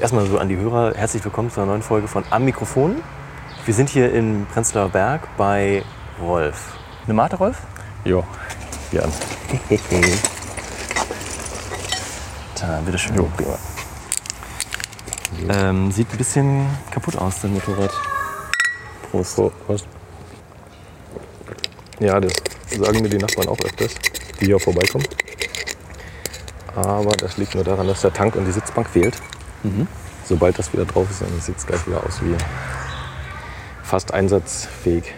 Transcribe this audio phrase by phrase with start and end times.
[0.00, 2.96] erstmal so an die Hörer, herzlich willkommen zu einer neuen Folge von Am Mikrofon.
[3.64, 5.82] Wir sind hier in Prenzlauer Berg bei
[6.20, 6.78] Rolf.
[7.04, 7.56] Eine Mate, Rolf?
[8.04, 8.24] Jo,
[8.92, 9.10] Jan.
[12.60, 13.14] Da, bitteschön.
[13.14, 13.28] Jo.
[15.48, 17.92] Ähm, sieht ein bisschen kaputt aus, dein Motorrad.
[19.10, 19.40] Prost.
[19.64, 19.86] Prost.
[22.00, 22.32] Ja, das
[22.76, 23.94] sagen mir die Nachbarn auch öfters,
[24.40, 25.06] die hier vorbeikommen.
[26.74, 29.14] Aber das liegt nur daran, dass der Tank und die Sitzbank fehlt.
[29.62, 29.86] Mhm.
[30.24, 32.34] Sobald das wieder drauf ist, dann sieht es gleich wieder aus wie
[33.82, 35.14] fast einsatzfähig.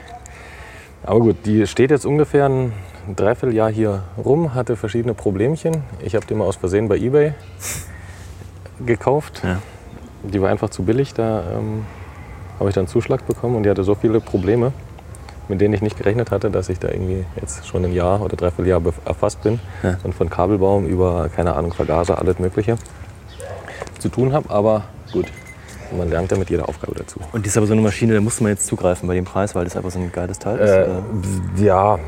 [1.02, 2.72] Aber gut, die steht jetzt ungefähr ein
[3.16, 5.82] Dreivierteljahr hier rum, hatte verschiedene Problemchen.
[6.02, 7.34] Ich habe die mal aus Versehen bei Ebay
[8.84, 9.42] gekauft.
[9.42, 9.58] Ja.
[10.22, 11.86] Die war einfach zu billig, da ähm,
[12.58, 14.72] habe ich dann Zuschlag bekommen und die hatte so viele Probleme,
[15.48, 18.36] mit denen ich nicht gerechnet hatte, dass ich da irgendwie jetzt schon ein Jahr oder
[18.36, 19.96] dreiviertel Jahr erfasst bin ja.
[20.04, 22.76] und von Kabelbaum über, keine Ahnung, Vergaser, alles Mögliche
[24.00, 24.50] zu tun habe.
[24.50, 25.26] Aber gut,
[25.96, 27.20] man lernt ja mit jeder Aufgabe dazu.
[27.32, 29.54] Und die ist aber so eine Maschine, da musste man jetzt zugreifen bei dem Preis,
[29.54, 30.70] weil das einfach so ein geiles Teil ist?
[30.70, 31.98] Äh, ja,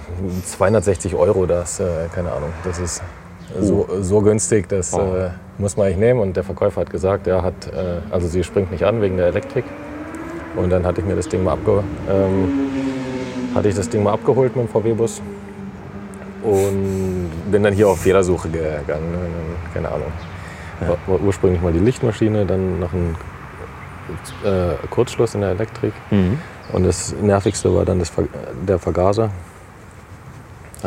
[0.44, 3.02] 260 Euro, das, äh, keine Ahnung, das ist
[3.58, 3.62] oh.
[3.62, 5.00] so, so günstig, das oh.
[5.00, 6.20] äh, muss man eigentlich nehmen.
[6.20, 9.26] Und der Verkäufer hat gesagt, er hat, äh, also sie springt nicht an wegen der
[9.26, 9.64] Elektrik.
[10.56, 12.70] Und dann hatte ich mir das Ding mal abge ähm,
[13.54, 15.20] hatte ich das Ding mal abgeholt mit dem VW-Bus
[16.42, 19.14] und bin dann hier auf Fehlersuche gegangen.
[19.72, 20.12] Keine Ahnung.
[20.88, 23.16] War, war ursprünglich mal die Lichtmaschine, dann noch ein
[24.44, 25.92] äh, Kurzschluss in der Elektrik.
[26.10, 26.38] Mhm.
[26.72, 28.12] Und das Nervigste war dann das,
[28.66, 29.30] der Vergaser.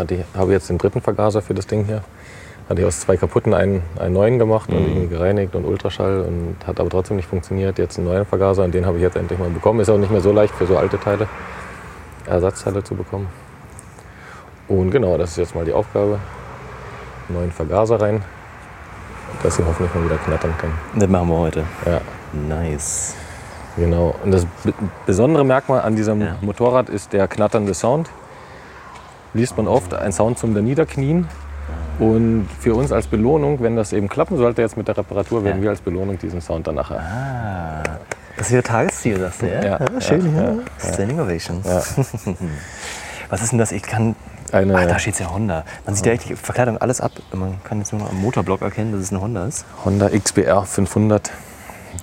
[0.10, 2.04] Ich habe jetzt den dritten Vergaser für das Ding hier.
[2.68, 4.78] Hatte ich aus zwei kaputten einen, einen neuen gemacht mhm.
[4.78, 7.78] und irgendwie gereinigt und Ultraschall und hat aber trotzdem nicht funktioniert.
[7.78, 9.80] Jetzt einen neuen Vergaser und den habe ich jetzt endlich mal bekommen.
[9.80, 11.28] Ist auch nicht mehr so leicht für so alte Teile.
[12.26, 13.28] Ersatzteile zu bekommen.
[14.68, 16.20] Und genau, das ist jetzt mal die Aufgabe.
[17.30, 18.24] Neuen Vergaser rein,
[19.44, 20.72] dass sie hoffentlich mal wieder knattern kann.
[20.95, 21.64] Das machen wir heute.
[21.86, 22.02] Ja.
[22.34, 23.16] Nice.
[23.78, 24.16] Genau.
[24.23, 24.48] Und das
[25.06, 26.36] besondere Merkmal an diesem ja.
[26.42, 28.09] Motorrad ist der knatternde Sound.
[29.34, 31.28] Liest man oft, ein Sound zum Niederknien.
[32.00, 35.57] Und für uns als Belohnung, wenn das eben klappen sollte jetzt mit der Reparatur, werden
[35.57, 35.63] ja.
[35.63, 37.84] wir als Belohnung diesen Sound dann nachher ah.
[38.38, 39.63] Das ist Ihr Tagesziel, sagst du, ja?
[39.63, 40.56] Ja, ja schön, ja.
[40.78, 41.63] Standing Ovation.
[43.30, 43.72] Was ist denn das?
[43.72, 44.16] Ich kann.
[44.51, 45.66] Eine, Ach, da steht ja Honda.
[45.85, 47.11] Man sieht ja echt die Verkleidung alles ab.
[47.33, 49.66] Man kann jetzt nur noch am Motorblock erkennen, dass es eine Honda ist.
[49.83, 51.31] Honda XBR 500.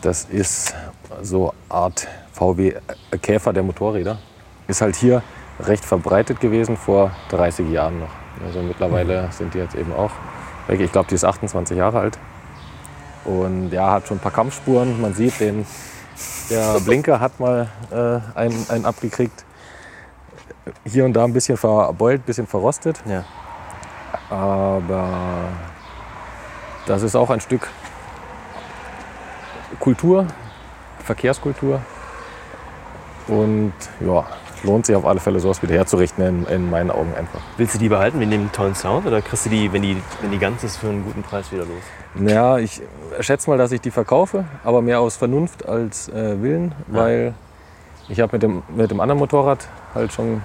[0.03, 0.75] Das ist
[1.23, 2.75] so Art VW
[3.21, 4.19] Käfer der Motorräder.
[4.67, 5.23] Ist halt hier
[5.61, 8.11] recht verbreitet gewesen vor 30 Jahren noch.
[8.45, 9.33] Also mittlerweile mhm.
[9.33, 10.11] sind die jetzt eben auch
[10.67, 10.81] weg.
[10.81, 12.19] Ich glaube, die ist 28 Jahre alt.
[13.25, 15.01] Und ja, hat schon ein paar Kampfspuren.
[15.01, 15.65] Man sieht den
[16.51, 19.45] der Blinker hat mal äh, einen, einen abgekriegt.
[20.85, 23.03] Hier und da ein bisschen verbeult, ein bisschen verrostet.
[23.07, 23.25] Ja.
[24.31, 25.09] Aber
[26.87, 27.69] das ist auch ein Stück
[29.81, 30.27] Kultur,
[31.05, 31.81] Verkehrskultur.
[33.29, 34.25] Und ja,
[34.65, 37.41] lohnt sich auf alle Fälle, sowas wieder herzurichten, in, in, meinen Augen einfach.
[37.57, 40.31] Willst du die behalten wegen dem tollen Sound oder kriegst du die, wenn die, wenn
[40.31, 42.31] die ganz ist, für einen guten Preis wieder los?
[42.31, 42.83] Ja, ich
[43.21, 46.99] schätze mal, dass ich die verkaufe, aber mehr aus Vernunft als äh, Willen, ja.
[46.99, 47.35] weil
[48.09, 50.43] ich habe mit dem, mit dem anderen Motorrad halt schon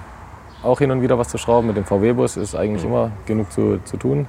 [0.62, 1.68] auch hin und wieder was zu schrauben.
[1.68, 2.90] Mit dem VW-Bus ist eigentlich mhm.
[2.90, 4.26] immer genug zu, zu tun.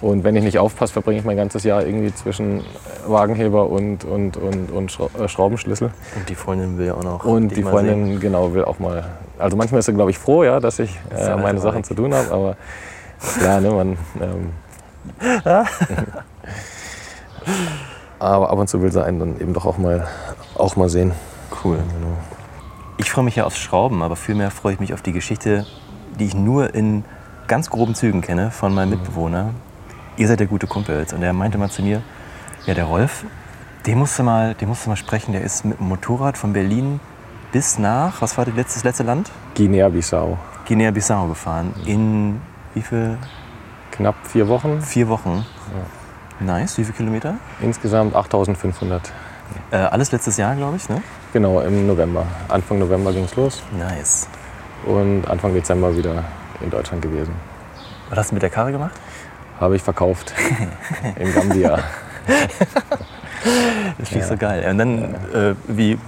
[0.00, 2.62] Und wenn ich nicht aufpasse, verbringe ich mein ganzes Jahr irgendwie zwischen
[3.06, 5.90] Wagenheber und, und, und, und äh, Schraubenschlüssel.
[6.16, 7.24] Und die Freundin will ja auch noch.
[7.24, 8.20] Und die Freundin, sehen.
[8.20, 9.04] genau, will auch mal.
[9.38, 12.14] Also manchmal ist sie, glaube ich, froh, ja, dass ich äh, meine Sachen zu tun
[12.14, 12.56] habe, aber
[13.42, 13.98] ja, ne, man.
[14.20, 14.52] Ähm,
[18.20, 20.06] aber ab und zu will sie einen dann eben doch auch mal,
[20.54, 21.12] auch mal sehen.
[21.64, 21.76] Cool.
[21.76, 22.16] Genau.
[23.00, 25.64] Ich freue mich ja aufs Schrauben, aber vielmehr freue ich mich auf die Geschichte,
[26.18, 27.04] die ich nur in
[27.46, 28.96] ganz groben Zügen kenne von meinem mhm.
[28.96, 29.50] Mitbewohner,
[30.16, 31.12] ihr seid ja gute Kumpels.
[31.12, 32.02] Und er meinte mal zu mir,
[32.66, 33.24] ja, der Rolf,
[33.86, 35.30] den musst du mal, den musst du mal sprechen.
[35.30, 36.98] Der ist mit dem Motorrad von Berlin
[37.52, 39.30] bis nach, was war das letzte, das letzte Land?
[39.54, 40.36] Guinea-Bissau.
[40.66, 41.74] Guinea-Bissau gefahren.
[41.86, 42.40] In
[42.74, 43.16] wie viel?
[43.92, 44.82] Knapp vier Wochen.
[44.82, 45.46] Vier Wochen.
[46.40, 46.58] Ja.
[46.58, 46.76] Nice.
[46.78, 47.36] Wie viele Kilometer?
[47.60, 49.12] Insgesamt 8500.
[49.70, 51.00] Äh, alles letztes Jahr, glaube ich, ne?
[51.32, 52.24] Genau, im November.
[52.48, 53.62] Anfang November ging es los.
[53.76, 54.28] Nice.
[54.86, 56.24] Und Anfang Dezember wieder
[56.62, 57.34] in Deutschland gewesen.
[58.08, 58.98] Was hast du mit der Karre gemacht?
[59.60, 60.32] Habe ich verkauft.
[61.16, 61.80] in Gambia.
[63.98, 64.26] das ist ja.
[64.26, 64.66] so geil.
[64.70, 65.98] Und dann äh, wie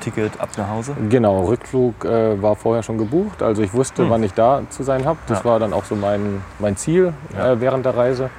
[0.00, 0.96] Ticket ab nach Hause?
[1.08, 3.42] Genau, Rückflug äh, war vorher schon gebucht.
[3.42, 4.10] Also ich wusste, hm.
[4.10, 5.18] wann ich da zu sein habe.
[5.28, 5.44] Das ja.
[5.44, 7.52] war dann auch so mein, mein Ziel ja.
[7.52, 8.30] äh, während der Reise.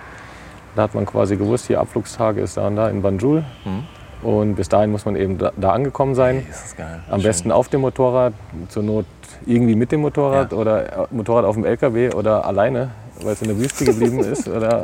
[0.76, 3.44] Da hat man quasi gewusst, hier Abflugstage ist da und da in Banjul.
[3.64, 3.84] Hm.
[4.24, 6.46] Und bis dahin muss man eben da, da angekommen sein.
[6.76, 6.86] Hey.
[7.10, 7.30] Am Schön.
[7.30, 8.34] besten auf dem Motorrad,
[8.70, 9.06] zur Not
[9.46, 10.58] irgendwie mit dem Motorrad ja.
[10.58, 12.92] oder äh, Motorrad auf dem LKW oder alleine
[13.24, 14.48] weil es in der Wüste geblieben ist.
[14.48, 14.84] Oder,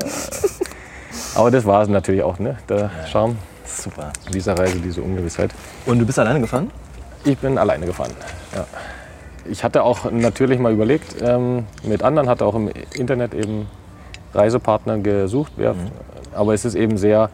[1.36, 2.58] aber das war es natürlich auch, ne?
[2.70, 3.38] der Charme.
[3.66, 4.12] Super.
[4.34, 5.52] Dieser Reise, diese Ungewissheit.
[5.86, 6.72] Und du bist alleine gefahren?
[7.26, 8.12] Ich bin alleine gefahren.
[8.56, 8.66] Ja.
[9.50, 13.68] Ich hatte auch natürlich mal überlegt, ähm, mit anderen, hatte auch im Internet eben
[14.34, 15.54] Reisepartner gesucht.
[15.58, 15.92] Wer, mhm.
[16.34, 17.30] Aber es ist eben sehr,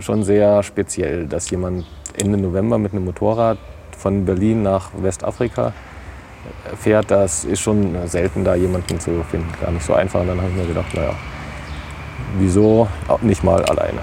[0.00, 1.86] schon sehr speziell, dass jemand
[2.16, 3.58] Ende November mit einem Motorrad
[3.96, 5.72] von Berlin nach Westafrika
[6.80, 7.10] fährt.
[7.10, 9.48] Das ist schon selten, da jemanden zu finden.
[9.60, 10.20] Gar nicht so einfach.
[10.20, 11.14] Und dann habe ich mir gedacht, naja,
[12.38, 12.88] wieso
[13.20, 14.00] nicht mal alleine.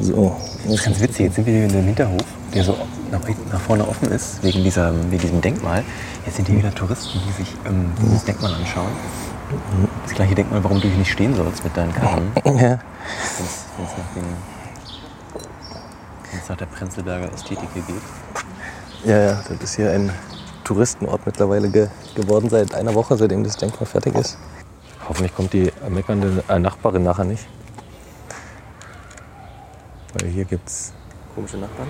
[0.00, 1.26] So, das ist ganz witzig.
[1.26, 2.24] Jetzt sind wir hier in dem Hinterhof,
[2.54, 2.76] der so
[3.10, 3.20] nach,
[3.50, 5.82] nach vorne offen ist, wegen, dieser, wegen diesem Denkmal.
[6.24, 8.92] Jetzt sind hier wieder Touristen, die sich ähm, das Denkmal anschauen.
[10.04, 12.30] Das gleiche Denkmal, warum du hier nicht stehen sollst mit deinen Karren.
[12.44, 12.78] Ja.
[13.80, 13.96] Wenn es
[16.32, 18.02] nach, nach der Prenzlberger Ästhetik hier geht.
[19.04, 20.12] Ja, ja, das ist hier ein
[20.64, 24.36] Touristenort mittlerweile ge geworden seit einer Woche, seitdem das Denkmal fertig ist.
[25.08, 27.46] Hoffentlich kommt die meckernde äh, Nachbarin nachher nicht.
[30.18, 30.92] Weil hier gibt's
[31.34, 31.88] komische Nachbarn.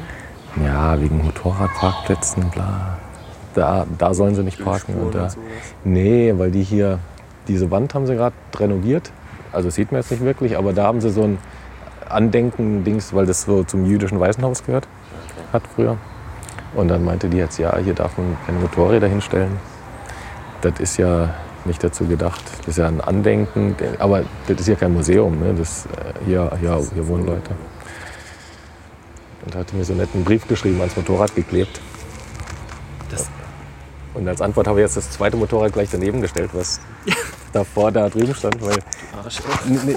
[0.64, 2.98] Ja, wegen Motorradparkplätzen, bla.
[3.54, 4.94] Da, da sollen sie nicht parken.
[4.94, 5.28] Und da,
[5.82, 7.00] nee, weil die hier,
[7.48, 9.10] diese Wand haben sie gerade renoviert.
[9.50, 11.38] Also sieht man jetzt nicht wirklich, aber da haben sie so ein
[12.12, 14.86] Andenken-Dings, weil das so zum jüdischen Waisenhaus gehört
[15.52, 15.96] hat früher.
[16.74, 19.58] Und dann meinte die jetzt, ja, hier darf man keine Motorräder hinstellen.
[20.60, 21.34] Das ist ja
[21.64, 22.42] nicht dazu gedacht.
[22.58, 25.40] Das ist ja ein Andenken, aber das ist ja kein Museum.
[25.40, 25.54] Ne?
[25.54, 27.50] Das, äh, hier, hier, hier wohnen Leute.
[29.44, 31.80] Und hatte mir so einen netten Brief geschrieben, ans Motorrad geklebt.
[33.10, 33.28] Das
[34.12, 36.80] und als Antwort habe ich jetzt das zweite Motorrad gleich daneben gestellt, was
[37.52, 38.56] davor da drüben stand.
[38.60, 38.78] Weil,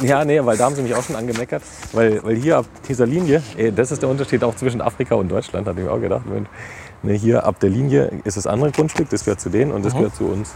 [0.02, 1.64] ja, nee, weil da haben sie mich auch schon angemeckert.
[1.92, 5.30] Weil, weil hier ab dieser Linie, ey, das ist der Unterschied auch zwischen Afrika und
[5.30, 6.24] Deutschland, hatte ich mir auch gedacht.
[6.26, 6.48] Wenn,
[7.04, 9.94] ne, hier ab der Linie ist das andere Grundstück, das gehört zu denen und das
[9.94, 10.00] mhm.
[10.00, 10.52] gehört zu uns.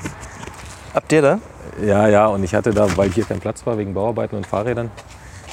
[0.93, 1.39] Ab der da?
[1.85, 4.89] Ja, ja, und ich hatte da, weil hier kein Platz war wegen Bauarbeiten und Fahrrädern,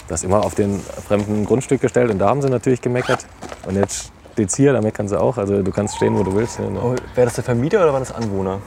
[0.09, 3.27] das immer auf den fremden Grundstück gestellt und da haben sie natürlich gemeckert.
[3.67, 5.39] Und jetzt steht hier, da meckern sie auch.
[5.39, 6.61] Also du kannst stehen, wo du willst.
[6.61, 6.67] Ne?
[6.83, 8.61] Oh, Wäre das der Vermieter oder waren das Anwohner?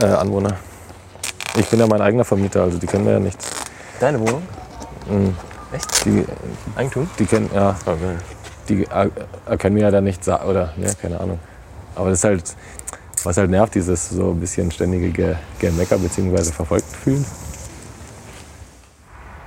[0.00, 0.56] Äh, Anwohner.
[1.56, 3.50] Ich bin ja mein eigener Vermieter, also die kennen mir ja nichts.
[4.00, 4.42] Deine Wohnung?
[5.08, 5.34] Mhm.
[5.72, 6.04] Echt?
[6.04, 6.24] Die,
[6.76, 7.08] Eigentum?
[7.18, 7.76] Die kennen, ja.
[7.84, 8.16] Okay.
[8.68, 8.86] Die
[9.46, 11.38] erkennen mir ja da nicht, oder, ne, keine Ahnung.
[11.94, 12.56] Aber das ist halt,
[13.24, 16.52] was halt nervt, dieses so ein bisschen ständige Gemecker bzw.
[16.52, 17.24] verfolgt fühlen.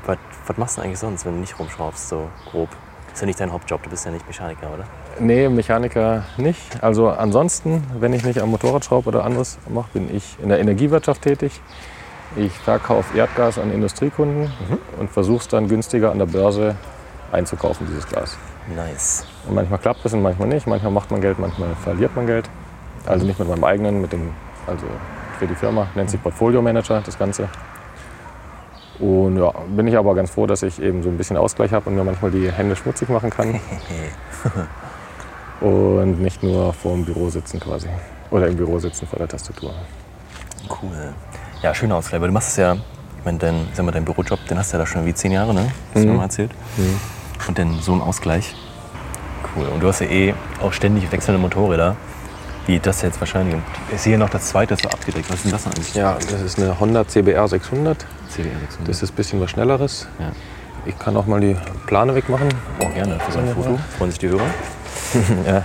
[0.05, 0.17] Was,
[0.47, 2.69] was machst du eigentlich sonst, wenn du nicht rumschraubst, so grob?
[3.05, 4.85] Das ist ja nicht dein Hauptjob, du bist ja nicht Mechaniker, oder?
[5.19, 6.81] Nee, Mechaniker nicht.
[6.81, 10.59] Also ansonsten, wenn ich nicht am Motorrad schraube oder anderes mache, bin ich in der
[10.59, 11.61] Energiewirtschaft tätig.
[12.35, 14.77] Ich verkaufe Erdgas an Industriekunden mhm.
[14.99, 16.75] und versuche es dann günstiger an der Börse
[17.31, 18.37] einzukaufen, dieses Gas.
[18.75, 19.25] Nice.
[19.47, 20.67] Und manchmal klappt es und manchmal nicht.
[20.67, 22.49] Manchmal macht man Geld, manchmal verliert man Geld.
[23.05, 24.31] Also nicht mit meinem eigenen, mit dem,
[24.67, 24.85] also
[25.39, 27.49] für die Firma, nennt sich Portfolio Manager das Ganze.
[28.99, 31.89] Und ja, bin ich aber ganz froh, dass ich eben so ein bisschen Ausgleich habe
[31.89, 33.59] und mir manchmal die Hände schmutzig machen kann.
[35.61, 37.89] und nicht nur vor dem Büro sitzen quasi.
[38.29, 39.73] Oder im Büro sitzen vor der Tastatur.
[40.69, 41.13] Cool.
[41.61, 44.39] Ja, schöner Ausgleich, weil du machst es ja, ich meine, dein, sag mal, dein Bürojob,
[44.47, 45.71] den hast du ja da schon wie zehn Jahre, ne?
[45.93, 46.07] Hast mhm.
[46.07, 46.51] du mal erzählt.
[46.77, 46.99] Mhm.
[47.47, 48.55] Und dann so ein Ausgleich.
[49.55, 49.67] Cool.
[49.67, 51.95] Und du hast ja eh auch ständig wechselnde Motorräder.
[52.65, 53.55] Wie das jetzt wahrscheinlich.
[53.93, 55.29] Ich sehe noch das zweite so abgedeckt.
[55.29, 55.93] Was ist denn das eigentlich?
[55.95, 58.05] Ja, das ist eine Honda CBR 600.
[58.29, 58.87] CBR 600.
[58.87, 60.07] Das ist ein bisschen was Schnelleres.
[60.19, 60.31] Ja.
[60.85, 61.55] Ich kann auch mal die
[61.87, 62.49] Plane wegmachen.
[62.79, 63.19] Oh, gerne.
[63.19, 63.79] Für so ein Foto.
[63.97, 64.45] Freuen sich die Hörer.
[65.45, 65.63] ja.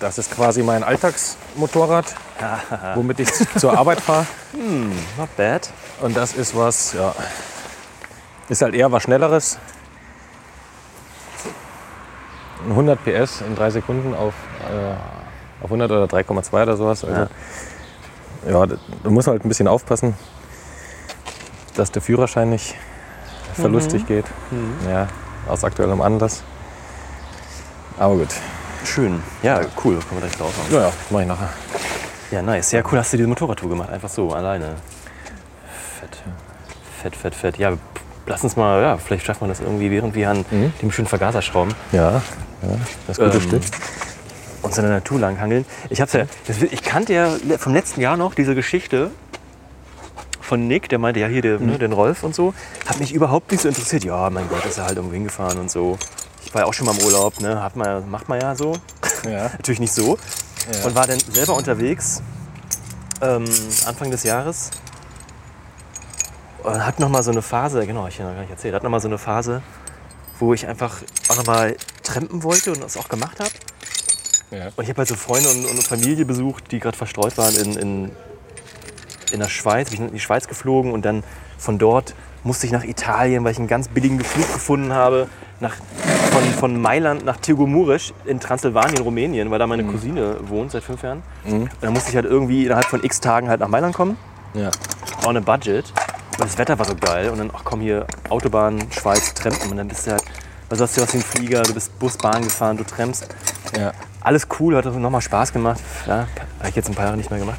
[0.00, 2.06] Das ist quasi mein Alltagsmotorrad,
[2.94, 3.28] womit ich
[3.58, 4.26] zur Arbeit fahre.
[4.52, 5.70] Hm, not bad.
[6.00, 7.14] Und das ist was, ja,
[8.48, 9.58] ist halt eher was Schnelleres.
[12.70, 14.32] 100 PS in drei Sekunden auf,
[14.70, 14.94] äh,
[15.62, 17.04] auf 100 oder 3,2 oder sowas.
[17.04, 17.28] Also, ja,
[18.50, 20.14] ja da, da muss man halt ein bisschen aufpassen,
[21.74, 22.74] dass der Führerschein nicht
[23.54, 24.06] verlustig mhm.
[24.06, 24.24] geht.
[24.50, 24.76] Mhm.
[24.88, 25.08] Ja,
[25.46, 26.42] aus aktuellem Anlass.
[27.98, 28.28] Aber gut.
[28.84, 29.22] Schön.
[29.42, 29.98] Ja, cool.
[30.00, 30.54] Kommen wir direkt drauf.
[30.70, 31.50] Ja, ja, mach ich nachher.
[32.30, 32.72] Ja, nice.
[32.72, 33.90] Ja, cool, hast du diese Motorradtour gemacht.
[33.90, 34.76] Einfach so, alleine.
[35.98, 36.22] Fett.
[37.02, 37.58] Fett, fett, fett.
[37.58, 37.72] Ja,
[38.26, 40.72] lass uns mal, ja, vielleicht schaffen wir das irgendwie, während wir an mhm.
[40.80, 41.74] dem schönen Vergaser schrauben.
[41.92, 42.22] Ja, ja
[43.06, 43.62] das gute ähm, Stück.
[44.62, 45.64] Uns in der Natur langhangeln.
[45.88, 46.24] Ich, hab's ja,
[46.70, 49.10] ich kannte ja vom letzten Jahr noch diese Geschichte
[50.40, 51.70] von Nick, der meinte, ja, hier der, ne, mhm.
[51.70, 52.54] ne, den Rolf und so.
[52.86, 54.04] Hat mich überhaupt nicht so interessiert.
[54.04, 55.98] Ja, mein Gott, ist er halt irgendwo hingefahren und so.
[56.50, 57.62] Ich war ja auch schon mal im Urlaub, ne?
[57.62, 58.72] Hat man, macht man ja so.
[59.24, 59.44] Ja.
[59.52, 60.18] Natürlich nicht so.
[60.72, 60.84] Ja.
[60.84, 62.22] Und war dann selber unterwegs,
[63.22, 63.44] ähm,
[63.86, 64.72] Anfang des Jahres
[66.64, 68.82] und hat noch mal so eine Phase, genau, ich habe noch gar nicht erzählt, hat
[68.82, 69.62] noch mal so eine Phase,
[70.40, 70.96] wo ich einfach
[71.28, 73.50] auch noch mal trampen wollte und das auch gemacht habe.
[74.50, 74.72] Ja.
[74.74, 77.76] Und ich habe halt so Freunde und, und Familie besucht, die gerade verstreut waren in,
[77.76, 78.10] in,
[79.30, 79.92] in der Schweiz.
[79.92, 81.22] Ich bin in die Schweiz geflogen und dann
[81.58, 85.28] von dort musste ich nach Italien, weil ich einen ganz billigen Flug gefunden habe,
[85.60, 85.74] nach,
[86.32, 91.02] von, von Mailand nach Tigomurisch in Transsilvanien, Rumänien, weil da meine Cousine wohnt seit fünf
[91.02, 91.22] Jahren.
[91.44, 94.16] Und dann musste ich halt irgendwie innerhalb von x Tagen halt nach Mailand kommen,
[94.54, 94.70] Ja.
[95.26, 95.92] on a budget.
[96.38, 97.28] Und das Wetter war so geil.
[97.30, 99.70] Und dann, ach komm hier, Autobahn, Schweiz, Trampen.
[99.70, 100.22] Und dann bist du halt,
[100.70, 103.28] also hast du aus dem Flieger, du bist Bus, Bahn gefahren, du trampst.
[103.76, 103.92] ja.
[104.22, 105.80] Alles cool, hat nochmal Spaß gemacht.
[106.06, 106.26] Ja,
[106.58, 107.58] habe ich jetzt ein paar Jahre nicht mehr gemacht.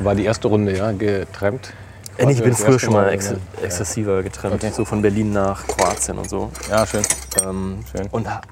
[0.00, 1.72] War die erste Runde, ja, getrennt.
[2.18, 3.36] Ja, ich bin früher schon mal ex ja.
[3.64, 4.70] exzessiver getrennt, Okay.
[4.74, 6.50] so von Berlin nach Kroatien und so.
[6.70, 7.02] Ja, schön.
[7.42, 8.06] Ähm, Schön.
[8.10, 8.42] Und ha-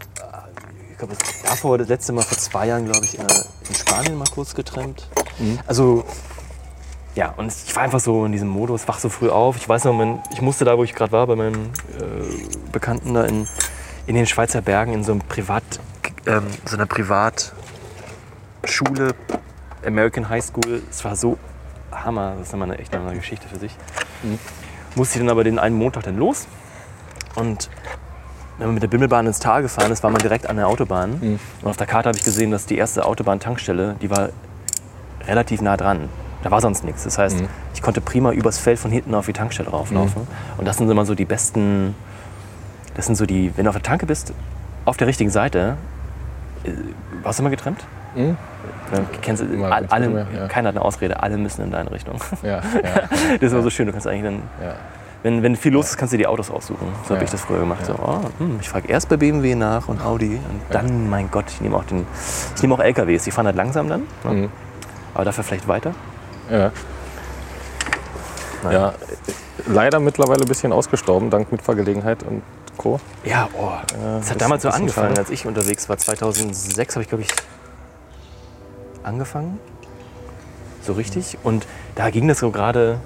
[0.90, 1.14] ich glaube,
[1.45, 3.25] davor das letzte Mal vor zwei Jahren, glaube ich, in,
[3.69, 5.09] in Spanien mal kurz getrennt.
[5.38, 5.59] Mhm.
[5.67, 6.05] Also
[7.14, 9.57] ja, und ich war einfach so in diesem Modus, wach so früh auf.
[9.57, 11.67] Ich weiß noch, mein, ich musste da, wo ich gerade war, bei meinem
[11.99, 13.47] äh, Bekannten da in,
[14.07, 15.62] in den Schweizer Bergen in so einem Privat,
[16.26, 17.52] ähm, so einer Privatschule,
[19.85, 20.83] American High School.
[20.90, 21.37] Es war so
[21.92, 23.75] Hammer, das ist nochmal eine echt eine Geschichte für sich.
[24.94, 26.47] Musste ich dann aber den einen Montag dann los
[27.37, 27.70] und
[28.59, 31.12] wenn man mit der Bimmelbahn ins Tal gefahren ist, war man direkt an der Autobahn.
[31.62, 34.28] Und auf der Karte habe ich gesehen, dass die erste Autobahntankstelle, die war
[35.26, 36.11] relativ nah dran.
[36.42, 37.04] Da war sonst nichts.
[37.04, 37.38] Das heißt,
[37.75, 40.26] ich konnte prima übers Feld von hinten auf die Tankstelle rauflaufen.
[40.59, 41.94] Und das sind immer so die besten,
[42.94, 44.35] das sind so die, wenn du auf der Tanke bist,
[44.85, 45.76] auf der richtigen Seite,
[46.64, 46.73] äh,
[47.23, 47.85] warst du immer getrennt?
[48.92, 50.49] Ja, kennst du, Immer all, mit alle, Stimme, ja.
[50.49, 52.18] Keiner hat eine Ausrede, alle müssen in deine Richtung.
[52.42, 54.42] Ja, Das ist immer so schön, du kannst eigentlich dann
[55.23, 56.88] wenn, wenn viel los ist, kannst du dir die Autos aussuchen.
[57.06, 57.85] So habe ich das früher gemacht.
[57.85, 60.37] So, oh, hm, ich frage erst bei BMW nach und Audi.
[60.37, 62.06] Und dann, mein Gott, ich nehme auch, den,
[62.56, 63.25] ich nehme auch LKWs.
[63.25, 64.30] Die fahren halt langsam dann, ne?
[64.30, 64.49] Mhm.
[65.14, 65.94] aber dafür vielleicht weiter.
[66.50, 66.73] Ja.
[68.62, 68.73] Nein.
[68.73, 68.94] ja.
[69.66, 72.42] Leider mittlerweile ein bisschen ausgestorben, dank Mitfahrgelegenheit und
[72.78, 72.99] Co.
[73.25, 73.73] Ja, oh.
[74.20, 75.99] das hat damals so angefangen, als ich unterwegs war.
[75.99, 77.28] 2006 habe ich, glaube ich,
[79.02, 79.59] angefangen.
[80.83, 81.38] So richtig.
[81.42, 82.99] Und da ging das so gerade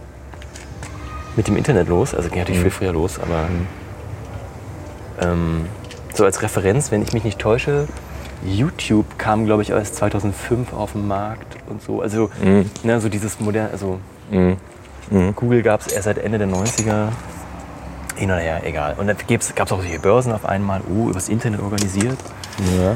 [1.36, 2.14] mit dem Internet los.
[2.14, 2.64] Also ging natürlich Mhm.
[2.64, 3.48] viel früher los, aber
[5.20, 5.66] ähm,
[6.14, 7.88] so als Referenz, wenn ich mich nicht täusche,
[8.44, 12.02] YouTube kam, glaube ich, erst 2005 auf den Markt und so.
[12.02, 12.70] Also, Mhm.
[12.82, 13.98] ne, so dieses moderne, also
[14.30, 14.56] Mhm.
[15.34, 17.08] Google gab es erst seit Ende der 90er.
[18.16, 18.94] Hin oder her, egal.
[18.96, 22.16] Und dann gab es auch solche Börsen auf einmal, oh, übers Internet organisiert.
[22.78, 22.90] Ja.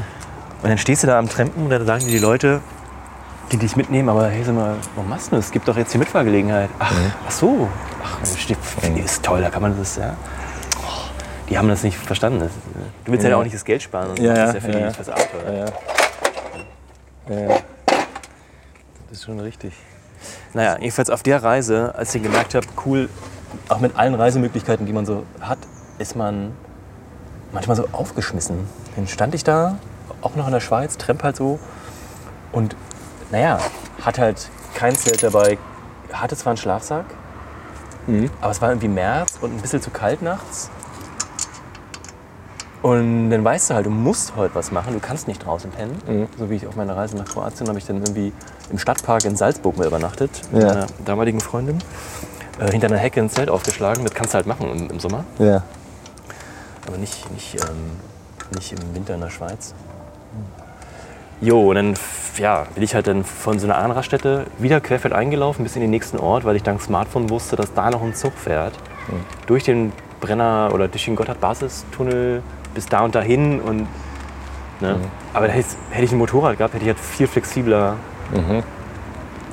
[0.63, 2.61] Und dann stehst du da am Trampen und dann sagen dir die Leute,
[3.51, 5.45] die dich mitnehmen, aber hey, sag mal, warum machst du das?
[5.45, 6.69] Es gibt doch jetzt die Mitfahrgelegenheit.
[6.79, 6.93] Ach,
[7.27, 7.67] ach so.
[8.03, 8.57] Ach, steht,
[9.03, 10.15] ist toll, da kann man das, ja.
[10.83, 11.09] Oh,
[11.49, 12.39] Die haben das nicht verstanden.
[12.39, 12.51] Das,
[13.05, 13.37] du willst ja, Ja.
[13.37, 14.11] auch nicht das Geld sparen.
[14.11, 15.65] Und Ja, das ja, ist ja für, ja, die, fürs Abenteuer.
[17.29, 17.47] Ja, ja.
[19.09, 19.73] Das ist schon richtig.
[20.53, 23.09] Naja, jedenfalls auf der Reise, als ich gemerkt habe, cool,
[23.69, 25.57] auch mit allen Reisemöglichkeiten, die man so hat,
[25.97, 26.51] ist man
[27.51, 28.57] manchmal so aufgeschmissen.
[28.95, 29.77] Dann stand ich da,
[30.21, 31.59] auch noch in der Schweiz, tramp halt so
[32.51, 32.75] und
[33.31, 33.59] naja,
[34.01, 35.57] hatte halt kein Zelt dabei,
[36.11, 37.05] hatte zwar einen Schlafsack,
[38.07, 38.29] Mhm.
[38.41, 40.69] aber es war irgendwie März und ein bisschen zu kalt nachts.
[42.81, 46.01] Und dann weißt du halt, du musst heute was machen, du kannst nicht draußen pennen.
[46.07, 46.27] Mhm.
[46.37, 48.31] So wie ich auf meiner Reise nach Kroatien habe ich dann irgendwie
[48.71, 50.69] im Stadtpark in Salzburg mal übernachtet mit Ja.
[50.69, 51.79] meiner damaligen Freundin.
[52.57, 55.25] Äh, hinter einer Hecke ein Zelt aufgeschlagen, das kannst du halt machen im, im Sommer,
[55.39, 55.63] Ja.
[56.87, 57.97] aber nicht, nicht, ähm,
[58.55, 59.73] nicht im Winter in der Schweiz.
[61.41, 61.93] Jo, und dann
[62.37, 65.81] ja, bin ich halt dann von so einer anderen Raststätte wieder querfeld eingelaufen bis in
[65.81, 68.73] den nächsten Ort, weil ich dank Smartphone wusste, dass da noch ein Zug fährt.
[69.47, 72.43] Durch den Brenner oder durch den Gotthard-Basistunnel
[72.73, 73.59] bis da und dahin.
[73.61, 73.87] Und,
[74.81, 74.97] ne?
[75.33, 75.67] Aber da hätte,
[76.01, 77.95] ich ein Motorrad gehabt, hätte ich halt viel flexibler.
[78.31, 78.63] Mhm.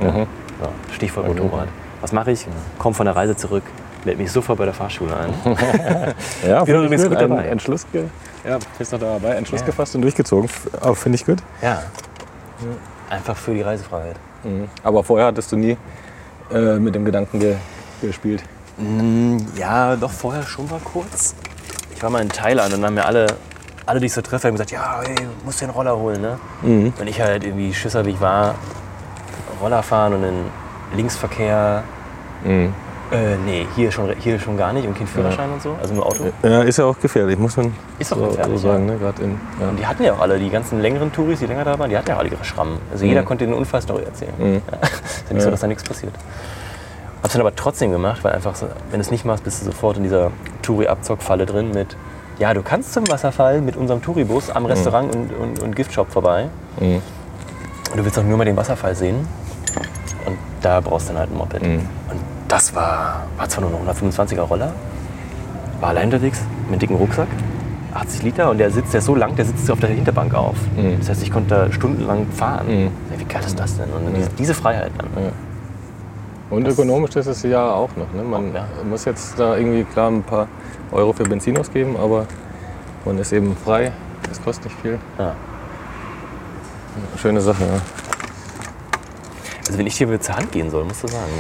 [0.00, 0.26] Mhm.
[0.61, 1.69] Ja, Stichwort Motorrad.
[2.00, 2.47] Was mache ich?
[2.78, 3.62] Komm von der Reise zurück,
[4.05, 5.33] melde mich sofort bei der Fahrschule ein.
[6.47, 7.47] Ja, Bin übrigens gut Ein dabei.
[7.47, 7.87] Entschluss,
[8.47, 9.31] ja, bist noch dabei.
[9.35, 9.67] Entschluss Ja.
[9.67, 10.49] gefasst und durchgezogen.
[10.49, 11.38] Finde ich gut.
[11.62, 11.83] Ja.
[13.11, 14.17] Einfach für die Reisefreiheit.
[14.45, 14.69] Mhm.
[14.83, 15.76] Aber vorher hattest du nie
[16.53, 17.57] äh, mit dem Gedanken ge
[18.00, 18.43] gespielt.
[18.76, 21.35] Mm, Ja, doch vorher schon mal kurz.
[21.95, 23.26] Ich war mal in Thailand und dann haben mir alle,
[23.87, 26.21] alle, die ich so treffe, haben gesagt, ja, du musst einen Roller holen.
[26.21, 26.38] Ne?
[26.62, 26.93] Mhm.
[27.00, 28.55] Und ich halt irgendwie Schisser, wie ich war,
[29.62, 30.45] Roller fahren und in
[30.95, 31.83] Linksverkehr.
[32.45, 32.75] Mhm.
[33.13, 36.07] Äh, nee, hier schon, hier schon gar nicht und kein Führerschein und so, also nur
[36.07, 36.25] Auto.
[36.43, 38.87] Ja, ist ja auch gefährlich, muss man Ist doch so, gefährlich, so sagen.
[38.87, 38.99] Ne?
[38.99, 39.69] Gerade in, ja.
[39.69, 41.97] Und die hatten ja auch alle, die ganzen längeren Touris, die länger da waren, die
[41.97, 42.79] hatten ja alle ihre Schrammen.
[42.91, 44.33] Also jeder konnte eine Unfallstory erzählen.
[44.39, 44.63] Mhm.
[44.71, 44.79] Ja.
[44.83, 46.13] Ist ja nicht so, dass da nichts passiert.
[47.23, 49.67] Hab's dann aber trotzdem gemacht, weil einfach, so, wenn du es nicht machst, bist du
[49.67, 50.33] sofort in dieser
[50.63, 51.97] Touri-Abzock-Falle drin mit,
[52.39, 56.49] ja, du kannst zum Wasserfall mit unserem Touribus am Restaurant und, und, und Giftshop vorbei.
[56.81, 57.03] Mhm.
[57.91, 59.27] Und du willst auch nur mal den Wasserfall sehen.
[60.27, 61.63] Und da brauchst du dann halt ein Moped.
[61.63, 61.89] Mhm.
[62.11, 64.73] Und das war, war zwar nur ein 125er Roller,
[65.81, 67.29] war allein unterwegs mit einem dicken Rucksack,
[67.95, 70.57] 80 Liter und der sitzt, der ist so lang, der sitzt auf der Hinterbank auf.
[70.76, 70.99] Mhm.
[70.99, 72.67] Das heißt, ich konnte da stundenlang fahren.
[72.69, 72.91] Mhm.
[73.12, 73.88] Ja, Wie geil ist das denn?
[73.91, 75.25] Und diese, diese Freiheit dann.
[75.25, 75.31] Ja.
[76.50, 78.12] Und ökonomisch ist es ja auch noch.
[78.15, 78.23] Ne?
[78.23, 78.67] Man Ja.
[78.88, 80.47] muss jetzt da irgendwie klar ein paar
[80.93, 82.26] Euro für Benzin ausgeben, aber
[83.05, 83.91] man ist eben frei.
[84.31, 84.99] Es kostet nicht viel.
[87.17, 87.65] Schöne Sache.
[87.65, 87.81] Ja.
[89.66, 91.30] Also wenn ich dir zur Hand gehen soll, musst du sagen,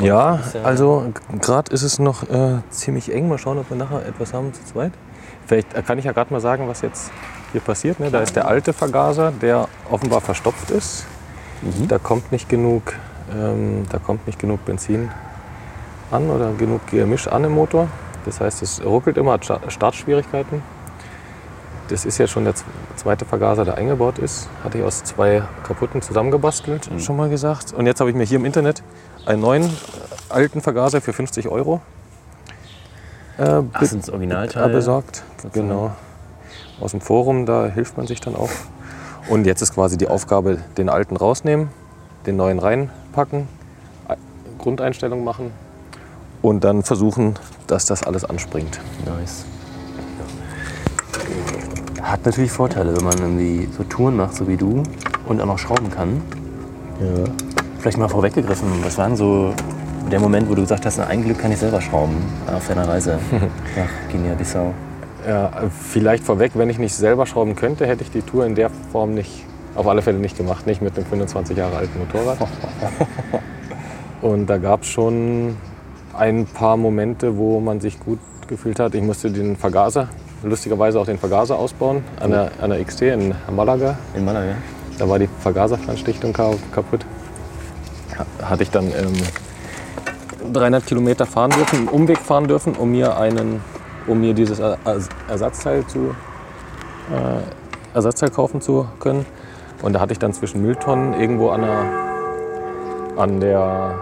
[0.00, 0.06] ne?
[0.06, 3.28] Ja, ja- also gerade ist es noch äh, ziemlich eng.
[3.28, 4.92] Mal schauen, ob wir nachher etwas haben zu zweit.
[5.46, 7.10] Vielleicht äh, kann ich ja gerade mal sagen, was jetzt
[7.52, 8.00] hier passiert.
[8.00, 8.10] Ne?
[8.10, 11.06] Da ist der alte Vergaser, der offenbar verstopft ist.
[11.88, 12.92] Da kommt nicht genug,
[13.32, 15.10] ähm, da kommt nicht genug Benzin
[16.10, 17.88] an oder genug Gemisch an im Motor.
[18.24, 20.60] Das heißt, es ruckelt immer, hat Sta- Startschwierigkeiten.
[21.88, 22.54] Das ist ja schon der
[22.96, 24.48] zweite Vergaser, der eingebaut ist.
[24.64, 27.72] Hatte ich aus zwei kaputten zusammengebastelt, schon mal gesagt.
[27.72, 28.82] Und jetzt habe ich mir hier im Internet
[29.24, 29.68] einen neuen äh,
[30.28, 31.80] alten Vergaser für 50 Euro
[33.38, 35.22] äh, Ach, sind das äh, besorgt.
[35.52, 35.92] Genau.
[36.80, 38.50] Aus dem Forum, da hilft man sich dann auch.
[39.28, 41.68] Und jetzt ist quasi die Aufgabe, den alten rausnehmen,
[42.26, 43.48] den neuen reinpacken,
[44.08, 44.16] Ei-
[44.58, 45.52] Grundeinstellung machen
[46.42, 48.80] und dann versuchen, dass das alles anspringt.
[49.04, 49.44] Nice.
[52.02, 54.82] Hat natürlich Vorteile, wenn man irgendwie so Touren macht, so wie du,
[55.26, 56.20] und auch noch schrauben kann.
[57.00, 57.24] Ja.
[57.78, 59.52] Vielleicht mal vorweggegriffen, was war denn so
[60.10, 62.16] der Moment, wo du gesagt hast, na, ein Glück kann ich selber schrauben
[62.54, 63.18] auf deiner Reise
[63.76, 64.72] nach Guinea-Bissau?
[65.26, 68.70] Ja, vielleicht vorweg, wenn ich nicht selber schrauben könnte, hätte ich die Tour in der
[68.92, 70.66] Form nicht, auf alle Fälle nicht gemacht.
[70.66, 72.38] Nicht mit einem 25 Jahre alten Motorrad.
[74.22, 75.56] Und da gab es schon
[76.16, 78.94] ein paar Momente, wo man sich gut gefühlt hat.
[78.94, 80.08] Ich musste den Vergaser,
[80.48, 83.96] lustigerweise auch den Vergaser ausbauen an der, an der XT in Malaga.
[84.14, 84.54] In Malaga?
[84.98, 87.04] Da war die Vergaserfernstichtung ka- kaputt.
[88.18, 89.12] Ha- Hatte ich dann ähm,
[90.52, 93.60] 300 Kilometer fahren dürfen, einen Umweg fahren dürfen, um mir, einen,
[94.06, 96.14] um mir dieses Er- Ers- Ersatzteil, zu,
[97.12, 99.26] äh, Ersatzteil kaufen zu können.
[99.82, 101.84] Und da hatte ich dann zwischen Mülltonnen irgendwo an der,
[103.22, 103.94] an der,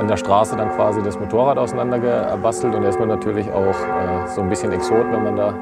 [0.00, 2.74] an der Straße dann quasi das Motorrad auseinandergebastelt.
[2.74, 5.52] Und da ist man natürlich auch äh, so ein bisschen Exot, wenn man da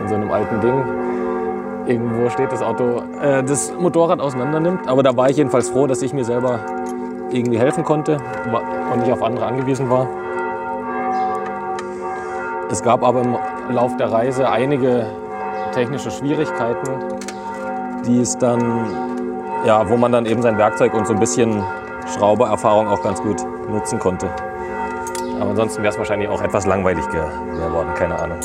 [0.00, 0.84] in so einem alten Ding
[1.86, 4.86] irgendwo steht, das Auto, äh, das Motorrad auseinander nimmt.
[4.88, 6.60] Aber da war ich jedenfalls froh, dass ich mir selber
[7.32, 8.18] irgendwie helfen konnte
[8.92, 10.06] und nicht auf andere angewiesen war.
[12.70, 13.36] Es gab aber im
[13.70, 15.06] Lauf der Reise einige
[15.72, 16.88] technische Schwierigkeiten,
[18.06, 18.60] die es dann,
[19.66, 21.62] ja, wo man dann eben sein Werkzeug und so ein bisschen
[22.14, 24.28] Schraubererfahrung auch ganz gut nutzen konnte.
[25.40, 28.38] Aber ansonsten wäre es wahrscheinlich auch etwas langweilig geworden, keine Ahnung.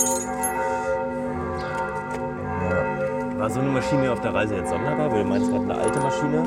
[3.37, 5.11] War so eine Maschine auf der Reise jetzt sonderbar?
[5.11, 6.43] Weil du meinst gerade eine alte Maschine.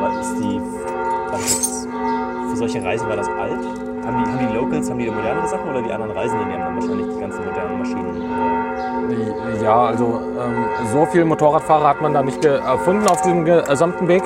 [0.00, 0.60] War, ist die,
[2.50, 3.60] für solche Reisen war das alt?
[4.06, 6.62] Haben die, haben die Locals, haben die modernere Sachen oder die anderen Reisenden, die haben
[6.62, 9.62] dann wahrscheinlich die ganzen modernen Maschinen?
[9.62, 14.22] Ja, also ähm, so viele Motorradfahrer hat man da nicht erfunden auf diesem gesamten Weg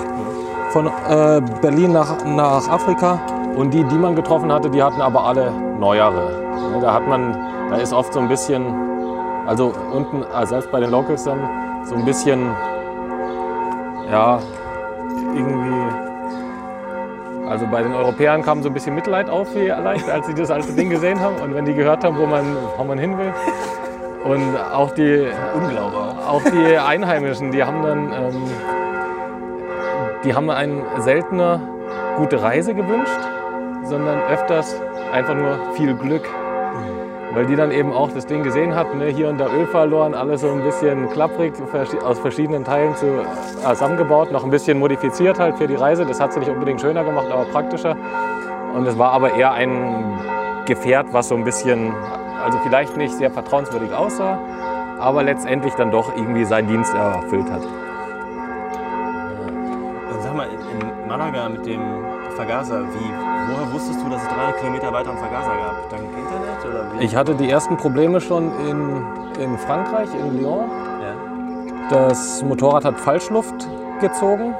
[0.71, 3.19] von äh, Berlin nach, nach Afrika.
[3.57, 6.45] Und die, die man getroffen hatte, die hatten aber alle neuere.
[6.73, 7.37] Ne, Da hat man,
[7.71, 8.63] da ist oft so ein bisschen,
[9.47, 11.39] also unten, äh, selbst bei den Locals dann,
[11.85, 12.51] so ein bisschen,
[14.11, 14.39] ja,
[15.35, 15.75] irgendwie,
[17.49, 20.73] also bei den Europäern kam so ein bisschen Mitleid auf, vielleicht, als sie das alte
[20.73, 21.37] Ding gesehen haben.
[21.43, 22.45] Und wenn die gehört haben, wo man,
[22.77, 23.33] wo man hin will.
[24.25, 26.27] Und auch die, Unglaublich.
[26.29, 28.43] auch die Einheimischen, die haben dann, ähm,
[30.25, 31.61] die haben einen seltener
[32.17, 33.21] gute Reise gewünscht,
[33.89, 34.81] sondern öfters
[35.13, 36.29] einfach nur viel Glück.
[37.35, 39.07] Weil die dann eben auch das Ding gesehen hatten, ne?
[39.09, 41.53] hier und da Öl verloren, alles so ein bisschen klapprig,
[42.03, 46.07] aus verschiedenen Teilen äh, zusammengebaut, noch ein bisschen modifiziert halt für die Reise.
[46.07, 47.95] Das hat sie nicht unbedingt schöner gemacht, aber praktischer.
[48.75, 50.19] Und es war aber eher ein
[50.65, 51.93] Gefährt, was so ein bisschen,
[52.43, 54.39] also vielleicht nicht sehr vertrauenswürdig aussah,
[54.99, 57.63] aber letztendlich dann doch irgendwie seinen Dienst erfüllt hat.
[60.21, 61.81] Sag mal, in Malaga mit dem
[62.37, 63.13] Vergaser, wie,
[63.51, 65.91] woher wusstest du, dass es 300 Kilometer weiter einen Vergaser gab?
[65.91, 67.05] Dank Internet oder wie?
[67.05, 69.03] Ich hatte die ersten Probleme schon in,
[69.43, 70.65] in Frankreich, in Lyon.
[71.01, 71.15] ja.
[71.91, 73.67] Das Motorrad hat Falschluft
[74.01, 74.55] gezogen.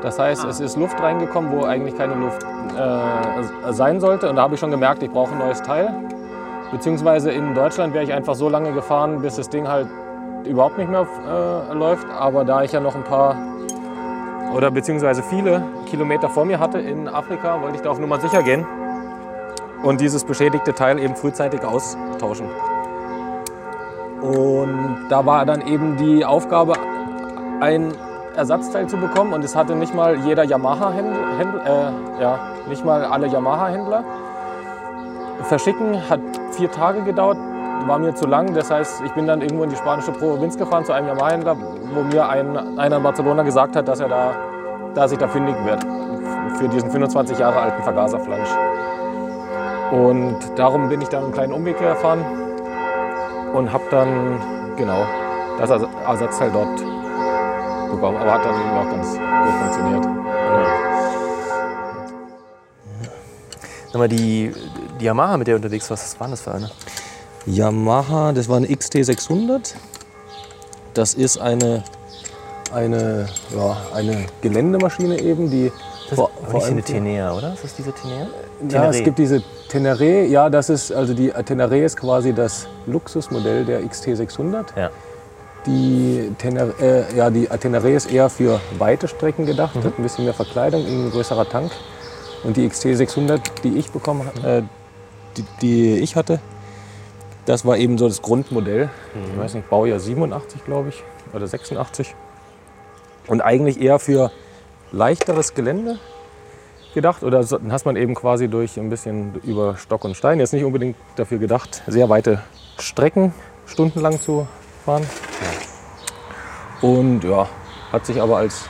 [0.00, 4.30] Das heißt, es ist Luft reingekommen, wo eigentlich keine Luft äh, sein sollte.
[4.30, 5.94] Und da habe ich schon gemerkt, ich brauche ein neues Teil.
[6.72, 9.86] Beziehungsweise in Deutschland wäre ich einfach so lange gefahren, bis das Ding halt
[10.44, 12.06] überhaupt nicht mehr äh, läuft.
[12.10, 13.36] Aber da ich ja noch ein paar
[14.54, 18.42] oder beziehungsweise viele Kilometer vor mir hatte in Afrika, wollte ich da auf Nummer sicher
[18.42, 18.66] gehen
[19.82, 22.46] und dieses beschädigte Teil eben frühzeitig austauschen.
[24.22, 26.74] Und da war dann eben die Aufgabe,
[27.60, 27.92] ein
[28.36, 29.34] Ersatzteil zu bekommen.
[29.34, 34.02] Und es hatte nicht mal jeder Yamaha-Händler, äh, ja, nicht mal alle Yamaha-Händler.
[35.42, 36.20] Verschicken hat
[36.52, 37.36] vier Tage gedauert,
[37.86, 38.54] war mir zu lang.
[38.54, 41.56] Das heißt, ich bin dann irgendwo in die spanische Provinz gefahren zu einem Yamaha-Händler,
[41.92, 44.34] wo mir ein, einer in Barcelona gesagt hat, dass er da,
[44.94, 45.84] dass ich da fündig werd,
[46.58, 48.50] für diesen 25 Jahre alten Vergaserflansch.
[49.92, 52.24] Und darum bin ich dann einen kleinen Umweg gefahren
[53.52, 54.40] und habe dann
[54.76, 55.04] genau
[55.58, 56.76] das Ersatzteil dort
[57.90, 58.16] bekommen.
[58.16, 60.22] Aber hat dann eben auch ganz gut funktioniert.
[63.92, 64.54] Sag mal, die,
[64.98, 66.70] die Yamaha, mit der du unterwegs warst, was war das für eine?
[67.44, 69.74] Yamaha, das war eine XT600.
[70.94, 71.84] Das ist eine,
[72.72, 75.72] eine, ja, eine Geländemaschine eben, die
[76.08, 77.52] Das vor, ist vor eine Tenere, oder?
[77.54, 78.28] Ist das diese Tenere?
[78.68, 80.24] Ja, es gibt diese Tenere.
[80.26, 84.64] Ja, das ist also die Tenere ist quasi das Luxusmodell der XT600.
[84.76, 84.90] Ja.
[85.66, 90.24] Die Tenere, äh, ja, die Tenere ist eher für weite Strecken gedacht, hat ein bisschen
[90.24, 91.70] mehr Verkleidung, ein größerer Tank.
[92.42, 94.62] Und die XT600, die ich bekommen, äh,
[95.36, 96.40] die, die ich hatte,
[97.46, 98.90] das war eben so das Grundmodell.
[99.32, 102.14] Ich weiß nicht, Baujahr 87, glaube ich, oder 86.
[103.26, 104.30] Und eigentlich eher für
[104.90, 105.98] leichteres Gelände
[106.94, 107.22] gedacht.
[107.22, 110.96] Oder hast man eben quasi durch ein bisschen über Stock und Stein, jetzt nicht unbedingt
[111.16, 112.42] dafür gedacht, sehr weite
[112.78, 113.32] Strecken
[113.66, 114.46] stundenlang zu
[114.84, 115.06] fahren.
[116.80, 117.48] Und ja,
[117.92, 118.68] hat sich aber als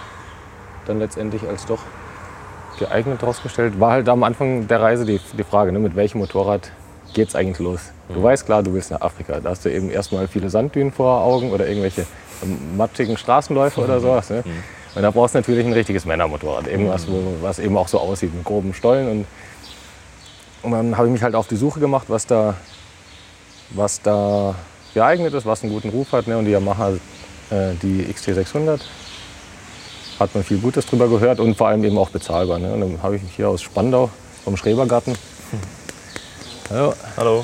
[0.87, 1.81] dann letztendlich als doch
[2.79, 3.79] geeignet herausgestellt.
[3.81, 6.71] War halt am Anfang der Reise die, die Frage, ne, mit welchem Motorrad
[7.15, 7.93] geht es eigentlich los?
[8.09, 9.41] Du weißt klar, du willst nach Afrika.
[9.41, 12.07] Da hast du eben erstmal viele Sanddünen vor Augen oder irgendwelche
[12.77, 14.31] matschigen Straßenläufe oder sowas.
[14.31, 14.45] Ne?
[14.95, 16.67] Und da brauchst du natürlich ein richtiges Männermotorrad.
[16.67, 19.09] Irgendwas, wo, was eben auch so aussieht, mit groben Stollen.
[19.09, 19.27] Und,
[20.63, 22.55] und dann habe ich mich halt auf die Suche gemacht, was da,
[23.71, 24.55] was da
[24.95, 26.27] geeignet ist, was einen guten Ruf hat.
[26.27, 26.37] Ne?
[26.37, 26.91] Und die Yamaha,
[27.51, 28.81] äh, die XT600,
[30.21, 32.59] hat man viel Gutes drüber gehört und vor allem eben auch bezahlbar.
[32.59, 32.73] Ne?
[32.73, 34.11] Und dann habe ich mich hier aus Spandau
[34.45, 35.17] vom Schrebergarten,
[36.71, 37.43] ja, Hallo.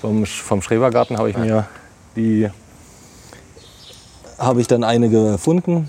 [0.00, 1.68] vom, vom Schrebergarten habe ich mir
[2.16, 2.48] die,
[4.40, 5.88] habe ich dann eine gefunden.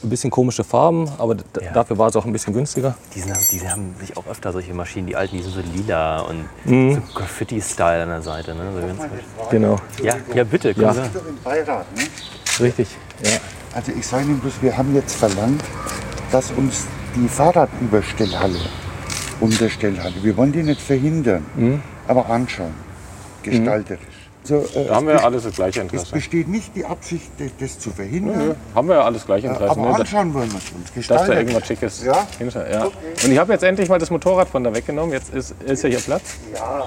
[0.00, 1.72] Ein bisschen komische Farben, aber Ja.
[1.72, 2.94] dafür war es auch ein bisschen günstiger.
[3.16, 6.20] Die, sind, die haben sich auch öfter solche Maschinen, die alten, die sind so lila
[6.20, 6.94] und Mhm.
[6.94, 8.54] so Graffiti-Style an der Seite.
[8.54, 8.62] Ne?
[8.80, 9.00] So ganz
[9.50, 10.92] Genau, ja, ja, bitte, Ja.
[10.94, 11.00] Sie.
[11.42, 11.84] Beirat.
[11.96, 12.02] Ne?
[12.60, 12.88] richtig.
[13.24, 13.30] Ja.
[13.74, 15.64] Also ich sage Ihnen bloß, wir haben jetzt verlangt,
[16.30, 16.84] dass uns
[17.16, 18.58] die Fahrradüberstellhalle,
[19.40, 21.44] Unterstellhalle, wir wollen die nicht verhindern,
[22.06, 22.74] aber anschauen,
[23.42, 24.00] gestalterisch.
[24.48, 26.12] So, äh, Da haben es wir best- alles das gleiche Es Interesse.
[26.12, 27.30] besteht nicht die Absicht,
[27.60, 29.70] das- zu verhindern, Ja, haben wir ja alles gleiche äh, Interesse.
[29.72, 29.88] aber Ne?
[29.90, 32.26] Dass, anschauen wollen wir es uns, dass da irgendwas Schickes Ja?
[32.38, 32.70] hinter.
[32.70, 32.84] Ja.
[32.86, 32.92] Und
[33.30, 35.12] ich habe jetzt endlich mal das Motorrad von da weggenommen.
[35.12, 36.22] Jetzt ist, ist ja hier Platz.
[36.54, 36.82] Ja,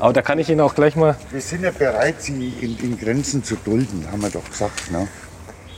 [0.00, 1.16] Aber da kann ich Ihnen auch gleich mal.
[1.30, 4.90] wir sind ja bereit, Sie in, in Grenzen zu dulden, haben wir doch gesagt.
[4.90, 5.06] Ne?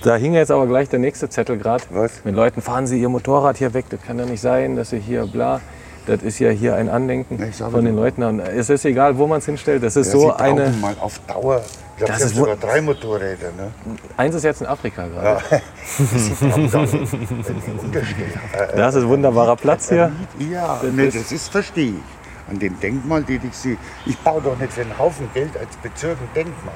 [0.02, 1.84] Da hing jetzt aber gleich der nächste Zettel gerade.
[1.90, 2.24] Was?
[2.24, 3.86] Mit Leuten fahren Sie Ihr Motorrad hier weg.
[3.90, 5.60] Das kann ja nicht sein, dass Sie hier bla.
[6.06, 7.94] Das ist ja hier ein Andenken Ja, von den.
[7.96, 8.22] Leuten.
[8.22, 9.82] Und es ist egal, wo man es hinstellt.
[9.82, 10.70] Das ist Ja, so eine.
[10.80, 13.48] mal auf Dauer, ich glaube, Das Sie sogar drei Motorräder.
[13.56, 13.70] Ne?
[14.16, 15.40] Eins ist jetzt in Afrika gerade.
[17.82, 18.16] Unterschied.
[18.74, 20.12] Das ist wunderbarer Platz hier.
[20.50, 21.94] Ja, Das nee, das ist, verstehe ich.
[22.50, 23.76] An dem Denkmal, den ich sehe.
[24.06, 26.74] Ich baue doch nicht für einen Haufen Geld als Bezirk ein Denkmal.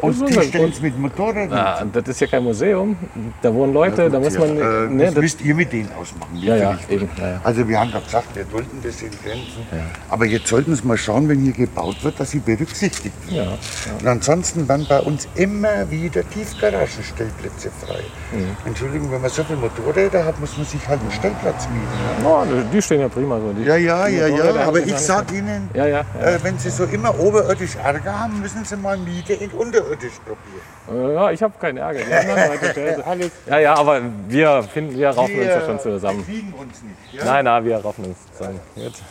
[0.00, 1.52] Und die stellen es mit Motorrädern.
[1.52, 2.96] Ah, das ist ja kein Museum.
[3.42, 4.56] Da wohnen Leute, da muss man.
[4.56, 6.36] äh, ne, das das, müsst ihr mit denen ausmachen.
[6.36, 7.08] ja, ja, eben.
[7.18, 7.40] Ja, ja.
[7.42, 9.66] Also wir haben doch gesagt, wir dulden das in Grenzen.
[10.08, 13.50] Aber jetzt sollten Sie mal schauen, wenn hier gebaut wird, dass sie berücksichtigt werden.
[13.50, 18.00] Ja, Und ansonsten werden bei uns immer wieder Tiefgaragenstellplätze frei.
[18.32, 18.56] Mhm.
[18.66, 22.24] Entschuldigung, wenn man so viele Motorräder hat, muss man sich halt einen Stellplatz mieten.
[22.26, 23.52] Oh, die stehen ja prima so.
[23.52, 24.60] Die, Ja, ja, ja, Motorräder ja.
[24.60, 26.04] haben Aber ich sag Ihnen, Ja, ja.
[26.20, 26.26] ja.
[26.26, 31.10] äh, wenn Sie so immer oberirdisch Ärger haben, müssen Sie mal Miete in unterirdisch probieren.
[31.10, 32.00] Äh, Ja, ich habe keinen Ärger.
[33.06, 33.30] Alles.
[33.46, 36.24] Ja, ja, aber wir, finden, wir raufen uns ja schon zusammen.
[36.24, 37.14] kriegen uns nicht.
[37.14, 37.24] Ja?
[37.24, 38.60] Nein, nein, wir raufen uns zusammen.
[38.76, 39.02] Jetzt.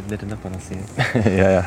[0.00, 1.32] sind nette Nachbarn das hier.
[1.36, 1.64] ja, ja.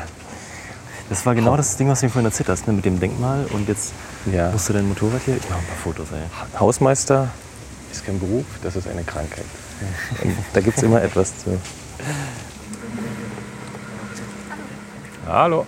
[1.08, 2.72] Das war genau das Ding, was du mir vorhin erzählt hast, ne?
[2.72, 3.46] mit dem Denkmal.
[3.52, 3.92] Und jetzt
[4.32, 4.50] ja.
[4.50, 5.36] musst du dein Motorrad hier.
[5.36, 6.58] Ich mache ein paar Fotos, ey.
[6.58, 7.28] Hausmeister
[7.92, 9.44] ist kein Beruf, das ist eine Krankheit.
[10.22, 11.58] Und da gibt es immer etwas zu.
[15.26, 15.66] Hallo.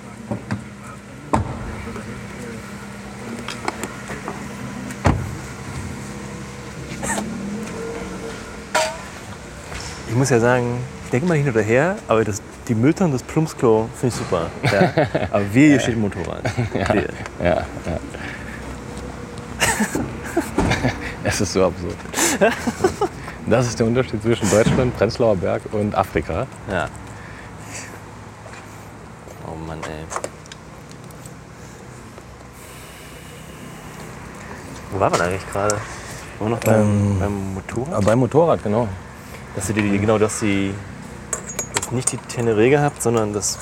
[10.09, 13.23] Ich muss ja sagen, ich denke mal hin oder her, aber das, die Mülltonne, das
[13.23, 14.51] Plumpsklo finde ich super.
[14.62, 14.92] Ja.
[15.31, 16.42] Aber wir hier steht Motorrad.
[16.73, 17.09] Wir.
[17.42, 17.66] Ja, ja.
[21.25, 21.97] es ist so absurd.
[23.48, 26.46] Das ist der Unterschied zwischen Deutschland, Prenzlauer Berg und Afrika.
[26.70, 26.88] Ja.
[29.46, 30.04] Oh Mann, ey.
[34.92, 35.76] Wo war man eigentlich gerade?
[36.38, 37.92] War noch beim, Ähm, beim Motorrad?
[37.94, 38.88] Aber beim Motorrad, genau.
[39.54, 40.74] Dass ihr die, die, genau, dass sie
[41.74, 43.59] dass nicht die Tenere gehabt, sondern das.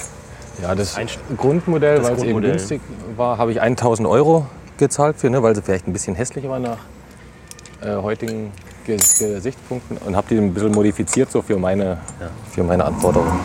[0.62, 2.80] Ja, das Einst- Grundmodell, weil es eben günstig
[3.16, 4.46] war, habe ich 1000 Euro
[4.78, 6.78] gezahlt für, ne, weil sie vielleicht ein bisschen hässlich war nach,
[7.80, 11.98] äh, heutigen Ge- Gesichtspunkten und habe die ein bisschen modifiziert so für meine,
[12.50, 13.40] für meine Anforderungen.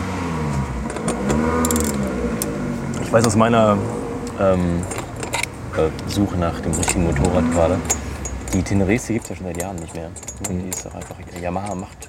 [3.02, 3.76] Ich weiß aus meiner
[4.38, 4.82] ähm,
[5.76, 7.78] äh, Suche nach dem richtigen Motorrad gerade,
[8.52, 10.10] die Tenerese gibt es ja schon seit Jahren nicht mehr.
[10.48, 12.08] Die ist doch einfach, Yamaha macht,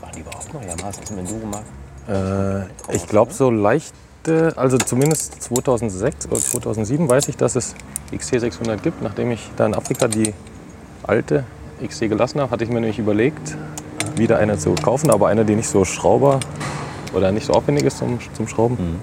[0.00, 0.62] machen die überhaupt noch?
[0.62, 1.66] Yamaha ist aus dem Enduro-Markt.
[2.08, 7.74] Äh, ich glaube, so leichte, also zumindest 2006 oder 2007 weiß ich, dass es
[8.12, 9.02] XT600 gibt.
[9.02, 10.32] Nachdem ich da in Afrika die
[11.02, 11.44] alte
[11.86, 13.56] XT gelassen habe, hatte ich mir nämlich überlegt,
[14.16, 16.40] wieder eine zu kaufen, aber eine, die nicht so Schrauber
[17.14, 19.00] oder nicht so aufwendig ist zum, zum Schrauben.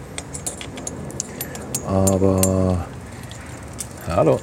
[1.87, 2.85] Aber
[4.07, 4.39] ja, hallo.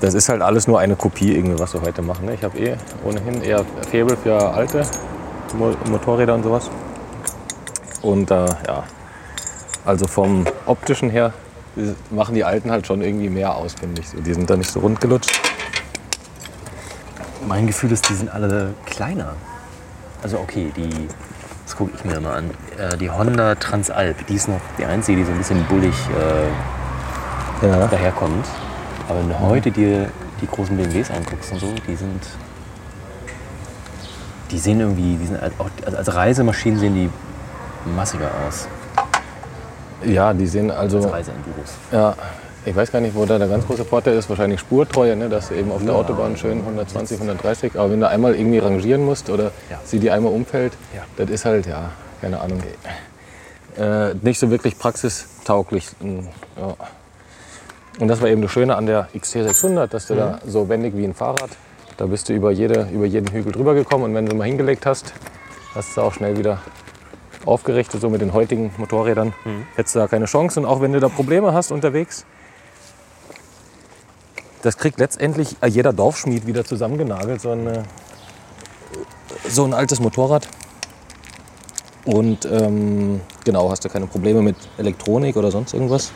[0.00, 2.26] Das ist halt alles nur eine Kopie, irgendwie, was wir heute machen.
[2.26, 2.34] Ne?
[2.34, 4.82] Ich habe eh ohnehin eher Faible für alte
[5.56, 6.70] Mo Motorräder und sowas.
[8.00, 8.82] Und äh, ja,
[9.84, 11.32] also vom optischen her
[11.76, 14.08] äh, machen die alten halt schon irgendwie mehr aus, finde ich.
[14.24, 15.51] Die sind da nicht so rund gelutscht.
[17.46, 19.34] Mein Gefühl ist, die sind alle kleiner.
[20.22, 21.08] Also okay, die,
[21.66, 22.50] das gucke ich mir mal an.
[22.78, 25.94] Äh, die Honda Transalp, die ist noch die einzige, die so ein bisschen bullig
[27.62, 27.86] äh, Ja.
[27.88, 28.46] daherkommt.
[29.08, 30.08] Aber wenn du heute dir
[30.40, 32.22] die großen BMWs anguckst und so, die sind.
[34.50, 37.10] Die sehen irgendwie, die sind als, auch, also als Reisemaschinen sehen die
[37.96, 38.68] massiger aus.
[40.04, 40.98] ja, die sehen also.
[40.98, 41.72] Als Reiseenduros.
[41.90, 42.14] Ja,
[42.64, 44.28] ich weiß gar nicht, wo da der ganz große Vorteil ist.
[44.28, 45.28] Wahrscheinlich Spurtreue, ne?
[45.28, 45.98] dass du eben auf der Ja.
[45.98, 47.78] Autobahn schön 120, 130.
[47.78, 49.80] Aber wenn du einmal irgendwie rangieren musst oder Ja.
[49.84, 51.02] sie die einmal umfällt, Ja.
[51.16, 52.62] das ist halt, ja, keine Ahnung.
[53.78, 55.88] Äh, nicht so wirklich praxistauglich.
[56.00, 56.20] Mm,
[56.56, 56.76] Ja.
[57.98, 61.04] Und das war eben das Schöne an der XT600, dass du da so wendig wie
[61.04, 61.50] ein Fahrrad,
[61.98, 64.86] da bist du über, jede, über jeden Hügel drüber gekommen und wenn du mal hingelegt
[64.86, 65.12] hast,
[65.74, 66.58] hast du auch schnell wieder
[67.44, 69.34] aufgerichtet, so mit den heutigen Motorrädern.
[69.76, 70.60] Hättest du da keine Chance.
[70.60, 72.24] Und auch wenn du da Probleme hast unterwegs,
[74.62, 77.82] das kriegt letztendlich jeder Dorfschmied wieder zusammengenagelt, so ein, äh,
[79.48, 80.48] so ein altes Motorrad.
[82.04, 86.12] Und ähm, genau, hast du keine Probleme mit Elektronik oder sonst irgendwas.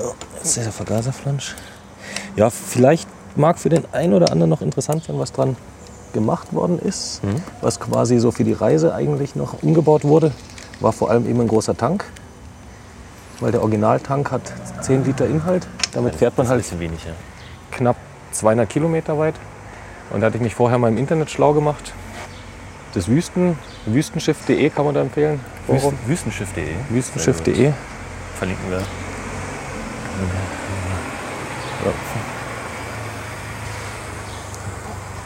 [0.00, 1.54] Oh, jetzt ist der Vergaserflansch.
[2.36, 5.56] Ja, vielleicht mag für den einen oder anderen noch interessant sein, was dran
[6.12, 7.20] gemacht worden ist.
[7.60, 10.32] Was quasi so für die Reise eigentlich noch umgebaut wurde,
[10.80, 12.04] war vor allem eben ein großer Tank.
[13.44, 14.40] Weil der Originaltank hat
[14.80, 15.66] 10 Liter Inhalt.
[15.92, 17.12] Damit fährt man halt wenig, ja.
[17.72, 17.96] knapp
[18.32, 19.34] 200 Kilometer weit.
[20.08, 21.92] Und da hatte ich mich vorher mal im Internet schlau gemacht.
[22.94, 25.40] Das Wüsten, wüstenschiff.de kann man da empfehlen.
[25.66, 26.74] Wüsten, Wüstenschiff.de.
[26.88, 27.72] Wüstenschiff.de.
[28.38, 28.80] Verlinken wir.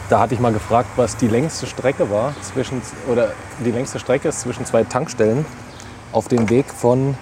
[0.09, 3.31] Da hatte ich mal gefragt, was die längste Strecke war zwischen oder
[3.63, 5.45] die längste Strecke ist zwischen zwei Tankstellen
[6.11, 7.15] auf dem Weg von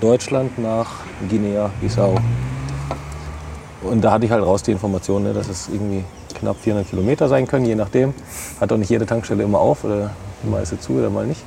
[0.00, 0.86] Deutschland nach
[1.28, 2.16] Guinea-Bissau.
[3.82, 6.04] Und da hatte ich halt raus die Information, ne, dass es irgendwie
[6.34, 8.14] knapp 400 Kilometer sein können, je nachdem.
[8.60, 10.10] Hat auch nicht jede Tankstelle immer auf oder
[10.42, 11.42] mal ist sie zu oder mal nicht.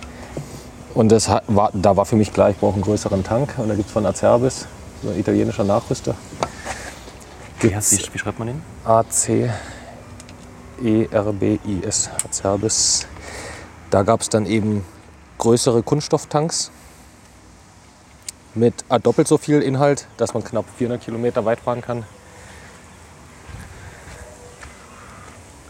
[0.93, 3.55] Und das war, da war für mich klar, ich brauche einen größeren Tank.
[3.57, 4.67] Und da gibt es von Acerbis,
[5.03, 6.15] so ein italienischer Nachrüster,
[7.59, 8.61] Wie, heißt, wie, wie schreibt man den?
[8.85, 9.49] AC
[10.83, 13.07] E ERBIS, Acerbis.
[13.89, 14.85] Da gab es dann eben
[15.39, 16.71] größere Kunststofftanks
[18.57, 22.03] mit doppelt so viel Inhalt, dass man knapp 400 Kilometer weit fahren kann.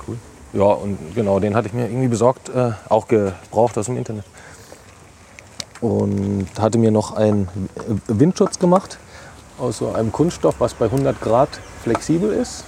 [0.08, 0.18] Cool.
[0.54, 4.26] Ja, und genau, den hatte ich mir irgendwie besorgt, äh, auch gebraucht aus dem Internet.
[5.82, 7.48] Und hatte mir noch einen
[8.08, 8.98] Windschutz gemacht
[9.60, 11.50] aus so einem Kunststoff, was bei 100 Grad
[11.84, 12.64] flexibel ist.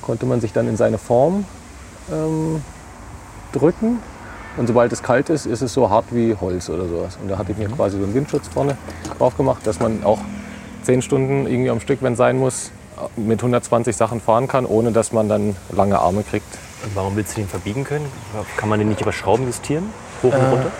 [0.00, 1.44] Konnte man sich dann in seine Form
[2.10, 2.62] ähm,
[3.52, 4.00] drücken.
[4.56, 7.16] Und sobald es kalt ist, ist es so hart wie Holz oder sowas.
[7.20, 8.76] Und da hatte ich mir quasi so einen Windschutz vorne
[9.18, 10.18] drauf gemacht, dass man auch
[10.82, 12.70] 10 Stunden irgendwie am Stück, wenn sein muss,
[13.16, 16.46] mit 120 Sachen fahren kann, ohne dass man dann lange Arme kriegt.
[16.84, 18.04] Und warum willst du den verbiegen können?
[18.56, 19.84] Kann man den nicht über Schrauben justieren?
[20.22, 20.70] Hoch und runter?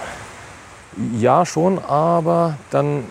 [1.18, 3.04] Ja, schon, aber dann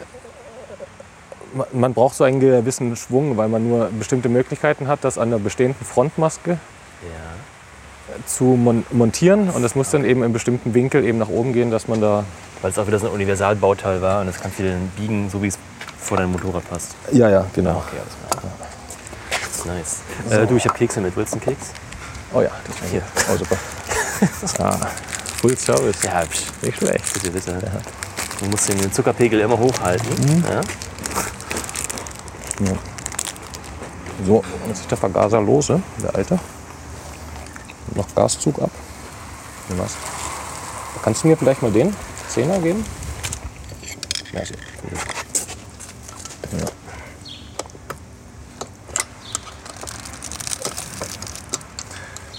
[1.56, 5.32] ma- man braucht so einen gewissen Schwung, weil man nur bestimmte Möglichkeiten hat, das an
[5.32, 7.08] der bestehenden Frontmaske Ja.
[8.26, 11.72] Zu mon montieren und das muss dann eben in bestimmten Winkel eben nach oben gehen,
[11.72, 12.24] dass man da
[12.62, 15.42] Weil es auch wieder so ein Universalbauteil war und das kannst du dann biegen, so
[15.42, 15.58] wie es
[16.00, 16.96] vor dein Motorrad passt.
[17.12, 18.52] ja ja genau Okay, alles klar.
[19.76, 20.00] Nice.
[20.30, 21.16] Äh, du, ich habe Kekse mit.
[21.16, 21.72] Willst du einen Keks?
[22.34, 23.04] oh ja das Hier.
[23.32, 23.58] oh super
[24.60, 24.80] ja,
[25.42, 27.60] Full Service Ja, psch, nicht schlecht bitte, bitte.
[28.40, 30.44] Du musst den Zuckerpegel immer hochhalten.
[30.50, 30.62] Ja?
[34.26, 36.40] so jetzt ist der Vergaser lose der alte
[37.96, 38.72] noch Gaszug ab
[39.70, 39.96] was
[41.04, 41.96] kannst du mir vielleicht mal den
[42.28, 42.84] Zehner geben
[44.34, 44.54] Merci.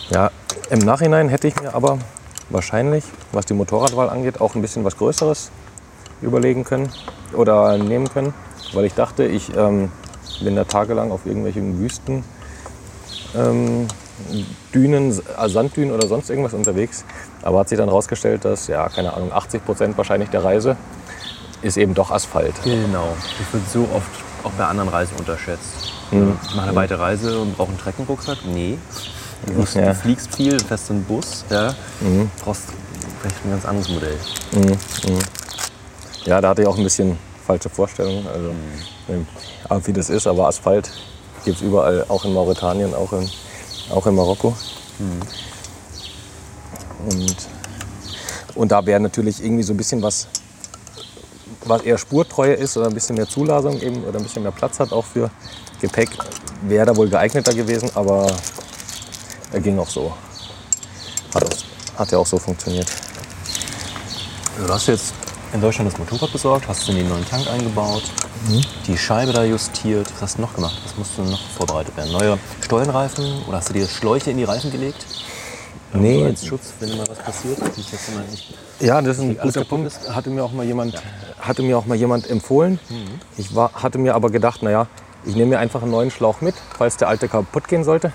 [0.09, 0.31] Ja.
[0.71, 1.99] Im Nachhinein hätte ich mir aber
[2.49, 5.51] wahrscheinlich, was die Motorradwahl angeht, auch ein bisschen was Größeres
[6.23, 6.91] überlegen können
[7.35, 8.33] oder nehmen können,
[8.73, 9.91] weil ich dachte, ich ähm,
[10.43, 12.25] bin da tagelang auf irgendwelchen Wüsten,
[13.35, 13.89] ähm,
[14.75, 17.05] Dünen, äh, Sanddünen oder sonst irgendwas unterwegs.
[17.43, 20.77] Aber hat sich dann herausgestellt, dass, ja, keine Ahnung, 80 Prozent wahrscheinlich der Reise
[21.63, 22.55] ist eben doch Asphalt.
[22.65, 23.09] Genau.
[23.39, 24.11] Das wird so oft
[24.45, 25.93] auch bei anderen Reisen unterschätzt.
[26.11, 26.37] Mhm.
[26.49, 28.39] Ich mache eine weite Reise und brauche einen Treckenrucksack.
[28.47, 28.79] Nee.
[29.47, 29.87] Du, musst, Ja.
[29.87, 32.31] du fliegst viel, fährst einen Bus, ja, Mhm.
[32.45, 32.65] brauchst
[33.21, 34.17] vielleicht ein ganz anderes Modell.
[36.25, 38.27] Ja, da hatte ich auch ein bisschen falsche Vorstellungen.
[38.27, 38.51] Also,
[39.09, 39.27] ähm,
[39.69, 40.91] aber wie das ist, aber Asphalt
[41.45, 43.29] gibt es überall, auch in Mauretanien, auch in,
[43.93, 44.55] auch in Marokko.
[47.09, 47.37] Und,
[48.55, 50.29] und da wäre natürlich irgendwie so ein bisschen was,
[51.65, 54.79] was eher Spurtreue ist oder ein bisschen mehr Zuladung eben oder ein bisschen mehr Platz
[54.81, 55.31] hat auch für
[55.81, 56.11] Gepäck,
[56.63, 58.27] wäre da wohl geeigneter gewesen, aber
[59.53, 60.13] er ging auch so.
[61.35, 62.87] Hat, auch, hat ja auch so funktioniert.
[64.59, 65.15] Du hast jetzt
[65.53, 68.05] in Deutschland das Motorrad besorgt, hast in den neuen Tank eingebaut,
[68.87, 70.13] die Scheibe da justiert.
[70.15, 70.77] Was hast du noch gemacht?
[70.85, 72.13] Was musste noch vorbereitet werden?
[72.13, 75.07] Neue Stollenreifen oder hast du dir Schläuche in die Reifen gelegt?
[75.95, 76.19] Nee.
[76.21, 77.59] So als Schutz, wenn mal was passiert.
[78.81, 79.93] Ja, das ist ein guter Punkt.
[80.11, 80.95] Hatte mir auch mal jemand,
[81.39, 82.79] hatte mir auch mal jemand empfohlen.
[83.37, 84.87] Ich war, hatte mir aber gedacht, naja,
[85.25, 88.13] ich nehme mir einfach einen neuen Schlauch mit, falls der alte kaputt gehen sollte.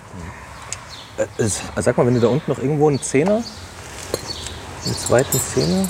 [1.18, 3.44] Äh, es- also sag mal, wenn du da unten noch irgendwo einen Zehner,
[4.86, 5.88] einen zweiten Zehner.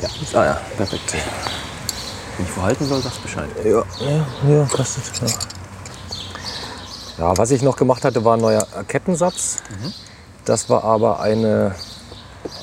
[0.00, 0.08] Ja,
[0.40, 1.14] ah ja, perfekt.
[2.40, 3.50] Wenn ich verhalten soll, sagst Bescheid.
[3.62, 5.04] Ja, ja, ja, kostet.
[5.20, 5.28] Ja.
[7.18, 9.58] ja, was ich noch gemacht hatte, war ein neuer Kettensatz.
[10.46, 11.74] Das war aber eine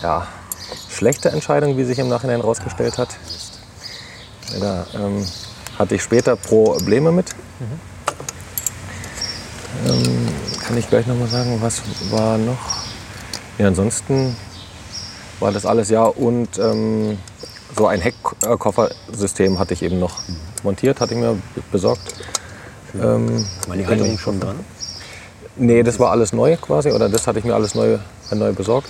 [0.01, 0.25] ja,
[0.89, 3.09] schlechte Entscheidung, wie sich im Nachhinein herausgestellt hat.
[4.59, 5.23] Da ähm,
[5.77, 7.35] hatte ich später Probleme mit.
[9.85, 10.27] Ähm,
[10.65, 12.57] kann ich gleich noch mal sagen, was war noch?
[13.59, 14.35] Ja, ansonsten
[15.39, 17.19] war das alles ja und ähm,
[17.77, 20.19] so ein Heckkoffersystem hatte ich eben noch
[20.63, 21.37] montiert, hatte ich mir
[21.71, 22.01] besorgt.
[22.95, 24.59] Ähm, War die Halterung schon dran?
[25.55, 27.97] Nee, das war alles neu quasi, oder das hatte ich mir alles neu,
[28.31, 28.89] neu besorgt.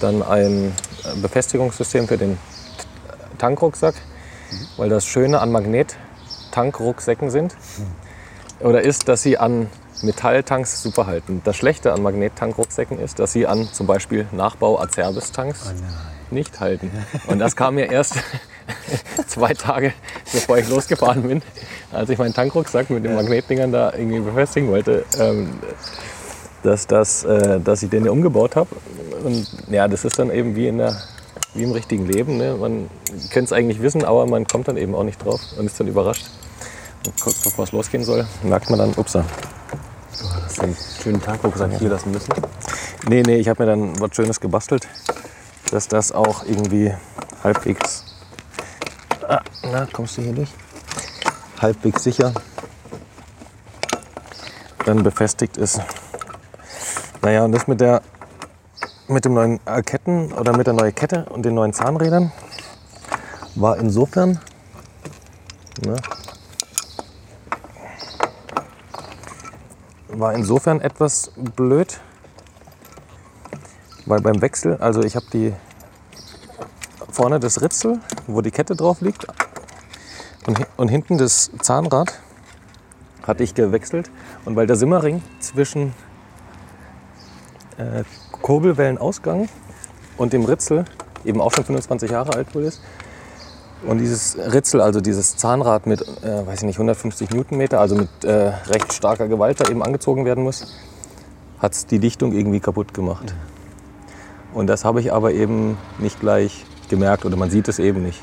[0.00, 2.38] Dann ein äh, Befestigungssystem für den
[3.38, 3.94] Tankrucksack,
[4.76, 7.56] weil das Schöne an Magnet-Tankrucksäcken sind,
[8.60, 9.68] oder ist, dass sie an
[10.02, 11.42] Metalltanks super halten.
[11.44, 15.72] Das Schlechte an Magnet-Tankrucksäcken ist, dass sie an zum Beispiel Nachbau Acerbis-Tanks
[16.32, 16.90] nicht halten.
[17.26, 18.14] Und das kam mir erst
[19.26, 19.92] zwei Tage,
[20.32, 21.42] bevor ich losgefahren bin,
[21.92, 25.58] als ich meinen Tankrucksack mit den Magnetdingern da irgendwie befestigen wollte, ähm,
[26.62, 28.68] dass, das, äh, dass ich den umgebaut habe.
[29.24, 30.96] Und ja, das ist dann eben wie, in der,
[31.54, 32.36] wie im richtigen Leben.
[32.36, 32.56] Ne?
[32.56, 32.88] Man
[33.30, 35.88] könnte es eigentlich wissen, aber man kommt dann eben auch nicht drauf und ist dann
[35.88, 36.26] überrascht.
[37.06, 39.24] Und kurz bevor es losgehen soll, merkt man dann, upsa.
[40.44, 42.32] Hast du einen schönen Tankrucksack hier lassen müssen?
[43.08, 44.88] Nee, nee, ich habe mir dann was Schönes gebastelt,
[45.70, 46.94] dass das auch irgendwie
[47.42, 48.04] halbwegs.
[49.28, 50.50] Ah, na, kommst du hier durch?
[51.60, 52.32] Halbwegs sicher
[54.84, 55.80] dann befestigt ist.
[57.20, 58.02] Naja, und das mit der
[59.06, 62.32] mit dem neuen Ketten oder mit der neuen Kette und den neuen Zahnrädern
[63.54, 64.38] war insofern
[65.84, 65.96] ne,
[70.08, 72.00] war insofern etwas blöd,
[74.08, 75.52] weil beim Wechsel, also ich habe die
[77.10, 79.26] vorne das Ritzel, wo die Kette drauf liegt,
[80.46, 82.18] und, und hinten das Zahnrad
[83.26, 84.10] hatte ich gewechselt.
[84.46, 85.92] Und weil der Simmering zwischen
[87.76, 88.02] äh,
[88.40, 89.48] Kurbelwellenausgang
[90.16, 90.86] und dem Ritzel
[91.24, 92.80] eben auch schon 25 Jahre alt wohl ist,
[93.86, 98.08] und dieses Ritzel, also dieses Zahnrad mit, äh, weiß ich nicht, 150 Newtonmeter, also mit
[98.24, 100.74] äh, recht starker Gewalt da eben angezogen werden muss,
[101.60, 103.34] hat die Dichtung irgendwie kaputt gemacht.
[104.52, 108.22] Und das habe ich aber eben nicht gleich gemerkt oder man sieht es eben nicht.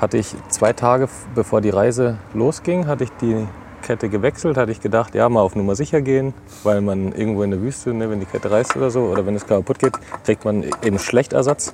[0.00, 3.46] Hatte ich zwei Tage bevor die Reise losging, hatte ich die
[3.82, 6.34] Kette gewechselt, hatte ich gedacht, ja, mal auf Nummer sicher gehen,
[6.64, 9.36] weil man irgendwo in der Wüste, ne, wenn die Kette reißt oder so, oder wenn
[9.36, 9.94] es kaputt geht,
[10.24, 11.72] kriegt man eben schlecht Ersatz.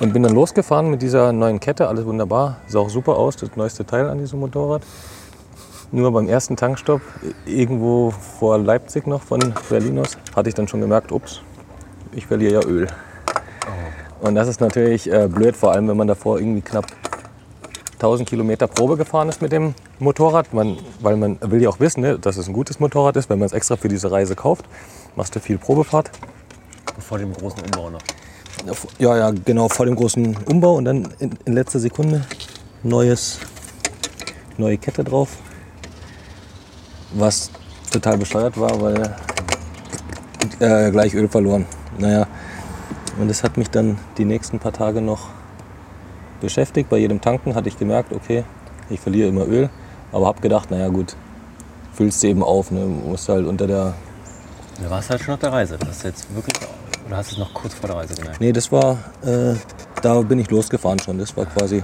[0.00, 3.54] Und bin dann losgefahren mit dieser neuen Kette, alles wunderbar, sah auch super aus, das
[3.54, 4.82] neueste Teil an diesem Motorrad.
[5.92, 7.00] Nur beim ersten Tankstopp,
[7.46, 11.42] irgendwo vor Leipzig noch, von Berlin aus, hatte ich dann schon gemerkt, ups,
[12.12, 12.88] ich verliere ja Öl.
[14.20, 16.86] Und das ist natürlich äh, blöd, vor allem wenn man davor irgendwie knapp
[17.94, 20.52] 1000 Kilometer Probe gefahren ist mit dem Motorrad.
[20.52, 23.38] Man, weil man will ja auch wissen, ne, dass es ein gutes Motorrad ist, wenn
[23.38, 24.64] man es extra für diese Reise kauft.
[25.16, 26.10] Machst du viel Probefahrt.
[26.98, 28.00] Vor dem großen Umbau noch.
[28.98, 32.26] Ja, ja, genau, vor dem großen Umbau und dann in, in letzter Sekunde
[32.82, 33.38] neues,
[34.58, 35.30] neue Kette drauf.
[37.14, 37.50] Was
[37.90, 39.16] total bescheuert war, weil
[40.60, 41.66] äh, gleich Öl verloren.
[42.00, 42.26] Naja,
[43.18, 45.28] und das hat mich dann die nächsten paar Tage noch
[46.40, 46.88] beschäftigt.
[46.88, 48.44] Bei jedem Tanken hatte ich gemerkt, okay,
[48.88, 49.68] ich verliere immer Öl.
[50.12, 51.14] Aber habe gedacht, naja gut,
[51.92, 52.70] füllst du eben auf.
[52.70, 52.80] Ne?
[52.80, 53.94] Musst halt unter der.
[54.82, 55.76] Du warst halt schon auf der Reise.
[55.78, 56.56] Das hast du jetzt wirklich.
[57.06, 58.40] Oder hast du es noch kurz vor der Reise gemerkt?
[58.40, 58.98] Nee, das war.
[59.22, 59.54] Äh,
[60.02, 61.18] da bin ich losgefahren schon.
[61.18, 61.82] Das war quasi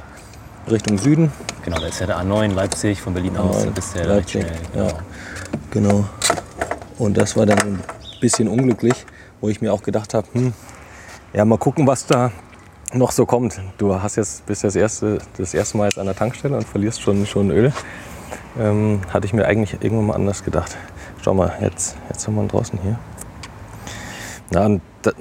[0.71, 1.31] Richtung Süden.
[1.65, 3.65] Genau, da ist ja der A9 Leipzig von Berlin aus.
[3.65, 4.57] Da bist du ja Leipzig, schnell.
[4.75, 4.89] ja.
[5.71, 5.99] Genau.
[5.99, 6.05] Genau.
[6.99, 7.83] Und das war dann ein
[8.21, 9.05] bisschen unglücklich,
[9.41, 10.53] wo ich mir auch gedacht habe, hm,
[11.33, 12.31] ja, mal gucken, was da
[12.93, 13.61] noch so kommt.
[13.79, 17.01] Du hast jetzt bist das erste, das erste Mal jetzt an der Tankstelle und verlierst
[17.03, 17.73] schon, schon Öl.
[18.59, 20.77] Ähm, hatte ich mir eigentlich irgendwann mal anders gedacht.
[21.23, 22.99] Schau mal, jetzt, jetzt sind wir draußen hier.
[24.51, 25.15] Na, und das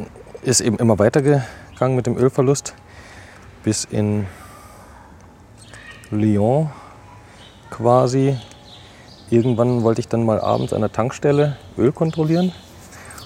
[0.43, 2.73] ist eben immer weitergegangen mit dem Ölverlust
[3.63, 4.27] bis in
[6.11, 6.69] Lyon
[7.71, 8.37] quasi.
[9.31, 12.53] Irgendwann wollte ich dann mal abends an der Tankstelle Öl kontrollieren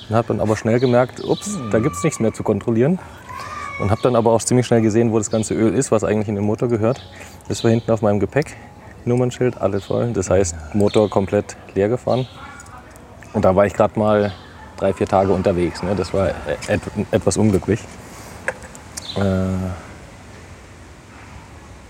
[0.09, 2.99] und habe dann aber schnell gemerkt, ups, da gibt es nichts mehr zu kontrollieren.
[3.79, 6.27] Und habe dann aber auch ziemlich schnell gesehen, wo das ganze Öl ist, was eigentlich
[6.27, 7.01] in den Motor gehört.
[7.47, 8.57] Das war hinten auf meinem Gepäck,
[9.05, 10.11] Nummernschild, alles voll.
[10.11, 12.27] Das heißt, Motor komplett leer gefahren.
[13.33, 14.33] Und da war ich gerade mal
[14.77, 15.81] drei, vier Tage unterwegs.
[15.81, 15.95] Ne?
[15.95, 16.29] Das war
[16.67, 16.81] et
[17.11, 17.79] etwas unglücklich.
[19.15, 19.21] Äh,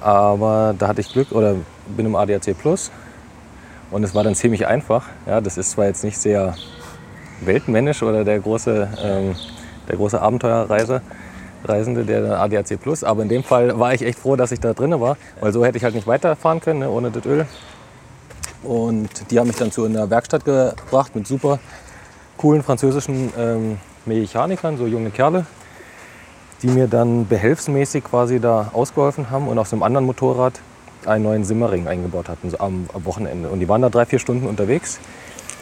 [0.01, 1.55] aber da hatte ich Glück oder
[1.87, 2.91] bin im ADAC Plus
[3.91, 5.07] und es war dann ziemlich einfach.
[5.25, 6.55] Ja, das ist zwar jetzt nicht sehr
[7.41, 9.35] weltmännisch oder der große, ähm,
[9.87, 11.01] der große Abenteuerreise,
[11.63, 14.73] Reisende, der ADAC Plus, aber in dem Fall war ich echt froh, dass ich da
[14.73, 17.45] drin war, weil so hätte ich halt nicht weiterfahren können ne, ohne das Öl.
[18.63, 21.59] Und die haben mich dann zu einer Werkstatt gebracht mit super
[22.37, 25.45] coolen französischen ähm, Mechanikern, so junge Kerle,
[26.61, 30.59] die mir dann behelfsmäßig quasi da ausgeholfen haben und auf so einem anderen Motorrad
[31.05, 33.49] einen neuen Simmering eingebaut hatten, so am, am Wochenende.
[33.49, 34.99] Und die waren da drei, vier Stunden unterwegs.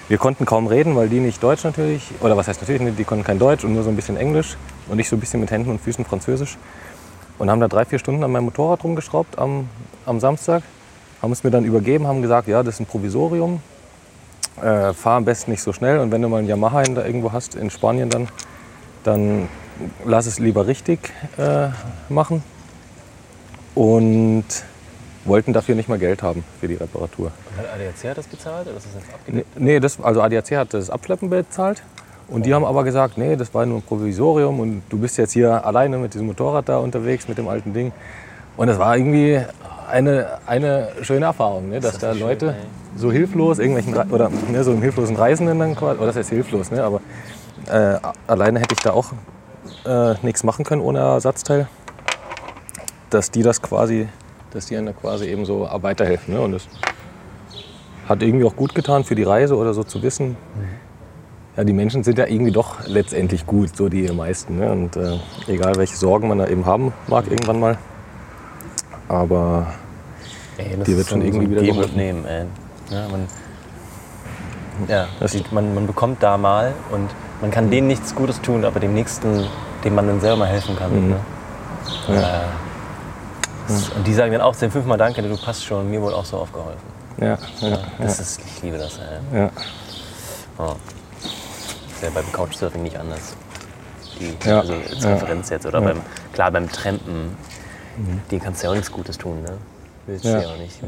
[0.09, 3.25] Wir konnten kaum reden, weil die nicht Deutsch natürlich, oder was heißt natürlich die konnten
[3.25, 4.55] kein Deutsch und nur so ein bisschen Englisch
[4.87, 6.57] und ich so ein bisschen mit Händen und Füßen Französisch.
[7.39, 9.69] Und haben da drei, vier Stunden an meinem Motorrad rumgeschraubt am,
[10.05, 10.63] am Samstag,
[11.21, 13.61] haben es mir dann übergeben, haben gesagt, ja, das ist ein Provisorium,
[14.61, 17.33] äh, fahr am besten nicht so schnell und wenn du mal einen Yamaha da irgendwo
[17.33, 18.29] hast in Spanien dann,
[19.03, 19.49] dann
[20.05, 21.67] lass es lieber richtig äh,
[22.09, 22.43] machen.
[23.75, 24.45] Und
[25.27, 27.31] wollten dafür nicht mal Geld haben für die Reparatur.
[27.57, 29.59] Hat ADAC hat das bezahlt oder ist das jetzt abgedeckt?
[29.59, 31.83] Nee, das, also ADAC hat das Abschleppen bezahlt.
[32.29, 35.31] Und die haben aber gesagt, nee, das war nur ein Provisorium und du bist jetzt
[35.31, 37.93] hier alleine mit diesem Motorrad da unterwegs, mit dem alten Ding.
[38.57, 39.41] Und das war irgendwie
[39.89, 41.79] eine, eine schöne Erfahrung, ne?
[41.79, 42.99] dass ist da schön, Leute ey.
[42.99, 46.71] so hilflos, irgendwelchen, oder ne, so einem hilflosen Reisenden dann quasi, oder das heißt hilflos,
[46.71, 46.83] ne?
[46.83, 47.01] aber
[47.67, 47.97] äh,
[48.27, 49.13] alleine hätte ich da auch
[49.85, 51.67] äh, nichts machen können ohne Ersatzteil,
[53.09, 54.09] dass die das quasi,
[54.51, 56.33] dass die da quasi eben so weiterhelfen.
[56.33, 56.41] Ne?
[56.41, 56.67] Und das
[58.07, 60.37] hat irgendwie auch gut getan für die Reise oder so zu wissen,
[61.57, 64.59] ja, die Menschen sind ja irgendwie doch letztendlich gut, so die meisten.
[64.59, 64.71] Ne?
[64.71, 65.17] Und äh,
[65.47, 67.77] egal welche Sorgen man da eben haben mag irgendwann mal.
[69.07, 69.67] Aber
[70.57, 72.25] Ey, das Die wird schon irgendwie so wieder geben und nehmen.
[72.25, 72.45] Ey.
[72.91, 73.27] Ja, man,
[74.87, 77.09] ja, die, man, man bekommt da mal und
[77.41, 79.45] man kann denen nichts Gutes tun, aber dem Nächsten,
[79.83, 80.91] dem man dann selber mal helfen kann.
[80.93, 81.09] Mhm.
[81.09, 81.15] Ne?
[82.09, 82.23] Äh, das-
[83.95, 86.25] Und die sagen dann auch zu dem fünfmal Danke, du passt schon, mir wohl auch
[86.25, 86.79] so aufgeholfen.
[87.19, 88.97] ja, ja, das ist, ich liebe das.
[88.99, 89.39] Ey.
[89.39, 89.49] ja.
[90.57, 90.75] Oh.
[91.23, 93.35] Ist ja beim Couchsurfing nicht anders.
[94.19, 95.65] Die, Ja, Also als Referenz jetzt.
[95.65, 96.01] Oder beim,
[96.33, 97.35] klar, beim Trampen,
[98.31, 99.41] die kannst du ja auch nichts Gutes tun.
[99.43, 99.53] Ne?
[100.05, 100.79] Willst du Ja, auch nicht.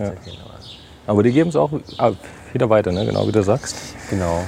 [1.08, 2.12] aber- die geben es auch ah,
[2.54, 3.06] wieder weiter, ne?
[3.06, 3.76] genau wie du sagst.
[4.10, 4.44] Genau.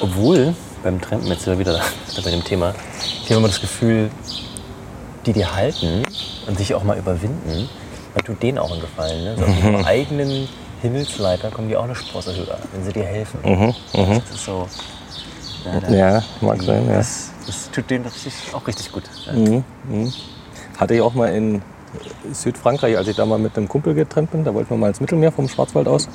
[0.00, 1.80] Obwohl, beim Trampen, jetzt sind wir wieder
[2.24, 2.74] bei dem Thema,
[3.22, 4.10] ich habe immer das Gefühl,
[5.26, 6.02] die die halten
[6.46, 7.68] und sich auch mal überwinden,
[8.14, 9.24] dann tut denen auch einen Gefallen.
[9.24, 9.36] Ne?
[9.36, 9.68] So auf Mhm.
[9.74, 10.48] ihrer eigenen
[10.82, 13.40] Himmelsleiter kommen die auch eine Sprosse höher, wenn sie dir helfen.
[13.92, 14.66] Das ist so.
[15.88, 16.86] Mhm, Ja, mag sein.
[16.88, 16.96] Ja.
[16.98, 19.02] das, das tut denen richtig, auch richtig gut.
[19.34, 20.12] Mhm, mhm.
[20.78, 21.60] Hatte ich auch mal in
[22.32, 24.44] Südfrankreich, als ich da mal mit einem Kumpel getrennt bin.
[24.44, 26.08] Da wollten wir mal ins Mittelmeer vom Schwarzwald aus.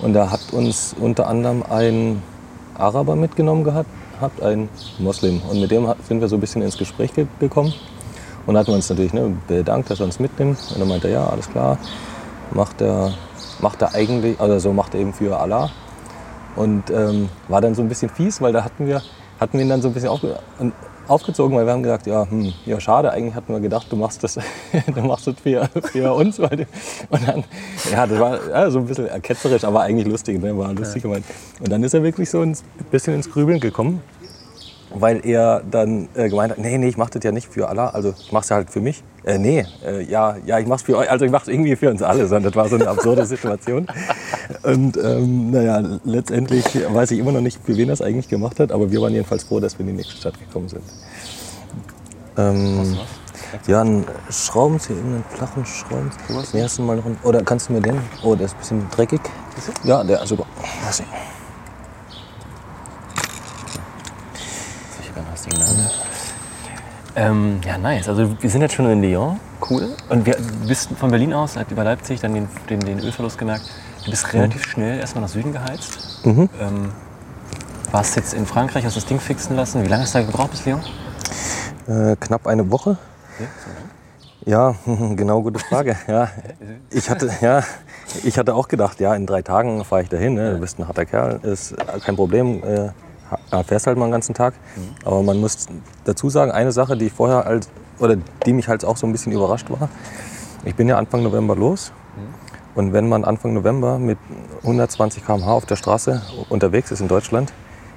[0.00, 2.22] Und da hat uns unter anderem ein
[2.78, 3.90] Araber mitgenommen gehabt,
[4.20, 4.68] gehabt, ein
[4.98, 5.40] Moslem.
[5.50, 7.72] Und mit dem sind wir so ein bisschen ins Gespräch ge gekommen.
[8.46, 10.58] Und da hatten wir uns natürlich ne, bedankt, dass er uns mitnimmt.
[10.72, 11.78] Und dann meinte er, ja, alles klar,
[12.52, 13.12] macht er,
[13.60, 15.70] macht er eigentlich, also so macht er eben für Allah.
[16.56, 19.02] Und ähm, war dann so ein bisschen fies, weil da hatten wir,
[19.38, 20.72] hatten wir ihn dann so ein bisschen aufge und
[21.10, 24.22] aufgezogen, weil wir haben gesagt, ja, hm, ja schade, eigentlich hatten wir gedacht, du machst
[24.22, 24.38] das,
[24.94, 26.38] du machst das für, für uns.
[26.38, 26.66] Und
[27.26, 27.44] dann,
[27.90, 30.56] ja, das war ja, so ein bisschen ketzerisch, aber eigentlich lustig, ne?
[30.56, 31.24] war lustig gemeint.
[31.58, 32.56] Und dann ist er wirklich so ein
[32.90, 34.02] bisschen ins Grübeln gekommen
[34.92, 37.90] weil er dann äh, gemeint hat, nee, nee, ich mache das ja nicht für Allah,
[37.90, 39.04] also ich mache es ja halt für mich.
[39.24, 41.76] Äh, nee, äh, ja, ja, ich mache es für euch, also ich mache es irgendwie
[41.76, 42.26] für uns alle.
[42.26, 43.86] Das war so eine absurde Situation.
[44.62, 48.72] Und ähm, naja, letztendlich weiß ich immer noch nicht, für wen das eigentlich gemacht hat,
[48.72, 50.82] aber wir waren jedenfalls froh, dass wir in die nächste Stadt gekommen sind.
[52.38, 52.96] Ähm,
[53.66, 56.62] ja, einen Schraubenzieher, einen flachen Schraubenzieher.
[56.62, 57.98] Ersten Mal noch einen, oder kannst du mir den?
[58.22, 59.20] Oh, der ist ein bisschen dreckig.
[59.84, 60.46] Ja, der ist super.
[60.84, 61.06] Lass ihn.
[64.96, 65.99] Sicher, hast du ihn in der Hand.
[67.16, 68.08] Ähm, ja, nice.
[68.08, 69.40] Also wir sind jetzt schon in Lyon.
[69.68, 69.88] Cool.
[70.08, 73.38] Und wir du bist von Berlin aus, halt über Leipzig, dann den, den, den Ölverlust
[73.38, 73.64] gemerkt.
[74.04, 76.20] Du bist relativ schnell erstmal nach Süden geheizt.
[76.24, 76.92] Ähm,
[77.90, 79.84] warst jetzt in Frankreich, hast das Ding fixen lassen.
[79.84, 80.80] Wie lange hast du da gebraucht bis Lyon?
[81.86, 82.96] Äh, knapp eine Woche.
[84.46, 85.96] Ja, genau, gute Frage.
[86.06, 86.30] Ja,
[86.90, 87.62] ich hatte, ja,
[88.24, 90.34] ich hatte auch gedacht, ja, in drei Tagen fahre ich dahin.
[90.34, 90.54] Ne?
[90.54, 92.62] Du bist ein harter Kerl, ist kein Problem.
[92.64, 92.90] Äh,
[93.30, 94.54] ha- fährst halt mal den ganzen Tag.
[95.04, 95.66] Aber man muss
[96.04, 97.68] dazu sagen, eine Sache, die vorher halt,
[97.98, 99.88] oder die mich halt auch so ein bisschen überrascht war.
[100.64, 101.92] Ich bin ja Anfang November los.
[102.74, 104.18] Und wenn man Anfang November mit
[104.62, 107.52] 120 km/h auf der Straße unterwegs ist in Deutschland,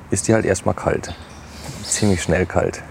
[0.10, 1.14] ist die halt erstmal kalt.
[1.84, 2.82] Ziemlich schnell kalt.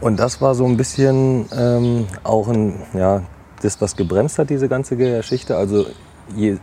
[0.00, 3.22] Und das war so ein bisschen ähm, auch ein, ja,
[3.62, 5.56] das, was gebremst hat, diese ganze Geschichte.
[5.56, 5.86] Also
[6.36, 6.56] je,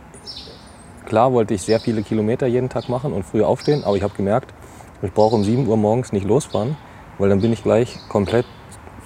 [1.06, 4.14] klar wollte ich sehr viele Kilometer jeden Tag machen und früh aufstehen, aber ich habe
[4.14, 4.52] gemerkt,
[5.02, 6.76] ich brauche um 7 Uhr morgens nicht losfahren,
[7.18, 8.44] weil dann bin ich gleich komplett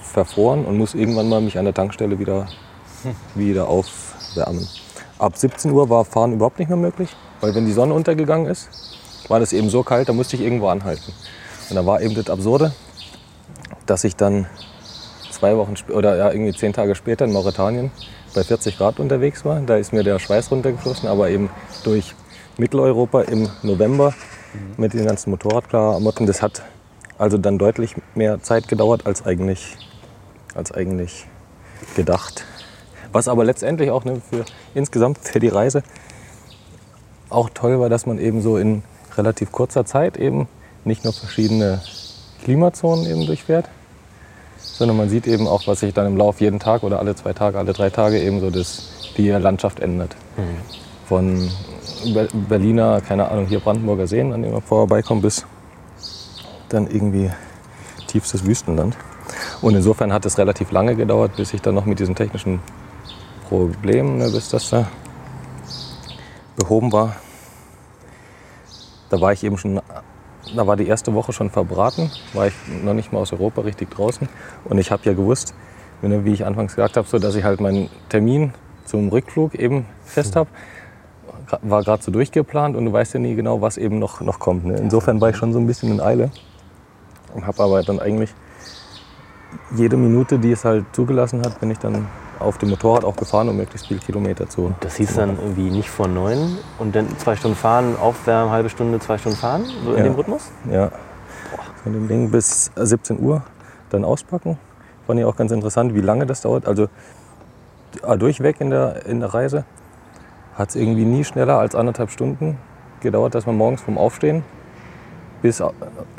[0.01, 2.47] verfroren und muss irgendwann mal mich an der Tankstelle wieder,
[3.35, 4.67] wieder aufwärmen.
[5.19, 8.69] Ab 17 Uhr war Fahren überhaupt nicht mehr möglich, weil wenn die Sonne untergegangen ist,
[9.29, 11.13] war das eben so kalt, da musste ich irgendwo anhalten.
[11.69, 12.73] Und da war eben das Absurde,
[13.85, 14.47] dass ich dann
[15.29, 17.91] zwei Wochen oder ja, irgendwie zehn Tage später in Mauretanien
[18.33, 19.59] bei 40 Grad unterwegs war.
[19.61, 21.49] Da ist mir der Schweiß runtergeflossen, aber eben
[21.83, 22.15] durch
[22.57, 24.13] Mitteleuropa im November
[24.77, 26.25] mit den ganzen Motorradklamotten.
[26.27, 26.63] Das hat
[27.17, 29.77] also dann deutlich mehr Zeit gedauert als eigentlich,
[30.55, 31.27] als eigentlich
[31.95, 32.45] gedacht.
[33.11, 35.83] Was aber letztendlich auch ne, für insgesamt für die Reise
[37.29, 38.83] auch toll war, dass man eben so in
[39.17, 40.47] relativ kurzer Zeit eben
[40.85, 41.81] nicht nur verschiedene
[42.43, 43.69] Klimazonen eben durchfährt,
[44.73, 47.33] sondern man sieht eben auch, was sich dann im Lauf jeden Tag oder alle zwei
[47.33, 48.83] Tage, alle drei Tage eben so das,
[49.17, 50.15] die Landschaft ändert.
[51.05, 51.49] Von
[52.13, 55.45] Ber- Berliner, keine Ahnung, hier Brandenburger Seen, an dem man vorbeikommt, bis
[56.69, 57.29] dann irgendwie
[58.07, 58.97] tiefstes Wüstenland.
[59.61, 62.59] Und insofern hat es relativ lange gedauert, bis ich dann noch mit diesen technischen
[63.49, 64.87] Problemen, ne, bis das da
[66.55, 67.15] behoben war.
[69.09, 69.81] Da war ich eben schon,
[70.55, 73.91] da war die erste Woche schon verbraten, war ich noch nicht mal aus Europa richtig
[73.91, 74.27] draußen.
[74.65, 75.53] Und ich habe ja gewusst,
[76.01, 78.53] wenn- wie ich anfangs gesagt habe, so, dass ich halt meinen Termin
[78.85, 80.49] zum Rückflug eben fest habe.
[81.61, 84.65] War gerade so durchgeplant und du weißt ja nie genau, was eben noch, noch kommt.
[84.65, 84.75] Ne?
[84.77, 86.31] Insofern war ich schon so ein bisschen in Eile
[87.33, 88.33] und habe aber dann eigentlich
[89.75, 92.07] jede Minute, die es halt zugelassen hat, bin ich dann
[92.41, 94.73] auf dem Motorrad auch gefahren, um möglichst viele Kilometer zu.
[94.81, 98.99] Das hieß dann irgendwie nicht vor neun und dann zwei Stunden fahren, aufwärmen, halbe Stunde,
[98.99, 100.03] zwei Stunden fahren, so in Ja.
[100.03, 100.51] dem Rhythmus?
[100.69, 100.91] Ja.
[101.83, 103.43] Von dem Ding bis 17 Uhr
[103.89, 104.57] dann auspacken.
[105.07, 106.67] Fand ich auch ganz interessant, wie lange das dauert.
[106.67, 106.87] Also
[108.05, 109.65] äh, durchweg in der, in der Reise
[110.55, 112.57] hat es irgendwie nie schneller als anderthalb Stunden
[113.01, 114.43] gedauert, dass man morgens vom Aufstehen
[115.41, 115.65] bis äh,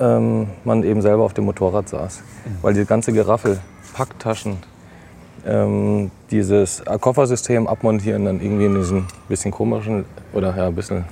[0.00, 2.22] ähm, man eben selber auf dem Motorrad saß.
[2.60, 3.60] Weil die ganze Geraffel,
[3.94, 4.56] Packtaschen,
[5.46, 11.04] ähm, dieses Koffersystem abmontieren, dann irgendwie in diesen bisschen komischen oder ja, ein bisschen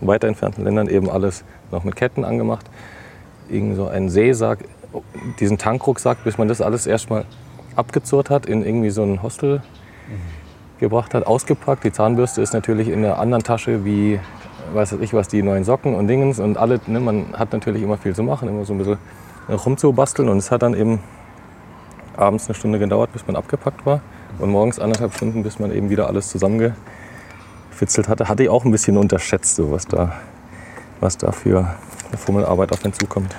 [0.00, 2.66] weiter entfernten Ländern eben alles noch mit Ketten angemacht.
[3.48, 4.58] Irgend so ein Seesack,
[5.40, 7.24] diesen Tankrucksack, bis man das alles erstmal
[7.76, 9.62] abgezurrt hat, in irgendwie so ein Hostel
[10.78, 11.84] gebracht hat, ausgepackt.
[11.84, 14.20] Die Zahnbürste ist natürlich in einer anderen Tasche wie,
[14.72, 16.80] weiß ich was, die neuen Socken und Dingens und alle.
[16.86, 18.98] Ne, man hat natürlich immer viel zu machen, immer so ein bisschen
[19.48, 21.00] rumzubasteln und es hat dann eben
[22.16, 24.00] abends eine Stunde gedauert, bis man abgepackt war
[24.38, 28.28] und morgens anderthalb Stunden, bis man eben wieder alles zusammengefitzelt hatte.
[28.28, 30.12] Hatte ich auch ein bisschen unterschätzt, so was da,
[31.00, 31.58] was da für
[32.08, 33.34] eine Fummelarbeit auf einen zukommt.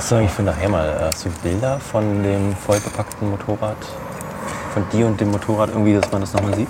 [0.00, 3.76] Hast du eigentlich für nachher mal hast du Bilder von dem vollgepackten Motorrad?
[4.74, 6.68] Von dir und dem Motorrad irgendwie, dass man das nochmal sieht?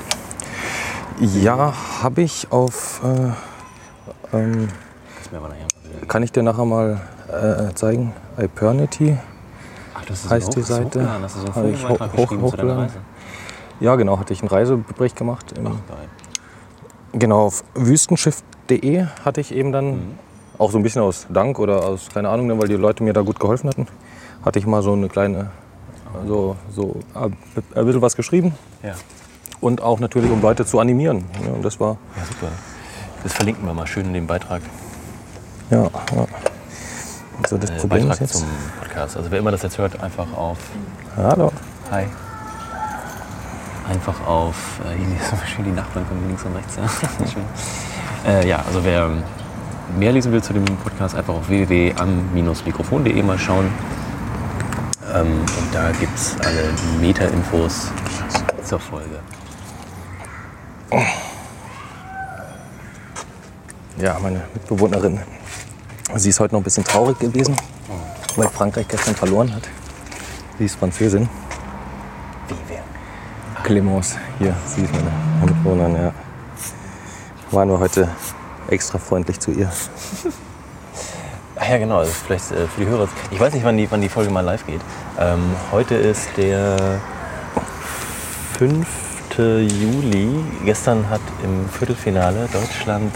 [1.20, 3.00] Ja, habe ich auf.
[3.04, 4.68] Äh, ähm,
[5.18, 5.69] Das mir aber nachher.
[6.08, 8.12] Kann ich dir nachher mal äh, zeigen?
[8.36, 9.16] Hypernity.
[9.94, 11.00] Ach, das ist Heißt so die hoch- Seite?
[11.00, 12.58] so einen Habe ich Forenbeitrag hoch-.
[12.58, 12.94] Reise?
[13.80, 15.52] Ja, genau, hatte ich einen Reisebericht gemacht.
[15.56, 16.08] Im, Ach, geil.
[17.12, 20.00] Genau, auf wüstenschiff.de hatte ich eben dann, Mhm.
[20.58, 23.12] auch so ein bisschen aus Dank oder aus, keine Ahnung, ne, weil die Leute mir
[23.12, 23.86] da gut geholfen hatten,
[24.44, 25.50] hatte ich mal so eine kleine,
[26.26, 27.36] so, so ein
[27.86, 28.54] bisschen was geschrieben.
[28.82, 28.92] Ja.
[29.60, 31.24] Und auch natürlich, um Leute zu animieren.
[31.44, 32.48] Ja, und das war, ja, super.
[33.22, 34.62] Das verlinken wir mal schön in dem Beitrag.
[35.70, 36.26] Ja, ja.
[37.48, 38.40] So, das äh, Problem Beitrag ist jetzt.
[38.40, 38.48] zum
[38.80, 39.16] Podcast.
[39.16, 40.58] Also wer immer das jetzt hört, einfach auf
[41.16, 41.52] Hallo.
[41.90, 42.06] Hi.
[43.88, 46.76] Einfach auf, äh, hier ist so schön die Nachbarn kommen links und rechts.
[46.76, 46.82] Ja.
[48.26, 49.08] Äh, ja also wer
[49.98, 53.72] mehr lesen will zu dem Podcast, einfach auf www.am-mikrofon.de mal schauen.
[55.14, 56.68] Ähm, und da gibt es alle
[57.00, 57.90] Meta-Infos
[58.62, 59.20] zur Folge.
[63.98, 65.20] Ja, meine Mitbewohnerin.
[66.16, 67.56] Sie ist heute noch ein bisschen traurig gewesen,
[68.36, 69.62] weil Frankreich gestern verloren hat.
[70.58, 71.28] Sie ist Französin.
[72.48, 72.82] Wie wer?
[73.62, 76.12] Clemence, hier, sie ist meine Mitbewohnerin, ja.
[77.52, 78.08] Waren wir heute
[78.68, 79.70] extra freundlich zu ihr.
[81.56, 81.98] Ach ja, genau.
[81.98, 83.08] Also vielleicht äh, für die Hörer.
[83.30, 84.80] Ich weiß nicht, wann die, wann die Folge mal live geht.
[85.18, 87.00] Ähm, heute ist der
[88.58, 88.86] 5.
[89.38, 90.44] Juli.
[90.64, 93.14] Gestern hat im Viertelfinale Deutschland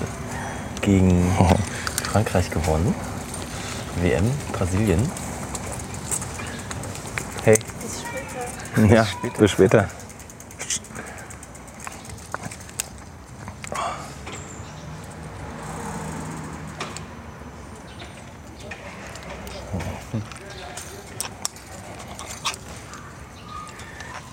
[0.80, 1.30] gegen
[2.14, 2.94] Frankreich gewonnen.
[3.96, 5.10] WM, Brasilien.
[7.42, 7.58] Hey.
[8.88, 9.04] Ja,
[9.36, 9.88] bis später.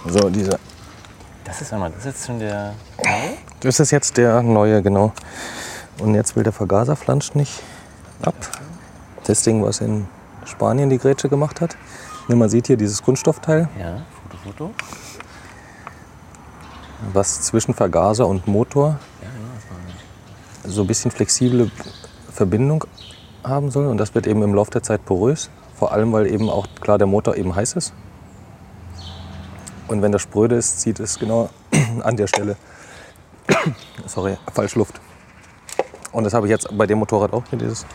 [0.05, 0.59] So, dieser.
[1.43, 2.75] Das ist, warte mal, das ist jetzt schon der.
[3.59, 5.13] Das ist jetzt der neue, genau.
[5.97, 7.63] Und jetzt will der Vergaserflansch nicht
[8.27, 8.35] ab.
[9.25, 10.07] Das Ding, was in
[10.45, 11.77] Spanien die Grätsche gemacht hat.
[12.27, 14.71] Ne, man sieht hier dieses Kunststoffteil, Ja, Foto, Foto.
[17.13, 21.71] was zwischen Vergaser und Motor Ja, so ein bisschen flexible
[22.31, 22.83] Verbindung
[23.43, 23.87] haben soll.
[23.87, 25.49] Und das wird eben im Laufe der Zeit porös.
[25.75, 27.93] Vor allem, weil eben auch klar der Motor eben heiß ist.
[29.87, 31.49] Und wenn das spröde ist, zieht es genau
[32.03, 32.55] an der Stelle.
[34.05, 35.01] Sorry, falsch Luft.
[36.11, 37.85] Und das habe ich jetzt bei dem Motorrad auch hier dieses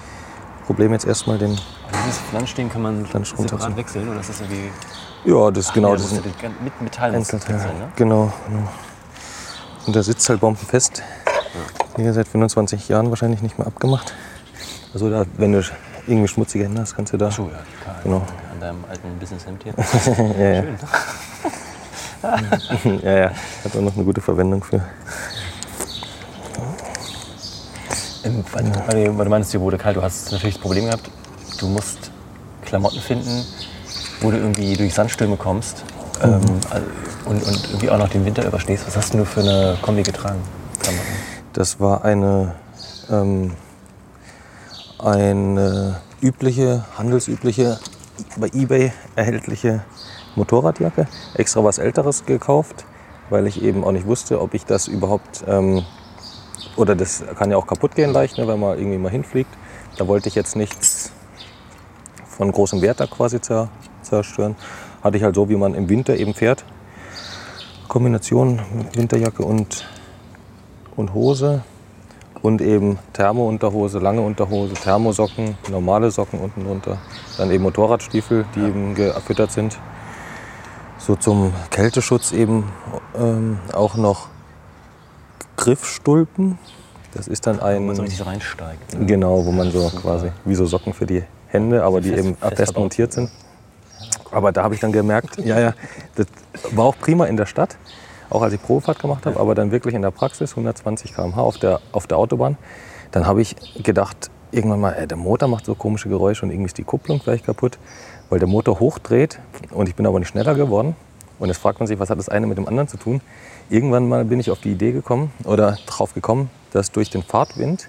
[0.66, 1.52] Problem jetzt erstmal den.
[1.52, 4.70] Aber dieses Flanschding kann man Flansch separat wechseln oder ist das irgendwie.
[5.24, 6.12] Ja, das ist genau ja, das.
[6.12, 7.54] ja die- mit Metall Einzelteil.
[7.54, 7.88] wechseln, ne?
[7.96, 8.68] Genau, genau.
[9.86, 11.02] Und der sitzt halt bombenfest.
[11.96, 14.12] Hier seit 25 Jahren wahrscheinlich nicht mehr abgemacht.
[14.92, 15.62] Also da, wenn du
[16.06, 17.28] irgendwie schmutzige Hände hast, kannst du da.
[17.28, 17.96] Achso, ja, klar.
[18.02, 18.16] Genau.
[18.52, 19.74] An deinem alten Businesshemd hier.
[20.38, 20.62] ja, ja.
[23.02, 23.30] ja, ja.
[23.64, 24.80] Hat auch noch eine gute Verwendung für.
[28.26, 31.10] Ähm, weil, weil, du- meinst, dir wurde kalt, du hast natürlich das Problem gehabt,
[31.58, 32.10] du musst
[32.64, 33.44] Klamotten finden,
[34.20, 35.84] wo du irgendwie durch Sandstürme kommst
[36.22, 36.86] ähm, also-
[37.26, 38.86] und, und irgendwie auch noch den Winter überstehst.
[38.86, 40.40] Was hast du für eine Kombi getragen?
[40.80, 41.06] Klamotten?
[41.52, 42.54] Das war eine,
[43.10, 43.52] ähm,
[44.98, 47.78] eine übliche, handelsübliche,
[48.36, 49.82] bei eBay erhältliche
[50.36, 51.06] Motorradjacke.
[51.34, 52.84] Extra was Älteres gekauft,
[53.30, 55.84] weil ich eben auch nicht wusste, ob ich das überhaupt, ähm,
[56.76, 59.50] oder das kann ja auch kaputt gehen leicht, ne, wenn man irgendwie mal hinfliegt.
[59.96, 61.12] Da wollte ich jetzt nichts
[62.26, 63.68] von großem Wert da quasi zer,
[64.02, 64.56] zerstören.
[65.02, 66.64] Hatte ich halt so, wie man im Winter eben fährt.
[67.88, 68.60] Kombination
[68.94, 69.86] Winterjacke und
[70.96, 71.62] und Hose
[72.42, 76.98] und eben Thermounterhose, lange Unterhose, Thermosocken, normale Socken unten drunter.
[77.38, 79.78] Dann eben Motorradstiefel, die eben gefüttert sind.
[80.98, 82.64] So zum Kälteschutz eben
[83.18, 84.28] ähm, auch noch
[85.57, 86.59] Griffstulpen.
[87.14, 88.98] Das ist dann Wo man so ein, richtig reinsteigt.
[88.98, 89.07] ne?
[89.07, 92.36] genau, wo man so quasi, wie so Socken für die Hände, aber die Fest- eben
[92.36, 93.30] fest fest montiert sind.
[94.30, 95.74] Aber da habe ich dann gemerkt, ja, ja,
[96.16, 96.26] das
[96.72, 97.76] war auch prima in der Stadt,
[98.28, 101.59] auch als ich Probefahrt gemacht habe, aber dann wirklich in der Praxis 120 km/h auf
[101.59, 102.59] der, auf der Autobahn.
[103.12, 106.66] Dann habe ich gedacht, irgendwann mal, ey, der Motor macht so komische Geräusche und irgendwie
[106.66, 107.78] ist die Kupplung gleich kaputt,
[108.28, 109.38] weil der Motor hochdreht
[109.70, 110.96] und ich bin aber nicht schneller geworden.
[111.38, 113.20] Und jetzt fragt man sich, was hat das eine mit dem anderen zu tun?
[113.68, 117.88] Irgendwann mal bin ich auf die Idee gekommen oder drauf gekommen, dass durch den Fahrtwind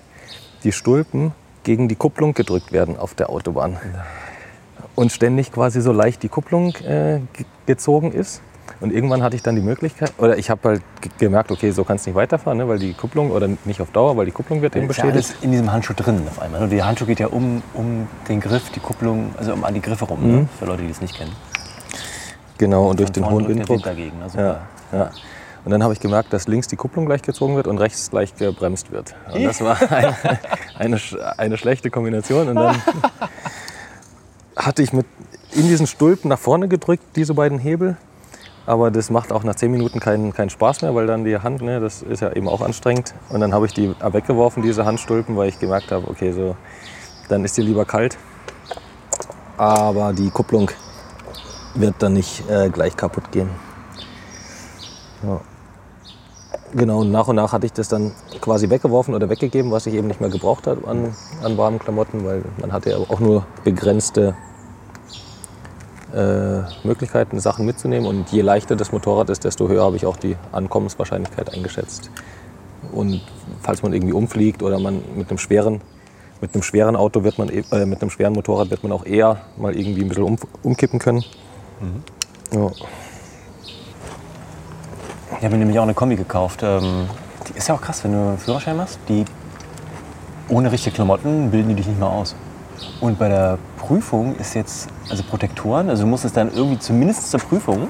[0.64, 3.78] die Stulpen gegen die Kupplung gedrückt werden auf der Autobahn
[4.96, 8.42] und ständig quasi so leicht die Kupplung äh, ge- gezogen ist.
[8.80, 11.84] Und irgendwann hatte ich dann die Möglichkeit, oder ich habe halt ge- gemerkt, okay, so
[11.84, 14.62] kannst du nicht weiterfahren, ne, weil die Kupplung, oder nicht auf Dauer, weil die Kupplung
[14.62, 15.30] wird eben Ist ja beschädigt.
[15.32, 16.62] alles in diesem Handschuh drin auf einmal.
[16.64, 19.82] Und der Handschuh geht ja um, um den Griff, die Kupplung, also um an die
[19.82, 20.48] Griffe rum, ne?
[20.60, 21.32] für Leute, die das nicht kennen.
[22.58, 23.70] Genau, und durch Von den hohen Winddruck.
[23.70, 24.22] Wind dagegen.
[24.22, 24.62] Also Ja,
[24.92, 25.12] ja.
[25.68, 28.34] Und dann habe ich gemerkt, dass links die Kupplung gleich gezogen wird und rechts gleich
[28.38, 29.14] gebremst wird.
[29.34, 30.16] Und das war eine,
[30.80, 30.98] eine,
[31.38, 32.48] eine schlechte Kombination.
[32.48, 32.82] Und dann
[34.56, 35.06] hatte ich mit
[35.52, 37.98] in diesen Stulpen nach vorne gedrückt, diese beiden Hebel.
[38.66, 41.62] Aber das macht auch nach zehn Minuten keinen, keinen Spaß mehr, weil dann die Hand,
[41.62, 43.14] ne, das ist ja eben auch anstrengend.
[43.28, 46.56] Und dann habe ich die weggeworfen, diese Handstulpen, weil ich gemerkt habe, okay, so,
[47.28, 48.18] dann ist die lieber kalt.
[49.58, 50.72] Aber die Kupplung
[51.76, 53.50] wird dann nicht äh, gleich kaputt gehen.
[55.24, 55.42] Ja.
[56.74, 58.12] Genau, und nach und nach hatte ich das dann
[58.42, 62.26] quasi weggeworfen oder weggegeben, was ich eben nicht mehr gebraucht habe an, an warmen Klamotten,
[62.26, 64.36] weil man hatte ja auch nur begrenzte
[66.14, 68.08] äh, Möglichkeiten, Sachen mitzunehmen.
[68.08, 72.12] Und je leichter das Motorrad ist, desto höher habe ich auch die Ankommenswahrscheinlichkeit eingeschätzt.
[72.92, 73.22] Und
[73.62, 75.82] falls man irgendwie umfliegt oder man mit einem schweren,
[76.42, 79.42] mit einem schweren Auto wird man, äh, mit einem schweren Motorrad wird man auch eher
[79.58, 81.24] mal irgendwie ein bisschen um, umkippen können.
[81.80, 82.04] Mhm.
[82.60, 82.72] Ja.
[85.38, 86.62] Ich habe mir nämlich auch eine Kombi gekauft.
[86.64, 87.08] Ähm,
[87.48, 89.00] die ist ja auch krass, wenn du einen Führerschein machst.
[89.08, 89.24] Die
[90.50, 92.36] ohne richtige Klamotten bilden die dich nicht mal aus.
[93.02, 97.40] Und bei der Prüfung ist jetzt, also Protektoren, also du musstest dann irgendwie zumindest zur
[97.40, 97.88] Prüfung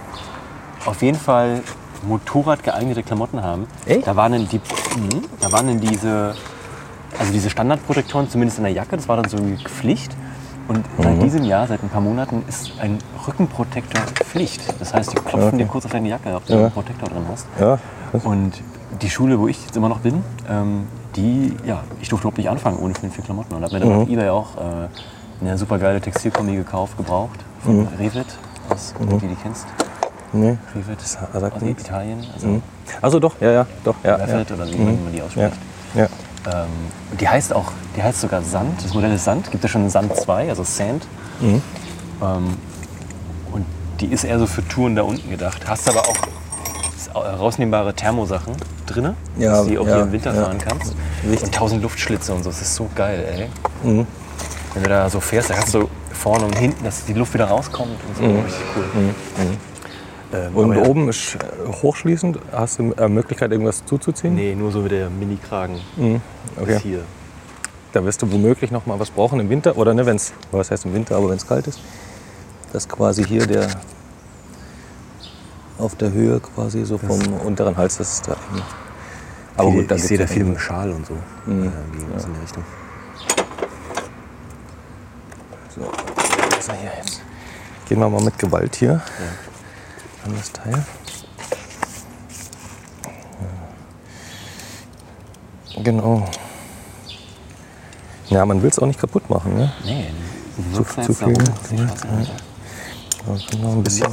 [0.86, 1.62] auf jeden Fall
[2.04, 3.68] Motorrad geeignete Klamotten haben.
[3.86, 4.06] Echt?
[4.06, 6.36] Da waren dann die, mh, da waren dann diese,
[7.18, 8.98] also diese Standardprotektoren zumindest in der Jacke.
[8.98, 10.16] Das war dann so eine Pflicht.
[10.68, 14.62] Und seit diesem Jahr, seit ein paar Monaten, ist ein Rückenprotektor Pflicht.
[14.80, 15.58] Das heißt, die klopfen Okay.
[15.58, 16.60] dir kurz auf deine Jacke, ob du Ja.
[16.60, 17.48] einen Protektor drin hast.
[17.60, 17.80] Ja,
[18.24, 18.62] Und
[19.02, 22.50] die Schule, wo ich jetzt immer noch bin, ähm, die, ja, ich durfte überhaupt nicht
[22.50, 23.54] anfangen ohne vernünftige Klamotten.
[23.56, 24.02] Und habe mir dann Mhm.
[24.04, 27.88] auf Ebay auch äh, eine super geile Textilkombi gekauft, gebraucht von Mhm.
[28.00, 28.26] Revit,
[28.70, 29.68] aus, du die kennst.
[30.34, 30.58] nee.
[30.76, 31.84] Revit aus nichts.
[31.84, 32.62] Italien, also Mhm.
[33.02, 33.96] Also doch, ja, ja, doch.
[34.04, 34.56] Ja, Revit ja.
[34.56, 35.04] oder wie Mhm.
[35.04, 35.54] man die Ja, ausspricht.
[35.96, 36.08] ja.
[36.48, 38.84] Ähm, die heißt auch, die heißt sogar Sand.
[38.84, 39.52] Das Modell ist Sand.
[39.52, 41.06] Gibt ja schon Sand 2, also Sand.
[41.42, 41.62] Mhm.
[42.22, 42.58] Ähm,
[43.52, 43.66] und
[44.00, 45.68] die ist eher so für Touren da unten gedacht.
[45.68, 46.16] Hast aber auch
[47.16, 50.44] rausnehmbare Thermosachen drin, Ja, dass du die auch ja, hier im Winter ja.
[50.44, 50.96] fahren kannst.
[51.24, 51.44] Wichtig.
[51.44, 52.50] Und tausend Luftschlitze und so.
[52.50, 53.50] Das ist so geil,
[53.84, 53.90] ey.
[53.90, 54.08] Mhm.
[54.74, 57.46] Wenn du da so fährst, da hast du vorne und hinten, dass die Luft wieder
[57.46, 58.24] rauskommt und so.
[58.24, 58.86] Richtig cool.
[60.34, 61.40] Ähm, Und aber ja, oben ist äh,
[61.82, 62.40] hochschließend.
[62.52, 64.36] Hast du äh, Möglichkeit, irgendwas zuzuziehen?
[64.36, 66.22] Nee, nur so wie der Mini-Kragen Mhm.
[66.62, 66.80] Okay.
[66.82, 67.04] hier.
[67.94, 69.78] Da wirst du womöglich noch mal was brauchen im Winter.
[69.78, 71.80] Oder ne, wenn es, was heißt im Winter, aber wenn es kalt ist.
[72.74, 73.68] Dass quasi hier der
[75.78, 78.36] auf der Höhe quasi so vom unteren Hals, das ist da.
[79.56, 81.14] Aber Viel- gut, ich sehe da ja viel mit Schal und so.
[81.46, 81.66] Mhm.
[81.66, 82.64] Ja, die gehen in die Richtung.
[85.76, 85.82] So,
[86.52, 87.22] was ist er hier jetzt?
[87.88, 89.02] Gehen wir mal mit Gewalt hier
[90.28, 90.86] an das Teil.
[95.76, 95.82] Ja.
[95.84, 96.28] Genau.
[98.30, 99.56] Ja, man will es auch nicht kaputt machen.
[99.56, 99.72] Ne?
[99.86, 100.12] Nee,
[100.74, 101.34] Zu- zu, viel.
[101.34, 101.44] Da
[103.26, 104.08] kommt noch ein bisschen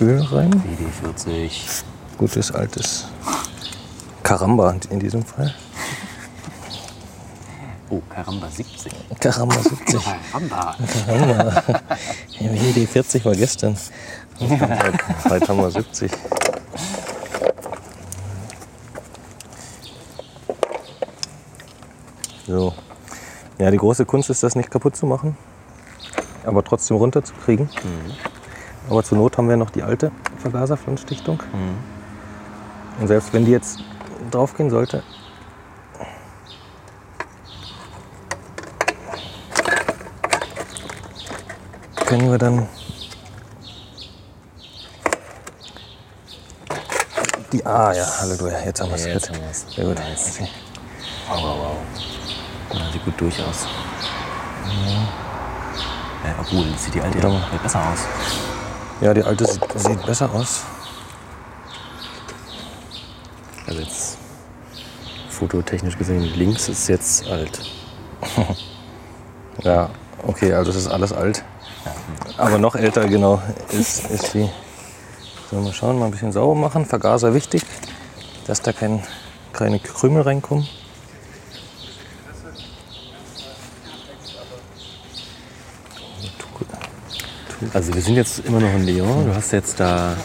[0.00, 0.52] Öl rein.
[0.52, 1.82] BD40.
[2.18, 3.06] Gutes altes
[4.22, 5.54] Karamba in diesem Fall.
[7.90, 8.92] Oh, Karamba 70.
[9.18, 10.00] Karamba 70.
[10.30, 10.74] Karamba.
[12.40, 13.76] Die 40 war gestern.
[15.28, 16.12] Heute, haben wir 70.
[22.46, 22.74] So.
[23.58, 25.36] Ja, die große Kunst ist, das nicht kaputt zu machen,
[26.44, 27.68] aber trotzdem runterzukriegen.
[28.88, 31.42] Aber zur Not haben wir noch die alte Vergaserflonstichtung.
[33.00, 33.80] Und selbst wenn die jetzt
[34.30, 35.02] draufgehen sollte,
[42.18, 42.68] können wir dann
[47.52, 47.64] die.
[47.64, 49.04] Ah ja, Halleluja, jetzt haben wir es.
[49.04, 49.36] Ja, jetzt Gut.
[49.36, 49.66] haben wir's.
[49.74, 49.98] Sehr gut.
[49.98, 50.34] Nice.
[50.34, 50.48] Okay.
[51.28, 52.78] Wow, wow, wow.
[52.78, 53.66] Ja, sieht gut durch aus.
[56.24, 57.42] Ja, obwohl, sieht die alte Guter Mann.
[57.52, 57.98] ja besser aus.
[59.00, 60.64] Ja, die alte sieht, sieht besser aus.
[63.66, 64.18] Also jetzt
[65.28, 67.60] fototechnisch gesehen, links ist jetzt alt.
[69.64, 69.90] Ja,
[70.22, 71.42] okay, also es ist alles alt.
[72.38, 74.48] Aber noch älter, genau, ist, ist die.
[75.50, 76.86] So, mal schauen, mal ein bisschen sauber machen.
[76.86, 77.62] Vergaser wichtig,
[78.46, 79.02] dass da kein,
[79.52, 80.68] keine Krümel reinkommen.
[87.74, 89.26] Also wir sind jetzt immer noch in Lyon.
[89.26, 90.16] Du hast jetzt da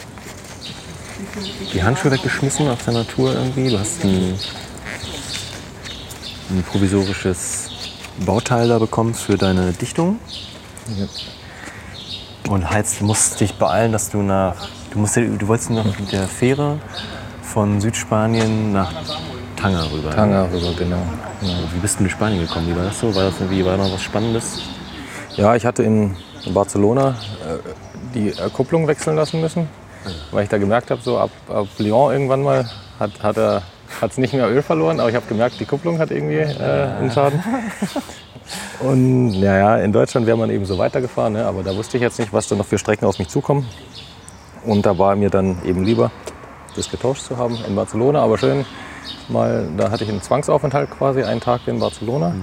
[1.72, 3.70] die Handschuhe weggeschmissen auf der Natur irgendwie.
[3.70, 4.38] Du hast ein,
[6.50, 7.70] ein provisorisches
[8.24, 10.20] Bauteil da bekommen für deine Dichtung.
[12.54, 14.54] Und heizt, musst dich beeilen, dass du nach.
[14.92, 16.78] Du, musst, du wolltest noch mit der Fähre
[17.42, 18.92] von Südspanien nach
[19.56, 20.10] Tanger rüber.
[20.10, 20.14] ne?
[20.14, 21.02] Tanger rüber, genau.
[21.40, 22.68] Wie bist du in Spanien gekommen?
[22.68, 23.12] Wie war das so?
[23.12, 24.60] War das irgendwie, war noch was Spannendes?
[25.34, 26.14] Ja, ich hatte in
[26.50, 27.58] Barcelona äh,
[28.14, 29.68] die Kupplung wechseln lassen müssen,
[30.30, 33.62] weil ich da gemerkt habe, so ab, ab Lyon irgendwann mal hat es hat er-
[34.00, 37.10] hat's nicht mehr Öl verloren, aber ich habe gemerkt, die Kupplung hat irgendwie äh, einen
[37.10, 37.42] Schaden.
[38.80, 41.46] Und ja, ja, in Deutschland wäre man eben so weitergefahren, ne?
[41.46, 43.66] aber da wusste ich jetzt nicht, was da noch für Strecken auf mich zukommen.
[44.64, 46.10] Und da war mir dann eben lieber,
[46.76, 48.64] das getauscht zu haben in Barcelona, aber schön
[49.28, 52.34] mal, da hatte ich einen Zwangsaufenthalt quasi, einen Tag in Barcelona.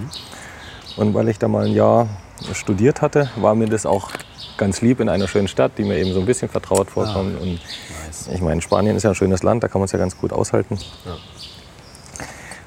[0.98, 2.08] Und weil ich da mal ein Jahr
[2.54, 4.12] studiert hatte, war mir das auch
[4.58, 7.36] ganz lieb in einer schönen Stadt, die mir eben so ein bisschen vertraut vorkommt.
[7.38, 7.60] Ah, und
[8.06, 8.30] nice.
[8.34, 10.34] ich meine, Spanien ist ja ein schönes Land, da kann man es ja ganz gut
[10.34, 10.78] aushalten.
[11.06, 11.18] Ja.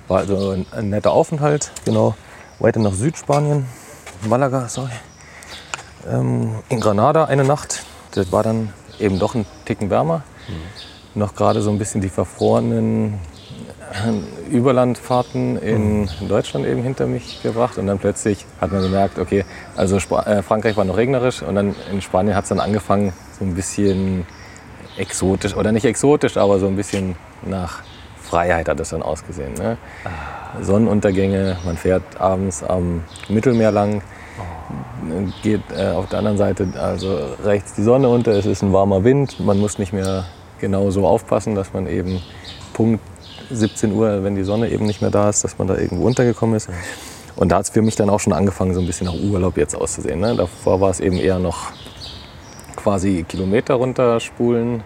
[0.09, 2.15] War also ein, ein netter Aufenthalt, genau.
[2.59, 3.67] Weiter nach Südspanien,
[4.29, 4.91] Malaga, sorry.
[6.09, 7.85] Ähm, in Granada eine Nacht.
[8.13, 10.23] Das war dann eben doch ein Ticken wärmer.
[11.15, 13.15] Noch gerade so ein bisschen die verfrorenen
[13.93, 17.79] äh, Überlandfahrten in Deutschland eben hinter mich gebracht.
[17.79, 19.45] Und dann plötzlich hat man gemerkt, okay,
[19.77, 23.13] also Spa äh, Frankreich war noch regnerisch und dann in Spanien hat es dann angefangen,
[23.39, 24.27] so ein bisschen
[24.97, 27.83] exotisch, oder nicht exotisch, aber so ein bisschen nach
[28.35, 29.55] Freiheit hat es dann ausgesehen.
[29.55, 29.77] Ne?
[30.61, 34.03] Sonnenuntergänge, man fährt abends am Mittelmeer lang,
[35.45, 39.05] geht äh, auf der anderen Seite also rechts die Sonne unter, es ist ein warmer
[39.05, 40.25] Wind, man muss nicht mehr
[40.59, 42.21] genau so aufpassen, dass man eben
[42.73, 43.01] Punkt
[43.51, 46.57] 17 Uhr, wenn die Sonne eben nicht mehr da ist, dass man da irgendwo untergekommen
[46.57, 46.69] ist.
[47.37, 49.57] Und da hat es für mich dann auch schon angefangen, so ein bisschen nach Urlaub
[49.57, 50.19] jetzt auszusehen.
[50.19, 50.35] Ne?
[50.35, 51.71] Davor war es eben eher noch
[52.75, 54.83] quasi Kilometer runterspulen,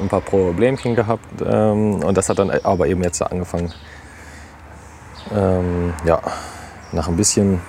[0.00, 1.42] ein paar Problemchen gehabt.
[1.44, 3.72] Ähm, und das hat dann aber eben jetzt angefangen,
[5.34, 6.20] ähm, ja,
[6.92, 7.60] nach ein bisschen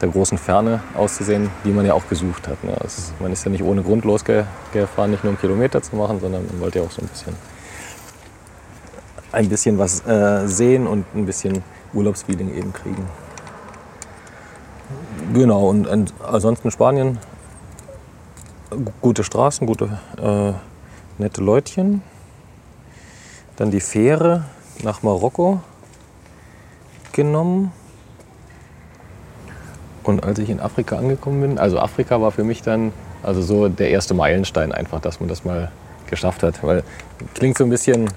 [0.00, 2.62] der großen Ferne auszusehen, die man ja auch gesucht hat.
[2.62, 2.76] Ne?
[2.80, 6.46] Also man ist ja nicht ohne Grund losgefahren, nicht nur um Kilometer zu machen, sondern
[6.46, 7.34] man wollte ja auch so ein bisschen,
[9.32, 13.06] ein bisschen was äh, sehen und ein bisschen Urlaubsfeeling eben kriegen.
[15.34, 17.18] Genau, und, und ansonsten Spanien,
[19.00, 20.52] gute Straßen, gute, äh,
[21.18, 22.02] nette Leutchen.
[23.56, 24.44] Dann die Fähre
[24.82, 25.60] nach Marokko
[27.12, 27.72] genommen.
[30.02, 32.92] Und als ich in Afrika angekommen bin, also Afrika war für mich dann
[33.22, 35.70] also so der erste Meilenstein einfach, dass man das mal
[36.08, 36.62] geschafft hat.
[36.62, 36.82] Weil
[37.34, 38.08] klingt so ein bisschen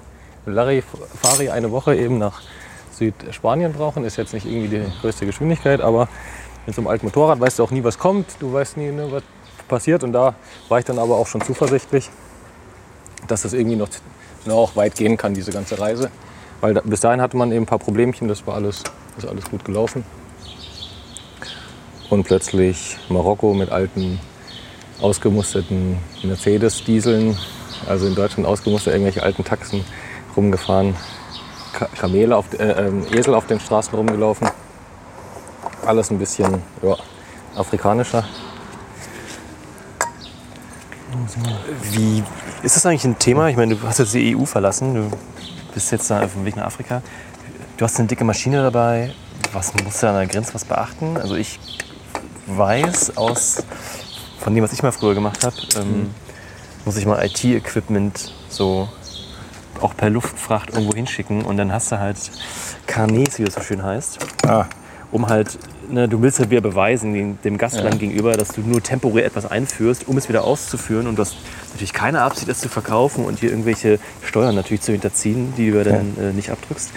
[0.46, 2.42] Larifari eine Woche eben nach
[2.92, 6.08] Südspanien brauchen, ist jetzt nicht irgendwie die größte Geschwindigkeit, aber
[6.66, 9.12] mit so einem alten Motorrad weißt du auch nie, was kommt, du weißt nie, ne,
[9.12, 9.24] was
[9.68, 10.04] passiert.
[10.04, 10.36] Und da
[10.70, 12.10] war ich dann aber auch schon zuversichtlich,
[13.32, 13.90] dass das irgendwie noch,
[14.46, 16.12] noch weit gehen kann, diese ganze Reise.
[16.60, 18.84] Weil da, bis dahin hatte man eben ein paar Problemchen, das war alles,
[19.18, 20.04] ist alles gut gelaufen.
[22.10, 24.20] Und plötzlich Marokko mit alten,
[25.00, 27.38] ausgemusterten Mercedes-Dieseln,
[27.88, 29.84] also in Deutschland ausgemustert, irgendwelche alten Taxen
[30.36, 30.96] rumgefahren,
[31.74, 34.50] Ka Kamele auf, äh, ähm, Esel auf den Straßen rumgelaufen.
[35.86, 36.98] Alles ein bisschen ja,
[37.56, 38.26] afrikanischer.
[41.92, 42.24] Wie
[42.64, 43.50] ist das eigentlich ein Thema?
[43.50, 45.18] Ich meine, du hast jetzt die EU verlassen, du
[45.74, 47.02] bist jetzt da auf dem Weg nach Afrika.
[47.78, 49.14] Du hast eine dicke Maschine dabei.
[49.54, 51.18] Was musst du an der Grenze was beachten?
[51.18, 51.60] Also ich
[52.48, 53.64] weiß aus
[54.40, 56.10] von dem, was ich mal früher gemacht habe, ähm,
[56.86, 58.90] muss ich mal IT-Equipment so
[59.82, 62.18] auch per Luftfracht irgendwo hinschicken und dann hast du halt
[62.88, 64.66] Carnets, wie das so schön heißt, Ah,
[65.12, 65.58] um halt,
[65.90, 68.00] ne, du willst halt wieder beweisen dem, Gastland Ja.
[68.00, 71.36] gegenüber, dass du nur temporär etwas einführst, um es wieder auszuführen und du hast
[71.74, 75.84] natürlich keine Absicht, es zu verkaufen und hier irgendwelche Steuern natürlich zu hinterziehen, die du
[75.84, 76.92] dann äh, nicht abdrückst.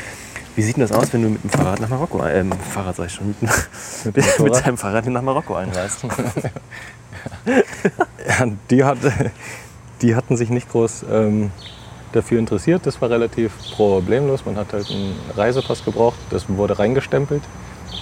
[0.56, 3.06] Wie sieht denn das aus, wenn du mit dem Fahrrad nach Marokko, ähm, Fahrrad sag
[3.06, 3.36] ich schon, mit,
[4.14, 4.66] mit, Motorrad?
[4.66, 6.04] deinem Fahrrad nach Marokko einreist?
[7.46, 8.98] Ja, die, hat,
[10.02, 11.50] die hatten sich nicht groß ähm,
[12.12, 12.86] dafür interessiert.
[12.86, 14.44] Das war relativ problemlos.
[14.46, 16.18] Man hat halt einen Reisepass gebraucht.
[16.30, 17.42] Das wurde reingestempelt,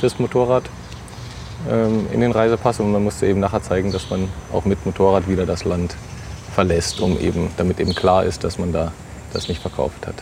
[0.03, 0.65] das Motorrad,
[1.71, 2.81] ähm, in den Reisepass.
[2.81, 5.95] Und man musste eben nachher zeigen, dass man auch mit Motorrad wieder das Land
[6.55, 8.93] verlässt, um eben, damit eben klar ist, dass man da
[9.33, 10.17] das nicht verkauft hat.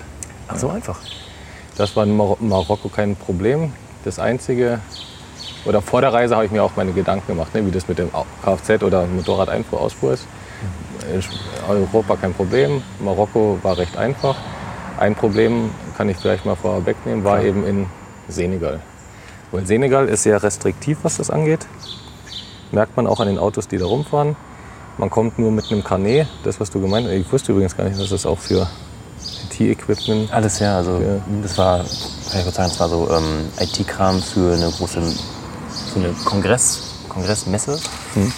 [0.49, 0.99] Ach, so einfach.
[1.77, 3.73] Das war in Mar Marokko kein Problem.
[4.05, 4.81] Das Einzige,
[5.65, 7.99] oder vor der Reise habe ich mir auch meine Gedanken gemacht, ne, wie das mit
[7.99, 8.11] dem
[8.43, 10.27] Kfz oder Motorradeinfuhr, Ausfuhr ist.
[11.13, 11.23] In
[11.69, 14.37] Europa kein Problem, Marokko war recht einfach.
[14.99, 17.49] Ein Problem, kann ich vielleicht mal vorwegnehmen, war Klar.
[17.49, 17.87] eben in
[18.29, 18.81] Senegal.
[19.53, 21.67] Weil Senegal ist sehr restriktiv, was das angeht.
[22.73, 24.37] Merkt man auch an den Autos, die da rumfahren.
[24.99, 27.15] Man kommt nur mit einem Carnet, das was du gemeint hast.
[27.15, 28.69] Ich wusste übrigens gar nicht, dass das auch für
[29.51, 31.01] IT-Equipment Alles ja, also
[31.43, 35.99] das war, kann ich kurz sagen, das war so ähm, IT-Kram für eine große, so
[36.01, 37.79] eine Kongress, Kongressmesse.
[38.15, 38.33] Hm.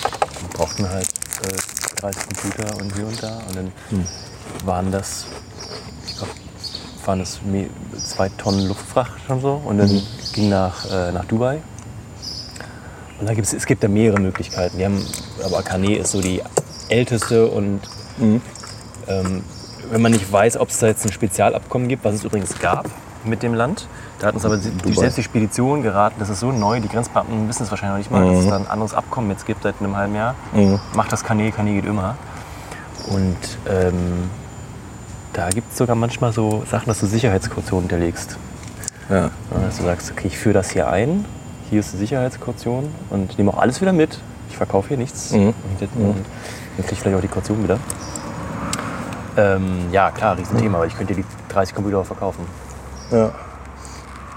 [0.52, 4.04] Da brauchten wir halt äh, 30 Computer und hier und da und dann Hm.
[4.64, 5.26] waren das,
[6.06, 6.32] ich glaube,
[7.04, 7.40] waren das
[8.08, 10.02] zwei Tonnen Luftfracht schon so und dann Mhm.
[10.32, 11.58] Ging nach, äh, nach Dubai.
[13.20, 14.78] Und da gibt's, es gibt da mehrere Möglichkeiten.
[14.78, 15.04] Wir haben,
[15.44, 16.42] aber Carnet ist so die
[16.88, 17.80] älteste und
[19.08, 19.42] ähm,
[19.90, 22.86] wenn man nicht weiß, ob es da jetzt ein Spezialabkommen gibt, was es übrigens gab
[23.24, 23.86] mit dem Land,
[24.18, 27.48] da hat uns aber die, selbst die Spedition geraten, das ist so neu, die Grenzbeamten
[27.48, 28.50] wissen es wahrscheinlich noch nicht mal, dass es Mhm.
[28.50, 30.34] da ein anderes Abkommen jetzt gibt seit einem halben Jahr.
[30.52, 30.80] Mhm.
[30.94, 32.16] Macht das Kanä, Kanä geht immer.
[33.08, 33.36] Und
[33.68, 34.30] ähm,
[35.32, 38.36] da gibt es sogar manchmal so Sachen, dass du Sicherheitskaution hinterlegst.
[39.12, 39.30] Ja.
[39.50, 41.26] Dass du sagst, okay, ich führe das hier ein,
[41.68, 44.18] hier ist die Sicherheitskaution und nehme auch alles wieder mit.
[44.48, 45.32] Ich verkaufe hier nichts.
[45.32, 45.54] Mhm.
[45.80, 47.78] Dann, dann kriege ich vielleicht auch die Kaution wieder.
[49.36, 52.46] Ähm, ja, klar, Riesenthema, aber ich könnte die 30 Computer auch verkaufen.
[53.10, 53.32] Ja.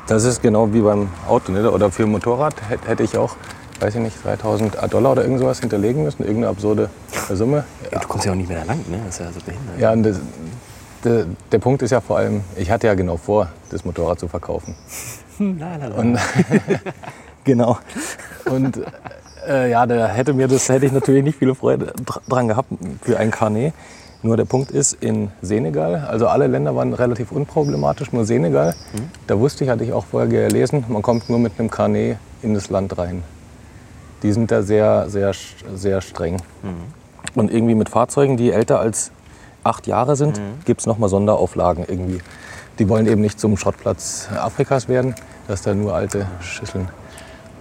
[0.07, 1.51] Das ist genau wie beim Auto.
[1.51, 1.69] Ne?
[1.71, 2.55] Oder für ein Motorrad
[2.86, 3.36] hätte ich auch,
[3.80, 6.23] weiß ich nicht, 3000 Dollar oder irgend sowas hinterlegen müssen.
[6.23, 6.89] Irgendeine absurde
[7.32, 7.63] Summe.
[7.91, 8.99] Ja, du kommst ja auch nicht mehr da lang, ne?
[9.05, 9.80] Das ist ja so behindert.
[9.80, 10.19] Ja, und das,
[11.06, 14.28] der, der Punkt ist ja vor allem, ich hatte ja genau vor, das Motorrad zu
[14.28, 14.76] verkaufen.
[15.39, 15.95] La, la, la.
[15.95, 16.18] Und,
[17.43, 17.78] genau.
[18.45, 18.82] Und
[19.47, 22.70] äh, ja, da hätte mir das hätte ich natürlich nicht viele Freude dr- dran gehabt
[23.01, 23.74] für ein Carnet.
[24.24, 28.74] Nur der Punkt ist, in Senegal, also alle Länder waren relativ unproblematisch, nur Senegal,
[29.28, 32.53] da wusste ich, hatte ich auch vorher gelesen, man kommt nur mit einem Carnet in
[32.56, 33.24] das Land rein.
[34.24, 35.34] Die sind da sehr, sehr,
[35.76, 36.41] sehr streng.
[37.36, 39.12] Und irgendwie mit Fahrzeugen, die älter als
[39.66, 42.20] acht Jahre sind, gibt es nochmal Sonderauflagen irgendwie.
[42.80, 45.16] Die wollen eben nicht zum Schrottplatz Afrikas werden,
[45.47, 46.89] dass da nur alte Schüsseln.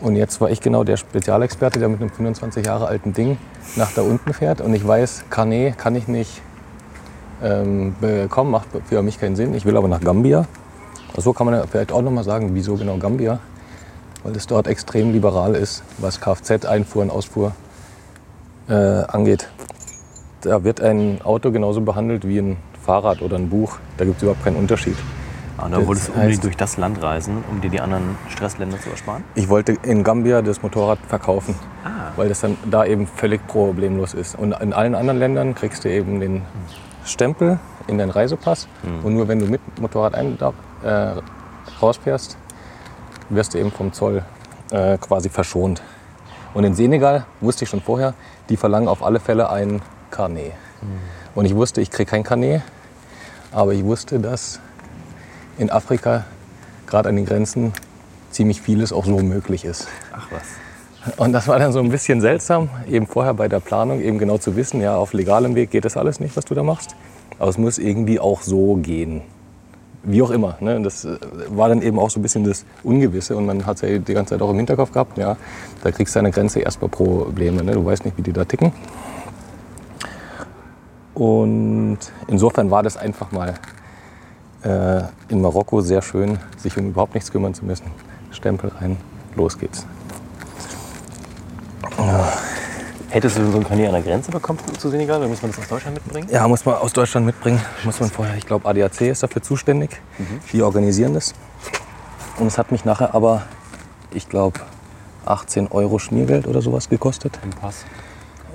[0.00, 3.38] Und jetzt war ich genau der Spezialexperte, der mit einem 25 Jahre alten Ding
[3.76, 4.60] nach da unten fährt.
[4.60, 6.42] Und ich weiß, Carnet kann ich nicht
[7.42, 9.54] ähm, bekommen, macht für mich keinen Sinn.
[9.54, 10.46] Ich will aber nach Gambia.
[11.16, 13.38] So kann man vielleicht auch nochmal sagen, wieso genau Gambia?
[14.24, 17.52] Weil es dort extrem liberal ist, was Kfz-Einfuhr und Ausfuhr
[18.68, 19.48] äh, angeht.
[20.44, 23.78] Da wird ein Auto genauso behandelt wie ein Fahrrad oder ein Buch.
[23.96, 24.96] Da gibt es überhaupt keinen Unterschied.
[25.56, 28.16] Ah, und da wolltest du unbedingt heißt- durch das Land reisen, um dir die anderen
[28.28, 29.24] Stressländer zu ersparen?
[29.36, 32.10] Ich wollte in Gambia das Motorrad verkaufen, Ah.
[32.16, 34.38] weil das dann da eben völlig problemlos ist.
[34.38, 36.42] Und in allen anderen Ländern kriegst du eben den
[37.06, 38.68] Stempel in deinen Reisepass.
[39.02, 40.36] Und nur wenn du mit Motorrad ein,
[40.84, 41.12] äh,
[41.80, 42.36] rausfährst,
[43.30, 44.22] wirst du eben vom Zoll
[44.70, 45.82] äh, quasi verschont.
[46.52, 48.14] Und in Senegal wusste ich schon vorher,
[48.48, 49.50] die verlangen auf alle Fälle
[50.14, 50.52] ein Carnet.
[51.34, 52.62] Und ich wusste, ich kriege kein Carnet,
[53.52, 54.60] aber ich wusste, dass
[55.58, 56.24] in Afrika,
[56.86, 57.72] gerade an den Grenzen,
[58.30, 59.88] ziemlich vieles auch so möglich ist.
[60.12, 61.16] Ach was.
[61.18, 64.38] Und das war dann so ein bisschen seltsam, eben vorher bei der Planung eben genau
[64.38, 66.96] zu wissen, ja, auf legalem Weg geht das alles nicht, was du da machst.
[67.38, 69.22] Aber es muss irgendwie auch so gehen.
[70.02, 70.56] Wie auch immer.
[70.60, 70.80] Ne?
[70.82, 73.82] Das äh, war dann eben auch so ein bisschen das Ungewisse und man hat es
[73.82, 75.18] ja die ganze Zeit auch im Hinterkopf gehabt.
[75.18, 75.36] Ja,
[75.82, 77.64] da kriegst du an der Grenze erstmal Probleme.
[77.64, 77.72] Ne?
[77.72, 78.72] Du weißt nicht, wie die da ticken.
[81.14, 83.54] Und insofern war das einfach mal
[84.64, 87.86] äh, in Marokko sehr schön, sich um überhaupt nichts kümmern zu müssen.
[88.30, 88.96] Stempel rein,
[89.36, 89.86] los geht's.
[93.10, 95.60] Hättest du so ein Carnet an der Grenze bekommen zu Senegal oder muss man das
[95.60, 96.28] aus Deutschland mitbringen?
[96.32, 97.60] Ja, muss man aus Deutschland mitbringen.
[97.84, 100.00] Muss man vorher, ich glaube, ADAC ist dafür zuständig.
[100.52, 101.32] Die organisieren das.
[102.38, 103.42] Und es hat mich nachher aber,
[104.12, 104.58] ich glaube,
[105.26, 107.38] 18 Euro Schmiergeld oder sowas gekostet.
[107.44, 107.84] Im Pass.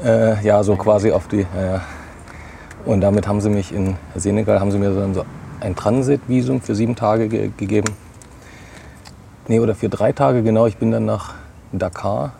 [0.03, 1.45] Äh, ja, so quasi auf die.
[1.55, 1.82] Ja, ja.
[2.86, 5.25] Und damit haben sie mich in Senegal haben sie mir dann so
[5.59, 7.93] ein Transitvisum für sieben Tage ge gegeben.
[9.47, 10.65] Nee, oder für drei Tage genau.
[10.67, 11.34] Ich bin dann nach
[11.71, 12.34] Dakar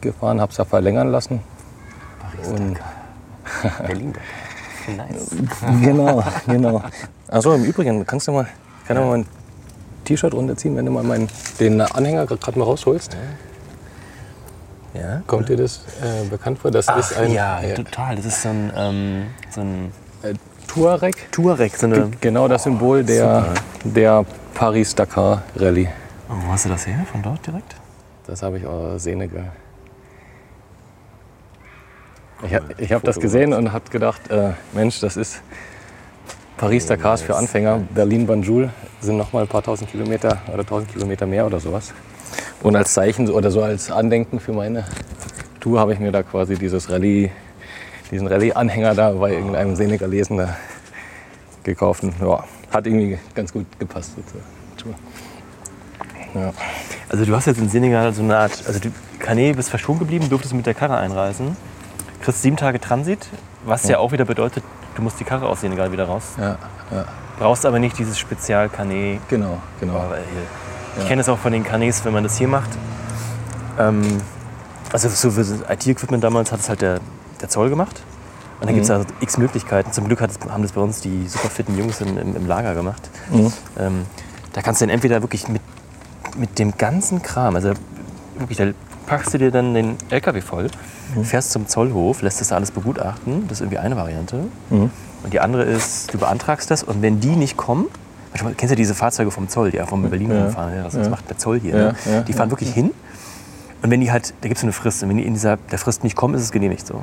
[0.00, 1.40] gefahren, habe es ja verlängern lassen.
[2.52, 2.78] Und
[3.86, 4.14] Berlin.
[4.96, 5.30] Nice.
[5.82, 6.82] genau, genau.
[7.28, 8.46] Achso, im Übrigen, kannst du mal,
[8.86, 9.26] kann du mal mein
[10.04, 11.28] T-Shirt runterziehen, wenn du mal meinen,
[11.60, 13.12] den Anhänger gerade mal rausholst?
[13.12, 13.18] Ja?
[15.26, 16.70] Kommt dir das äh, bekannt vor?
[16.70, 18.16] Das ist ein ja, äh, total.
[18.16, 20.34] Das ist so ein, ähm, so ein äh,
[20.66, 21.30] Touareg.
[21.32, 22.10] Touareg, so eine.
[22.20, 24.24] Genau das Symbol der, der
[24.54, 25.88] Paris-Dakar-Rallye.
[26.28, 27.06] Oh, wo hast du das her?
[27.10, 27.76] Von dort direkt?
[28.26, 29.52] Das habe ich aus Senegal.
[32.42, 35.42] Ich, ich habe das gesehen und habe gedacht, äh, Mensch, das ist
[36.60, 37.80] Paris-Dakar ist für Anfänger.
[37.94, 38.68] Berlin-Banjul
[39.00, 41.94] sind noch mal ein paar tausend Kilometer oder tausend Kilometer mehr oder sowas.
[42.62, 44.84] Und als Zeichen oder so als Andenken für meine
[45.58, 47.30] Tour habe ich mir da quasi dieses Rallye,
[48.10, 50.54] diesen Rallye-Anhänger da bei irgendeinem Senegalesen da
[51.64, 52.02] gekauft.
[52.02, 54.42] Und, ja, hat irgendwie ganz gut gepasst so zur
[54.76, 54.94] Tour.
[56.34, 56.52] Ja.
[57.08, 60.28] Also du hast jetzt in Senegal so eine Art, also du Carnet bist verschont geblieben,
[60.28, 61.56] durftest mit der Karre einreisen,
[62.20, 63.28] kriegst sieben Tage Transit,
[63.64, 66.22] was ja, auch wieder bedeutet, du musst die Karre aus Senegal wieder raus.
[66.38, 66.56] Ja,
[66.90, 67.04] ja,
[67.38, 69.20] Brauchst aber nicht dieses Spezial-Carnet.
[69.28, 70.04] genau, genau.
[70.08, 72.70] Hier, Ich kenne das auch von den Carnets, wenn man das hier macht.
[73.78, 74.02] Ähm,
[74.92, 77.00] also so für das IT-Equipment damals hat es halt der,
[77.40, 78.02] der Zoll gemacht.
[78.60, 79.90] Und dann gibt es also x Möglichkeiten.
[79.92, 82.46] Zum Glück hat es, haben das bei uns die super fitten Jungs im, im, im
[82.46, 83.08] Lager gemacht.
[83.78, 84.04] Ähm,
[84.52, 85.62] da kannst du dann entweder wirklich mit,
[86.36, 87.72] mit dem ganzen Kram, also
[88.36, 88.66] wirklich, da
[89.06, 90.68] packst du dir dann den LKW voll,
[91.24, 93.46] fährst zum Zollhof, lässt das da alles begutachten.
[93.48, 94.44] Das ist irgendwie eine Variante.
[94.70, 97.86] Und die andere ist, du beantragst das und wenn die nicht kommen,
[98.32, 100.44] manchmal kennst du diese Fahrzeuge vom Zoll, die auch von Berlin Ja.
[100.44, 101.10] rumfahren, ja, das, das Ja.
[101.10, 101.76] macht der Zoll hier.
[101.76, 101.94] Ja, Ne?
[102.10, 102.90] ja, Die fahren wirklich hin
[103.82, 105.78] und wenn die halt, da gibt es eine Frist, und wenn die in dieser der
[105.78, 107.02] Frist nicht kommen, ist es genehmigt so.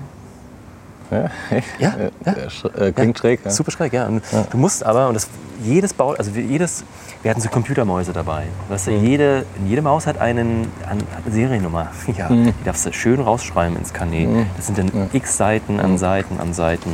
[1.11, 1.29] Ja,
[1.79, 1.93] Ja,
[2.25, 2.33] ja.
[2.33, 3.41] Äh, äh, klingt schräg.
[3.45, 3.51] Ja.
[3.51, 4.07] Super schräg, ja.
[4.07, 4.21] Und
[4.51, 5.27] Du musst aber, und das,
[5.63, 6.83] jedes Bau, also jedes,
[7.23, 8.43] wir hatten so Computermäuse dabei.
[8.69, 11.01] Weißt du, jede, jede Maus hat einen, eine
[11.31, 11.91] Seriennummer.
[12.17, 14.45] Ja, Die darfst du schön rausschreiben ins Kanä.
[14.55, 16.91] Das sind dann x Seiten an Seiten an Seiten.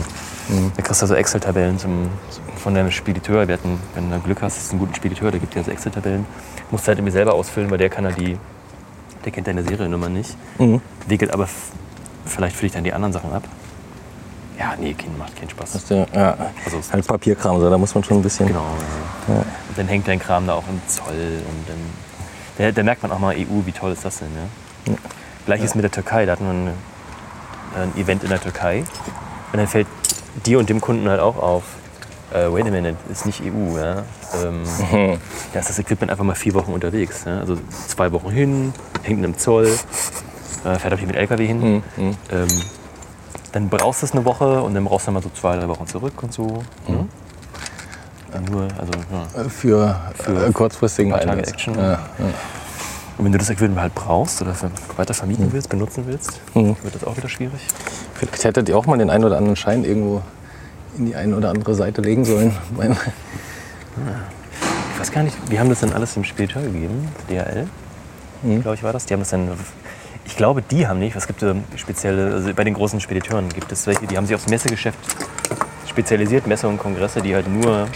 [0.76, 1.78] Da kriegst du so Excel-Tabellen
[2.58, 3.48] von deinem Spediteur.
[3.48, 6.26] Wir hatten, wenn du Glück hast, ist ein guter Spediteur, der gibt dir so Excel-Tabellen.
[6.72, 8.38] Musst du halt irgendwie selber ausfüllen, weil der kann halt die,
[9.24, 10.36] der kennt deine Seriennummer nicht.
[11.08, 11.48] Wickelt aber
[12.26, 13.44] vielleicht für dich dann die anderen Sachen ab.
[14.64, 15.76] Ja, nee, kein, macht keinen Spaß.
[15.76, 18.48] Ist ja, ja, Also halt Papierkram, so, da muss man schon ein bisschen.
[18.48, 18.64] Genau.
[19.28, 19.36] Ja.
[19.36, 21.78] Und dann hängt dein Kram da auch im Zoll und dann
[22.58, 24.96] da, da merkt man auch mal EU, wie toll ist das denn, ja?
[25.46, 26.74] Gleiches mit der Türkei, da hatten wir ein,
[27.84, 28.86] ein Event in der Türkei
[29.52, 29.88] und dann fällt
[30.46, 31.64] dir und dem Kunden halt auch auf,
[32.32, 34.04] äh, wait a minute, ist nicht EU, ja?
[34.42, 34.64] Ähm,
[35.54, 37.40] da ist das Equipment einfach mal vier Wochen unterwegs, ja?
[37.40, 37.58] also
[37.88, 39.68] zwei Wochen hin, hängt in einem Zoll,
[40.64, 41.84] äh, fährt auch hier mit LKW hin.
[41.98, 42.48] Ähm,
[43.54, 45.88] dann brauchst du es eine Woche und dann brauchst du mal so zwei, drei Wochen
[45.88, 46.64] zurück und so.
[46.88, 47.08] Ne?
[48.52, 49.44] Nur, also, ja.
[49.50, 51.54] Für, für kurzfristigen ein paar Tage Einsatz.
[51.54, 51.76] Action.
[51.76, 52.00] Ja, ja.
[53.18, 56.76] Und wenn du das Equipment halt brauchst oder für- weiter vermieten willst, benutzen willst, Mhm.
[56.82, 57.62] wird das auch wieder schwierig.
[58.16, 60.24] Vielleicht hättet ihr auch mal den einen oder anderen Schein irgendwo
[60.98, 62.56] in die eine oder andere Seite legen sollen.
[64.96, 67.68] Ich weiß gar nicht, wir haben das dann alles im Spediteur gegeben, DHL,
[68.42, 68.62] Mhm.
[68.62, 69.06] glaube ich war das.
[69.06, 69.50] Die haben das dann,
[70.26, 73.72] ich glaube, die haben nicht, es gibt ähm, spezielle, also bei den großen Spediteuren gibt
[73.72, 74.98] es welche, die haben sich aufs Messegeschäft
[75.88, 77.88] spezialisiert, Messe und Kongresse, die halt nur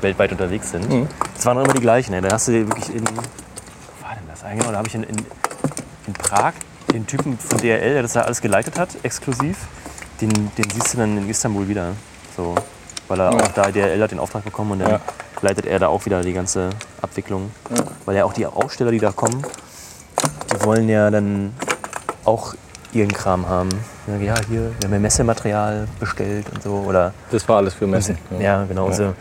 [0.00, 0.88] weltweit unterwegs sind.
[0.90, 1.08] Mhm.
[1.34, 2.12] Das waren immer die gleichen.
[2.12, 2.20] Ne?
[2.22, 3.14] Da hast du wirklich in, wo
[4.06, 4.60] war denn das eigentlich?
[4.60, 5.16] Genau, da habe ich in, in,
[6.06, 6.54] in Prag
[6.92, 9.56] den Typen von DHL, der das da alles geleitet hat, exklusiv,
[10.20, 11.92] den, den siehst du dann in Istanbul wieder.
[12.36, 12.54] So,
[13.08, 15.00] weil er auch da DHL hat den Auftrag bekommen und dann Ja.
[15.42, 16.70] leitet er da auch wieder die ganze
[17.02, 17.50] Abwicklung.
[18.04, 19.44] Weil ja auch die Aussteller, die da kommen,
[20.52, 21.52] die wollen ja dann
[22.24, 22.54] auch
[22.92, 23.68] ihren Kram haben.
[24.06, 26.84] Ja, Ja, hier, wir haben ja Messematerial bestellt und so.
[26.86, 28.16] Oder Das war alles für Messen.
[28.40, 28.86] ja, genau.
[28.86, 29.14] Also,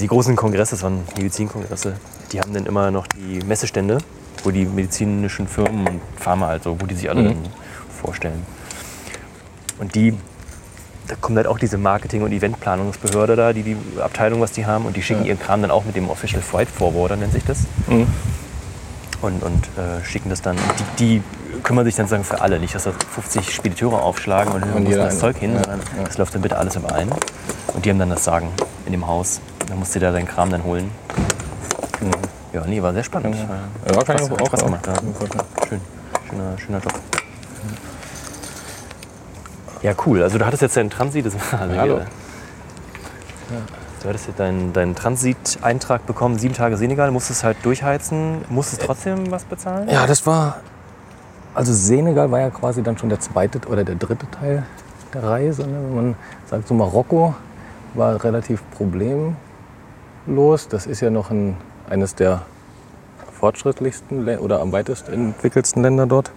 [0.00, 1.94] die großen Kongresse, das waren Medizinkongresse,
[2.32, 3.98] die haben dann immer noch die Messestände,
[4.42, 7.36] wo die medizinischen Firmen und Pharma halt so, wo die sich alle dann
[8.00, 8.46] vorstellen.
[9.78, 10.14] Und die,
[11.08, 14.86] da kommt halt auch diese Marketing- und Eventplanungsbehörde da, die die Abteilung, was die haben,
[14.86, 17.58] und die schicken ihren Kram dann auch mit dem Official Freight Forwarder, nennt sich das.
[19.22, 20.56] Und, und äh, schicken das dann.
[20.98, 21.22] Die, die
[21.62, 25.18] kümmern sich dann sagen für alle, nicht, dass da 50 Spediteure aufschlagen und, und das.
[25.20, 26.04] Zeug hin, Ja, sondern ja.
[26.04, 27.12] das läuft dann bitte alles im einen.
[27.72, 28.48] Und die haben dann das Sagen
[28.84, 29.40] in dem Haus.
[29.68, 30.90] Dann musst du da deinen Kram dann holen.
[32.52, 33.36] Ja, nee, war sehr spannend.
[33.36, 34.86] Ja, kann ich Spaß, auch- Spaß auch- gemacht.
[34.86, 34.94] Ja.
[35.68, 35.80] Schön.
[36.28, 36.92] Schöner, schöner Job.
[39.82, 40.22] Ja, cool.
[40.22, 41.26] Also du hattest jetzt deinen Transit.
[41.26, 41.94] Das war also Hallo.
[41.94, 42.06] hier-
[44.02, 49.30] Du hattest jetzt deinen, deinen Transit-Eintrag bekommen, sieben Tage Senegal, musstest halt durchheizen, musstest trotzdem
[49.30, 49.88] was bezahlen?
[49.88, 50.56] Ja, das war.
[51.54, 54.64] Also Senegal war ja quasi dann schon der zweite oder der dritte Teil
[55.14, 55.62] der Reise.
[55.62, 55.78] Ne?
[55.84, 56.14] Wenn man
[56.46, 57.34] sagt, so Marokko
[57.94, 59.36] war relativ problemlos.
[60.68, 61.56] Das ist ja noch ein,
[61.88, 62.42] eines der
[63.38, 66.32] fortschrittlichsten oder am weitest entwickelsten Länder dort.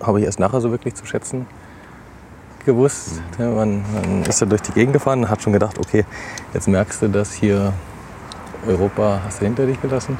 [0.00, 1.46] Habe ich erst nachher so wirklich zu schätzen
[2.66, 3.22] gewusst.
[3.38, 6.04] Ja, man, man ist ja durch die Gegend gefahren und hat schon gedacht, okay,
[6.52, 7.72] jetzt merkst du, dass hier
[8.66, 10.18] Europa hast du hinter dich gelassen.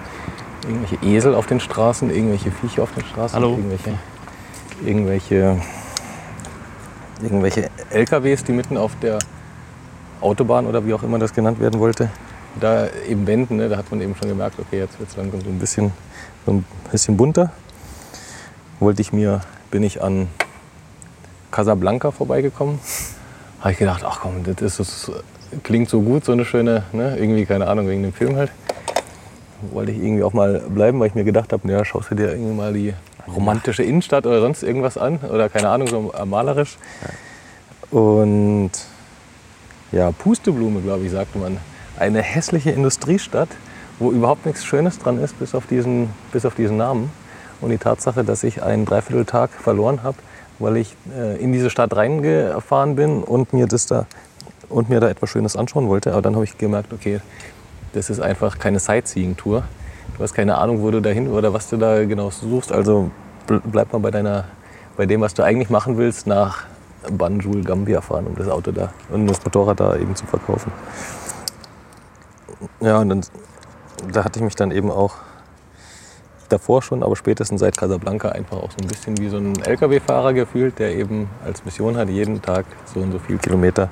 [0.67, 3.51] Irgendwelche Esel auf den Straßen, irgendwelche Viecher auf den Straßen, Hallo.
[3.51, 3.99] irgendwelche,
[4.85, 5.61] irgendwelche,
[7.23, 9.19] irgendwelche LKWs, die mitten auf der
[10.21, 12.11] Autobahn oder wie auch immer das genannt werden wollte,
[12.59, 13.57] da eben wenden.
[13.57, 13.69] Ne?
[13.69, 15.93] Da hat man eben schon gemerkt, okay, jetzt wird es langsam so ein bisschen,
[16.47, 17.53] so ein bisschen bunter.
[18.81, 20.29] Wollte ich mir, bin ich an
[21.57, 22.79] Casablanca vorbeigekommen.
[23.61, 25.11] Habe ich gedacht, ach komm, das, ist, das
[25.63, 27.17] klingt so gut, so eine schöne, ne?
[27.17, 28.51] irgendwie, keine Ahnung, wegen dem Film halt.
[29.73, 32.31] Wollte ich irgendwie auch mal bleiben, weil ich mir gedacht habe, naja, schaust du dir
[32.33, 32.93] irgendwie mal die
[33.27, 36.77] romantische Innenstadt oder sonst irgendwas an oder keine Ahnung, so malerisch.
[37.91, 38.73] Und
[39.93, 41.57] ja, Pusteblume, glaube ich, sagte man.
[41.99, 43.49] Eine hässliche Industriestadt,
[43.99, 47.11] wo überhaupt nichts Schönes dran ist, bis auf diesen, bis auf diesen Namen.
[47.63, 50.19] Und die Tatsache, dass ich einen Dreivierteltag verloren habe,
[50.59, 54.07] weil ich äh, in diese Stadt reingefahren bin und mir, das da,
[54.69, 56.13] und mir da etwas Schönes anschauen wollte.
[56.13, 57.21] Aber dann habe ich gemerkt, okay,
[57.93, 59.63] das ist einfach keine Sightseeing-Tour.
[60.17, 62.73] Du hast keine Ahnung, wo du dahin oder was du da genau suchst.
[62.73, 63.11] Also
[63.47, 64.45] bl- bleib mal bei, deiner,
[64.97, 66.65] bei dem, was du eigentlich machen willst, nach
[67.11, 70.73] Banjul, Gambia fahren, um das Auto da und das Motorrad da eben zu verkaufen.
[72.81, 73.21] Ja, und dann,
[74.11, 75.15] da hatte ich mich dann eben auch
[76.49, 80.33] davor schon, aber spätestens seit Casablanca einfach auch so ein bisschen wie so ein LKW-Fahrer
[80.33, 83.91] gefühlt, der eben als Mission hat, jeden Tag so und so viel Kilometer,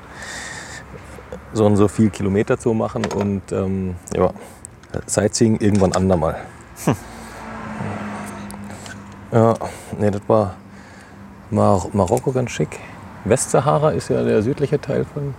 [1.53, 4.33] so und so viel Kilometer zu machen und ähm, ja,
[5.07, 6.37] Sightseeing irgendwann andermal.
[9.33, 9.55] Ja,
[9.99, 10.55] nee, das war
[11.51, 12.79] Mar Marokko ganz schick.
[13.25, 15.35] Westsahara ist ja der südliche Teil von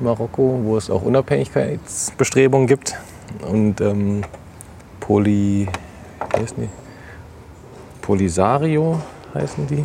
[0.00, 2.96] Marokko, wo es auch Unabhängigkeitsbestrebungen gibt.
[3.40, 4.22] Und ähm,
[4.98, 5.68] Poly,
[6.36, 6.68] heißen die?
[8.02, 9.00] Polisario
[9.34, 9.84] heißen die.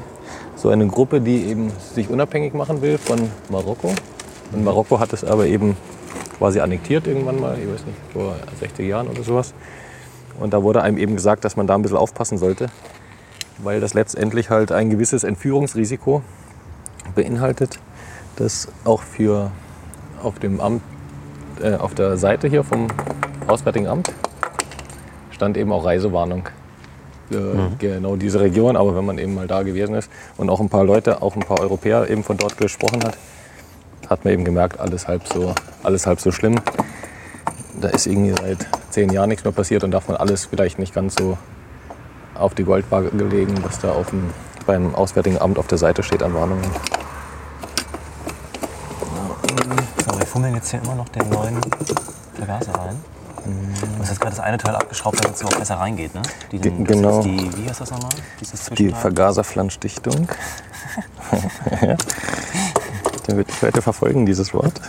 [0.56, 3.94] So eine Gruppe, die eben sich unabhängig machen will von Marokko.
[4.52, 5.78] Und Marokko hat es aber eben
[6.38, 9.54] quasi annektiert irgendwann mal, ich weiß nicht, vor 60 Jahren oder sowas.
[10.40, 12.68] Und da wurde einem eben gesagt, dass man da ein bisschen aufpassen sollte,
[13.60, 16.22] weil das letztendlich halt ein gewisses Entführungsrisiko
[17.14, 17.80] beinhaltet,
[18.36, 19.52] das auch für
[20.22, 20.82] auf dem Amt,
[21.62, 22.88] äh, auf der Seite hier vom
[23.48, 24.12] Auswärtigen Amt
[25.36, 26.50] stand eben auch Reisewarnung
[27.30, 27.78] für mhm.
[27.78, 28.76] genau diese Region.
[28.76, 31.42] Aber wenn man eben mal da gewesen ist und auch ein paar Leute, auch ein
[31.42, 33.18] paar Europäer eben von dort gesprochen hat,
[34.10, 35.54] hat man eben gemerkt, alles halb so,
[35.84, 36.56] alles halb so schlimm.
[37.82, 40.94] Da ist irgendwie seit zehn Jahren nichts mehr passiert und darf man alles vielleicht nicht
[40.94, 41.38] ganz so
[42.36, 44.30] auf die Goldwaage gelegen, was da auf dem,
[44.66, 46.64] beim Auswärtigen Amt auf der Seite steht an Warnungen.
[50.06, 51.60] So, wir fummeln jetzt hier immer noch den neuen
[52.36, 53.15] Vergaser rein.
[53.46, 56.22] Du hast jetzt gerade das eine Teil abgeschraubt, damit es auch besser reingeht, ne?
[56.52, 57.22] Die, den, genau.
[57.22, 58.12] Die, wie heißt das nochmal?
[58.78, 60.28] die Vergaserflanschdichtung.
[61.82, 61.96] ja.
[63.28, 64.80] Den wird die Leute verfolgen, dieses Wort.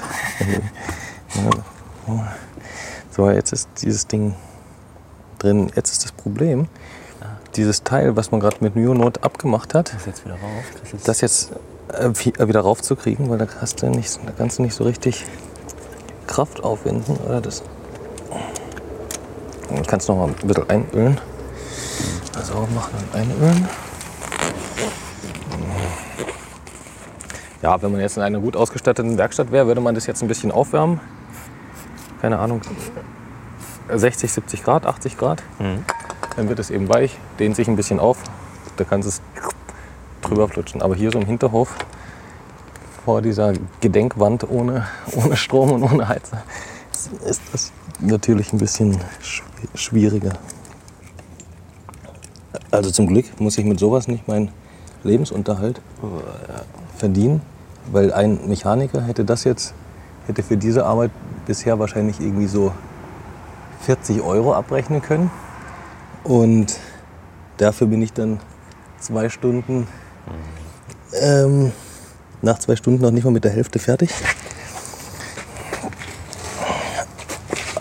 [3.10, 4.34] So, jetzt ist dieses Ding
[5.38, 5.70] drin.
[5.74, 6.68] Jetzt ist das Problem,
[7.56, 10.64] dieses Teil, was man gerade mit Myonot abgemacht hat, das jetzt wieder rauf.
[10.92, 11.52] Das, das jetzt
[11.92, 15.24] äh, äh, wieder raufzukriegen, weil da, hast du nicht, da kannst du nicht so richtig
[16.26, 17.16] Kraft aufwenden.
[17.26, 17.62] Oder das
[19.68, 21.20] Du kannst noch mal ein bisschen einölen.
[22.34, 23.68] Also machen und einölen.
[27.62, 30.28] Ja, wenn man jetzt in einer gut ausgestatteten Werkstatt wäre, würde man das jetzt ein
[30.28, 31.00] bisschen aufwärmen.
[32.20, 32.60] Keine Ahnung,
[33.92, 35.42] 60, 70 Grad, 80 Grad.
[35.58, 35.84] Mhm.
[36.36, 38.18] Dann wird es eben weich, dehnt sich ein bisschen auf.
[38.76, 39.22] Da kannst du es
[40.22, 40.82] drüber flutschen.
[40.82, 41.74] Aber hier so im Hinterhof
[43.04, 44.86] vor dieser Gedenkwand ohne,
[45.16, 46.42] ohne Strom und ohne Heizer
[47.24, 48.98] ist das natürlich ein bisschen
[49.74, 50.32] schwieriger.
[52.70, 54.50] Also zum Glück muss ich mit sowas nicht meinen
[55.02, 55.80] Lebensunterhalt
[56.96, 57.40] verdienen,
[57.90, 59.74] weil ein Mechaniker hätte das jetzt,
[60.26, 61.10] hätte für diese Arbeit
[61.46, 62.72] bisher wahrscheinlich irgendwie so
[63.82, 65.30] 40 Euro abrechnen können.
[66.24, 66.78] Und
[67.58, 68.40] dafür bin ich dann
[68.98, 69.86] zwei Stunden,
[71.20, 71.72] ähm,
[72.42, 74.10] nach zwei Stunden noch nicht mal mit der Hälfte fertig.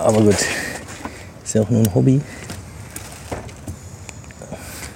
[0.06, 0.36] Aber gut,
[1.44, 2.22] ist ja auch nur ein Hobby.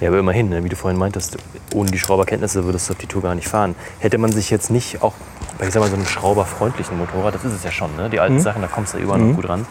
[0.00, 1.36] Ja, aber immerhin, ne, wie du vorhin meintest,
[1.74, 3.74] ohne die Schrauberkenntnisse würdest du auf die Tour gar nicht fahren.
[3.98, 5.14] Hätte man sich jetzt nicht auch
[5.58, 8.08] bei ich sag mal, so einem schrauberfreundlichen Motorrad, das ist es ja schon, ne?
[8.08, 8.40] die alten mhm.
[8.40, 9.30] Sachen, da kommst du überall mhm.
[9.30, 9.66] noch gut ran,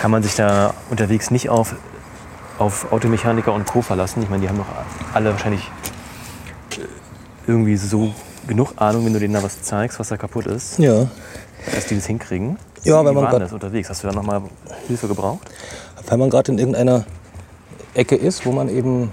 [0.00, 1.76] kann man sich da unterwegs nicht auf,
[2.58, 3.80] auf Automechaniker und Co.
[3.80, 4.22] verlassen.
[4.22, 4.66] Ich meine, die haben doch
[5.14, 5.70] alle wahrscheinlich
[6.72, 6.80] äh,
[7.46, 8.12] irgendwie so
[8.46, 11.06] genug Ahnung, wenn du denen da was zeigst, was da kaputt ist, ja.
[11.72, 12.58] dass die das hinkriegen.
[12.84, 13.88] Ja, wenn man gerade unterwegs.
[13.88, 14.42] Hast du da noch mal
[14.86, 15.50] Hilfe gebraucht?
[16.06, 17.04] Wenn man gerade in irgendeiner
[17.94, 19.10] Ecke ist, wo man eben,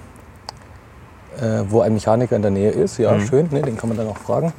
[1.40, 3.26] äh, wo ein Mechaniker in der Nähe ist, ja, mhm.
[3.26, 4.52] schön, ne, den kann man dann auch fragen.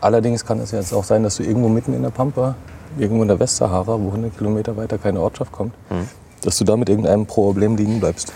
[0.00, 2.54] Allerdings kann es jetzt auch sein, dass du irgendwo mitten in der Pampa,
[2.98, 6.08] irgendwo in der Westsahara, wo 100 Kilometer weiter keine Ortschaft kommt, mhm.
[6.42, 8.32] dass du da mit irgendeinem Problem liegen bleibst.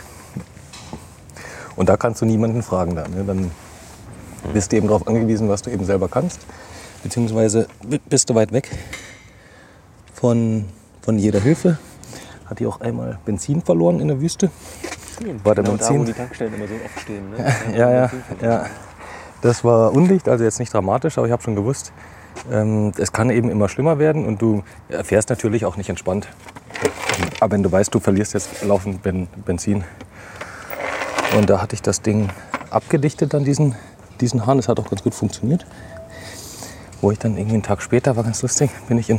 [1.75, 3.11] Und da kannst du niemanden fragen dann.
[3.13, 3.25] Ne?
[3.25, 3.51] Dann mhm.
[4.53, 6.41] bist du eben darauf angewiesen, was du eben selber kannst.
[7.03, 7.67] Beziehungsweise
[8.09, 8.69] bist du weit weg
[10.23, 10.67] von,
[11.01, 11.79] von jeder Hilfe.
[12.47, 14.51] Hat die auch einmal Benzin verloren in der Wüste.
[15.43, 15.97] War der genau Benzin.
[15.97, 17.31] Da, wo die Tankstellen immer so oft stehen.
[17.31, 17.55] Ne?
[17.77, 18.67] ja, ja, ja.
[19.41, 21.93] Das war undicht, also jetzt nicht dramatisch, aber ich habe schon gewusst,
[22.53, 24.63] ähm, es kann eben immer schlimmer werden und du
[25.03, 26.29] fährst natürlich auch nicht entspannt.
[27.41, 29.83] Aber wenn du weißt, du verlierst jetzt laufend ben Benzin.
[31.37, 32.29] Und da hatte ich das Ding
[32.71, 33.75] abgedichtet an diesen,
[34.21, 34.59] diesen Hahn.
[34.59, 35.67] Das hat auch ganz gut funktioniert.
[37.01, 39.19] Wo ich dann irgendwie einen Tag später, war ganz lustig, bin ich in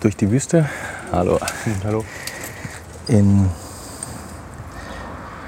[0.00, 0.68] durch die Wüste.
[1.12, 1.38] Hallo.
[1.84, 2.04] Hallo.
[3.06, 3.48] In,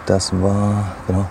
[0.06, 1.26] das war genau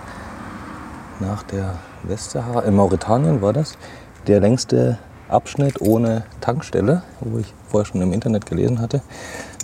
[1.20, 3.78] nach der Westsahara, in Mauretanien war das,
[4.26, 9.02] der längste Abschnitt ohne Tankstelle, wo ich vorher schon im Internet gelesen hatte.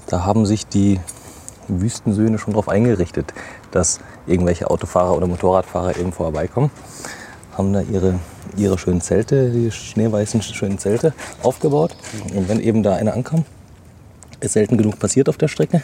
[0.06, 1.00] Da haben sich die
[1.66, 3.34] Wüstensöhne schon darauf eingerichtet,
[3.72, 6.70] dass irgendwelche Autofahrer oder Motorradfahrer eben vorbeikommen.
[7.56, 8.20] Haben da ihre
[8.58, 11.96] ihre schönen Zelte, die schneeweißen schönen Zelte aufgebaut.
[12.34, 13.44] Und wenn eben da einer ankam,
[14.40, 15.82] ist selten genug passiert auf der Strecke,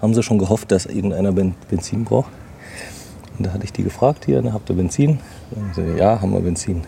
[0.00, 2.30] haben sie schon gehofft, dass irgendeiner Benzin braucht.
[3.38, 5.18] Und da hatte ich die gefragt, hier, habt ihr Benzin?
[5.74, 6.82] Sie, ja, haben wir Benzin.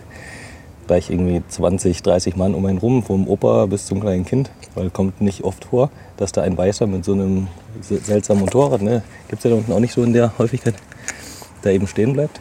[0.87, 4.51] Gleich irgendwie 20, 30 Mann um einen rum, vom Opa bis zum kleinen Kind.
[4.75, 7.49] Weil kommt nicht oft vor, dass da ein Weißer mit so einem
[7.81, 10.75] seltsamen Motorrad, ne, gibt es ja da unten auch nicht so in der Häufigkeit,
[11.63, 12.39] da eben stehen bleibt.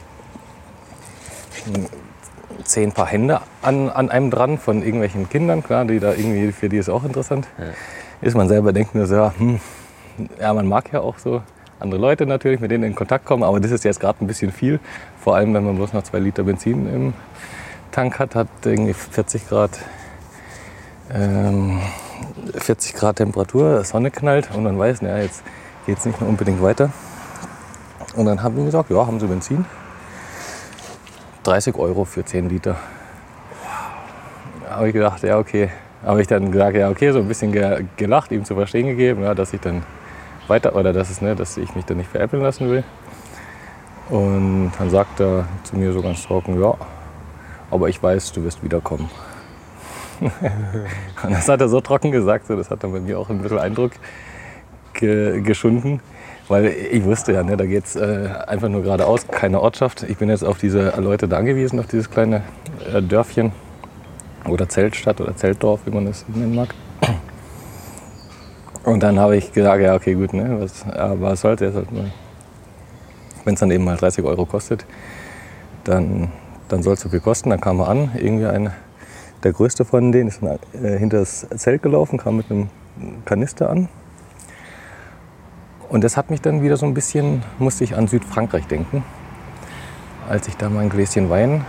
[2.64, 6.70] Zehn Paar Hände an, an einem dran von irgendwelchen Kindern, klar, die da irgendwie, für
[6.70, 7.48] die ist auch interessant.
[7.58, 7.66] Ja.
[8.22, 9.60] Ist man selber denkt nur so, ja, hm,
[10.40, 11.42] ja, man mag ja auch so
[11.80, 14.52] andere Leute natürlich, mit denen in Kontakt kommen, aber das ist jetzt gerade ein bisschen
[14.52, 14.80] viel.
[15.20, 17.14] Vor allem, wenn man bloß noch zwei Liter Benzin im
[17.92, 19.72] Tank hat, hat irgendwie 40 Grad,
[21.14, 21.82] ähm,
[22.56, 25.44] 40 Grad Temperatur, Sonne knallt und man weiß, naja, jetzt
[25.86, 26.92] geht es nicht mehr unbedingt weiter.
[28.16, 29.66] Und dann haben die gesagt, ja, haben Sie Benzin?
[31.44, 32.76] 30 Euro für 10 Liter.
[34.64, 35.70] Da habe ich gedacht, ja, okay.
[36.06, 37.52] Habe ich dann gesagt, ja, okay, so ein bisschen
[37.96, 39.84] gelacht, ihm zu verstehen gegeben, ja, dass ich dann
[40.48, 42.84] weiter, oder dass, es, ne, dass ich mich dann nicht veräppeln lassen will.
[44.10, 46.76] Und dann sagt er zu mir so ganz trocken, ja,
[47.72, 49.10] aber ich weiß, du wirst wiederkommen.
[50.20, 53.42] und das hat er so trocken gesagt, so, das hat dann bei mir auch ein
[53.42, 53.92] bisschen Eindruck
[54.94, 56.02] ge geschunden.
[56.54, 60.04] Weil ich wusste ja, ne, da geht es äh, einfach nur geradeaus, keine Ortschaft.
[60.04, 62.44] Ich bin jetzt auf diese Leute da angewiesen, auf dieses kleine
[62.94, 63.52] äh, Dörfchen
[64.48, 66.76] oder Zeltstadt oder Zeltdorf, wie man es nennen mag.
[68.84, 70.86] Und dann habe ich gesagt, ja okay, gut, ne, was,
[71.20, 71.76] was soll's jetzt?
[73.44, 74.86] Wenn es dann eben mal 30 Euro kostet,
[75.86, 76.32] dann,
[76.70, 77.50] dann soll es so viel kosten.
[77.50, 78.72] Dann kam er an, irgendwie ein,
[79.44, 82.70] der größte von denen ist dann, äh, hinter das Zelt gelaufen, kam mit einem
[83.26, 83.90] Kanister an
[85.94, 89.04] und das hat mich dann wieder so ein bisschen, musste ich an Südfrankreich denken,
[90.28, 91.64] als ich da mein Gläschen Wein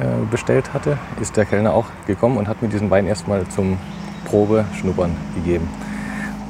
[0.00, 3.78] äh, bestellt hatte, ist der Kellner auch gekommen und hat mir diesen Wein erstmal zum
[4.24, 5.68] Probeschnuppern gegeben.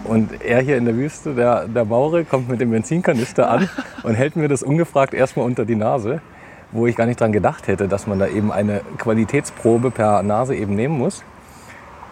[0.05, 3.69] Und er hier in der Wüste, der, der Maure, kommt mit dem Benzinkanister an
[4.03, 6.23] und hält mir das ungefragt erstmal unter die Nase,
[6.71, 10.55] wo ich gar nicht dran gedacht hätte, dass man da eben eine Qualitätsprobe per Nase
[10.55, 11.25] eben nehmen muss.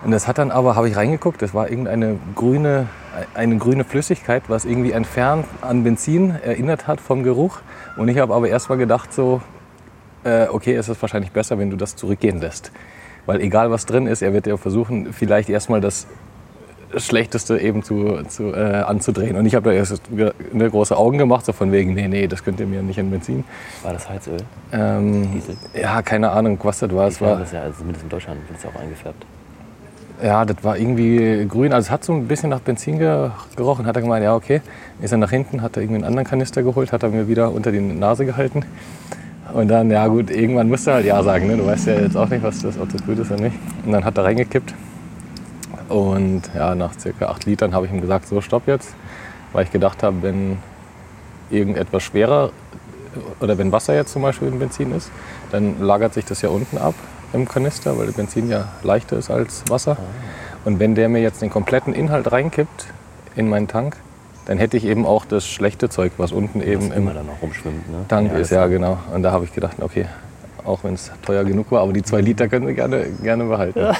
[0.04, 2.86] Und das hat dann aber, habe ich reingeguckt, das war irgendeine grüne,
[3.34, 7.60] eine grüne Flüssigkeit, was irgendwie entfernt an Benzin erinnert hat vom Geruch.
[7.96, 9.42] Und ich habe aber erst mal gedacht so,
[10.24, 12.72] äh, okay, es ist wahrscheinlich besser, wenn du das zurückgehen lässt.
[13.26, 16.06] Weil egal was drin ist, er wird ja versuchen, vielleicht erstmal das
[16.96, 19.36] Schlechteste eben zu, zu äh, anzudrehen.
[19.36, 20.02] Und ich habe da erst
[20.52, 23.10] eine große Augen gemacht, so von wegen, nee, nee, das könnt ihr mir nicht in
[23.10, 23.44] Benzin.
[23.82, 24.38] War das Heizöl?
[24.72, 25.56] Ähm, Diesel?
[25.80, 27.06] Ja, keine Ahnung, was das war.
[27.06, 29.24] Es war das ja, also zumindest in Deutschland wird es auch eingefärbt.
[30.22, 31.72] Ja, das war irgendwie grün.
[31.72, 33.86] Also es hat so ein bisschen nach Benzin gerochen.
[33.86, 34.60] Hat er gemeint, ja okay.
[35.00, 37.50] Ist er nach hinten, hat er irgendwie einen anderen Kanister geholt, hat er mir wieder
[37.52, 38.64] unter die Nase gehalten.
[39.54, 41.46] Und dann, ja gut, irgendwann musst du halt ja sagen.
[41.46, 41.56] Ne?
[41.56, 43.56] Du weißt ja jetzt auch nicht, was das, ob das gut ist oder nicht.
[43.84, 44.74] Und dann hat er reingekippt.
[45.88, 48.94] Und ja, nach circa acht Litern habe ich ihm gesagt, so stopp jetzt.
[49.52, 50.58] Weil ich gedacht habe, wenn
[51.50, 52.50] irgendetwas schwerer
[53.40, 55.10] oder wenn Wasser jetzt zum Beispiel in Benzin ist,
[55.50, 56.94] dann lagert sich das ja unten ab
[57.32, 59.96] im Kanister, weil Benzin ja leichter ist als Wasser.
[60.64, 62.86] Und wenn der mir jetzt den kompletten Inhalt reinkippt
[63.36, 63.96] in meinen Tank,
[64.46, 67.88] dann hätte ich eben auch das schlechte Zeug, was unten eben im dann noch rumschwimmt,
[67.88, 68.04] ne?
[68.08, 68.50] Tank ja, ist.
[68.50, 68.98] Ja, genau.
[69.14, 70.06] Und da habe ich gedacht, okay,
[70.64, 73.78] auch wenn es teuer genug war, aber die zwei Liter können Sie gerne, gerne behalten.
[73.78, 73.94] Ja.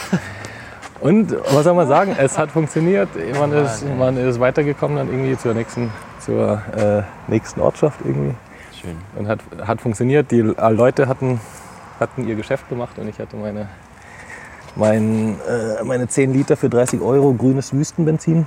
[1.00, 3.08] Und was soll man sagen, es hat funktioniert.
[3.38, 8.34] Man ist, man ist weitergekommen dann irgendwie zur nächsten, zur äh, nächsten Ortschaft irgendwie.
[8.78, 8.96] Schön.
[9.16, 10.30] Und hat, hat funktioniert.
[10.30, 11.40] Die Leute hatten
[12.00, 13.68] hatten ihr Geschäft gemacht und ich hatte meine,
[14.74, 18.46] mein, äh, meine 10 Liter für 30 Euro grünes Wüstenbenzin.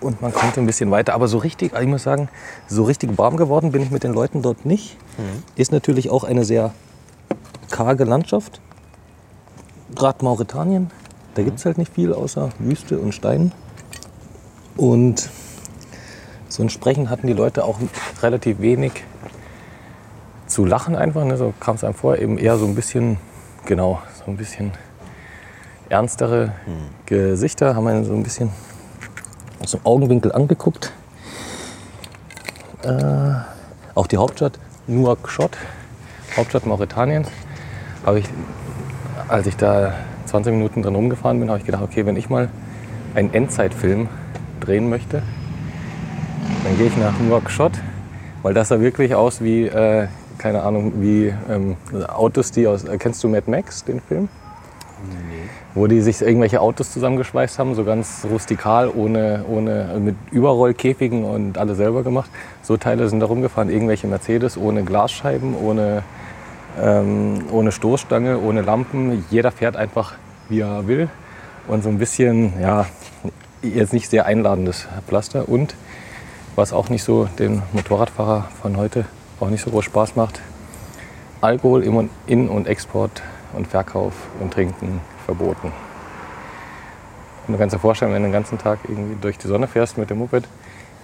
[0.00, 1.14] Und man konnte ein bisschen weiter.
[1.14, 2.28] Aber so richtig, ich muss sagen,
[2.68, 4.96] so richtig warm geworden bin ich mit den Leuten dort nicht.
[5.18, 5.42] Mhm.
[5.56, 6.72] Ist natürlich auch eine sehr
[7.70, 8.60] karge Landschaft.
[9.94, 10.90] Gerade Mauretanien,
[11.34, 13.52] da gibt es halt nicht viel außer Wüste und Stein.
[14.76, 15.30] Und
[16.48, 17.78] so entsprechend hatten die Leute auch
[18.22, 19.04] relativ wenig
[20.56, 21.22] zu lachen einfach.
[21.26, 21.36] Ne?
[21.36, 23.18] So kam es einem vor, eben eher so ein bisschen,
[23.66, 24.72] genau, so ein bisschen
[25.90, 26.74] ernstere hm.
[27.04, 28.48] Gesichter, haben einen so ein bisschen
[29.62, 30.92] aus dem Augenwinkel angeguckt.
[32.82, 33.34] Äh,
[33.94, 35.58] auch die Hauptstadt Nouakchott,
[36.38, 37.28] Hauptstadt Mauretaniens,
[38.06, 38.26] habe ich,
[39.28, 39.92] als ich da
[40.24, 42.48] 20 Minuten drin rumgefahren bin, habe ich gedacht, okay, wenn ich mal
[43.14, 44.08] einen Endzeitfilm
[44.60, 45.22] drehen möchte,
[46.64, 47.72] dann gehe ich nach Nouakchott,
[48.42, 50.08] weil das sah wirklich aus wie äh,
[50.46, 52.84] keine Ahnung, wie ähm, Autos, die aus.
[52.84, 54.28] Äh, kennst du Mad Max, den Film?
[55.08, 55.48] Nee.
[55.74, 61.58] Wo die sich irgendwelche Autos zusammengeschweißt haben, so ganz rustikal, ohne, ohne, mit Überrollkäfigen und
[61.58, 62.30] alle selber gemacht.
[62.62, 66.04] So Teile sind da rumgefahren, irgendwelche Mercedes ohne Glasscheiben, ohne,
[66.80, 69.24] ähm, ohne Stoßstange, ohne Lampen.
[69.30, 70.14] Jeder fährt einfach,
[70.48, 71.08] wie er will.
[71.66, 72.86] Und so ein bisschen, ja,
[73.62, 75.48] jetzt nicht sehr einladendes Pflaster.
[75.48, 75.74] Und
[76.54, 79.06] was auch nicht so den Motorradfahrer von heute
[79.40, 80.40] auch nicht so groß Spaß macht.
[81.40, 83.22] Alkohol im In- und Export
[83.52, 85.72] und Verkauf und Trinken verboten.
[87.46, 89.98] Und du kannst dir vorstellen, wenn du den ganzen Tag irgendwie durch die Sonne fährst
[89.98, 90.48] mit dem Moped,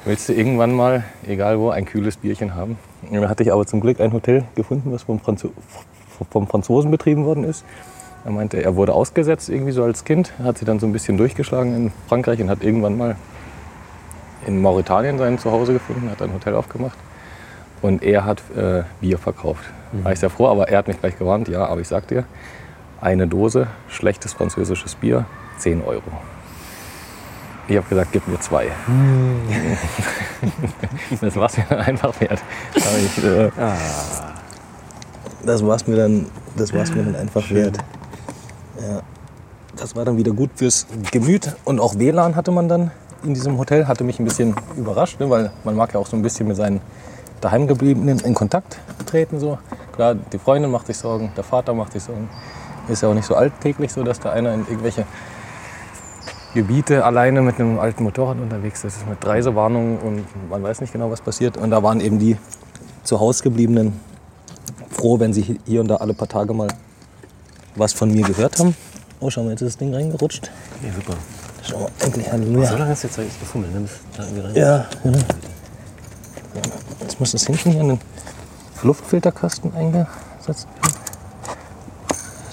[0.05, 2.79] willst du irgendwann mal, egal wo, ein kühles Bierchen haben.
[3.11, 5.51] Da hatte ich aber zum Glück ein Hotel gefunden, was vom, Franzo
[6.31, 7.65] vom Franzosen betrieben worden ist.
[8.25, 11.17] Er meinte, er wurde ausgesetzt irgendwie so als Kind, hat sich dann so ein bisschen
[11.17, 13.17] durchgeschlagen in Frankreich und hat irgendwann mal
[14.47, 16.99] in Mauretanien sein Zuhause gefunden, hat ein Hotel aufgemacht
[17.83, 19.65] und er hat äh, Bier verkauft.
[19.93, 20.05] Mhm.
[20.05, 22.25] War ich sehr froh, aber er hat mich gleich gewarnt, ja, aber ich sag dir,
[23.01, 25.27] eine Dose schlechtes französisches Bier,
[25.59, 26.03] 10 Euro.
[27.69, 28.69] Ich habe gesagt, gib mir zwei.
[28.87, 29.77] Mhm.
[31.21, 32.43] das war es mir einfach wert.
[32.75, 33.77] Ich, äh, ah.
[35.45, 36.27] Das war es mir, dann,
[36.57, 37.57] das war's mir dann einfach Schön.
[37.57, 37.79] wert.
[38.81, 39.03] Ja.
[39.77, 42.91] Das war dann wieder gut fürs Gemüt und auch WLAN hatte man dann
[43.25, 43.87] in diesem Hotel.
[43.89, 46.57] Hatte mich ein bisschen überrascht, ne, weil man mag ja auch so ein bisschen mit
[46.57, 46.81] seinen
[47.43, 49.39] daheimgebliebenen in Kontakt treten.
[49.39, 49.59] So.
[49.95, 52.31] Klar, die Freundin macht sich Sorgen, der Vater macht sich Sorgen.
[52.89, 55.05] Ist ja auch nicht so alltäglich so, dass da einer in irgendwelche
[56.55, 61.11] Gebiete alleine mit einem alten Motorrad unterwegs ist, mit Reisewarnungen und man weiß nicht genau,
[61.11, 61.57] was passiert.
[61.57, 62.37] Und da waren eben die
[63.05, 63.99] zu Hause gebliebenen
[64.91, 66.69] froh, wenn sie hier und da alle paar Tage mal
[67.75, 68.77] was von mir gehört haben.
[69.21, 70.51] Oh, schau mal, jetzt ist das Ding reingerutscht.
[70.83, 71.15] Ja, super.
[71.63, 72.67] Schau mal, endlich Halleluja.
[72.67, 73.71] So lange hast du jetzt eigentlich gefummelt,
[74.19, 74.55] rein.
[74.55, 75.19] Ja, genau.
[77.01, 78.01] Jetzt muss das hinten hier in den
[78.83, 80.95] Luftfilterkasten eingesetzt werden.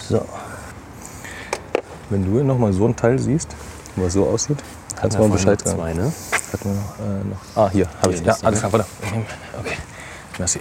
[0.09, 0.26] So.
[2.09, 3.49] Wenn du hier noch mal so ein Teil siehst,
[3.95, 4.57] was so aussieht,
[4.95, 5.77] kannst du mal Bescheid sagen.
[5.77, 6.11] Zwei, ne?
[6.51, 7.38] Hat man noch, äh, noch.
[7.55, 8.21] Ah, hier, habe ich.
[8.21, 8.85] Ja, alles klar, warte.
[9.59, 9.77] Okay,
[10.39, 10.59] merci.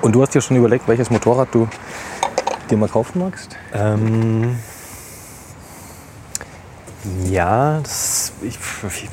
[0.00, 1.68] Und du hast dir schon überlegt, welches Motorrad du
[2.70, 3.56] dir mal kaufen magst?
[3.72, 4.58] Ähm,
[7.24, 8.58] ja, das, ich,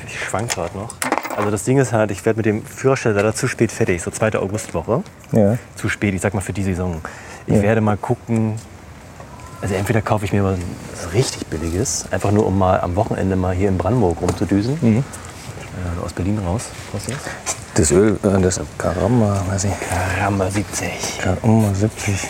[0.06, 0.96] ich schwank gerade noch.
[1.36, 4.10] Also das Ding ist halt, ich werde mit dem Führerschein leider zu spät fertig, so
[4.10, 5.02] zweite Augustwoche.
[5.32, 5.58] Ja.
[5.76, 7.00] Zu spät, ich sag mal für die Saison.
[7.46, 7.62] Ich ja.
[7.62, 8.54] werde mal gucken,
[9.60, 10.58] also entweder kaufe ich mir was
[11.14, 14.78] richtig Billiges, einfach nur um mal am Wochenende mal hier in Brandenburg rumzudüsen.
[14.80, 14.98] Mhm.
[14.98, 16.66] Äh, aus Berlin raus.
[16.92, 17.18] Was ist
[17.74, 17.90] das?
[17.90, 19.72] Öl, äh, das Karamba, weiß ich.
[20.18, 21.20] Karamba 70.
[21.22, 22.28] Karamba 70.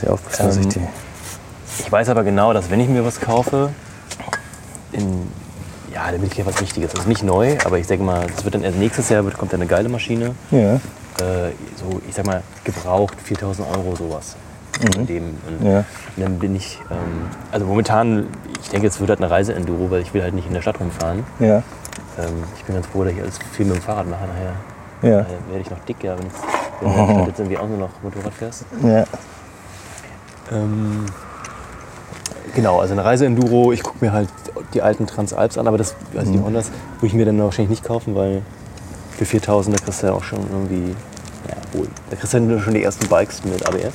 [0.00, 0.88] Sehr aufpassen, ähm,
[1.78, 3.70] ich weiß aber genau, dass wenn ich mir was kaufe,
[4.92, 5.28] in,
[5.92, 6.94] ja, will ich ja was Wichtiges.
[6.94, 9.52] Also nicht neu, aber ich denke mal, das wird dann erst nächstes Jahr wird, kommt
[9.52, 10.34] dann eine geile Maschine.
[10.50, 10.74] Ja.
[10.74, 14.36] Äh, so, ich sag mal, gebraucht 4000 Euro sowas.
[14.80, 15.06] Mhm.
[15.06, 15.24] Dem.
[15.46, 15.84] Und ja.
[16.16, 18.26] dann bin ich, ähm, also momentan,
[18.60, 20.80] ich denke, es wird halt eine Reise-Enduro, weil ich will halt nicht in der Stadt
[20.80, 21.24] rumfahren.
[21.38, 21.62] Ja.
[22.18, 24.54] Ähm, ich bin ganz froh, dass ich alles viel mit dem Fahrrad mache nachher.
[25.02, 25.22] Ja.
[25.22, 26.26] Daher werde ich noch dick, ja, wenn,
[26.80, 28.64] wenn du jetzt irgendwie auch nur noch Motorrad fährst.
[28.82, 29.04] Ja.
[30.50, 31.06] Ähm,
[32.54, 34.28] genau, also eine Reise-Enduro, ich gucke mir halt
[34.74, 36.44] die alten Transalps an, aber das, also die mhm.
[36.44, 38.42] Hondas, würde ich mir dann wahrscheinlich nicht kaufen, weil
[39.16, 40.94] für 4000 da kriegst du ja auch schon irgendwie,
[41.48, 43.94] ja, wohl, da kriegst du ja schon die ersten Bikes mit ABS.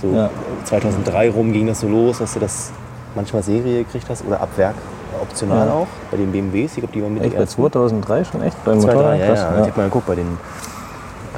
[0.00, 0.30] So ja.
[0.64, 2.72] 2003 rum ging das so los, dass du das
[3.14, 4.74] manchmal Serie gekriegt hast oder ab Werk
[5.20, 5.72] optional ja.
[5.72, 6.72] auch bei den BMWs.
[6.72, 9.34] Ich glaube, die waren mit echt, bei 2003 schon echt beim 2003, ja, ja.
[9.34, 9.60] ja.
[9.62, 10.38] Ich habe mal geguckt bei den,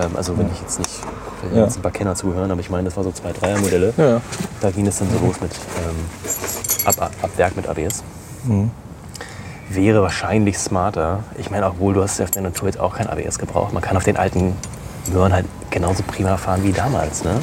[0.00, 1.00] ähm, also wenn ich jetzt nicht,
[1.54, 1.64] ja.
[1.64, 3.92] ein paar Kenner zuhören, aber ich meine, das war so zwei Dreier Modelle.
[3.96, 4.20] Ja.
[4.60, 8.02] Da ging es dann so los mit ähm, ab, ab Werk mit ABS.
[8.44, 8.70] Mhm.
[9.70, 11.24] Wäre wahrscheinlich smarter.
[11.38, 13.72] Ich meine, obwohl du hast ja auf deiner Tour jetzt auch kein ABS gebraucht.
[13.72, 14.54] Man kann auf den alten
[15.12, 17.24] Möhren halt genauso prima fahren wie damals.
[17.24, 17.40] Ne?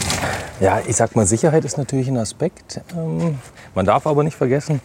[0.59, 2.81] Ja, ich sag mal, Sicherheit ist natürlich ein Aspekt.
[2.95, 3.39] Ähm,
[3.73, 4.81] man darf aber nicht vergessen,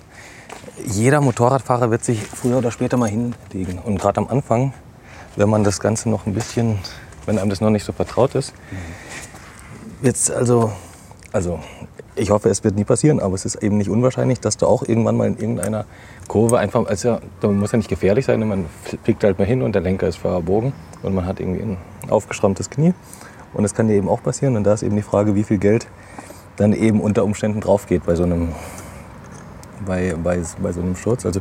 [0.85, 3.79] jeder Motorradfahrer wird sich früher oder später mal hinlegen.
[3.85, 4.73] Und gerade am Anfang,
[5.37, 6.79] wenn man das Ganze noch ein bisschen,
[7.27, 8.53] wenn einem das noch nicht so vertraut ist,
[10.03, 10.73] jetzt also,
[11.33, 11.61] also
[12.15, 14.83] ich hoffe, es wird nie passieren, aber es ist eben nicht unwahrscheinlich, dass du auch
[14.83, 15.85] irgendwann mal in irgendeiner
[16.29, 18.67] Kurve einfach, also da muss ja nicht gefährlich sein, man
[19.05, 21.79] fliegt halt mal hin und der Lenker ist verbogen und man hat irgendwie ein
[22.09, 22.95] aufgeschrammtes Knie.
[23.53, 24.57] Und das kann dir eben auch passieren.
[24.57, 25.87] Und da ist eben die Frage, wie viel Geld
[26.57, 28.53] dann eben unter Umständen drauf geht bei so einem,
[29.87, 31.25] bei, bei, bei so einem Sturz.
[31.25, 31.41] Also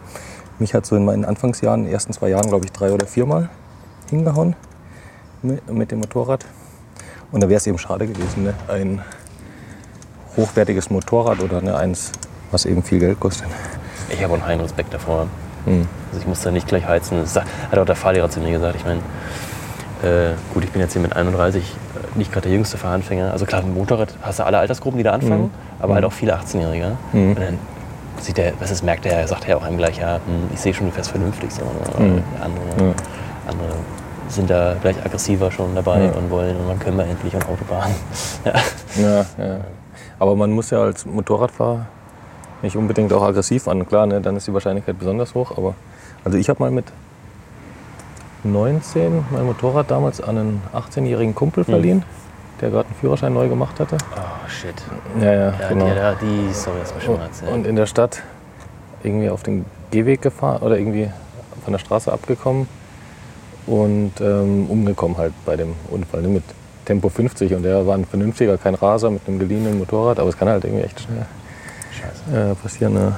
[0.59, 3.05] mich hat so in meinen Anfangsjahren, in den ersten zwei Jahren, glaube ich, drei oder
[3.05, 3.49] viermal
[4.09, 4.55] hingehauen
[5.41, 6.45] mit, mit dem Motorrad.
[7.35, 8.53] Und da wäre es eben schade gewesen, ne?
[8.69, 9.01] ein
[10.37, 12.13] hochwertiges Motorrad oder ne, eins,
[12.49, 13.49] was eben viel Geld kostet.
[14.09, 15.27] Ich habe einen heiden Respekt davor.
[15.65, 15.85] Hm.
[16.07, 17.19] Also ich muss da nicht gleich heizen.
[17.19, 18.77] Das hat auch der Fahrlehrer zu mir gesagt.
[18.77, 19.01] Ich meine,
[20.01, 23.33] äh, gut, ich bin jetzt hier mit 31 äh, nicht gerade der jüngste Fahranfänger.
[23.33, 25.51] Also klar, im Motorrad hast du alle Altersgruppen, die da anfangen, mhm.
[25.81, 26.11] aber halt hm.
[26.11, 26.95] auch viele 18-Jährige.
[27.11, 27.29] Mhm.
[27.31, 27.59] Und dann
[28.21, 30.73] sieht der, was ist, merkt er, sagt er auch einem gleich, ja, hm, ich sehe
[30.73, 31.51] schon, du fährst vernünftig.
[31.51, 31.63] So,
[32.01, 32.23] mhm.
[32.41, 32.95] andere,
[33.45, 33.75] andere
[34.29, 37.91] sind da gleich aggressiver schon dabei und wollen und dann können wir endlich auf Autobahn.
[38.45, 38.53] ja.
[38.95, 39.57] ja, ja.
[40.19, 41.85] Aber man muss ja als Motorradfahrer
[42.61, 43.87] nicht unbedingt auch aggressiv an.
[43.87, 45.57] Klar, ne, dann ist die Wahrscheinlichkeit besonders hoch.
[45.57, 45.75] Aber
[46.23, 46.85] also ich habe mal mit
[48.43, 51.71] 19 mein Motorrad damals an einen 18-jährigen Kumpel mhm.
[51.71, 52.03] verliehen,
[52.61, 53.97] der gerade einen Führerschein neu gemacht hatte.
[54.15, 54.73] Oh shit.
[55.19, 55.89] Ja, ja, ja genau.
[56.21, 57.51] Die, die Story hast du schon mal erzählt.
[57.51, 58.21] Und in der Stadt
[59.03, 61.09] irgendwie auf den Gehweg gefahren oder irgendwie
[61.63, 62.67] von der Straße abgekommen
[63.67, 66.43] und ähm, umgekommen halt bei dem Unfall mit
[66.85, 70.37] Tempo 50 und der war ein vernünftiger, kein Raser mit einem geliehenen Motorrad, aber es
[70.37, 71.25] kann halt irgendwie echt schnell
[72.31, 72.93] äh, passieren.
[72.93, 73.15] Ne?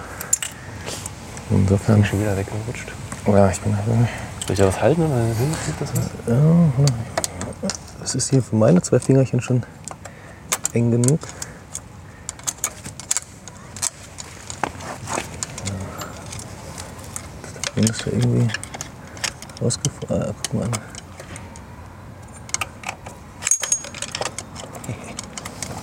[1.50, 2.04] Insofern.
[2.04, 2.92] Schon wieder weggerutscht.
[3.28, 4.10] Ja, ich bin halt irgendwie.
[4.46, 5.06] Soll ich da was halten?
[5.06, 6.10] Oder hilft das was?
[6.28, 6.46] Ja,
[8.00, 9.64] das ist hier für meine zwei Fingerchen schon
[10.74, 11.20] eng genug.
[17.76, 18.48] Das ist irgendwie
[19.62, 20.24] rausgefallen.
[20.24, 20.72] Ah, guck mal an.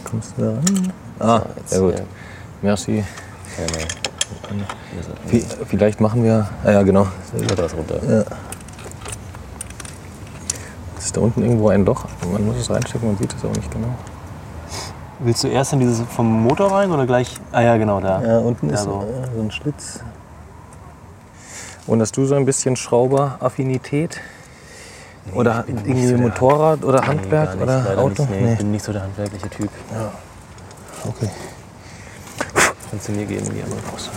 [0.04, 0.92] Kommst du da ran?
[1.18, 2.02] Ah, sehr gut.
[2.62, 3.04] Merci.
[5.28, 6.46] Vi- Vielleicht machen wir.
[6.64, 7.06] Ah ja, genau.
[7.48, 7.98] Da das runter.
[8.08, 8.24] Ja.
[10.98, 12.04] Ist da unten irgendwo ein Loch?
[12.32, 13.88] Man muss es reinstecken, man sieht es auch nicht genau.
[15.20, 17.36] Willst du erst in dieses vom Motor rein oder gleich?
[17.52, 18.22] Ah ja, genau da.
[18.22, 19.04] Ja, unten Ja, ist so.
[19.34, 20.00] so ein Schlitz.
[21.86, 24.20] Und hast du so ein bisschen Schrauberaffinität?
[25.32, 28.22] oder bin nicht irgendwie der- Motorrad oder Nee, Handwerk nicht, oder Auto?
[28.24, 29.70] Nicht, nee, Ich bin nicht so der handwerkliche Typ.
[31.06, 31.30] Okay.
[32.90, 34.10] Kannst du mir geben, die andere Post.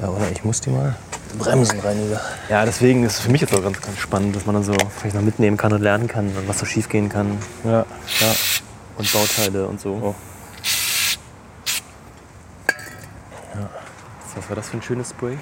[0.00, 0.96] Ja, oder ich muss die mal.
[1.38, 2.20] Bremsenreiniger.
[2.50, 4.74] Ja, deswegen ist es für mich jetzt auch ganz, ganz spannend, dass man dann so
[4.98, 7.38] vielleicht noch mitnehmen kann und lernen kann, und was so schief gehen kann.
[7.64, 7.70] Ja,
[8.20, 8.34] ja.
[8.98, 9.98] Und Bauteile und so.
[10.02, 10.14] Oh.
[14.36, 15.38] Was war das für ein schönes Spray?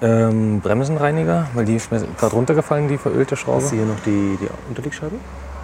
[0.00, 3.62] Ähm, Bremsenreiniger, weil die ist mir gerade runtergefallen, die verölte Schraube.
[3.62, 5.16] Du hier noch die, die Unterlegscheibe?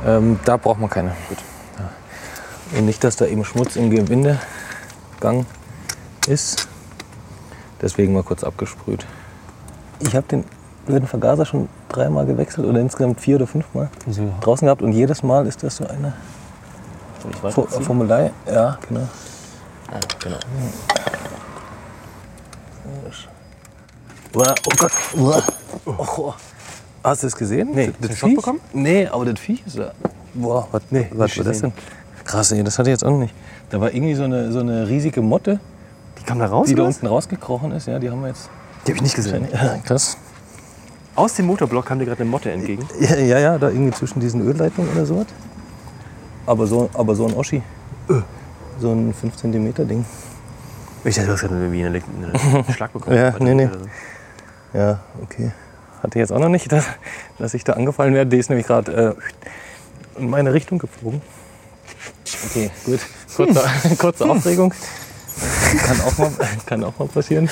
[0.05, 1.11] Ähm, da braucht man keine.
[1.29, 1.39] Gut.
[1.79, 2.79] Ja.
[2.79, 5.47] Und nicht, dass da eben Schmutz im Gewindegang
[6.27, 6.69] ist.
[7.81, 9.07] Deswegen mal kurz abgesprüht.
[10.01, 10.45] Ich habe den
[10.87, 14.33] blöden Vergaser schon dreimal gewechselt oder insgesamt vier oder fünfmal Wieso?
[14.41, 16.13] draußen gehabt und jedes Mal ist das so eine?
[17.83, 18.33] Formelei.
[18.47, 19.09] Ja, genau.
[19.91, 20.37] Ah, genau.
[20.37, 21.04] Uah,
[24.35, 24.43] Oh
[24.77, 24.93] Gott.
[25.87, 26.33] Oh.
[27.03, 27.71] Hast du es gesehen?
[27.75, 27.87] Nee.
[27.87, 28.37] Das Hast du einen Schock Viech?
[28.37, 28.61] bekommen?
[28.73, 29.93] Nee, aber das Viech ist da.
[30.35, 31.73] Boah, was, nee, was war das denn?
[32.25, 33.35] Krass, ey, das hatte ich jetzt auch noch nicht.
[33.71, 35.61] Da war irgendwie so eine, so eine riesige Motte,
[36.19, 36.67] Die kam da raus?
[36.69, 37.87] die da unten rausgekrochen ist.
[37.87, 38.49] Ja, die haben wir jetzt.
[38.87, 39.47] Die habe ich nicht gesehen.
[39.53, 40.17] Ja, krass.
[41.15, 42.89] Aus dem Motorblock kam dir gerade eine Motte entgegen.
[42.99, 45.25] Ja, ja, ja, da irgendwie zwischen diesen Ölleitungen oder so.
[46.47, 47.63] Aber so, aber so ein Oschi.
[48.81, 50.05] So ein 5 cm Ding.
[51.05, 52.03] Ich dachte, du hast gerade irgendwie einen
[52.55, 53.17] einen Schlag bekommen.
[53.17, 53.67] Ja, nee, nee.
[53.73, 53.79] so.
[54.75, 55.53] Ja, okay.
[56.03, 56.85] Hatte jetzt auch noch nicht, dass,
[57.39, 58.31] dass ich da angefallen werde.
[58.31, 59.17] Die ist nämlich gerade
[60.17, 61.23] äh, in meine Richtung geflogen.
[62.47, 63.01] Okay, gut.
[63.35, 63.65] Kurze,
[63.99, 64.75] kurze Aufregung.
[65.79, 66.31] Kann auch, mal,
[66.67, 67.49] kann auch mal passieren.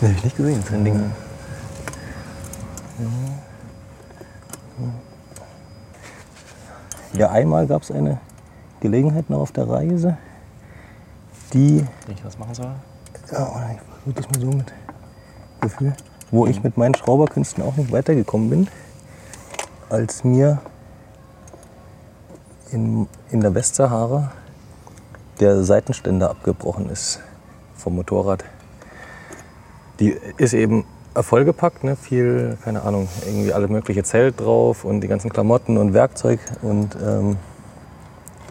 [0.00, 0.62] Nee, hab ich nicht gesehen.
[0.68, 1.12] So ein Ding.
[7.12, 8.20] Ja, einmal gab es eine
[8.80, 10.18] Gelegenheit noch auf der Reise,
[11.52, 12.74] die, Wenn ich was machen soll?
[13.32, 14.72] ja, ich versuche das mal so mit
[15.66, 15.94] Gefühl,
[16.30, 18.68] wo ich mit meinen Schrauberkünsten auch nicht weitergekommen bin,
[19.88, 20.60] als mir
[22.72, 24.32] in, in der Westsahara
[25.40, 27.20] der Seitenständer abgebrochen ist
[27.74, 28.44] vom Motorrad.
[30.00, 30.84] Die ist eben
[31.14, 31.96] vollgepackt, ne?
[31.96, 36.96] viel, keine Ahnung, irgendwie alle mögliche Zelt drauf und die ganzen Klamotten und Werkzeug und
[37.02, 37.36] ähm,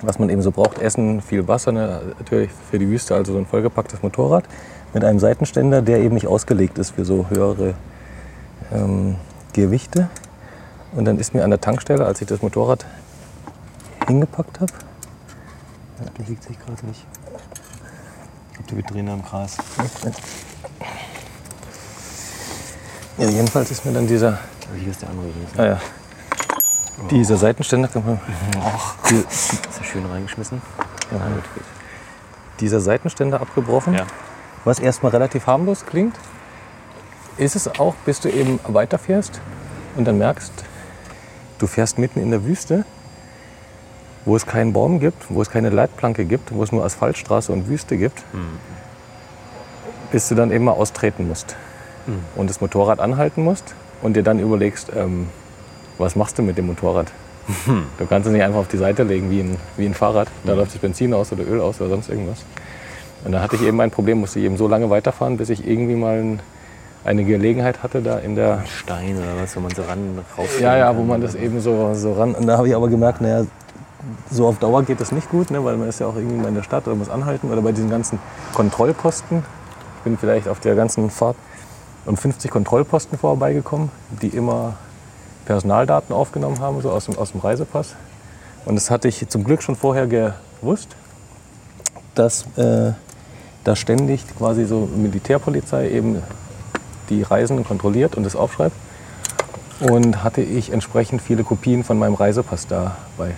[0.01, 2.01] was man eben so braucht, Essen, viel Wasser, ne?
[2.19, 4.45] natürlich für die Wüste, also so ein vollgepacktes Motorrad
[4.95, 7.73] mit einem Seitenständer, der eben nicht ausgelegt ist für so höhere
[8.73, 9.17] ähm,
[9.51, 10.09] Gewichte.
[10.93, 12.85] Und dann ist mir an der Tankstelle, als ich das Motorrad
[14.07, 14.71] hingepackt habe,
[16.17, 17.05] Das liegt sich gerade nicht.
[18.51, 19.57] Ich glaube, wir drehen da im Kreis.
[23.17, 24.39] ja, jedenfalls ist mir dann dieser,
[24.69, 25.59] Aber hier ist der andere übrigens.
[25.59, 25.81] ah ja,
[27.11, 30.61] dieser Seitenständer, Och, die, ist ja schön reingeschmissen.
[31.11, 31.63] ja, gut, gut.
[32.61, 33.93] dieser Seitenständer abgebrochen.
[33.95, 34.05] Ja.
[34.65, 36.15] Was erstmal relativ harmlos klingt,
[37.37, 39.39] ist es auch, bis du eben weiterfährst
[39.95, 40.51] und dann merkst,
[41.59, 42.83] du fährst mitten in der Wüste,
[44.25, 47.67] wo es keinen Baum gibt, wo es keine Leitplanke gibt, wo es nur Asphaltstraße und
[47.67, 48.23] Wüste gibt,
[50.11, 51.55] bis du dann eben mal austreten musst
[52.35, 55.29] und das Motorrad anhalten musst und dir dann überlegst, ähm,
[55.97, 57.11] was machst du mit dem Motorrad?
[57.99, 60.27] Du kannst es nicht einfach auf die Seite legen wie ein, wie ein Fahrrad.
[60.45, 62.43] Da läuft das Benzin aus oder Öl aus oder sonst irgendwas.
[63.25, 65.67] Und da hatte ich eben ein Problem, musste ich eben so lange weiterfahren, bis ich
[65.67, 66.39] irgendwie mal ein,
[67.03, 68.63] eine Gelegenheit hatte da in der...
[68.67, 70.47] Stein oder was, wo man so ran raus.
[70.61, 72.35] Ja, ja, wo man das eben so, so ran...
[72.35, 73.45] Und da habe ich aber gemerkt, naja,
[74.29, 76.49] so auf Dauer geht das nicht gut, ne, weil man ist ja auch irgendwie mal
[76.49, 77.51] in der Stadt oder muss anhalten.
[77.51, 78.19] Oder bei diesen ganzen
[78.53, 79.39] Kontrollposten.
[79.97, 81.35] Ich bin vielleicht auf der ganzen Fahrt
[82.05, 83.89] an 50 Kontrollposten vorbeigekommen,
[84.21, 84.75] die immer
[85.45, 87.95] Personaldaten aufgenommen haben, so aus dem, aus dem Reisepass.
[88.65, 90.95] Und das hatte ich zum Glück schon vorher gewusst,
[92.13, 92.93] dass äh,
[93.65, 96.21] da ständig quasi so Militärpolizei eben
[97.09, 98.75] die Reisenden kontrolliert und das aufschreibt.
[99.81, 103.35] und hatte ich entsprechend viele Kopien von meinem Reisepass dabei.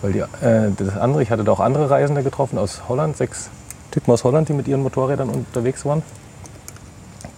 [0.00, 3.50] Weil die, äh, das andere, ich hatte da auch andere Reisende getroffen aus Holland, sechs
[3.90, 6.02] Typen aus Holland, die mit ihren Motorrädern unterwegs waren.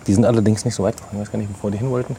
[0.07, 2.17] Die sind allerdings nicht so weit ich weiß gar nicht, bevor die hin wollten.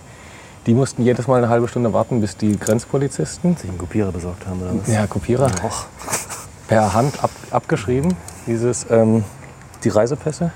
[0.66, 4.48] Die mussten jedes Mal eine halbe Stunde warten, bis die Grenzpolizisten Sich einen Kopierer besorgt
[4.48, 4.92] haben oder was?
[4.92, 5.52] ja, Kopierer.
[6.68, 8.16] Per Hand ab, abgeschrieben,
[8.48, 9.24] dieses, ähm,
[9.84, 10.52] die Reisepässe.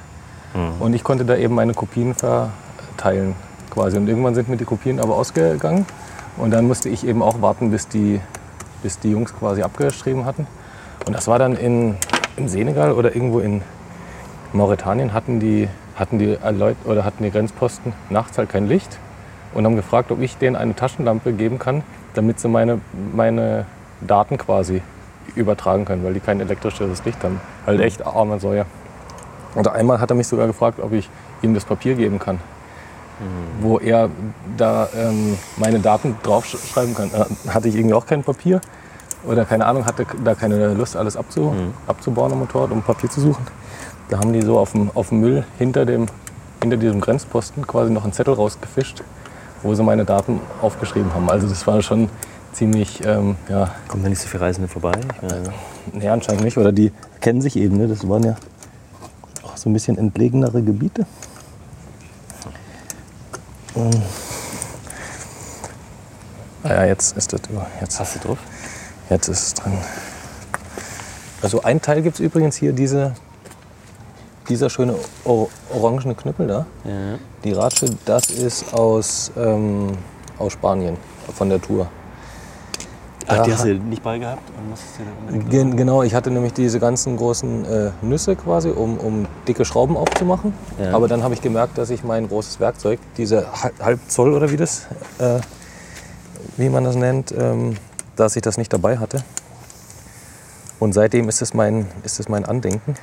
[0.79, 3.35] Und ich konnte da eben meine Kopien verteilen
[3.71, 3.97] quasi.
[3.97, 5.85] Und irgendwann sind mir die Kopien aber ausgegangen.
[6.37, 8.21] Und dann musste ich eben auch warten, bis die,
[8.83, 10.47] bis die Jungs quasi abgeschrieben hatten.
[11.05, 11.95] Und das war dann in,
[12.37, 13.61] im Senegal oder irgendwo in
[14.53, 18.99] Mauretanien hatten die, hatten die Leute oder hatten die Grenzposten nachts halt kein Licht
[19.53, 21.83] und haben gefragt, ob ich denen eine Taschenlampe geben kann,
[22.13, 22.79] damit sie meine,
[23.13, 23.65] meine
[24.01, 24.81] Daten quasi
[25.35, 27.41] übertragen können, weil die kein elektrisches Licht haben.
[27.65, 28.65] Halt echt arme Säue.
[29.55, 31.09] Und einmal hat er mich sogar gefragt, ob ich
[31.41, 32.39] ihm das Papier geben kann,
[33.61, 34.09] wo er
[34.57, 37.11] da ähm, meine Daten draufschreiben kann.
[37.13, 38.61] Äh, hatte ich irgendwie auch kein Papier
[39.25, 41.53] oder keine Ahnung, hatte da keine Lust, alles abzu,
[41.87, 43.45] abzubauen am Motorrad, um Papier zu suchen.
[44.09, 46.07] Da haben die so auf dem, auf dem Müll hinter, dem,
[46.61, 49.03] hinter diesem Grenzposten quasi noch einen Zettel rausgefischt,
[49.61, 51.29] wo sie meine Daten aufgeschrieben haben.
[51.29, 52.09] Also das war schon
[52.51, 54.91] ziemlich, ähm, ja, Kommen da nicht so viele Reisende vorbei?
[55.15, 55.53] Ich meine,
[55.91, 56.57] Nee, anscheinend nicht.
[56.57, 57.77] Oder die kennen sich eben.
[57.77, 57.87] Ne?
[57.87, 58.35] Das waren ja
[59.63, 61.05] so ein bisschen entlegenere Gebiete.
[63.75, 64.03] Und
[66.63, 67.41] ah ja, jetzt ist das.
[67.79, 68.37] Jetzt, hast du drauf?
[69.09, 69.77] jetzt ist es drin.
[71.41, 73.13] Also ein Teil gibt es übrigens hier, diese,
[74.49, 76.65] dieser schöne or orangene Knüppel da.
[76.83, 77.17] Ja.
[77.45, 79.97] Die Ratsche, das ist aus, ähm,
[80.39, 80.97] aus Spanien,
[81.33, 81.87] von der Tour.
[83.27, 84.41] Ach, die hast du nicht bei gehabt
[85.49, 89.97] Gen genau, ich hatte nämlich diese ganzen großen äh, Nüsse quasi, um, um dicke Schrauben
[89.97, 90.53] aufzumachen.
[90.81, 90.93] Ja.
[90.93, 94.51] Aber dann habe ich gemerkt, dass ich mein großes Werkzeug, diese Hal- halb Zoll oder
[94.51, 94.87] wie das,
[95.19, 95.39] äh,
[96.57, 97.77] wie man das nennt, ähm,
[98.15, 99.23] dass ich das nicht dabei hatte.
[100.79, 102.95] Und seitdem ist es mein, ist es mein Andenken.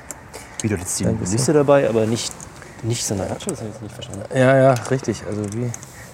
[0.61, 1.05] Wie du jetzt die.
[1.05, 2.31] Liste dabei, aber nicht,
[2.83, 4.23] nicht so eine Ratsche, das habe ich jetzt nicht verstanden.
[4.35, 5.23] Ja, ja, richtig.
[5.27, 5.71] Also wie,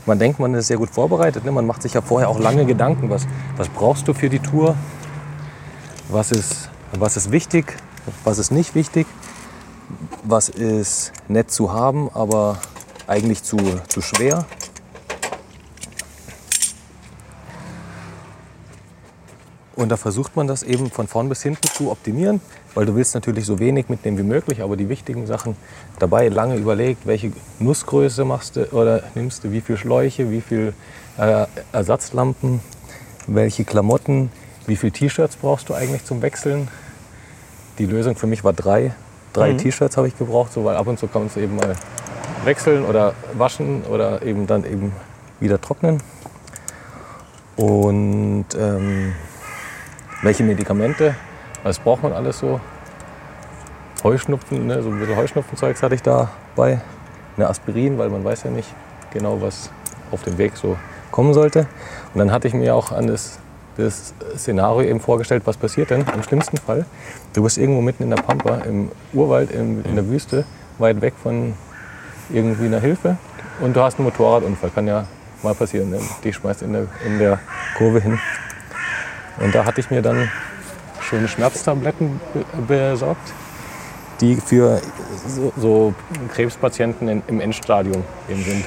[0.07, 1.43] man denkt, man ist sehr gut vorbereitet.
[1.43, 1.51] Ne?
[1.51, 3.27] Man macht sich ja vorher auch lange Gedanken, was,
[3.57, 4.75] was brauchst du für die Tour,
[6.09, 7.75] was ist, was ist wichtig,
[8.23, 9.05] was ist nicht wichtig,
[10.23, 12.57] was ist nett zu haben, aber
[13.05, 13.57] eigentlich zu,
[13.87, 14.45] zu schwer.
[19.75, 22.41] Und da versucht man das eben von vorn bis hinten zu optimieren,
[22.77, 25.55] weil du willst natürlich so wenig mitnehmen wie möglich, aber die wichtigen Sachen
[25.97, 30.73] dabei lange überlegt, welche Nussgröße machst du oder nimmst du, wie viel Schläuche, wie viel
[31.17, 32.59] äh, Ersatzlampen,
[33.25, 34.31] welche Klamotten,
[34.67, 36.67] wie viel T-Shirts brauchst du eigentlich zum Wechseln.
[37.79, 38.93] Die Lösung für mich war drei.
[39.33, 41.73] Drei T-Shirts habe ich gebraucht, so, weil ab und zu kannst du eben mal
[42.45, 44.93] wechseln oder waschen oder eben dann eben
[45.39, 46.03] wieder trocknen.
[47.55, 49.13] Und ähm,
[50.21, 51.15] welche Medikamente,
[51.63, 52.59] was braucht man alles so?
[54.03, 56.81] Heuschnupfen, ne, so ein bisschen Heuschnupfenzeugs hatte ich dabei.
[57.35, 58.73] Eine Aspirin, weil man weiß ja nicht
[59.11, 59.69] genau, was
[60.11, 60.77] auf dem Weg so
[61.11, 61.67] kommen sollte.
[62.13, 63.39] Und dann hatte ich mir auch an das,
[63.75, 66.85] das Szenario eben vorgestellt, was passiert denn im schlimmsten Fall.
[67.33, 70.45] Du bist irgendwo mitten in der Pampa, im Urwald, in, in der Wüste,
[70.77, 71.53] weit weg von
[72.29, 73.17] irgendwie einer Hilfe
[73.59, 74.69] und du hast einen Motorradunfall.
[74.69, 75.05] Kann ja
[75.43, 75.89] mal passieren.
[75.89, 75.99] Ne?
[76.23, 77.39] Die schmeißt in der, in der
[77.77, 78.19] Kurve hin.
[79.39, 80.29] Und da hatte ich mir dann
[81.01, 83.33] schöne Schmerztabletten be besorgt,
[84.21, 84.81] die für
[85.27, 85.93] so, so
[86.33, 88.65] Krebspatienten in, im Endstadium eben sind,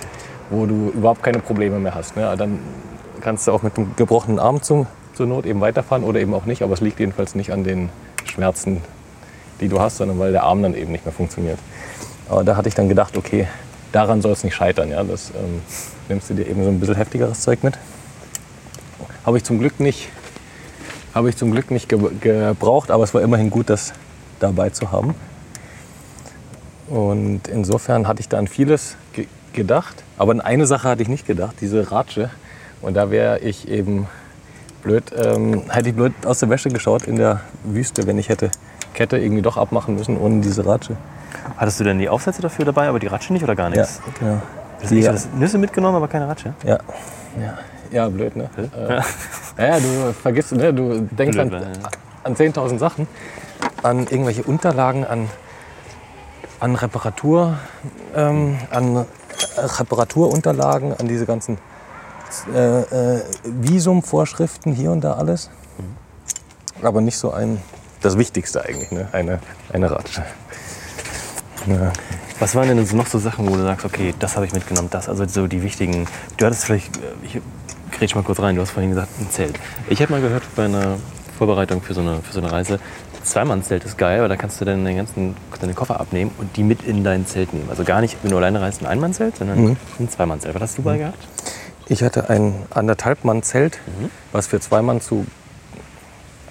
[0.51, 2.16] wo du überhaupt keine Probleme mehr hast.
[2.16, 2.35] Ne?
[2.36, 2.59] Dann
[3.20, 6.47] kannst du auch mit einem gebrochenen Arm zum, zur Not eben weiterfahren oder eben auch
[6.47, 7.90] nicht, aber es liegt jedenfalls nicht an den
[8.24, 8.82] Schmerzen,
[9.61, 11.59] die du hast, sondern weil der Arm dann eben nicht mehr funktioniert.
[12.28, 13.48] Aber da hatte ich dann gedacht, okay,
[13.93, 14.90] daran soll es nicht scheitern.
[14.90, 15.02] Ja?
[15.02, 15.61] Das ähm,
[16.09, 17.77] nimmst du dir eben so ein bisschen heftigeres Zeug mit.
[19.27, 20.09] Habe ich zum Glück nicht,
[21.15, 23.93] habe ich zum Glück nicht ge gebraucht, aber es war immerhin gut, das
[24.39, 25.15] dabei zu haben.
[26.89, 30.03] Und insofern hatte ich da an vieles ge gedacht.
[30.19, 32.31] Aber an eine Sache hatte ich nicht gedacht, diese Ratsche.
[32.82, 34.07] Und da wäre ich eben
[34.82, 38.51] blöd, ähm, hätte ich blöd aus der Wäsche geschaut in der Wüste, wenn ich hätte
[38.95, 40.97] Kette irgendwie doch abmachen müssen ohne diese Ratsche.
[41.57, 44.01] Hattest du denn die Aufsätze dafür dabei, aber die Ratsche nicht oder gar Ja, nichts?
[44.19, 44.41] genau.
[44.81, 44.91] Das
[45.24, 46.55] so, Nüsse mitgenommen, aber keine Ratsche?
[46.65, 46.78] Ja,
[47.39, 47.59] ja.
[47.90, 48.50] Ja blöd, ne?
[49.56, 50.72] Äh, ja, du vergisst, ne?
[50.72, 51.88] du denkst Blöd, an, ja.
[52.24, 53.06] an 10.000 Sachen,
[53.82, 55.28] an irgendwelche Unterlagen, an,
[56.60, 57.58] an Reparatur,
[58.14, 59.06] ähm, an
[59.56, 61.58] Reparaturunterlagen, an diese ganzen
[62.54, 65.50] äh, äh, Visumvorschriften hier und da alles.
[66.82, 67.60] Aber nicht so ein,
[68.00, 69.08] das Wichtigste eigentlich, ne?
[69.12, 69.40] eine,
[69.72, 70.24] eine Ratsche.
[71.66, 71.92] Ja.
[72.38, 74.88] Was waren denn so noch so Sachen, wo du sagst, okay, das habe ich mitgenommen,
[74.90, 76.06] das, also so die wichtigen.
[76.38, 77.40] Du hattest vielleicht, äh, ich
[77.90, 79.58] grätsch mal kurz rein, du hast vorhin gesagt, ein Zelt.
[79.88, 80.96] Ich habe mal gehört bei einer
[81.38, 82.78] Vorbereitung für so eine, für so eine Reise,
[83.22, 86.62] Zweimannzelt ist geil, weil da kannst du dann den ganzen, deine Koffer abnehmen und die
[86.62, 87.68] mit in dein Zelt nehmen.
[87.68, 89.76] Also gar nicht, wenn du alleine reist, ein Einmannzelt, sondern Mhm.
[89.98, 90.54] ein Zweimannzelt.
[90.54, 91.18] Was hast du bei gehabt?
[91.86, 93.78] Ich hatte ein anderthalb Mann Zelt,
[94.32, 95.26] was für zwei Mann zu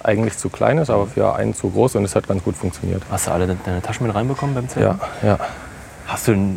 [0.02, 3.02] eigentlich zu klein ist, aber für einen zu groß und es hat ganz gut funktioniert.
[3.10, 4.86] Hast du alle de- deine Taschen mit reinbekommen beim Zelt?
[4.86, 5.38] Ja, ja.
[6.06, 6.54] Hast du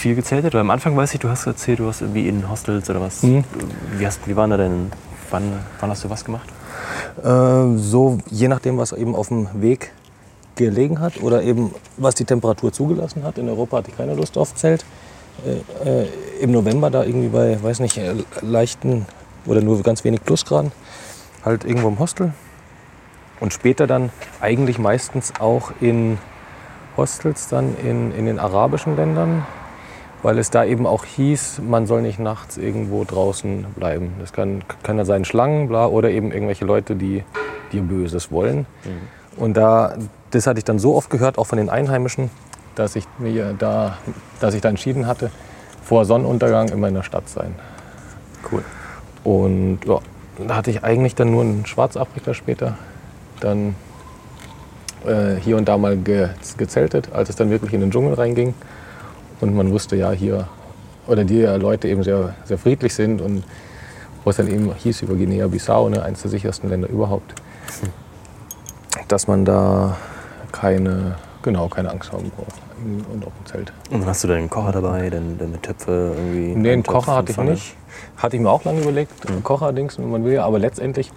[0.00, 0.54] viel gezeltet?
[0.54, 3.22] Weil am Anfang weiß ich, du hast erzählt, du hast irgendwie in Hostels oder was.
[3.22, 3.44] Mhm.
[3.96, 4.90] Wie, hast, wie waren da denn,
[5.30, 6.48] wann, wann hast du was gemacht?
[7.22, 9.92] Äh, so je nachdem, was eben auf dem Weg
[10.56, 13.38] gelegen hat oder eben was die Temperatur zugelassen hat.
[13.38, 14.84] In Europa hatte ich keine Lust auf Zelt.
[15.84, 16.08] Äh, äh,
[16.40, 19.06] Im November da irgendwie bei, weiß nicht, äh, leichten
[19.46, 20.72] oder nur ganz wenig Plusgraden,
[21.44, 22.32] halt irgendwo im Hostel.
[23.40, 24.10] Und später dann
[24.40, 26.18] eigentlich meistens auch in
[26.96, 29.46] Hostels dann in, in den arabischen Ländern,
[30.22, 34.14] weil es da eben auch hieß, man soll nicht nachts irgendwo draußen bleiben.
[34.20, 37.24] Das kann, kann ja sein Schlangen, bla, oder eben irgendwelche Leute, die
[37.72, 38.66] dir Böses wollen.
[39.36, 39.94] Und da,
[40.30, 42.30] das hatte ich dann so oft gehört, auch von den Einheimischen,
[42.74, 43.98] dass ich mir da,
[44.40, 45.30] dass ich da entschieden hatte,
[45.82, 47.54] vor Sonnenuntergang immer in der Stadt sein.
[48.50, 48.62] Cool.
[49.24, 49.98] Und ja,
[50.46, 52.76] da hatte ich eigentlich dann nur in Schwarzafrika später
[53.40, 53.74] dann
[55.06, 58.54] äh, hier und da mal ge gezeltet, als es dann wirklich in den Dschungel reinging.
[59.40, 60.48] Und man wusste ja hier,
[61.06, 63.42] oder die Leute eben sehr, sehr friedlich sind und
[64.24, 67.34] wo es dann eben hieß über Guinea-Bissau, ne, eines der sichersten Länder überhaupt,
[69.08, 69.96] dass man da
[70.52, 72.60] keine, genau, keine Angst haben braucht.
[73.12, 73.72] Und auch im Zelt.
[73.90, 76.54] Und dann hast du deinen Kocher dabei, deine, deine Töpfe irgendwie?
[76.54, 77.76] Nee, einen Kocher hatte ich nicht.
[78.16, 79.42] Hatte ich mir auch lange überlegt, mhm.
[79.42, 80.38] Kocher-Dings, wenn man will.
[80.38, 81.12] Aber letztendlich,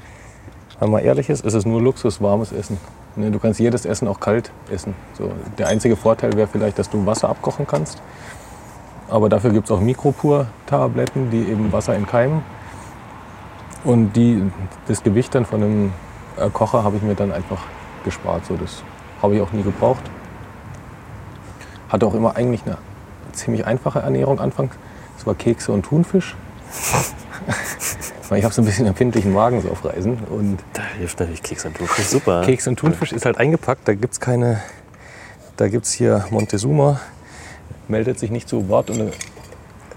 [0.79, 2.77] wenn man ehrlich ist, ist es nur Luxus, warmes Essen.
[3.15, 4.95] Ne, Du kannst jedes Essen auch kalt essen.
[5.17, 8.01] So, der einzige Vorteil wäre vielleicht, dass du Wasser abkochen kannst.
[9.09, 12.41] Aber dafür gibt es auch Mikropur-Tabletten, die eben Wasser entkeimen.
[13.83, 14.41] Und die,
[14.87, 15.93] das Gewicht dann von einem
[16.37, 17.61] äh, Kocher habe ich mir dann einfach
[18.03, 18.45] gespart.
[18.45, 18.81] So, das
[19.21, 20.03] habe ich auch nie gebraucht.
[21.89, 22.77] Hatte auch immer eigentlich eine
[23.33, 24.75] ziemlich einfache Ernährung anfangs.
[25.17, 26.35] Das war Kekse und Thunfisch.
[28.33, 30.17] Weil ich habe so ein bisschen empfindlichen Magen so auf Reisen.
[30.27, 32.07] Und Da hilft natürlich Keks und Thunfisch.
[32.07, 32.41] Super.
[32.41, 33.87] Keks und Thunfisch ist halt eingepackt.
[33.87, 34.59] Da gibt es keine.
[35.55, 36.99] Da gibt es hier Montezuma,
[37.87, 38.89] meldet sich nicht zu Wort.
[38.89, 39.11] Und äh,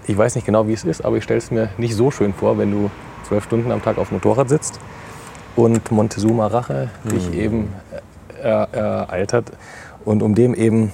[0.05, 2.31] ich weiß nicht genau, wie es ist, aber ich stelle es mir nicht so schön
[2.31, 2.91] vor, wenn du
[3.27, 4.79] zwölf Stunden am Tag auf dem Motorrad sitzt
[5.55, 7.73] und Montezuma Rache dich eben
[8.39, 9.45] äh, ereilt hat.
[10.05, 10.91] Und um dem eben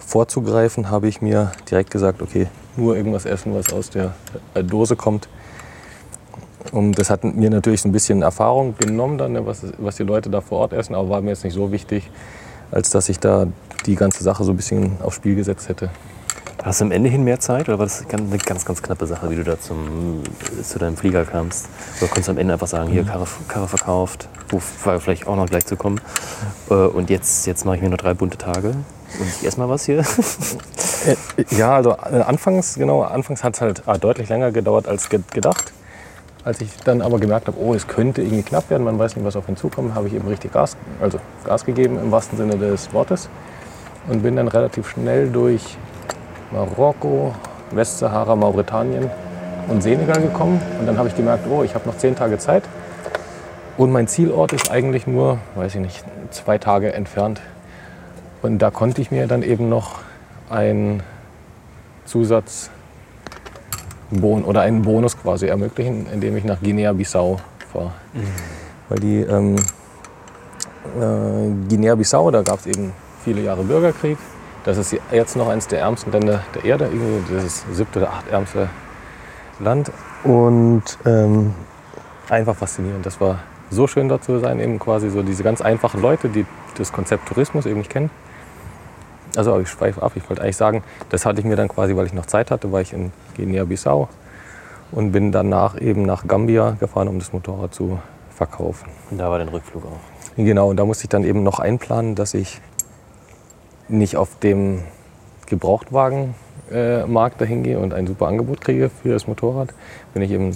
[0.00, 4.14] vorzugreifen, habe ich mir direkt gesagt, okay, nur irgendwas essen, was aus der
[4.54, 5.28] äh, Dose kommt.
[6.72, 10.30] Und das hat mir natürlich ein bisschen Erfahrung genommen, dann, ne, was, was die Leute
[10.30, 12.10] da vor Ort essen, aber war mir jetzt nicht so wichtig,
[12.70, 13.46] als dass ich da
[13.86, 15.90] die ganze Sache so ein bisschen aufs Spiel gesetzt hätte.
[16.62, 19.30] Hast du am Ende hin mehr Zeit oder war das eine ganz, ganz knappe Sache,
[19.30, 20.22] wie du da zum,
[20.62, 21.68] zu deinem Flieger kamst?
[21.98, 25.36] Oder konntest du am Ende einfach sagen, hier Karre, Karre verkauft, wo war vielleicht auch
[25.36, 26.00] noch gleich zu kommen.
[26.68, 29.68] Äh, Und jetzt, jetzt mache ich mir noch drei bunte Tage und ich esse mal
[29.68, 30.04] was hier.
[31.06, 35.08] Äh, Ja, also äh, anfangs, genau, anfangs hat es halt ah, deutlich länger gedauert als
[35.08, 35.72] ge gedacht.
[36.42, 39.24] Als ich dann aber gemerkt habe, oh, es könnte irgendwie knapp werden, man weiß nicht,
[39.26, 42.56] was auf ihn zukommt, habe ich eben richtig Gas, also Gas gegeben im wahrsten Sinne
[42.56, 43.28] des Wortes
[44.08, 45.76] und bin dann relativ schnell durch
[46.50, 47.34] Marokko,
[47.72, 49.10] Westsahara, Mauretanien
[49.68, 50.60] und Senegal gekommen.
[50.78, 52.64] Und dann habe ich gemerkt, oh, ich habe noch zehn Tage Zeit.
[53.76, 57.40] Und mein Zielort ist eigentlich nur, weiß ich nicht, zwei Tage entfernt.
[58.42, 60.00] Und da konnte ich mir dann eben noch
[60.48, 61.02] einen
[62.04, 62.70] Zusatz
[64.44, 67.40] oder einen Bonus quasi ermöglichen, indem ich nach Guinea-Bissau
[67.72, 67.92] fahre.
[68.88, 69.56] Weil die ähm,
[70.98, 72.92] äh, Guinea-Bissau, da gab es eben
[73.24, 74.18] viele Jahre Bürgerkrieg.
[74.64, 78.68] Das ist jetzt noch eines der ärmsten Länder der Erde, irgendwie das siebte oder achtärmste
[79.58, 79.90] Land.
[80.24, 81.54] Und ähm,
[82.28, 83.06] einfach faszinierend.
[83.06, 83.38] Das war
[83.70, 86.44] so schön dort zu sein, eben quasi so diese ganz einfachen Leute, die
[86.76, 88.10] das Konzept Tourismus eben nicht kennen.
[89.36, 92.06] Also ich schweife ab, ich wollte eigentlich sagen, das hatte ich mir dann quasi, weil
[92.06, 94.08] ich noch Zeit hatte, war ich in Guinea-Bissau
[94.92, 98.00] und bin danach eben nach Gambia gefahren, um das Motorrad zu
[98.34, 98.88] verkaufen.
[99.10, 100.00] Und da war dein Rückflug auch.
[100.36, 102.60] Genau, und da musste ich dann eben noch einplanen, dass ich
[103.88, 104.82] nicht auf dem
[105.46, 109.74] Gebrauchtwagenmarkt dahin gehe und ein super Angebot kriege für das Motorrad.
[110.14, 110.54] Bin ich eben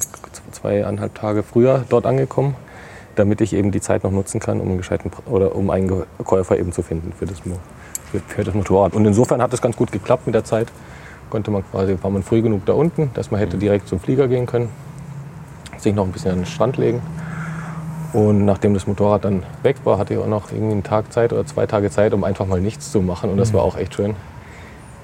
[0.52, 2.56] zweieinhalb Tage früher dort angekommen,
[3.16, 6.58] damit ich eben die Zeit noch nutzen kann, um einen gescheiten oder um einen Käufer
[6.58, 7.58] eben zu finden für das, Mo-
[8.26, 8.94] für das Motorrad.
[8.94, 10.68] Und insofern hat es ganz gut geklappt mit der Zeit.
[11.30, 14.28] Konnte man quasi, war man früh genug da unten, dass man hätte direkt zum Flieger
[14.28, 14.68] gehen können,
[15.78, 17.02] sich noch ein bisschen an den Strand legen.
[18.12, 21.32] Und nachdem das Motorrad dann weg war, hatte ich auch noch irgendwie einen Tag Zeit
[21.32, 23.30] oder zwei Tage Zeit, um einfach mal nichts zu machen.
[23.30, 24.14] Und das war auch echt schön.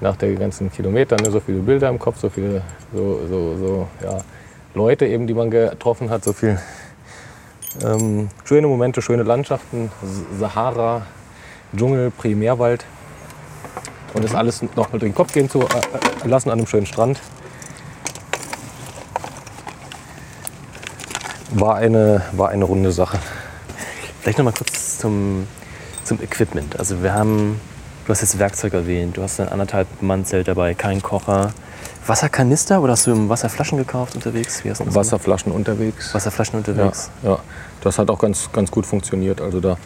[0.01, 2.63] nach den ganzen Kilometern, ne, so viele Bilder im Kopf, so viele
[2.93, 4.19] so, so, so, ja,
[4.75, 6.59] Leute eben, die man getroffen hat, so viel
[7.85, 9.91] ähm, schöne Momente, schöne Landschaften,
[10.39, 11.03] Sahara,
[11.77, 12.85] Dschungel, Primärwald.
[14.15, 16.87] Und das alles noch mal durch den Kopf gehen zu äh, lassen an einem schönen
[16.87, 17.21] Strand.
[21.53, 23.19] War eine, war eine runde Sache.
[24.21, 25.47] Vielleicht noch mal kurz zum,
[26.05, 26.79] zum Equipment.
[26.79, 27.61] Also wir haben,
[28.07, 31.53] du hast jetzt Werkzeug erwähnt, du hast ein anderthalb Mann Zelt dabei, kein Kocher.
[32.07, 34.65] Wasserkanister oder hast du Wasserflaschen gekauft unterwegs?
[34.65, 36.15] Wie hast du Wasserflaschen unterwegs.
[36.15, 37.11] Wasserflaschen unterwegs?
[37.23, 37.39] Ja, ja,
[37.83, 39.41] das hat auch ganz, ganz gut funktioniert.
[39.41, 39.77] Also da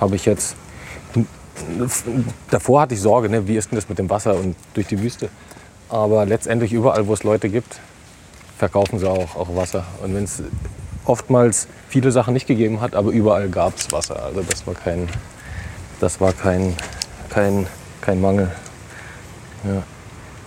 [0.00, 0.56] habe ich jetzt,
[2.50, 5.00] davor hatte ich Sorge, ne, wie ist denn das mit dem Wasser und durch die
[5.00, 5.28] Wüste.
[5.88, 7.78] Aber letztendlich überall, wo es Leute gibt,
[8.56, 9.84] verkaufen sie auch, auch Wasser.
[10.02, 10.42] Und wenn es
[11.04, 14.22] oftmals viele Sachen nicht gegeben hat, aber überall gab es Wasser.
[14.22, 15.08] Also das war kein,
[16.00, 16.74] das war kein,
[17.28, 17.66] kein,
[18.00, 18.50] kein Mangel.
[19.64, 19.82] Ja.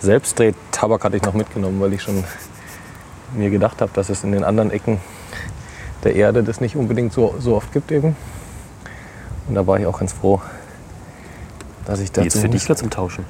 [0.00, 2.24] Selbstdrehtabak hatte ich noch mitgenommen, weil ich schon
[3.34, 5.00] mir gedacht habe, dass es in den anderen Ecken
[6.04, 8.16] der Erde das nicht unbedingt so, so oft gibt eben.
[9.48, 10.40] Und da war ich auch ganz froh,
[11.86, 12.24] dass ich das.
[12.24, 13.24] Jetzt für dich oder zum Tauschen?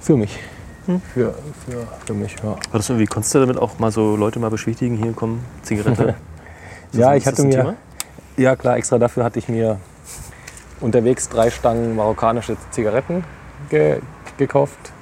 [0.00, 0.38] Für mich.
[0.86, 1.00] Hm?
[1.14, 2.50] Für, für, für mich, ja.
[2.50, 6.16] War das irgendwie, konntest du damit auch mal so Leute mal beschwichtigen, hier kommen, Zigarette?
[6.92, 7.50] ja, ich hatte mir.
[7.50, 7.74] Thema?
[8.36, 9.78] Ja, klar, extra dafür hatte ich mir
[10.80, 13.22] unterwegs drei Stangen marokkanische Zigaretten
[13.70, 14.00] ge
[14.36, 14.92] gekauft.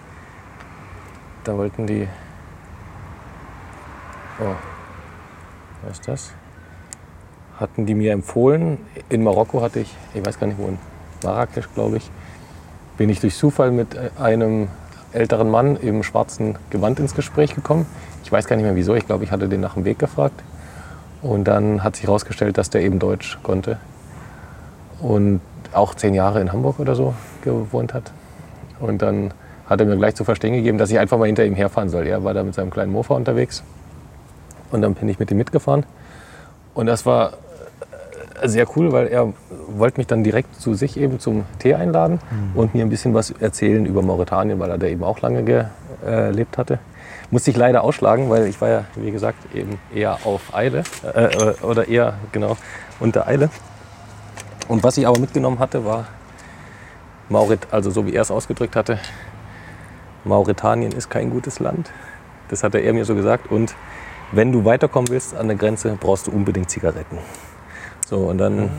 [1.44, 2.06] Da wollten die.
[4.40, 4.54] Oh,
[5.82, 6.32] was ist das?
[7.58, 8.78] Hatten die mir empfohlen.
[9.08, 10.78] In Marokko hatte ich, ich weiß gar nicht wo, in
[11.22, 12.10] Marrakesch, glaube ich,
[13.00, 14.68] bin ich durch Zufall mit einem
[15.14, 17.86] älteren Mann im schwarzen Gewand ins Gespräch gekommen.
[18.24, 20.42] Ich weiß gar nicht mehr wieso, ich glaube, ich hatte den nach dem Weg gefragt.
[21.22, 23.78] Und dann hat sich herausgestellt, dass der eben Deutsch konnte.
[25.00, 25.40] Und
[25.72, 28.12] auch zehn Jahre in Hamburg oder so gewohnt hat.
[28.80, 29.32] Und dann
[29.64, 32.06] hat er mir gleich zu verstehen gegeben, dass ich einfach mal hinter ihm herfahren soll.
[32.06, 33.62] Er war da mit seinem kleinen Mofa unterwegs.
[34.72, 35.86] Und dann bin ich mit ihm mitgefahren.
[36.74, 37.34] Und das war äh,
[38.44, 39.32] sehr cool, weil er
[39.68, 42.58] wollte mich dann direkt zu sich eben zum Tee einladen mhm.
[42.58, 46.58] und mir ein bisschen was erzählen über Mauretanien, weil er da eben auch lange gelebt
[46.58, 46.78] hatte.
[47.30, 50.82] Musste ich leider ausschlagen, weil ich war ja, wie gesagt, eben eher auf Eile
[51.14, 52.56] äh, äh, oder eher genau
[52.98, 53.50] unter Eile.
[54.66, 56.06] Und was ich aber mitgenommen hatte, war
[57.28, 58.98] Maurit, also so wie er es ausgedrückt hatte,
[60.24, 61.90] Mauretanien ist kein gutes Land.
[62.48, 63.50] Das hat er mir so gesagt.
[63.50, 63.74] Und
[64.32, 67.18] wenn du weiterkommen willst an der Grenze, brauchst du unbedingt Zigaretten.
[68.10, 68.70] So, und dann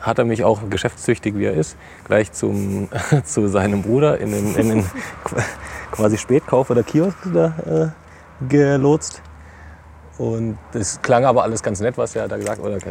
[0.00, 1.76] hat er mich auch geschäftstüchtig, wie er ist,
[2.06, 2.88] gleich zum,
[3.24, 4.84] zu seinem Bruder in den, in den
[5.90, 9.20] quasi Spätkauf oder Kiosk da, äh, gelotst.
[10.16, 12.72] Und das klang aber alles ganz nett, was er da gesagt hat.
[12.72, 12.82] Das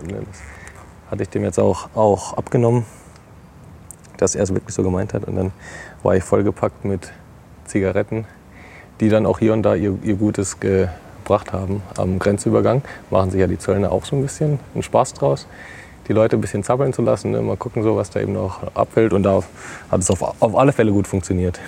[1.10, 2.86] hatte ich dem jetzt auch, auch abgenommen,
[4.18, 5.26] dass er es wirklich so gemeint hat.
[5.26, 5.52] Und dann
[6.04, 7.12] war ich vollgepackt mit
[7.66, 8.26] Zigaretten,
[9.00, 10.60] die dann auch hier und da ihr, ihr Gutes
[11.30, 12.82] gebracht haben am Grenzübergang.
[13.12, 15.46] Machen sich ja die Zöllner auch so ein bisschen einen Spaß draus
[16.08, 17.40] die Leute ein bisschen zappeln zu lassen, ne?
[17.40, 19.14] mal gucken, so, was da eben noch abfällt.
[19.14, 19.44] Und da
[19.92, 21.60] hat es auf, auf alle Fälle gut funktioniert.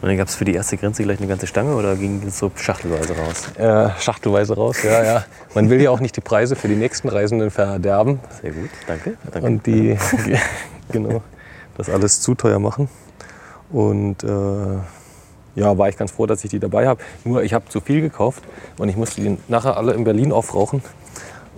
[0.00, 2.38] Und dann gab es für die erste Grenze gleich eine ganze Stange oder ging es
[2.38, 3.50] so schachtelweise raus?
[3.58, 5.24] Äh, schachtelweise raus, ja, ja.
[5.54, 8.20] Man will ja auch nicht die Preise für die nächsten Reisenden verderben.
[8.40, 9.16] Sehr gut, danke.
[9.30, 9.46] danke.
[9.46, 9.98] Und die,
[10.90, 11.22] genau,
[11.76, 12.88] das alles zu teuer machen.
[13.70, 14.28] Und äh,
[15.56, 17.00] ja, war ich ganz froh, dass ich die dabei habe.
[17.24, 18.44] Nur ich habe zu viel gekauft
[18.78, 20.82] und ich musste die nachher alle in Berlin aufrauchen.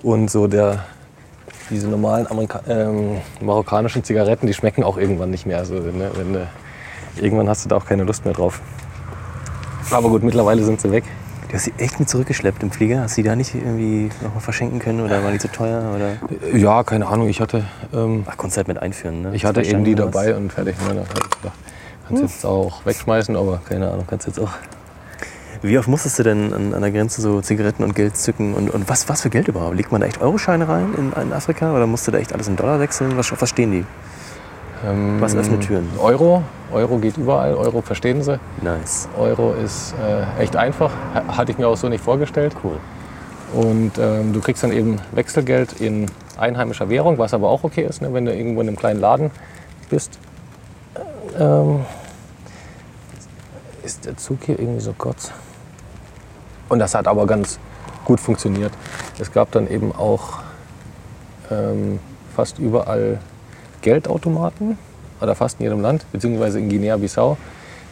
[0.03, 0.85] Und so der,
[1.69, 5.59] diese normalen Amerika ähm, marokkanischen Zigaretten, die schmecken auch irgendwann nicht mehr.
[5.59, 6.47] Also, ne, wenn, äh,
[7.21, 8.61] irgendwann hast du da auch keine Lust mehr drauf.
[9.91, 11.05] Aber gut, mittlerweile sind sie weg.
[11.49, 13.01] Du hast sie echt mit zurückgeschleppt im Flieger?
[13.01, 15.83] Hast du die da nicht irgendwie noch mal verschenken können oder waren die zu teuer?
[15.97, 16.57] Oder?
[16.57, 17.29] Ja, keine Ahnung.
[17.29, 17.65] Ich hatte.
[17.93, 19.31] Ähm, Ach, konntest halt mit einführen, ne?
[19.35, 20.77] Ich hatte eben die dabei und fertig.
[20.87, 21.05] Ne,
[22.09, 24.51] kannst du jetzt auch wegschmeißen, aber keine Ahnung, kannst jetzt auch
[25.63, 28.55] wie oft musstest du denn an, an der Grenze so Zigaretten und Geld zücken?
[28.55, 29.77] Und, und was, was für Geld überhaupt?
[29.77, 32.49] Legt man da echt Euroscheine rein in, in Afrika oder musst du da echt alles
[32.49, 33.17] in Dollar wechseln?
[33.17, 33.85] Was, was stehen die?
[34.87, 35.89] Ähm, was öffnet Türen?
[35.99, 36.43] Euro.
[36.73, 37.55] Euro geht überall.
[37.55, 38.39] Euro verstehen sie.
[38.63, 39.09] Nice.
[39.19, 40.93] Euro ist äh, echt einfach.
[41.29, 42.55] Hatte ich mir auch so nicht vorgestellt.
[42.63, 42.79] Cool.
[43.53, 46.07] Und ähm, du kriegst dann eben Wechselgeld in
[46.37, 49.31] einheimischer Währung, was aber auch okay ist, ne, wenn du irgendwo in einem kleinen Laden
[49.91, 50.19] bist.
[51.39, 51.81] Ähm,
[53.89, 55.33] ist der Zug hier irgendwie so kurz?
[56.69, 57.59] Und das hat aber ganz
[58.05, 58.73] gut funktioniert.
[59.19, 60.41] Es gab dann eben auch
[61.51, 61.99] ähm,
[62.37, 63.19] fast überall
[63.81, 64.77] Geldautomaten
[65.23, 67.39] oder fast in jedem Land, beziehungsweise in Guinea-Bissau.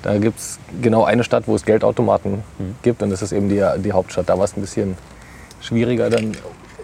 [0.02, 2.76] Da gibt es genau eine Stadt, wo es Geldautomaten mhm.
[2.82, 4.28] gibt und das ist eben die, die Hauptstadt.
[4.28, 4.98] Da war es ein bisschen
[5.62, 6.36] schwieriger, dann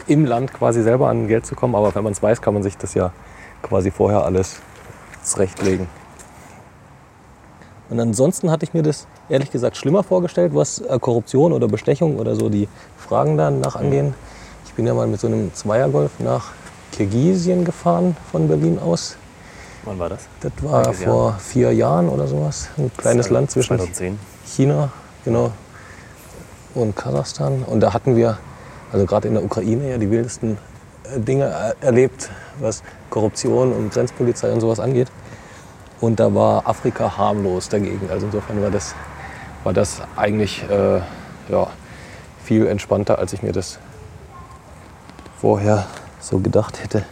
[0.07, 1.75] im Land quasi selber an Geld zu kommen.
[1.75, 3.13] Aber wenn man es weiß, kann man sich das ja
[3.61, 4.57] quasi vorher alles
[5.23, 5.87] zurechtlegen.
[7.93, 12.17] Und ansonsten hatte ich mir das ehrlich gesagt schlimmer vorgestellt, was äh, Korruption oder Bestechung
[12.19, 12.67] oder so die
[12.97, 14.15] Fragen danach angehen.
[14.65, 16.53] Ich bin ja mal mit so einem Zweiergolf nach
[16.93, 19.17] Kirgisien gefahren von Berlin aus.
[19.85, 20.21] Wann war das?
[20.41, 22.71] Das war Welches vor vier Jahren oder sowas.
[22.79, 24.19] Ein kleines Land zwischen 2010.
[24.47, 24.91] China,
[25.27, 25.51] genau,
[26.75, 27.63] und Kasachstan.
[27.67, 28.39] Und da hatten wir,
[28.91, 30.57] also gerade in der Ukraine, ja die wildesten
[31.15, 35.09] äh, Dinge er- erlebt, was Korruption und Grenzpolizei und sowas angeht.
[36.03, 38.11] Und da war Afrika harmlos dagegen.
[38.11, 38.97] Also insofern war das,
[39.63, 41.01] war das eigentlich äh,
[41.49, 41.69] ja,
[42.43, 43.79] viel entspannter, als ich mir das
[45.41, 45.87] vorher
[46.19, 47.05] so gedacht hätte.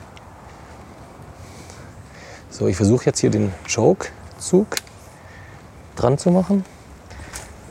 [2.51, 4.67] So, ich versuche jetzt hier den Choke-Zug
[5.95, 6.65] dran zu machen.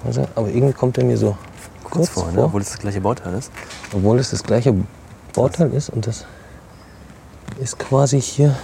[0.05, 1.37] Also, aber irgendwie kommt er mir so
[1.83, 2.45] Kurz vor, ne?
[2.45, 3.51] obwohl es das gleiche Bauteil ist.
[3.93, 4.73] obwohl es das gleiche
[5.33, 6.23] Bauteil ist und das
[7.59, 8.55] ist quasi hier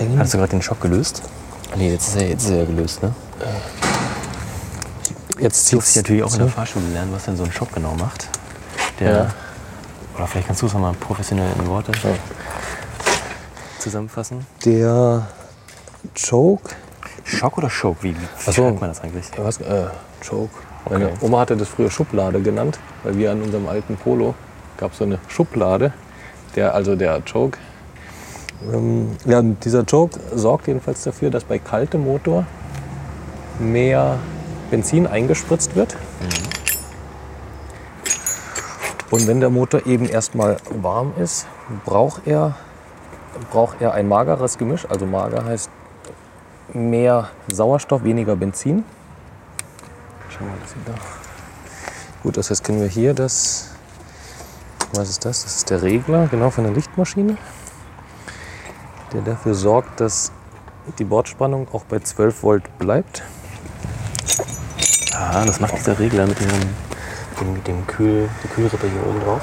[0.00, 1.22] eigentlich Hast du gerade den Schock gelöst?
[1.76, 3.14] Nee, jetzt ist er, jetzt ist er ja gelöst, ne?
[5.38, 7.72] jetzt Du musst zieht's natürlich auch in der Fahrschule lernen, was denn so ein Schock
[7.72, 8.28] genau macht.
[8.98, 9.26] Der, Ja.
[10.16, 11.92] Oder vielleicht kannst du es nochmal professionell in Worte
[13.78, 14.44] zusammenfassen.
[14.64, 15.26] der
[16.14, 16.74] Choke
[17.24, 17.98] Schock oder Schock?
[18.02, 18.64] Wie, wie Ach so.
[18.70, 19.26] man das eigentlich?
[19.36, 19.58] Ja, Was?
[19.58, 19.86] Äh,
[20.26, 20.54] Choke.
[20.88, 21.14] Meine Okay.
[21.20, 24.34] Oma hatte das früher Schublade genannt, weil wir an unserem alten Polo
[24.76, 25.92] gab so eine Schublade,
[26.56, 27.58] der also der Choke.
[28.72, 32.44] Ähm, ja, dieser Choke sorgt jedenfalls dafür, dass bei kaltem Motor
[33.58, 34.18] mehr
[34.70, 35.96] Benzin eingespritzt wird.
[39.10, 41.46] Und wenn der Motor eben erstmal warm ist,
[41.84, 42.54] braucht er,
[43.50, 44.86] braucht er ein mageres Gemisch.
[44.88, 45.70] Also mager heißt
[46.72, 48.84] mehr Sauerstoff, weniger Benzin.
[50.28, 50.94] Schauen wir mal, das da.
[52.22, 53.70] Gut, das heißt, kennen wir hier das.
[54.92, 55.42] Was ist das?
[55.42, 57.36] Das ist der Regler, genau von der Lichtmaschine,
[59.12, 60.32] der dafür sorgt, dass
[60.98, 63.22] die Bordspannung auch bei 12 Volt bleibt.
[65.14, 66.60] Ah, das macht dieser Regler mit diesem,
[67.40, 69.42] dem, dem Kühl, der Kühlrippe hier oben drauf.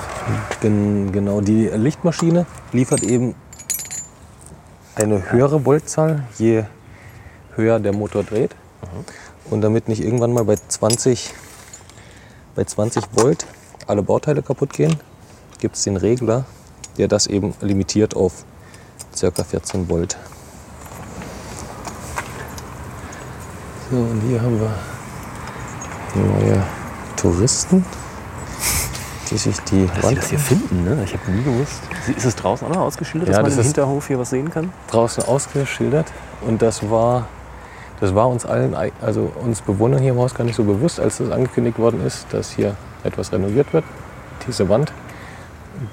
[0.61, 3.35] Gen genau, die Lichtmaschine liefert eben
[4.95, 6.63] eine höhere Voltzahl, je
[7.55, 8.55] höher der Motor dreht.
[9.49, 11.33] Und damit nicht irgendwann mal bei 20,
[12.55, 13.45] bei 20 Volt
[13.85, 14.95] alle Bauteile kaputt gehen,
[15.59, 16.45] gibt es den Regler,
[16.97, 18.43] der das eben limitiert auf
[19.19, 19.43] ca.
[19.43, 20.17] 14 Volt.
[23.89, 24.69] So, und hier haben wir
[26.15, 26.61] neue
[27.15, 27.85] Touristen,
[29.29, 31.03] die sich die Dass sie das hier finden, ne?
[31.05, 31.79] Ich habe nie gewusst.
[32.15, 34.29] Ist es draußen auch noch ausgeschildert, Ja, dass man das im ist- Hinterhof hier was
[34.29, 34.71] sehen kann?
[34.91, 36.07] draußen ausgeschildert
[36.45, 37.27] und das war,
[37.99, 41.17] das war uns allen, also uns Bewohnern hier im Haus gar nicht so bewusst, als
[41.17, 43.85] das angekündigt worden ist, dass hier etwas renoviert wird.
[44.47, 44.91] Diese Wand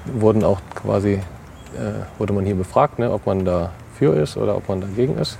[0.05, 1.21] wurden auch quasi,
[2.17, 5.37] wurde man hier befragt, ne, ob man dafür ist oder ob man dagegen ist.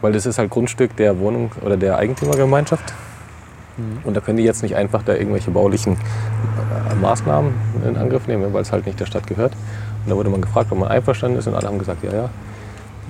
[0.00, 2.92] Weil das ist halt Grundstück der Wohnung oder der Eigentümergemeinschaft.
[4.04, 7.52] Und da können die jetzt nicht einfach da irgendwelche baulichen äh, Maßnahmen
[7.86, 9.52] in Angriff nehmen, weil es halt nicht der Stadt gehört.
[10.04, 12.30] Und da wurde man gefragt, ob man einverstanden ist und alle haben gesagt, ja, ja,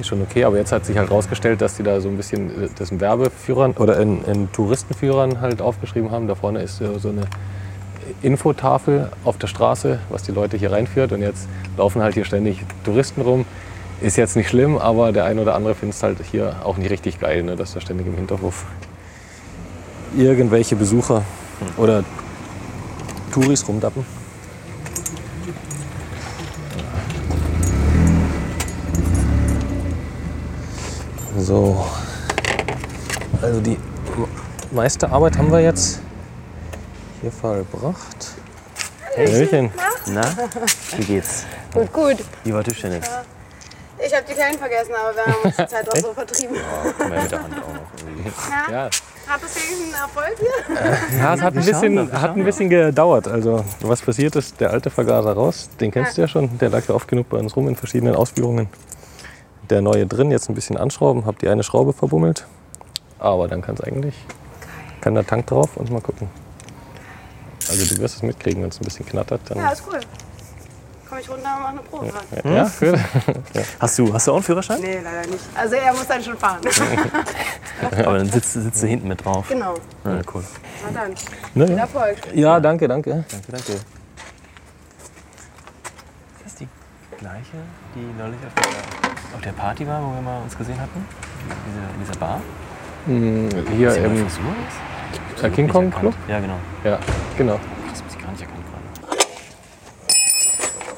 [0.01, 0.45] ist schon okay.
[0.45, 3.01] Aber jetzt hat sich halt rausgestellt, dass die da so ein bisschen äh, das in
[3.01, 6.27] Werbeführern oder in, in Touristenführern halt aufgeschrieben haben.
[6.27, 7.23] Da vorne ist äh, so eine
[8.23, 11.13] Infotafel auf der Straße, was die Leute hier reinführt.
[11.13, 13.45] Und jetzt laufen halt hier ständig Touristen rum.
[14.01, 16.91] Ist jetzt nicht schlimm, aber der eine oder andere findet es halt hier auch nicht
[16.91, 18.67] richtig geil, ne, dass da ständig im Hinterhof
[20.17, 21.23] irgendwelche Besucher
[21.77, 22.05] oder
[23.33, 24.05] Touris rumdappen.
[31.39, 31.87] So,
[33.41, 33.77] also die
[34.73, 36.01] meiste Arbeit haben wir jetzt
[37.27, 38.35] hier vollbracht.
[39.17, 39.71] Hallöchen.
[40.07, 40.23] Na,
[40.97, 41.45] wie geht's?
[41.73, 42.17] Gut, gut.
[42.45, 43.05] Wie war Tischtennis?
[43.99, 46.57] Ich habe die Kleinen vergessen, aber wir haben uns die Zeit auch so vertrieben.
[46.57, 48.31] Oh, komm her mit der Hand auch noch irgendwie.
[48.51, 48.71] Ja?
[48.71, 48.91] Ja,
[49.27, 51.19] Hat das einen Erfolg hier?
[51.19, 53.27] Ja, es hat ein, bisschen, hat ein bisschen gedauert.
[53.27, 56.87] Also, was passiert ist, der alte Vergaser raus, den kennst du ja schon, der lag
[56.87, 58.69] ja oft genug bei uns rum in verschiedenen Ausführungen.
[59.71, 62.47] Der neue drin, jetzt ein bisschen anschrauben, hab die eine Schraube verbummelt.
[63.19, 64.15] Aber dann kann es eigentlich,
[65.01, 66.29] kann der Tank drauf und mal gucken.
[67.69, 69.41] Also du wirst es mitkriegen, wenn es ein bisschen knattert.
[69.49, 70.01] Dann, Ja, ist cool.
[71.09, 72.25] Komm ich runter und mach eine Probefahrt?
[72.45, 72.99] ja, gut.
[73.81, 74.81] Hast du, hast du auch einen Führerschein?
[74.81, 75.45] Nee, leider nicht.
[75.55, 76.61] Also er muss dann schon fahren.
[78.05, 79.47] Aber dann sitzt, sitzt du hinten mit drauf.
[79.49, 79.75] genau.
[80.05, 80.43] Ja, cool.
[80.93, 81.17] Na dann.
[81.17, 81.83] Viel ja.
[81.83, 82.17] Erfolg.
[82.35, 83.25] ja, danke, danke.
[83.31, 83.73] Danke, danke.
[83.73, 83.83] Ist
[86.45, 86.69] das die
[87.19, 87.57] gleiche,
[87.95, 91.07] die neulich auf der, auf der Party war, wo wir mal uns gesehen hatten?
[91.69, 92.41] Diese, in dieser Bar?
[93.07, 94.27] Hm, Hier Ist die neue im
[95.45, 96.01] äh, King Kong erkannt.
[96.01, 96.15] Club.
[96.29, 96.57] Ja, genau.
[96.85, 96.99] Ja,
[97.37, 97.61] genau.
[97.91, 98.65] Das muss ich gar nicht erkannt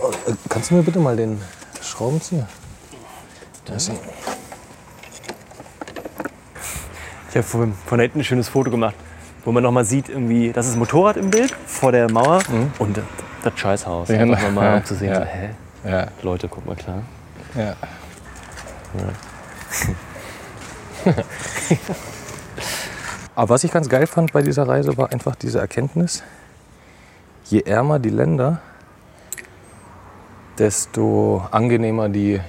[0.03, 0.33] gerade.
[0.33, 1.41] Äh, Kannst du mir bitte mal den
[1.83, 2.47] Schraubenzieher?
[3.65, 3.93] Da ist sie.
[7.39, 8.95] habe von, von hinten ein schönes Foto gemacht,
[9.45, 12.41] wo man nochmal sieht, irgendwie, das ist ein Motorrad im Bild vor der Mauer
[12.79, 13.05] und das,
[13.45, 14.09] das Scheißhaus.
[14.09, 15.21] Ja, nochmal, um ja, zu sehen, ja.
[15.21, 15.51] so, hä?
[15.85, 16.07] Ja.
[16.23, 17.03] Leute, guck mal klar.
[17.57, 17.75] Ja.
[23.35, 26.23] Aber was ich ganz geil fand bei dieser Reise, war einfach diese Erkenntnis,
[27.45, 28.61] je ärmer die Länder,
[30.59, 32.41] desto angenehmer die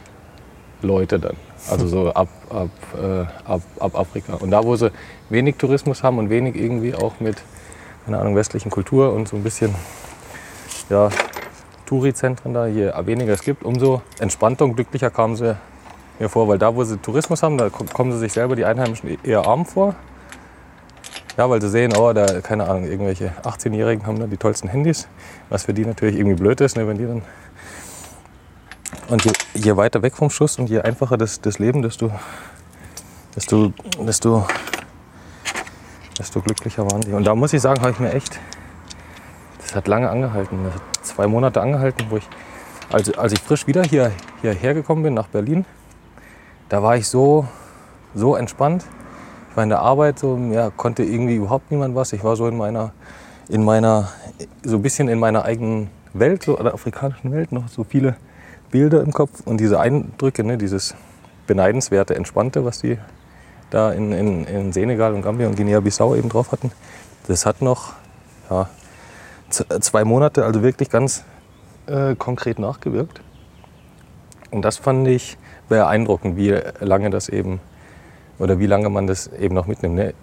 [0.82, 1.36] Leute dann.
[1.70, 2.70] Also so ab, ab,
[3.00, 4.34] äh, ab, ab Afrika.
[4.36, 4.92] Und da, wo sie
[5.30, 7.38] wenig Tourismus haben und wenig irgendwie auch mit,
[8.06, 9.76] keine Ahnung, westlichen Kultur und so ein bisschen,
[10.90, 11.10] ja,
[11.86, 15.58] Touri-Zentren da, je weniger es gibt, umso entspannter und glücklicher kamen sie
[16.20, 16.48] mir vor.
[16.48, 19.46] Weil da, wo sie Tourismus haben, da ko- kommen sie sich selber, die Einheimischen, eher
[19.48, 19.96] arm vor.
[21.38, 25.08] Ja, weil sie sehen, oh, da, keine Ahnung, irgendwelche 18-Jährigen haben da die tollsten Handys.
[25.50, 27.22] Was für die natürlich irgendwie blöd ist, ne, wenn die dann.
[29.08, 32.12] Und je, je weiter weg vom Schuss und je einfacher das, das Leben, desto,
[33.36, 33.72] desto,
[34.06, 34.46] desto,
[36.18, 37.14] desto glücklicher waren die.
[37.14, 38.40] Und da muss ich sagen, habe ich mir echt,
[39.62, 40.60] das hat lange angehalten.
[40.66, 42.28] Das hat zwei Monate angehalten, wo ich,
[42.92, 45.66] als, als ich frisch wieder hier, hierher gekommen bin, nach Berlin,
[46.70, 47.48] da war ich so,
[48.14, 48.86] so entspannt.
[49.50, 52.14] Ich war in der Arbeit, so, ja, konnte irgendwie überhaupt niemand was.
[52.14, 52.92] Ich war so in meiner,
[53.50, 54.10] in meiner,
[54.64, 58.16] so ein bisschen in meiner eigenen Welt, so der afrikanischen Welt, noch so viele
[58.72, 60.96] Bilder im Kopf und diese Eindrücke, ne, dieses
[61.48, 62.98] beneidenswerte, entspannte, was die
[63.72, 66.72] da in, in, in Senegal und Gambia und Guinea-Bissau eben drauf hatten.
[67.28, 67.94] Das hat noch
[68.50, 68.70] ja,
[69.50, 71.24] zwei Monate, also wirklich ganz
[71.88, 73.22] äh, konkret nachgewirkt.
[74.52, 75.38] Und das fand ich
[75.70, 77.60] beeindruckend, wie lange das eben
[78.40, 79.96] oder wie lange man das eben noch mitnimmt.
[79.96, 80.14] Ne?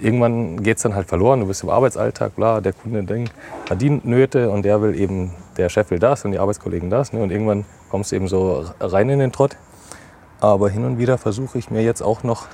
[0.00, 3.32] Irgendwann geht es dann halt verloren, du bist im Arbeitsalltag, bla, der Kunde denkt,
[3.70, 7.12] hat die Nöte und der will eben, der Chef will das und die Arbeitskollegen das.
[7.12, 7.22] Ne?
[7.22, 9.56] Und irgendwann kommst du eben so rein in den Trott.
[10.40, 12.46] Aber hin und wieder versuche ich mir jetzt auch noch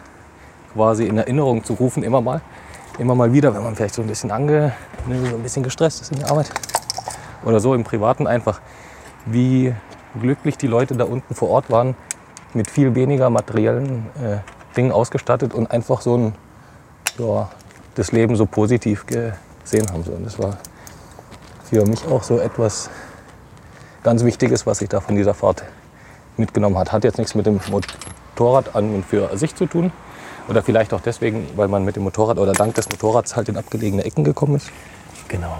[0.74, 2.42] quasi in Erinnerung zu rufen, immer mal,
[2.98, 4.72] immer mal wieder, wenn man vielleicht so ein bisschen ange,
[5.08, 6.50] ne, so ein bisschen gestresst ist in der Arbeit
[7.44, 8.60] oder so im Privaten einfach,
[9.26, 9.74] wie
[10.20, 11.94] glücklich die Leute da unten vor Ort waren,
[12.54, 14.38] mit viel weniger materiellen äh,
[14.76, 16.34] Dingen ausgestattet und einfach so ein,
[17.18, 17.48] ja,
[17.94, 20.04] das Leben so positiv gesehen haben.
[20.04, 20.12] So.
[20.12, 20.56] Und das war
[21.64, 22.90] für mich auch so etwas
[24.02, 25.62] ganz Wichtiges, was ich da von dieser Fahrt
[26.36, 26.92] mitgenommen hat.
[26.92, 29.92] Hat jetzt nichts mit dem Motorrad an und für sich zu tun.
[30.48, 33.56] Oder vielleicht auch deswegen, weil man mit dem Motorrad oder dank des Motorrads halt in
[33.56, 34.70] abgelegene Ecken gekommen ist.
[35.28, 35.58] Genau.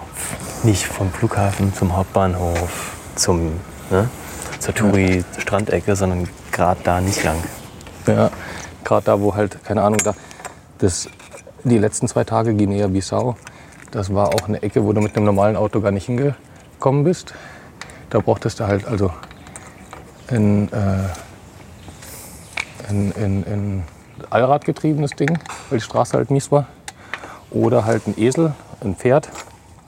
[0.64, 3.52] Nicht vom Flughafen zum Hauptbahnhof, zum,
[3.90, 4.08] ne,
[4.60, 7.42] zur Touri-Strandecke, sondern gerade da nicht lang.
[8.06, 8.30] Ja,
[8.84, 10.14] gerade da, wo halt, keine Ahnung, da,
[10.78, 11.08] das,
[11.64, 13.36] die letzten zwei Tage Guinea-Bissau,
[13.90, 17.34] das war auch eine Ecke, wo du mit einem normalen Auto gar nicht hingekommen bist.
[18.10, 19.10] Da brauchtest du halt also
[20.28, 21.08] ein, äh,
[22.88, 23.84] ein, ein, ein
[24.30, 25.38] Allradgetriebenes Ding,
[25.68, 26.66] weil die Straße halt mies war.
[27.50, 29.28] Oder halt ein Esel, ein Pferd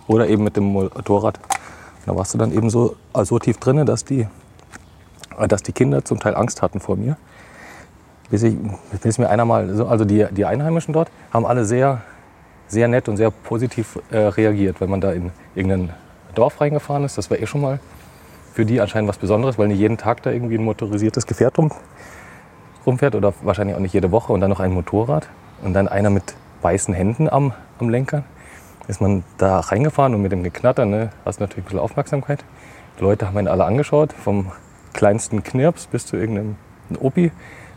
[0.08, 1.38] oder eben mit dem Motorrad.
[2.06, 4.26] Da warst du dann eben so, also so tief drin, dass die,
[5.48, 7.16] dass die Kinder zum Teil Angst hatten vor mir
[8.32, 8.56] bis, ich,
[9.02, 12.00] bis mir einer mal, so, also die, die Einheimischen dort, haben alle sehr,
[12.66, 15.90] sehr nett und sehr positiv äh, reagiert, wenn man da in irgendein
[16.34, 17.18] Dorf reingefahren ist.
[17.18, 17.78] Das war eh schon mal
[18.54, 21.70] für die anscheinend was Besonderes, weil nicht jeden Tag da irgendwie ein motorisiertes Gefährt rum,
[22.86, 25.28] rumfährt oder wahrscheinlich auch nicht jede Woche und dann noch ein Motorrad
[25.62, 28.24] und dann einer mit weißen Händen am, am Lenker.
[28.88, 32.44] Ist man da reingefahren und mit dem Geknatter, ne, hast du natürlich ein bisschen Aufmerksamkeit.
[32.98, 34.52] Die Leute haben einen alle angeschaut, vom
[34.92, 36.56] kleinsten Knirps bis zu irgendeinem
[37.00, 37.32] Opi.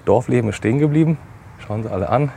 [0.06, 1.18] Dorfleben ist stehen geblieben.
[1.60, 2.32] Schauen sie alle an.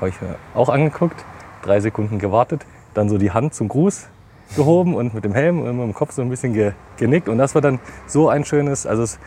[0.00, 1.24] Habe ich mir auch angeguckt.
[1.62, 2.64] Drei Sekunden gewartet.
[2.94, 4.08] Dann so die Hand zum Gruß
[4.54, 7.28] gehoben und mit dem Helm und mit dem Kopf so ein bisschen ge genickt.
[7.28, 9.18] Und das war dann so ein schönes, also es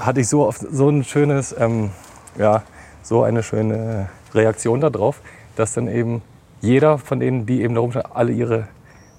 [0.00, 1.90] hatte ich so oft so ein schönes, ähm,
[2.36, 2.62] ja,
[3.02, 5.20] so eine schöne Reaktion darauf,
[5.56, 6.22] dass dann eben
[6.60, 8.68] jeder von denen, die eben da rumstanden, alle ihre,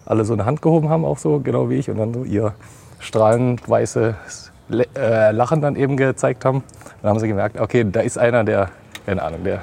[0.06, 2.54] alle so eine Hand gehoben haben, auch so, genau wie ich, und dann so ihr
[3.00, 4.53] strahlend weißes
[4.96, 6.64] äh, Lachen dann eben gezeigt haben.
[7.02, 8.70] Dann haben sie gemerkt, okay, da ist einer, der,
[9.06, 9.60] keine Ahnung, der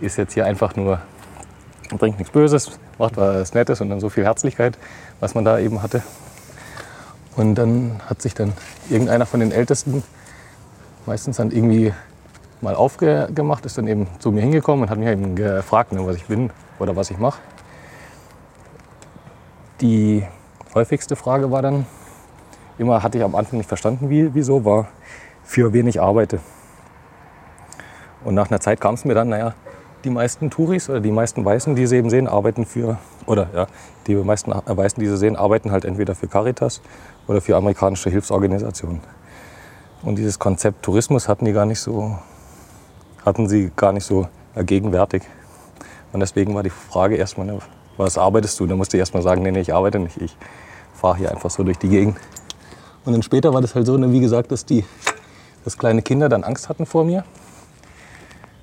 [0.00, 1.00] ist jetzt hier einfach nur,
[1.98, 4.78] bringt nichts Böses, macht was Nettes und dann so viel Herzlichkeit,
[5.20, 6.02] was man da eben hatte.
[7.36, 8.52] Und dann hat sich dann
[8.88, 10.02] irgendeiner von den Ältesten
[11.06, 11.92] meistens dann irgendwie
[12.60, 16.16] mal aufgemacht, ist dann eben zu mir hingekommen und hat mich eben gefragt, ne, was
[16.16, 17.40] ich bin oder was ich mache.
[19.80, 20.24] Die
[20.74, 21.86] häufigste Frage war dann,
[22.78, 24.88] immer hatte ich am Anfang nicht verstanden, wie, wieso war,
[25.44, 26.40] für wen ich arbeite.
[28.24, 29.54] Und nach einer Zeit kam es mir dann, naja,
[30.04, 33.66] die meisten Touris oder die meisten Weißen, die sie eben sehen, arbeiten für, oder ja,
[34.06, 36.80] die meisten Weißen, die sie sehen, arbeiten halt entweder für Caritas
[37.26, 39.00] oder für amerikanische Hilfsorganisationen.
[40.02, 42.18] Und dieses Konzept Tourismus hatten die gar nicht so,
[43.24, 45.22] hatten sie gar nicht so gegenwärtig.
[46.12, 47.58] Und deswegen war die Frage erstmal,
[47.96, 48.66] was arbeitest du?
[48.66, 50.20] Da musste ich erstmal sagen, nee, nee, ich arbeite nicht.
[50.20, 50.36] Ich
[50.94, 52.18] fahre hier einfach so durch die Gegend.
[53.04, 54.84] Und dann später war das halt so, ne, wie gesagt, dass die
[55.64, 57.24] dass kleine Kinder dann Angst hatten vor mir.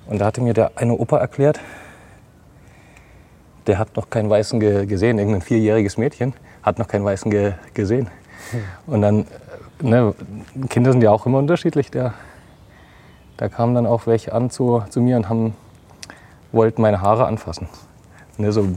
[0.06, 1.60] Und da hatte mir der eine Opa erklärt,
[3.66, 6.32] der hat noch keinen Weißen ge gesehen, irgendein vierjähriges Mädchen
[6.62, 8.08] hat noch keinen Weißen ge gesehen.
[8.86, 9.26] Und dann, äh,
[9.82, 10.14] ne,
[10.68, 11.90] Kinder sind ja auch immer unterschiedlich.
[11.90, 12.14] Der,
[13.36, 15.54] da kamen dann auch welche an zu, zu mir und haben,
[16.50, 17.68] wollten meine Haare anfassen.
[18.36, 18.68] Ne, so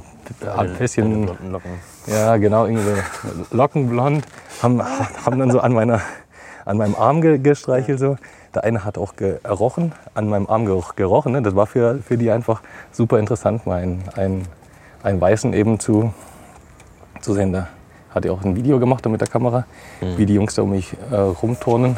[0.56, 1.72] ein bisschen, Locken.
[2.07, 4.26] ja genau, irgendwie so lockenblond,
[4.61, 4.81] haben,
[5.26, 6.02] haben dann so an, meiner,
[6.65, 7.99] an meinem Arm ge gestreichelt.
[7.99, 8.18] So.
[8.53, 11.34] Der eine hat auch gerochen, an meinem Arm geroch- gerochen.
[11.34, 11.41] Ne?
[11.41, 12.61] Das war für, für die einfach
[12.91, 14.47] super interessant, mal einen, einen,
[15.03, 16.14] einen Weißen eben zu,
[17.22, 17.52] zu sehen.
[17.53, 17.68] Da
[18.11, 19.65] hatte ich auch ein Video gemacht mit der Kamera,
[20.15, 21.97] wie die Jungs da um mich äh, rumturnen.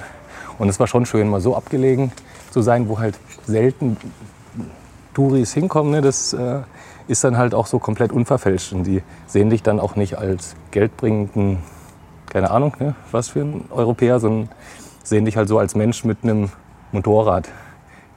[0.57, 2.11] Und es war schon schön, mal so abgelegen
[2.49, 3.97] zu sein, wo halt selten
[5.13, 5.91] Touris hinkommen.
[5.91, 6.01] Ne?
[6.01, 6.61] Das äh,
[7.07, 8.73] ist dann halt auch so komplett unverfälscht.
[8.73, 11.59] Und die sehen dich dann auch nicht als geldbringenden,
[12.29, 12.95] keine Ahnung, ne?
[13.11, 14.49] was für ein Europäer, sondern
[15.03, 16.49] sehen dich halt so als Mensch mit einem
[16.91, 17.49] Motorrad,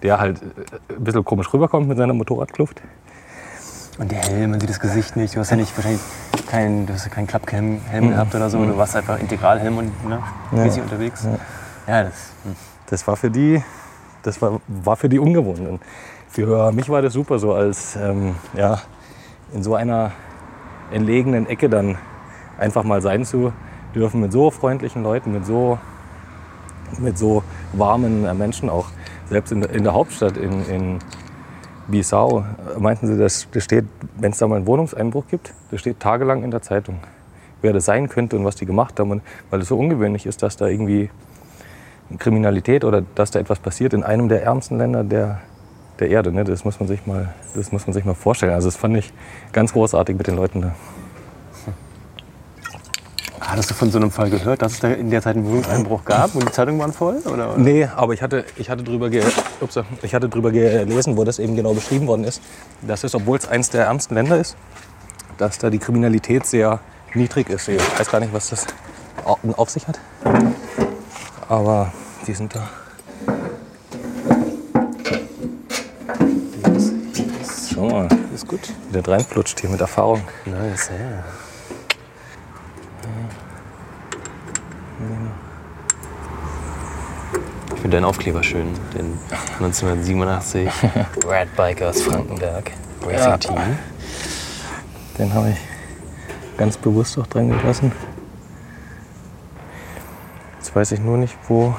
[0.02, 2.80] der halt äh, ein bisschen komisch rüberkommt mit seiner Motorradkluft.
[3.98, 5.36] Und der Helm, man sieht das Gesicht nicht.
[5.36, 6.00] Du hast ja nicht wahrscheinlich
[6.48, 8.64] keinen, du hast ja keinen Klapphelm Helm gehabt oder so.
[8.64, 10.22] Du warst einfach Integralhelm und ne,
[10.52, 11.26] mäßig unterwegs.
[11.86, 12.14] Ja, das.
[12.44, 12.56] hm.
[12.86, 13.62] das war für die,
[14.22, 15.60] das war, war für die ungewohnt.
[15.60, 15.80] Und
[16.30, 18.80] für mich war das super, so als ähm, ja,
[19.52, 20.12] in so einer
[20.92, 21.98] entlegenen Ecke dann
[22.58, 23.52] einfach mal sein zu
[23.94, 25.78] dürfen mit so freundlichen Leuten, mit so,
[26.98, 27.42] mit so
[27.72, 28.86] warmen äh, Menschen auch.
[29.28, 30.98] Selbst in, der- in der Hauptstadt, in, in
[31.88, 33.86] Bissau, äh, meinten sie, das, das steht,
[34.18, 36.98] wenn es da mal einen Wohnungseinbruch gibt, das steht tagelang in der Zeitung,
[37.62, 39.10] wer das sein könnte und was die gemacht haben.
[39.10, 41.10] Und weil es so ungewöhnlich ist, dass da irgendwie
[42.18, 45.40] Kriminalität oder dass da etwas passiert in einem der ärmsten Länder der,
[46.00, 46.32] der Erde.
[46.32, 46.44] Ne?
[46.44, 48.52] Das, muss man sich mal, das muss man sich mal vorstellen.
[48.52, 49.12] Also das fand ich
[49.52, 50.74] ganz großartig mit den Leuten da.
[53.40, 56.04] Hattest du von so einem Fall gehört, dass es da in der Zeit einen Wohnungseinbruch
[56.04, 57.16] gab und die Zeitungen waren voll?
[57.26, 57.56] Oder?
[57.56, 59.24] Nee, aber ich hatte, ich hatte, drüber, ge,
[59.60, 62.40] ups, ich hatte drüber gelesen, wo das eben genau beschrieben worden ist.
[62.82, 64.56] Dass es, obwohl es eines der ärmsten Länder ist,
[65.38, 66.78] dass da die Kriminalität sehr
[67.14, 67.66] niedrig ist.
[67.68, 68.66] Ich weiß gar nicht, was das
[69.24, 69.98] au- auf sich hat.
[71.48, 71.92] Aber
[72.28, 72.68] die sind da.
[77.80, 78.60] Schau mal, Ist gut.
[78.90, 80.20] wie der reinflutscht hier mit Erfahrung.
[80.44, 81.24] Nice, ja.
[87.74, 89.18] Ich finde deinen Aufkleber schön, den
[89.54, 90.68] 1987
[91.26, 92.70] Red Bikers Frankenberg
[93.02, 93.38] Racing Ja.
[93.38, 93.56] Team.
[95.16, 97.92] Den habe ich ganz bewusst auch dran gelassen.
[100.58, 101.74] Jetzt weiß ich nur nicht, wo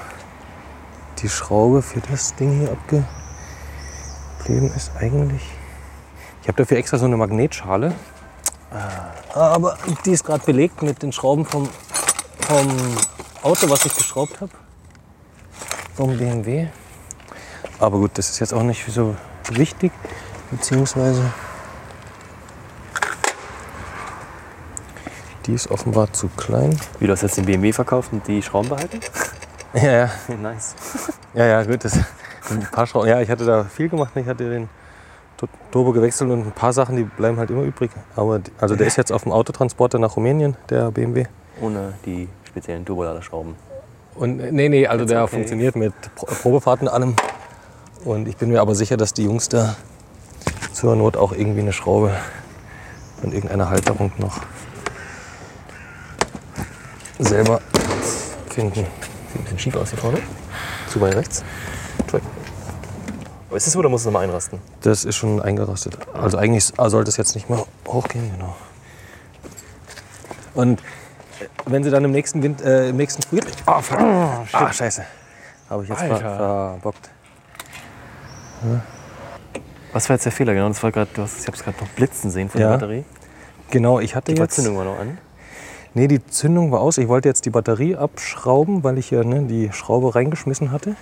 [1.19, 5.43] die Schraube für das Ding hier abgeblieben ist eigentlich.
[6.51, 7.93] Ich habe dafür extra so eine Magnetschale.
[9.33, 11.69] Aber die ist gerade belegt mit den Schrauben vom,
[12.41, 12.67] vom
[13.41, 14.51] Auto, was ich geschraubt habe.
[15.95, 16.67] Vom BMW.
[17.79, 19.15] Aber gut, das ist jetzt auch nicht so
[19.49, 19.93] wichtig.
[20.49, 21.23] Beziehungsweise
[25.45, 26.77] die ist offenbar zu klein.
[26.99, 28.99] Wie du hast jetzt den BMW verkauft und die Schrauben behalten?
[29.73, 30.11] Ja, ja.
[30.41, 30.75] nice.
[31.33, 31.85] Ja, ja, gut.
[31.85, 31.97] Das,
[32.49, 33.07] ein paar Schrauben.
[33.07, 34.11] Ja, ich hatte da viel gemacht.
[34.17, 34.67] Ich hatte den
[35.71, 37.91] Turbo gewechselt und ein paar Sachen, die bleiben halt immer übrig.
[38.15, 41.25] Aber also der ist jetzt auf dem Autotransporter nach Rumänien, der BMW.
[41.61, 43.55] Ohne die speziellen Turboladerschrauben.
[44.15, 45.35] Und äh, nee, nee, also der okay.
[45.35, 47.15] funktioniert mit Pro- Probefahrten und allem.
[48.03, 49.75] Und ich bin mir aber sicher, dass die Jungs da
[50.73, 52.11] zur Not auch irgendwie eine Schraube
[53.21, 54.39] von irgendeiner Halterung noch
[57.19, 57.61] selber
[58.49, 58.73] finden.
[58.75, 58.85] Sieht
[59.35, 60.17] ein bisschen schief aus hier vorne.
[60.89, 61.43] Zu weit rechts.
[61.99, 62.40] Entschuldigung.
[63.51, 64.59] Aber ist es so oder muss es nochmal einrasten?
[64.79, 65.97] Das ist schon eingerastet.
[66.13, 68.55] Also eigentlich sollte es jetzt nicht mehr hochgehen, genau.
[70.53, 73.45] Und äh, wenn sie dann im nächsten Wind, äh, im nächsten Frühjahr.
[73.67, 73.99] Oh, fuck.
[73.99, 75.03] ah, scheiße.
[75.69, 77.09] Habe ich jetzt ver verbockt.
[79.91, 80.69] Was war jetzt der Fehler genau?
[80.69, 82.67] Das war grad, du hast, ich habe es gerade noch blitzen sehen von Ja.
[82.69, 83.03] der Batterie.
[83.69, 84.55] Genau, ich hatte Die jetzt.
[84.55, 85.17] Zündung war noch an.
[85.93, 86.97] Nee, die Zündung war aus.
[86.97, 90.95] Ich wollte jetzt die Batterie abschrauben, weil ich ja ne, die Schraube reingeschmissen hatte.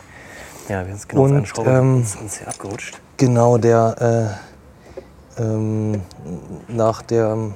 [0.70, 3.02] Ja, wir sind genau auf Und, eine Schraube ähm, uns, hier abgerutscht.
[3.18, 4.40] Genau, der
[5.38, 6.02] äh, ähm,
[6.68, 7.56] nach dem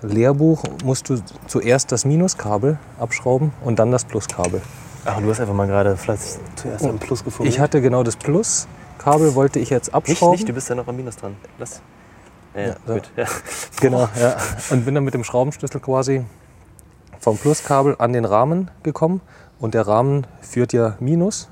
[0.00, 4.62] Lehrbuch musst du zuerst das Minuskabel abschrauben und dann das Pluskabel.
[5.04, 6.22] Ach, du hast einfach mal gerade vielleicht
[6.56, 7.50] zuerst am Plus gefunden.
[7.50, 10.36] Ich hatte genau das Pluskabel, wollte ich jetzt nicht, abschrauben.
[10.36, 11.36] nicht, du bist ja noch am Minus dran.
[11.58, 11.82] Lass.
[12.54, 12.94] Ja, ja, so.
[12.94, 13.10] gut.
[13.16, 13.26] Ja.
[13.80, 14.36] Genau, ja.
[14.70, 16.24] Und bin dann mit dem Schraubenschlüssel quasi
[17.18, 19.20] vom Pluskabel an den Rahmen gekommen.
[19.58, 21.48] Und der Rahmen führt ja Minus.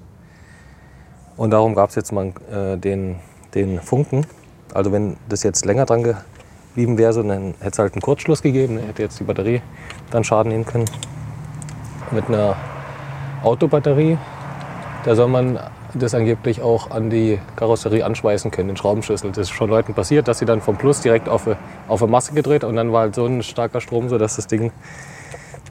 [1.38, 3.16] Und darum gab es jetzt mal äh, den,
[3.54, 4.26] den Funken.
[4.74, 8.42] Also wenn das jetzt länger dran geblieben wäre, so, dann hätte es halt einen Kurzschluss
[8.42, 8.82] gegeben, ne?
[8.82, 9.62] hätte jetzt die Batterie
[10.10, 10.84] dann Schaden nehmen können.
[12.10, 12.56] Mit einer
[13.44, 14.18] Autobatterie,
[15.04, 15.60] da soll man
[15.94, 19.30] das angeblich auch an die Karosserie anschweißen können, den Schraubenschlüssel.
[19.30, 21.56] Das ist schon Leuten passiert, dass sie dann vom Plus direkt auf eine,
[21.86, 24.48] auf eine Masse gedreht und dann war halt so ein starker Strom, so dass das
[24.48, 24.72] Ding,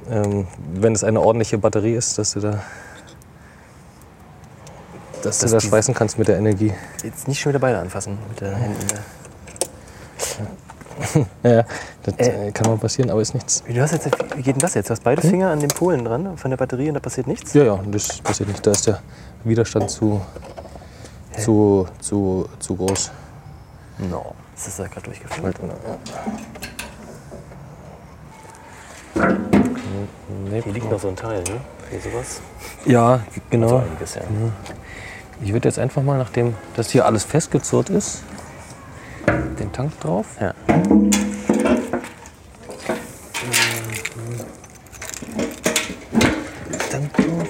[0.09, 2.63] ähm, wenn es eine ordentliche Batterie ist, dass du da,
[5.27, 6.73] dass Dass du da die- schweißen kannst mit der Energie.
[7.03, 8.77] Jetzt nicht schon wieder beide anfassen mit den Händen.
[11.43, 11.63] Ja,
[12.03, 13.63] das äh, kann mal passieren, aber ist nichts.
[13.67, 14.89] Wie, du hast jetzt, wie geht denn das jetzt?
[14.89, 17.53] Du hast beide Finger an den Polen dran von der Batterie und da passiert nichts?
[17.53, 18.65] Ja, ja, das passiert nicht.
[18.65, 18.99] Da ist der
[19.43, 20.19] Widerstand zu,
[21.37, 23.11] zu, zu, zu groß.
[24.09, 24.33] No.
[24.55, 25.53] Das ist ja gerade durchgefallen.
[30.49, 31.59] Nee, Hier liegt noch so ein Teil, ne?
[31.89, 32.41] Hier sowas.
[32.85, 33.77] Ja, So genau.
[33.77, 34.21] einiges, ja.
[35.41, 38.23] Ich würde jetzt einfach mal, nachdem das hier alles festgezurrt ist,
[39.59, 40.25] den Tank drauf.
[40.41, 40.53] Ja.
[46.91, 47.47] Tank drauf.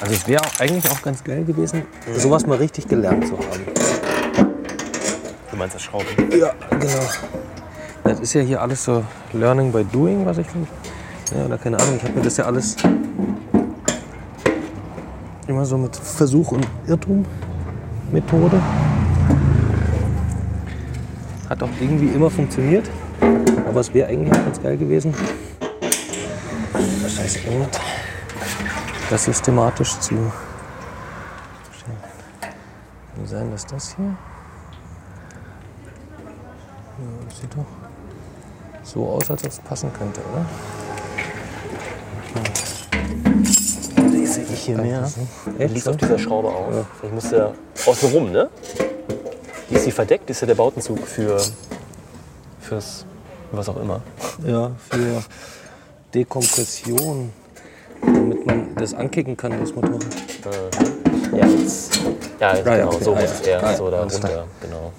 [0.00, 1.82] Also es wäre eigentlich auch ganz geil gewesen,
[2.16, 3.66] sowas mal richtig gelernt zu haben.
[5.50, 6.06] Du meinst das Schrauben?
[6.30, 7.08] Ja, genau.
[8.06, 9.02] Das ist ja hier alles so
[9.32, 10.68] Learning by Doing, was ich finde.
[11.34, 12.76] Ja, oder keine Ahnung, ich habe mir das ja alles
[15.48, 17.26] immer so mit Versuch und Irrtum
[18.12, 18.60] Methode.
[21.48, 22.88] Hat auch irgendwie immer funktioniert.
[23.68, 25.12] Aber es wäre eigentlich auch ganz geil gewesen.
[27.08, 27.80] Scheiße, irgendwas.
[29.10, 30.14] Das systematisch zu.
[33.16, 34.14] Kann sein, dass das hier.
[36.98, 37.85] Ja, das sieht doch
[38.86, 40.46] so aus, als ob es passen könnte, oder?
[44.24, 45.10] Sehe ich hier mehr.
[45.58, 45.74] Echt?
[45.74, 46.86] Liegt auf dieser Schraube auf.
[46.98, 47.52] Vielleicht muss der
[47.86, 48.48] außen rum, ne?
[49.70, 51.40] Die ist die verdeckt, ist ja der Bautenzug für
[52.60, 53.04] fürs
[53.52, 54.00] was auch immer.
[54.44, 55.22] Ja, für
[56.14, 57.32] Dekompression,
[58.04, 60.04] damit man das ankicken kann, das Motorrad.
[61.32, 61.96] Ja, jetzt,
[62.40, 63.04] ja, jetzt Ah, ja, genau, okay.
[63.04, 63.30] so Ah, muss ja.
[63.30, 64.92] es eher Ah, ja, so da runter, genau.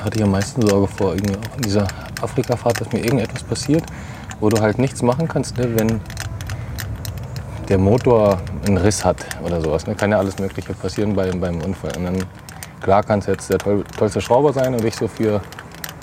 [0.00, 1.86] Da hatte ich am meisten Sorge vor, irgendwie auch in dieser
[2.22, 3.84] Afrikafahrt, dass mir irgendetwas passiert,
[4.40, 6.00] wo du halt nichts machen kannst, ne, wenn
[7.68, 9.86] der Motor einen Riss hat oder sowas.
[9.86, 11.94] Ne, kann ja alles Mögliche passieren bei, beim Unfall.
[11.98, 12.24] Und dann,
[12.80, 15.42] klar kannst du jetzt der toll, tollste Schrauber sein und dich so für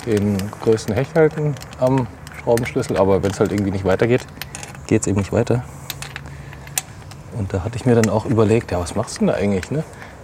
[0.06, 2.06] den größten Hecht halten am
[2.40, 4.24] Schraubenschlüssel, aber wenn es halt irgendwie nicht weitergeht,
[4.86, 5.64] geht es eben nicht weiter.
[7.36, 9.72] Und da hatte ich mir dann auch überlegt, ja, was machst du denn da eigentlich,
[9.72, 9.82] ne?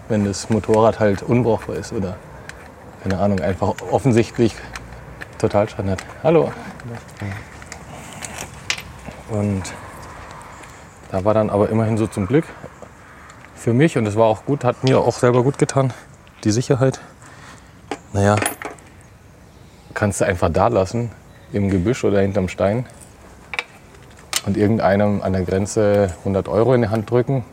[0.08, 2.16] wenn das Motorrad halt unbrauchbar ist oder
[3.04, 4.54] keine Ahnung, einfach offensichtlich
[5.36, 5.98] total hat.
[6.22, 6.50] Hallo.
[9.28, 9.62] Und
[11.10, 12.46] da war dann aber immerhin so zum Glück
[13.54, 15.92] für mich und es war auch gut, hat mir auch selber gut getan,
[16.44, 17.00] die Sicherheit.
[18.14, 18.36] Naja,
[19.92, 21.10] kannst du einfach da lassen,
[21.52, 22.86] im Gebüsch oder hinterm Stein
[24.46, 27.44] und irgendeinem an der Grenze 100 Euro in die Hand drücken,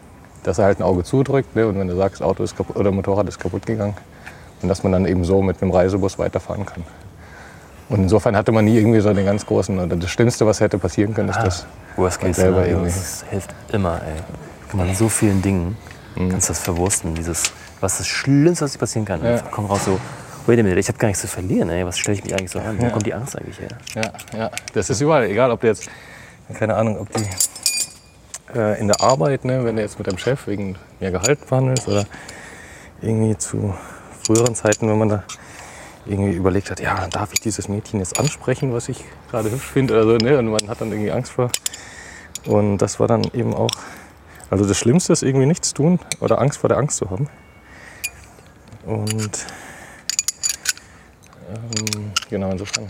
[0.43, 1.67] dass er halt ein Auge zudrückt ne?
[1.67, 3.95] und wenn du sagst, Auto ist kaputt oder Motorrad ist kaputt gegangen,
[4.61, 6.83] und dass man dann eben so mit einem Reisebus weiterfahren kann.
[7.89, 10.77] Und insofern hatte man nie irgendwie so den ganz großen, oder das Schlimmste, was hätte
[10.77, 11.65] passieren können, ist das.
[11.97, 12.85] Worst Case selber irgendwie.
[12.89, 14.21] das hilft immer, ey.
[14.69, 15.77] Kann man so vielen Dingen
[16.15, 16.29] Mhm.
[16.29, 19.23] kannst du das verwursten, dieses, was das Schlimmste, was dir passieren kann.
[19.23, 19.41] Ja.
[19.49, 19.97] Komm raus so,
[20.45, 21.85] wait a minute, ich habe gar nichts zu verlieren, ey.
[21.85, 22.77] Was stelle ich mich eigentlich so an?
[22.79, 22.89] Wo Ja.
[22.91, 23.69] kommt die Angst eigentlich her?
[23.95, 25.89] Ja, ja, das ist überall, egal ob du jetzt,
[26.59, 27.23] keine Ahnung, ob die
[28.57, 31.87] äh, in der Arbeit, ne, wenn du jetzt mit deinem Chef wegen mehr Gehalt verhandelst
[31.87, 32.05] oder
[33.01, 33.73] irgendwie zu
[34.25, 35.23] früheren Zeiten, wenn man da
[36.05, 39.93] irgendwie überlegt hat, ja, darf ich dieses Mädchen jetzt ansprechen, was ich gerade hübsch finde
[39.93, 40.37] oder so, ne?
[40.39, 41.49] und man hat dann irgendwie Angst vor.
[42.45, 43.71] Und das war dann eben auch,
[44.49, 47.29] also das Schlimmste ist irgendwie nichts tun oder Angst vor der Angst zu haben.
[48.85, 49.45] Und
[51.49, 52.87] ähm, genau, insofern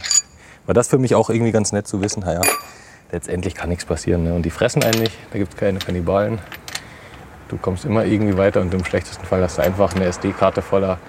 [0.66, 2.42] war das für mich auch irgendwie ganz nett zu wissen, naja,
[3.12, 4.24] letztendlich kann nichts passieren.
[4.24, 4.34] Ne?
[4.34, 6.40] Und die fressen einen nicht, da gibt es keine Kannibalen.
[7.50, 11.00] Du kommst immer irgendwie weiter und im schlechtesten Fall hast du einfach eine SD-Karte voller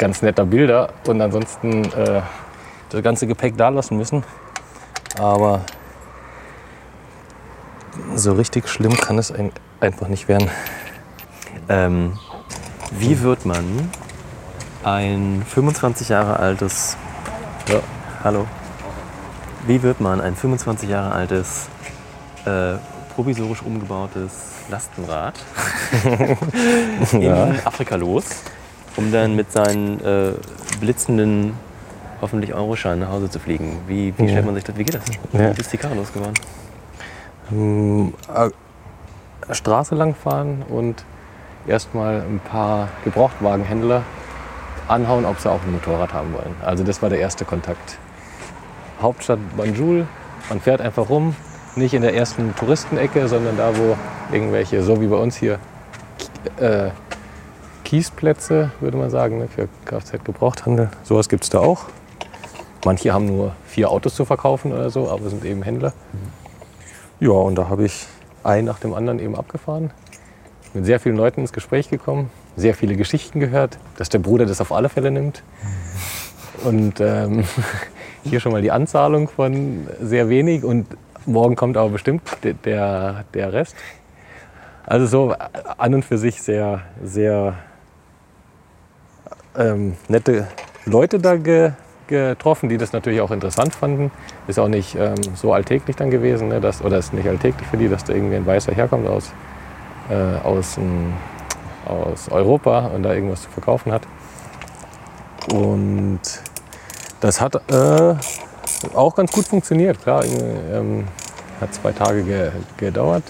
[0.00, 2.22] ganz netter Bilder und ansonsten äh,
[2.88, 4.24] das ganze Gepäck da lassen müssen.
[5.18, 5.60] Aber
[8.14, 10.48] so richtig schlimm kann es ein, einfach nicht werden.
[11.68, 12.18] Ähm,
[12.92, 13.90] wie wird man
[14.84, 16.96] ein 25 Jahre altes,
[17.68, 17.80] Ja.
[18.24, 18.46] hallo,
[19.66, 21.68] wie wird man ein 25 Jahre altes,
[22.46, 22.76] äh,
[23.14, 24.32] provisorisch umgebautes
[24.70, 25.34] Lastenrad
[27.12, 27.48] in Ja.
[27.64, 28.24] Afrika los,
[28.96, 30.32] um dann mit seinen äh,
[30.80, 31.54] blitzenden
[32.20, 33.78] hoffentlich Euroschein nach Hause zu fliegen.
[33.86, 35.02] Wie, wie stellt man sich das, wie geht das?
[35.32, 35.56] Ja.
[35.56, 36.34] Wie ist die Karre losgeworden?
[37.50, 38.50] Ähm, äh,
[39.54, 41.04] Straße lang fahren und
[41.66, 44.02] erstmal ein paar Gebrauchtwagenhändler
[44.88, 46.54] anhauen, ob sie auch ein Motorrad haben wollen.
[46.64, 47.98] Also das war der erste Kontakt.
[49.00, 50.06] Hauptstadt Banjul,
[50.48, 51.34] man fährt einfach rum,
[51.76, 53.96] nicht in der ersten Touristenecke, sondern da, wo
[54.32, 55.58] irgendwelche, so wie bei uns hier,
[56.58, 56.90] äh,
[57.90, 60.90] Kiesplätze, würde man sagen, ne, für Kfz-Gebrauchthandel.
[61.02, 61.86] Sowas gibt es da auch.
[62.84, 65.92] Manche haben nur vier Autos zu verkaufen oder so, aber sind eben Händler.
[67.18, 68.06] Ja, und da habe ich
[68.44, 69.90] ein nach dem anderen eben abgefahren.
[70.72, 74.60] Mit sehr vielen Leuten ins Gespräch gekommen, sehr viele Geschichten gehört, dass der Bruder das
[74.60, 75.42] auf alle Fälle nimmt.
[76.62, 77.42] Und ähm,
[78.22, 80.86] hier schon mal die Anzahlung von sehr wenig und
[81.26, 83.74] morgen kommt aber bestimmt de- der, der Rest.
[84.86, 85.34] Also so
[85.76, 87.54] an und für sich sehr, sehr
[89.56, 90.46] ähm, nette
[90.84, 91.72] Leute da ge,
[92.06, 94.10] getroffen, die das natürlich auch interessant fanden.
[94.46, 97.76] Ist auch nicht ähm, so alltäglich dann gewesen, ne, dass, oder ist nicht alltäglich für
[97.76, 99.32] die, dass da irgendwie ein Weißer herkommt aus,
[100.10, 101.12] äh, aus, ähm,
[101.86, 104.02] aus Europa und da irgendwas zu verkaufen hat.
[105.52, 106.20] Und
[107.20, 108.14] das hat äh,
[108.94, 110.02] auch ganz gut funktioniert.
[110.02, 111.04] Klar, ähm,
[111.60, 113.24] hat zwei Tage ge gedauert.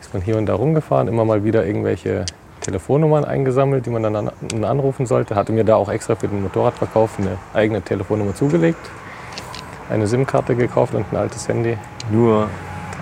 [0.00, 2.24] Ist man hier und da rumgefahren, immer mal wieder irgendwelche
[2.64, 4.30] Telefonnummern eingesammelt, die man dann an,
[4.64, 5.34] anrufen sollte.
[5.34, 8.90] Hatte mir da auch extra für den Motorradverkauf eine eigene Telefonnummer zugelegt.
[9.90, 11.76] Eine SIM-Karte gekauft und ein altes Handy.
[12.10, 12.48] Nur,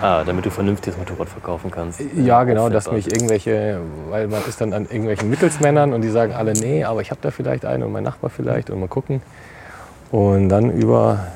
[0.01, 2.01] ah, damit du vernünftiges Motorrad verkaufen kannst.
[2.15, 3.79] Ja, genau, dass mich irgendwelche,
[4.09, 7.21] weil man ist dann an irgendwelchen Mittelsmännern und die sagen alle, nee, aber ich habe
[7.21, 9.21] da vielleicht einen und mein Nachbar vielleicht und mal gucken.
[10.11, 11.27] Und dann über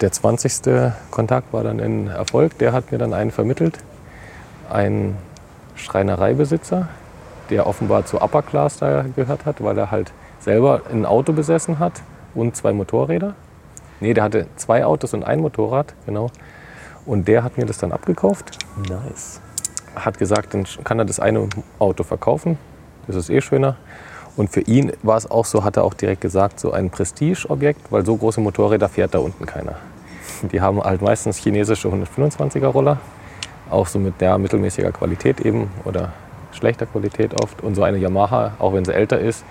[0.00, 0.92] der 20.
[1.12, 3.78] Kontakt war dann ein Erfolg, der hat mir dann einen vermittelt.
[4.68, 5.16] Ein
[5.76, 6.88] Schreinereibesitzer,
[7.50, 11.78] der offenbar zu Upper Class da gehört hat, weil er halt selber ein Auto besessen
[11.78, 12.02] hat
[12.34, 13.34] und zwei Motorräder.
[14.00, 16.30] Nee, der hatte zwei Autos und ein Motorrad, genau.
[17.04, 18.58] Und der hat mir das dann abgekauft
[18.88, 19.40] Nice.
[19.96, 21.48] hat gesagt, dann kann er das eine
[21.78, 22.58] Auto verkaufen.
[23.06, 23.76] Das ist eh schöner.
[24.36, 27.90] Und für ihn war es auch so, hat er auch direkt gesagt, so ein Prestigeobjekt,
[27.90, 29.76] weil so große Motorräder fährt da unten keiner.
[30.52, 32.98] Die haben halt meistens chinesische 125er Roller,
[33.70, 36.12] auch so mit der mittelmäßiger Qualität eben oder
[36.58, 37.62] schlechter Qualität oft.
[37.62, 39.44] Und so eine Yamaha, auch wenn sie älter ist,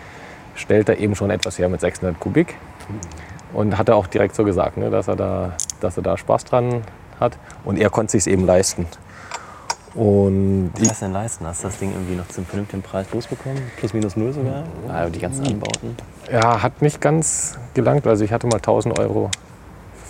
[0.56, 2.56] stellt er eben schon etwas her mit 600 Kubik.
[3.54, 6.46] Und hat er auch direkt so gesagt, ne, dass, er da, dass er da Spaß
[6.46, 6.84] dran
[7.20, 7.38] hat.
[7.66, 8.86] Und er konnte sich eben leisten.
[9.96, 11.48] Und Was heißt denn leisten?
[11.48, 13.64] Hast du das Ding irgendwie noch zum vernünftigen Preis losbekommen?
[13.78, 14.64] Plus minus null sogar?
[14.88, 15.96] Ah, die ganzen Anbauten.
[16.32, 18.06] Ja, hat nicht ganz gelangt.
[18.06, 19.32] Also ich hatte mal 1000 Euro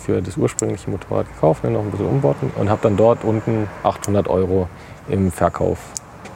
[0.08, 4.28] für das ursprüngliche Motorrad gekauft, noch ein bisschen umbauten und habe dann dort unten 800
[4.28, 4.68] Euro
[5.08, 5.78] im Verkauf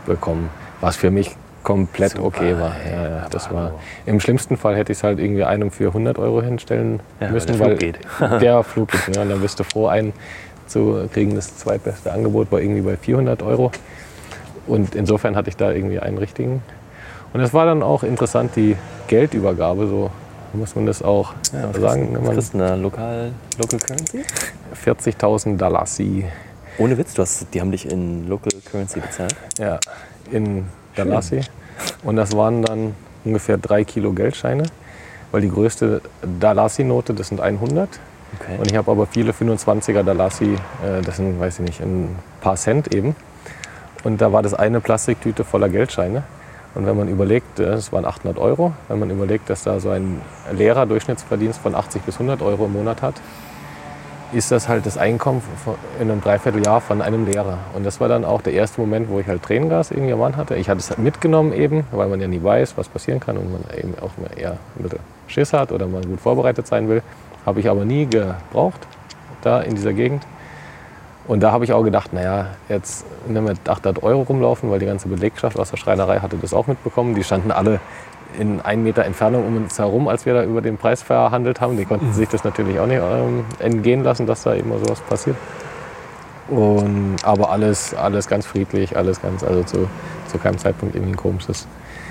[0.07, 0.51] bekommen,
[0.81, 2.73] was für mich komplett Super, okay war.
[2.85, 3.75] Ja, ja, das war.
[4.07, 7.33] Im schlimmsten Fall hätte ich es halt irgendwie einem für 100 Euro hinstellen Ja, weil
[7.33, 7.99] müssen, der Flug weil geht.
[8.41, 9.15] der Flug geht.
[9.15, 9.23] Ne?
[9.23, 10.13] Und dann bist du froh, einen
[10.67, 11.35] zu kriegen.
[11.35, 13.71] Das zweitbeste Angebot war irgendwie bei 400 Euro.
[14.67, 16.63] Und insofern hatte ich da irgendwie einen richtigen.
[17.33, 18.77] Und es war dann auch interessant, die
[19.09, 20.11] Geldübergabe, so
[20.53, 22.17] muss man das auch Ja, sagen.
[22.21, 22.75] Was kriegst du denn da?
[22.75, 24.25] Lokal, Local Currency?
[24.85, 26.27] 40.000 Dalassi
[26.79, 29.35] Ohne Witz, du hast, die haben dich in Local Currency bezahlt.
[29.59, 29.79] ja,
[30.31, 31.41] in Dalassi.
[32.03, 32.95] Und das waren dann
[33.25, 34.65] ungefähr drei Kilo Geldscheine,
[35.31, 36.01] weil die größte
[36.41, 37.89] Dalassi-Note, das sind 100.
[38.41, 38.57] Okay.
[38.59, 42.57] Und ich habe aber viele 25er Dalassi, äh, das sind, weiß ich nicht, ein paar
[42.57, 43.15] Cent eben.
[44.05, 46.25] Und da war das eine Plastiktüte voller Geldscheine.
[46.75, 49.91] Und wenn man überlegt, äh, das waren 800 Euro, wenn man überlegt, dass da so
[49.91, 53.15] ein Lehrer Durchschnittsverdienst von 80 bis 100 Euro im Monat hat,
[54.33, 55.43] ist das halt das Einkommen
[56.01, 57.59] in einem Dreivierteljahr von einem Lehrer.
[57.75, 60.57] Und das war dann auch der erste Moment, wo ich halt Tränengas Mann hatte.
[60.57, 63.53] Ich hatte es halt mitgenommen eben, weil man ja nie weiß, was passieren kann und
[63.53, 67.03] man eben auch eher ein bisschen Schiss hat oder man gut vorbereitet sein will.
[67.45, 68.87] Habe ich aber nie gebraucht,
[69.43, 70.25] da in dieser Gegend.
[71.29, 74.87] Und da habe ich auch gedacht, naja, jetzt nehmen wir 800 Euro rumlaufen, weil die
[74.87, 77.15] ganze Belegschaft aus der Schreinerei hatte das auch mitbekommen.
[77.15, 77.81] Die standen alle
[78.39, 81.77] in einen Meter Entfernung um uns herum, als wir da über den Preis verhandelt haben.
[81.77, 85.37] Die konnten sich das natürlich auch nicht ähm, entgehen lassen, dass da immer sowas passiert.
[86.49, 89.89] Und, aber alles, alles ganz friedlich, alles ganz, also zu,
[90.29, 91.67] zu keinem Zeitpunkt irgendwie ein komisches.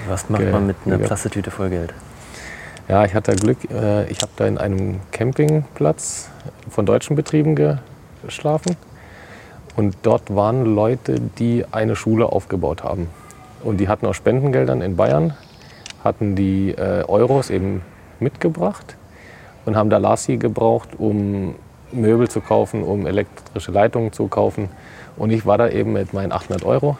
[0.07, 1.93] Was macht man mit einer Plastiktüte voll Geld?
[2.88, 6.30] Ja, ich hatte Glück, äh, ich habe da in einem Campingplatz
[6.69, 7.56] von deutschen Betrieben
[8.23, 8.76] geschlafen.
[9.76, 13.07] Und dort waren Leute, die eine Schule aufgebaut haben.
[13.64, 15.34] Und die hatten aus Spendengeldern in Bayern,
[16.03, 17.82] hatten die äh, Euros eben
[18.19, 18.95] mitgebracht
[19.65, 21.56] und haben da Lassi gebraucht, um
[21.91, 24.69] Möbel zu kaufen, um elektrische Leitungen zu kaufen.
[25.18, 26.98] Und ich war da eben mit meinen 800 Euro,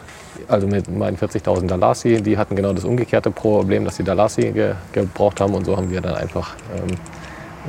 [0.48, 2.22] also mit meinen 40.000 Dalasi.
[2.22, 5.54] Die hatten genau das umgekehrte Problem, dass sie Dalasi ge gebraucht haben.
[5.54, 6.96] Und so haben wir dann einfach ähm,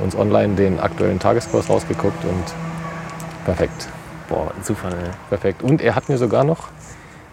[0.02, 2.44] uns online den aktuellen Tageskurs rausgeguckt und
[3.44, 3.88] perfekt.
[4.28, 5.10] Boah, ein Zufall, ey.
[5.28, 5.62] Perfekt.
[5.62, 6.68] Und er hat mir sogar noch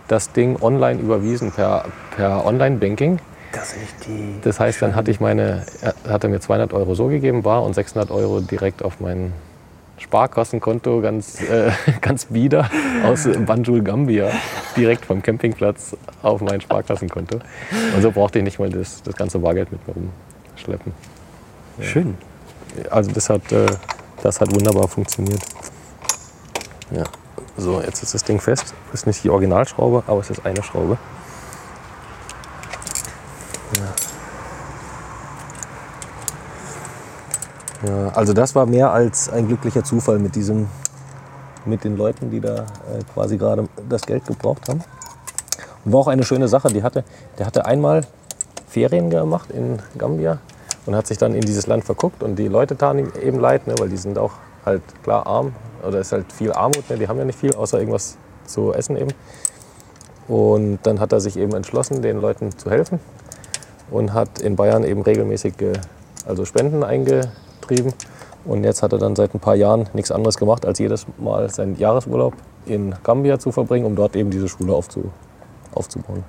[0.07, 3.19] das Ding online überwiesen per, per Online-Banking.
[3.51, 4.39] Das ist echt die.
[4.41, 7.63] Das heißt, dann hatte ich meine, er hat er mir 200 Euro so gegeben, bar
[7.63, 9.33] und 600 Euro direkt auf mein
[9.97, 11.71] Sparkassenkonto, ganz, äh,
[12.01, 12.69] ganz bieder
[13.03, 14.29] aus Banjul, Gambia,
[14.75, 17.39] direkt vom Campingplatz auf mein Sparkassenkonto.
[17.95, 20.93] Und so brauchte ich nicht mal das, das ganze Bargeld mit mir rumschleppen.
[21.81, 22.17] Schön.
[22.89, 23.65] Also das hat, äh,
[24.23, 25.41] das hat wunderbar funktioniert.
[26.91, 27.03] Ja.
[27.57, 28.73] So, jetzt ist das Ding fest.
[28.91, 30.97] Das ist nicht die Originalschraube, aber es ist eine Schraube.
[33.77, 33.83] Ja.
[37.87, 40.67] ja, also das war mehr als ein glücklicher Zufall mit diesem,
[41.65, 44.83] mit den Leuten, die da äh, quasi gerade das Geld gebraucht haben.
[45.85, 46.67] Und war auch eine schöne Sache.
[46.67, 47.03] Die hatte,
[47.39, 48.01] der hatte einmal
[48.67, 50.39] Ferien gemacht in Gambia
[50.85, 53.67] und hat sich dann in dieses Land verguckt und die Leute taten ihm eben leid,
[53.67, 54.33] ne, weil die sind auch
[54.65, 55.53] halt klar arm
[55.87, 58.97] oder ist halt viel Armut, ne, die haben ja nicht viel, außer irgendwas zu essen
[58.97, 59.11] eben.
[60.27, 62.99] Und dann hat er sich eben entschlossen, den Leuten zu helfen
[63.91, 65.73] und hat in Bayern eben regelmäßig äh,
[66.25, 67.93] also Spenden eingetrieben.
[68.43, 71.49] Und jetzt hat er dann seit ein paar Jahren nichts anderes gemacht, als jedes Mal
[71.51, 72.33] seinen Jahresurlaub
[72.65, 75.11] in Gambia zu verbringen, um dort eben diese Schule aufzu,
[75.75, 76.23] aufzubauen.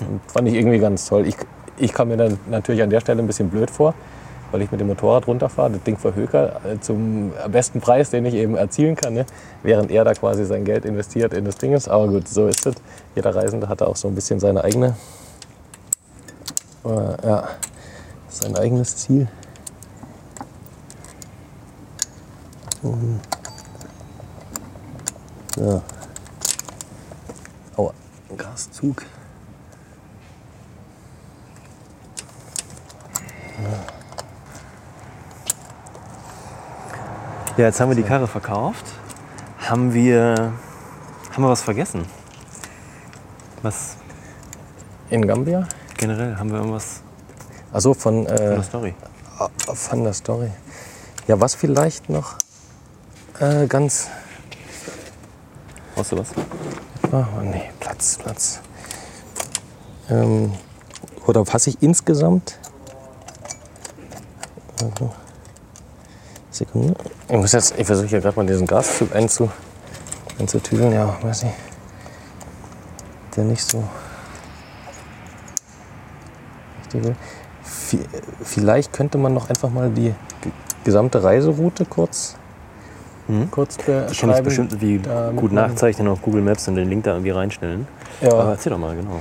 [0.00, 1.26] Und fand ich irgendwie ganz toll.
[1.26, 1.36] Ich,
[1.78, 3.94] ich kam mir dann natürlich an der Stelle ein bisschen blöd vor,
[4.52, 8.34] weil ich mit dem Motorrad runterfahre, das Ding verhöker äh, zum besten Preis, den ich
[8.34, 9.26] eben erzielen kann, ne?
[9.64, 11.76] während er da quasi sein Geld investiert in das Ding.
[11.88, 12.74] Aber gut, so ist es.
[13.16, 14.94] Jeder Reisende hat da auch so ein bisschen seine eigene,
[16.84, 17.48] äh, ja,
[18.28, 19.28] sein eigenes Ziel.
[22.82, 23.20] Und,
[25.56, 25.82] ja.
[27.76, 27.94] Aua,
[28.36, 29.04] Gaszug.
[37.56, 38.84] Ja, jetzt haben wir die Karre verkauft.
[39.60, 40.52] Haben wir,
[41.32, 42.04] haben wir was vergessen?
[43.62, 43.96] Was
[45.08, 45.68] In Gambia?
[45.96, 46.36] Generell?
[46.36, 47.00] Haben wir irgendwas
[47.72, 48.94] Also von, äh, der Story?
[49.74, 50.50] von der Story.
[51.26, 52.36] Ja, was vielleicht noch
[53.40, 54.08] äh, ganz.
[55.94, 56.28] Brauchst du was?
[57.12, 58.60] Oh, nee, Platz, Platz.
[60.10, 60.52] Ähm,
[61.26, 62.58] oder was ich insgesamt.
[64.82, 65.12] Also,
[66.50, 66.94] Sekunde.
[67.28, 69.50] Ich muss jetzt, ich versuche hier gerade mal diesen Gaszug einzu,
[70.38, 70.92] einzutüdeln.
[70.92, 71.50] Ja, weiß ich.
[73.36, 73.82] Der nicht so.
[77.02, 77.98] Vi-
[78.42, 80.12] Vielleicht könnte man noch einfach mal die
[80.42, 80.52] ge-
[80.84, 82.36] gesamte Reiseroute kurz,
[83.26, 83.50] Mhm.
[83.50, 84.32] kurz Ich kann beschreiben.
[84.32, 87.86] das bestimmt wie damit gut nachzeichnen auf Google Maps und den Link da irgendwie reinstellen.
[88.20, 88.32] Ja.
[88.32, 89.20] Aber erzähl doch mal, genau.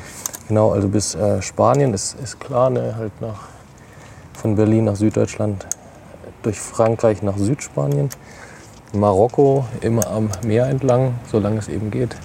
[0.50, 3.48] Genau, also bis äh, Spanien ist, ist klar, ne, halt nach,
[4.34, 5.66] von Berlin nach Süddeutschland,
[6.42, 8.10] durch Frankreich nach Südspanien,
[8.92, 12.16] Marokko immer am Meer entlang, solange es eben geht,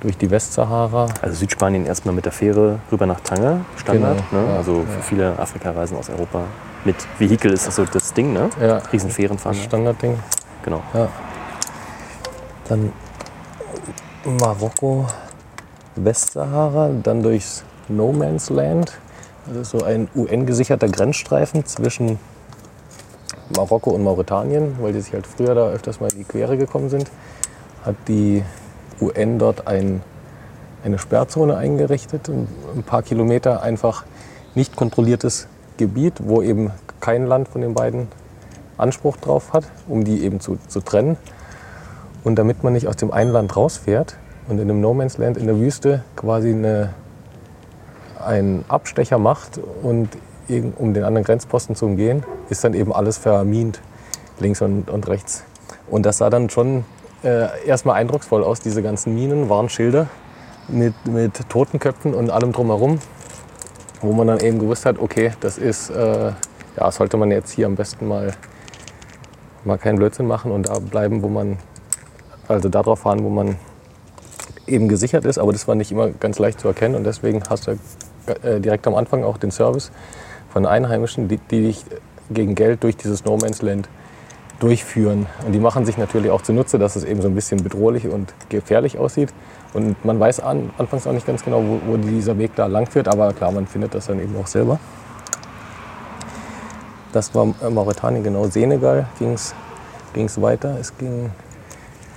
[0.00, 1.08] durch die Westsahara.
[1.22, 4.22] Also Südspanien erstmal mit der Fähre rüber nach Tanger, Standard.
[4.30, 4.48] Genau, ne?
[4.48, 6.42] ja, also für viele Afrika-Reisen aus Europa
[6.84, 8.48] mit Vehikel ist das so das Ding, ne?
[8.60, 9.54] Ja, Riesenfähren fahren.
[9.54, 9.68] das ne?
[9.68, 10.18] Standardding.
[10.62, 10.82] Genau.
[10.94, 11.08] Ja.
[12.68, 12.92] Dann
[14.24, 15.06] Marokko,
[15.96, 18.92] Westsahara, dann durchs No Man's Land.
[19.46, 22.18] Das ist so ein UN-gesicherter Grenzstreifen zwischen
[23.54, 26.88] Marokko und Mauretanien, weil die sich halt früher da öfters mal in die Quere gekommen
[26.88, 27.10] sind.
[27.84, 28.42] Hat die
[29.00, 30.02] UN dort ein,
[30.84, 34.04] eine Sperrzone eingerichtet, ein, paar Kilometer einfach
[34.54, 36.70] nicht kontrolliertes Gebiet, wo eben
[37.00, 38.08] kein Land von den beiden
[38.78, 41.16] Anspruch drauf hat, um die eben zu, zu trennen.
[42.24, 44.16] Und damit man nicht aus dem einen Land rausfährt
[44.48, 46.94] und in einem No Man's Land in der Wüste quasi eine,
[48.24, 50.08] einen Abstecher macht und
[50.76, 53.80] um den anderen Grenzposten zu umgehen, ist dann eben alles vermint,
[54.38, 55.44] links und, und rechts.
[55.88, 56.84] Und das sah dann schon
[57.26, 60.06] äh, erstmal eindrucksvoll aus, diese ganzen Minen, Warnschilder
[60.68, 63.00] mit, mit Totenköpfen und allem drumherum,
[64.00, 66.32] wo man dann eben gewusst hat, okay, das ist, äh,
[66.76, 68.32] ja, sollte man jetzt hier am besten mal,
[69.64, 71.58] mal keinen Blödsinn machen und da bleiben, wo man,
[72.46, 73.56] also da drauf fahren, wo man
[74.68, 76.94] eben gesichert ist, aber das war nicht immer ganz leicht zu erkennen.
[76.94, 77.78] Und deswegen hast du
[78.42, 79.90] äh, direkt am Anfang auch den Service
[80.50, 81.84] von Einheimischen, die, die dich
[82.30, 83.88] gegen Geld durch dieses No Man's Land
[84.60, 85.26] durchführen.
[85.44, 88.32] Und die machen sich natürlich auch zunutze, dass es eben so ein bisschen bedrohlich und
[88.48, 89.32] gefährlich aussieht.
[89.74, 92.86] Und man weiß an, anfangs auch nicht ganz genau, wo, wo dieser Weg da lang
[92.86, 94.78] führt, aber klar, man findet das dann eben auch selber.
[97.12, 98.46] Das war äh, Mauretanien, genau.
[98.46, 100.76] Senegal ging es weiter.
[100.80, 101.30] Es ging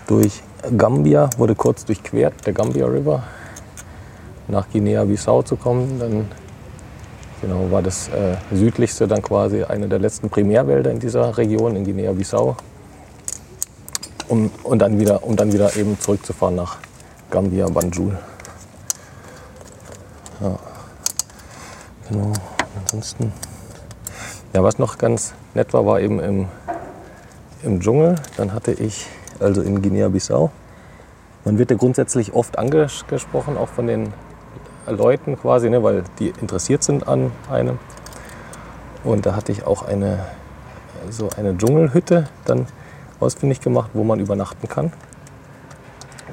[0.08, 0.42] durch
[0.78, 3.24] Gambia, wurde kurz durchquert, der Gambia River,
[4.48, 6.00] nach Guinea-Bissau zu kommen.
[6.00, 6.28] Dann
[7.42, 11.86] Genau, war das äh, südlichste dann quasi eine der letzten Primärwälder in dieser Region, in
[11.86, 12.58] Guinea-Bissau.
[14.28, 16.78] Um, und dann wieder, um dann wieder eben zurückzufahren nach
[17.32, 18.18] Gambia, Banjul.
[20.42, 20.60] Ja.
[22.10, 22.34] Genau.
[22.82, 23.32] Ansonsten.
[24.54, 26.48] Ja, was noch ganz nett war, war eben im,
[27.64, 28.16] im Dschungel.
[28.36, 29.08] Dann hatte ich,
[29.40, 30.52] also in Guinea-Bissau,
[31.46, 34.14] man wird ja grundsätzlich oft angesprochen, auch von den
[34.92, 37.80] Leuten quasi, ne, weil die interessiert sind an einem.
[39.04, 40.20] Und da hatte ich auch eine,
[41.10, 42.68] so eine Dschungelhütte dann
[43.20, 44.92] ausfindig gemacht, wo man übernachten kann.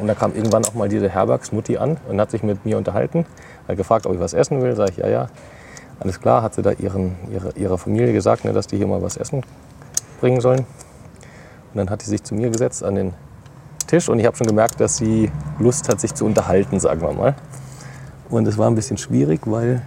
[0.00, 3.24] Und da kam irgendwann auch mal diese Herbergsmutti an und hat sich mit mir unterhalten.
[3.66, 4.76] Hat gefragt, ob ich was essen will.
[4.76, 5.26] Sag ich, ja, ja.
[5.98, 9.00] Alles klar, hat sie da ihren, ihre, ihrer Familie gesagt, ne, dass die hier mal
[9.00, 9.42] was essen
[10.20, 10.60] bringen sollen.
[10.60, 13.14] Und dann hat sie sich zu mir gesetzt an den
[13.86, 17.12] Tisch und ich habe schon gemerkt, dass sie Lust hat, sich zu unterhalten, sagen wir
[17.12, 17.34] mal.
[18.28, 19.82] Und es war ein bisschen schwierig, weil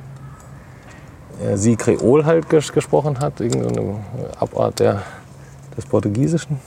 [1.55, 3.95] sie Kreol halt ges gesprochen hat, irgendeine
[4.39, 5.01] Abart der,
[5.77, 6.59] des Portugiesischen,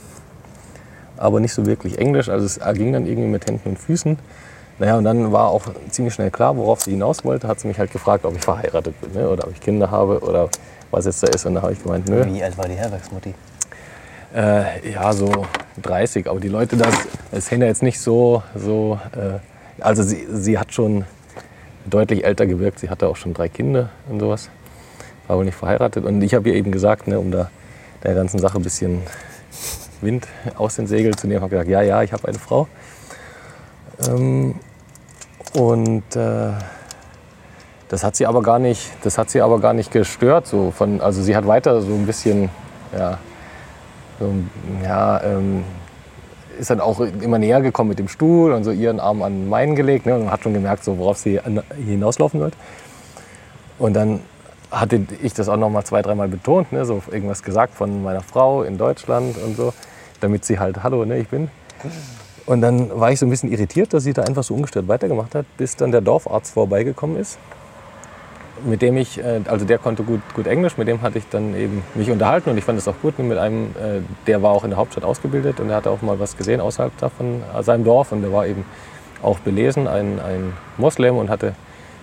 [1.17, 2.29] aber nicht so wirklich Englisch.
[2.29, 4.17] Also es ging dann irgendwie mit Händen und Füßen.
[4.79, 7.47] Naja, und dann war auch ziemlich schnell klar, worauf sie hinaus wollte.
[7.47, 9.29] Hat sie mich halt gefragt, ob ich verheiratet bin ne?
[9.29, 10.49] oder ob ich Kinder habe oder
[10.89, 11.45] was jetzt da ist.
[11.45, 12.25] Und da habe ich gemeint, nö.
[12.25, 13.35] Wie alt war die Herbergsmutti?
[14.35, 15.45] Äh, ja, so
[15.83, 16.27] 30.
[16.27, 16.95] Aber die Leute, das,
[17.31, 18.41] das sind ja jetzt nicht so.
[18.55, 19.37] so äh,
[19.79, 21.05] also sie, sie hat schon
[21.85, 22.79] deutlich älter gewirkt.
[22.79, 24.49] Sie hatte auch schon drei Kinder und sowas.
[25.27, 26.05] War wohl nicht verheiratet.
[26.05, 27.49] Und ich habe ihr eben gesagt, ne, um da
[28.03, 29.01] der ganzen Sache ein bisschen
[30.01, 32.67] Wind aus den Segeln zu nehmen, habe gesagt, ja, ja, ich habe eine Frau.
[34.07, 34.55] Ähm,
[35.53, 36.51] und äh,
[37.89, 40.47] das hat sie aber gar nicht, das hat sie aber gar nicht gestört.
[40.47, 42.49] So von, also sie hat weiter so ein bisschen,
[42.97, 43.19] ja,
[44.19, 44.33] so,
[44.83, 45.63] ja ähm,
[46.59, 49.75] ist dann auch immer näher gekommen mit dem Stuhl und so ihren Arm an meinen
[49.75, 51.39] gelegt ne, und hat schon gemerkt, so, worauf sie
[51.85, 52.53] hinauslaufen wird.
[53.79, 54.21] Und dann
[54.71, 58.21] hatte ich das auch noch mal zwei, dreimal betont, ne, so irgendwas gesagt von meiner
[58.21, 59.73] Frau in Deutschland und so,
[60.19, 61.49] damit sie halt, hallo, ne, ich bin.
[62.45, 65.35] Und dann war ich so ein bisschen irritiert, dass sie da einfach so ungestört weitergemacht
[65.35, 67.37] hat, bis dann der Dorfarzt vorbeigekommen ist
[68.65, 71.55] mit dem ich, äh, also der konnte gut, gut Englisch, mit dem hatte ich dann
[71.55, 74.63] eben mich unterhalten und ich fand es auch gut mit einem, äh, der war auch
[74.63, 77.83] in der Hauptstadt ausgebildet und der hatte auch mal was gesehen außerhalb davon, äh, seinem
[77.83, 78.65] Dorf und der war eben
[79.21, 81.53] auch belesen, ein, ein Moslem und hatte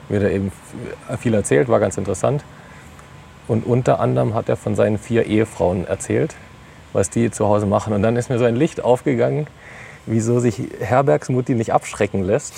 [0.08, 0.50] mir da eben
[1.18, 2.44] viel erzählt, war ganz interessant.
[3.46, 6.34] Und unter anderem hat er von seinen vier Ehefrauen erzählt,
[6.92, 7.92] was die zu Hause machen.
[7.92, 9.46] Und dann ist mir so ein Licht aufgegangen,
[10.06, 12.54] wieso sich Herbergsmutti nicht abschrecken lässt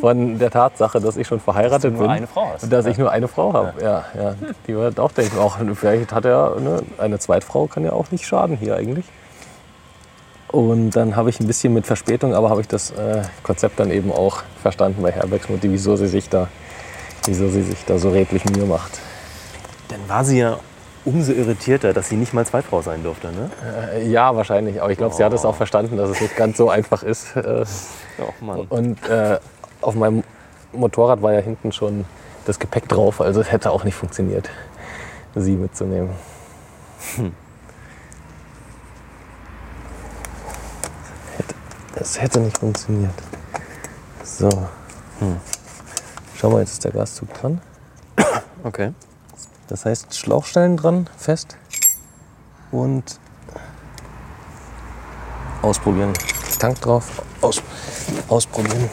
[0.00, 2.10] von der Tatsache, dass ich schon verheiratet nur bin.
[2.10, 2.64] eine Frau hast.
[2.64, 3.74] Und dass ich nur eine Frau habe.
[3.82, 4.04] Ja.
[4.16, 4.34] Ja,
[4.66, 8.26] Die wird auch denken, auch, vielleicht hat er ne, eine Zweitfrau, kann ja auch nicht
[8.26, 9.06] schaden hier eigentlich.
[10.48, 13.90] Und dann habe ich ein bisschen mit Verspätung, aber habe ich das äh, Konzept dann
[13.90, 16.48] eben auch verstanden bei Herbergsmutti, wieso sie sich da,
[17.24, 18.98] wieso sie sich da so redlich Mühe macht.
[19.88, 20.58] Dann war sie ja
[21.04, 23.50] umso irritierter, dass sie nicht mal Zweitfrau sein durfte, ne?
[23.94, 24.82] Äh, ja, wahrscheinlich.
[24.82, 27.36] Aber ich glaube, sie hat es auch verstanden, dass es nicht ganz so einfach ist.
[27.36, 27.64] Äh,
[28.18, 28.60] Oh Mann.
[28.68, 29.38] Und äh,
[29.80, 30.22] auf meinem
[30.72, 32.04] Motorrad war ja hinten schon
[32.44, 34.50] das Gepäck drauf, also es hätte auch nicht funktioniert,
[35.34, 36.10] sie mitzunehmen.
[41.36, 41.54] Hätte,
[41.96, 43.14] das hätte nicht funktioniert.
[44.22, 44.48] So.
[46.36, 47.60] Schau mal, jetzt ist der Gaszug dran.
[48.62, 48.92] Okay.
[49.70, 51.56] Das heißt, Schlauchstellen dran, fest
[52.72, 53.20] und
[55.62, 56.12] ausprobieren.
[56.58, 57.62] Tank drauf, aus,
[58.28, 58.90] ausprobieren.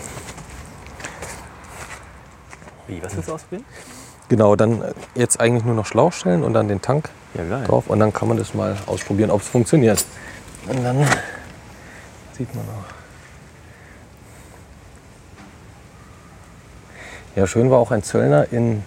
[2.86, 3.66] Wie, was willst du ausprobieren?
[4.30, 8.00] Genau, dann äh, jetzt eigentlich nur noch Schlauchstellen und dann den Tank Ja, drauf und
[8.00, 10.06] dann kann man das mal ausprobieren, ob es funktioniert.
[10.70, 10.98] Und dann
[12.38, 13.07] sieht man auch.
[17.38, 18.82] Ja, schön war auch ein Zöllner in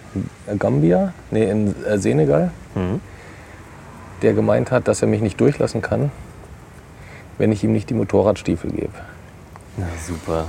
[0.59, 2.99] Gambia, nee, in äh, Senegal, Mhm.
[4.21, 6.11] der gemeint hat, dass er mich nicht durchlassen kann,
[7.37, 8.91] wenn ich ihm nicht die Motorradstiefel gebe.
[9.77, 10.47] Na super.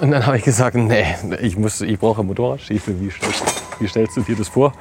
[0.00, 1.04] Und dann habe ich gesagt, nee,
[1.42, 2.98] ich, muss, ich brauche Motorradstiefel.
[2.98, 3.44] Wie stellst,
[3.80, 4.72] wie stellst du dir das vor?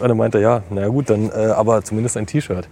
[0.00, 2.68] Und dann meinte er, ja, na gut, dann äh, aber zumindest ein T-Shirt.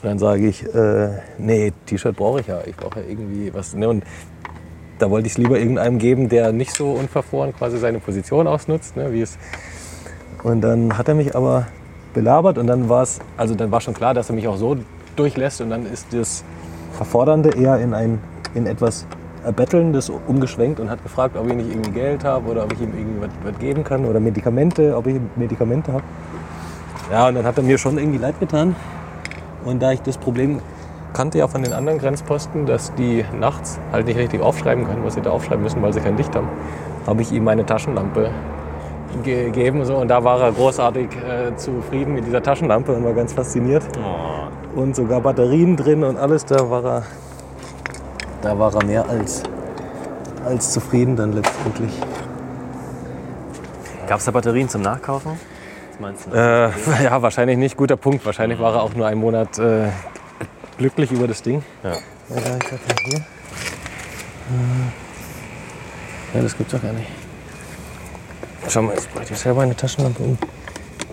[0.00, 1.08] Und dann sage ich, äh,
[1.38, 2.60] nee, T-Shirt brauche ich ja.
[2.66, 3.74] Ich brauche ja irgendwie was.
[3.74, 3.88] Ne?
[3.88, 4.04] Und
[4.98, 8.96] da wollte ich es lieber irgendeinem geben, der nicht so unverfroren quasi seine Position ausnutzt.
[8.96, 9.12] Ne?
[9.12, 9.38] Wie es
[10.42, 11.66] und dann hat er mich aber
[12.14, 14.76] belabert und dann war es, also dann war schon klar, dass er mich auch so
[15.16, 16.44] durchlässt und dann ist das
[16.92, 18.20] Verfordernde eher in ein
[18.54, 19.06] in etwas
[19.44, 22.92] Erbettelndes umgeschwenkt und hat gefragt, ob ich nicht irgendwie Geld habe oder ob ich ihm
[22.96, 26.02] irgendwie was, was geben kann oder Medikamente, ob ich Medikamente habe.
[27.10, 28.74] Ja, und dann hat er mir schon irgendwie leid getan.
[29.64, 30.60] Und da ich das Problem
[31.12, 35.14] kannte ja von den anderen Grenzposten, dass die nachts halt nicht richtig aufschreiben können, was
[35.14, 36.48] sie da aufschreiben müssen, weil sie kein Licht haben,
[37.06, 38.30] habe ich ihm meine Taschenlampe
[39.22, 39.84] gegeben.
[39.84, 39.96] So.
[39.96, 43.82] Und da war er großartig äh, zufrieden mit dieser Taschenlampe und war ganz fasziniert.
[43.98, 44.80] Oh.
[44.80, 47.02] Und sogar Batterien drin und alles, da war er,
[48.42, 49.42] da war er mehr als,
[50.44, 51.92] als zufrieden dann letztendlich.
[54.06, 55.32] Gab es da Batterien zum Nachkaufen?
[55.90, 56.36] Was meinst du?
[56.36, 56.70] Äh,
[57.04, 57.76] ja, wahrscheinlich nicht.
[57.76, 58.24] Guter Punkt.
[58.24, 59.88] Wahrscheinlich war er auch nur einen Monat äh,
[60.78, 61.62] glücklich über das Ding.
[61.82, 61.92] Ja.
[62.30, 62.36] Ich.
[62.36, 62.58] Äh,
[66.34, 67.08] Ja, das gibt's doch gar nicht.
[68.68, 70.38] Schau mal, jetzt bräuchte ich selber eine Taschenlampe um.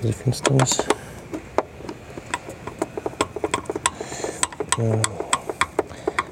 [0.04, 0.78] Die Finsternis.
[4.78, 4.96] Ja.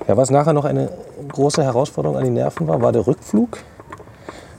[0.08, 0.90] Ja, was nachher noch eine
[1.32, 3.60] große Herausforderung an die Nerven war, war der Rückflug.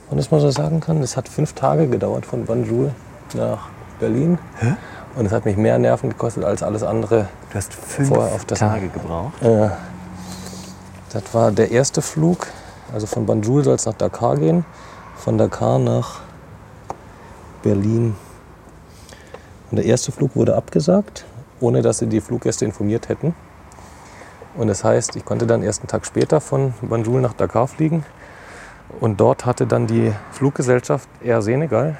[0.09, 2.91] Und das man so sagen kann, das hat fünf Tage gedauert von Banjul
[3.35, 4.39] nach Berlin.
[5.15, 7.27] Und es hat mich mehr Nerven gekostet als alles andere.
[7.55, 9.41] Du hast fünf Vorher auf das- Tage gebraucht.
[9.41, 9.69] Äh,
[11.13, 12.47] das war der erste Flug.
[12.93, 14.65] Also von Banjul soll es nach Dakar gehen.
[15.15, 16.19] Von Dakar nach
[17.63, 18.17] Berlin.
[19.71, 21.23] Und der erste Flug wurde abgesagt,
[21.61, 23.33] ohne dass sie die Fluggäste informiert hätten.
[24.57, 28.03] Und das heißt, ich konnte dann erst einen Tag später von Banjul nach Dakar fliegen.
[28.99, 31.95] Und dort hatte dann die Fluggesellschaft Air Senegal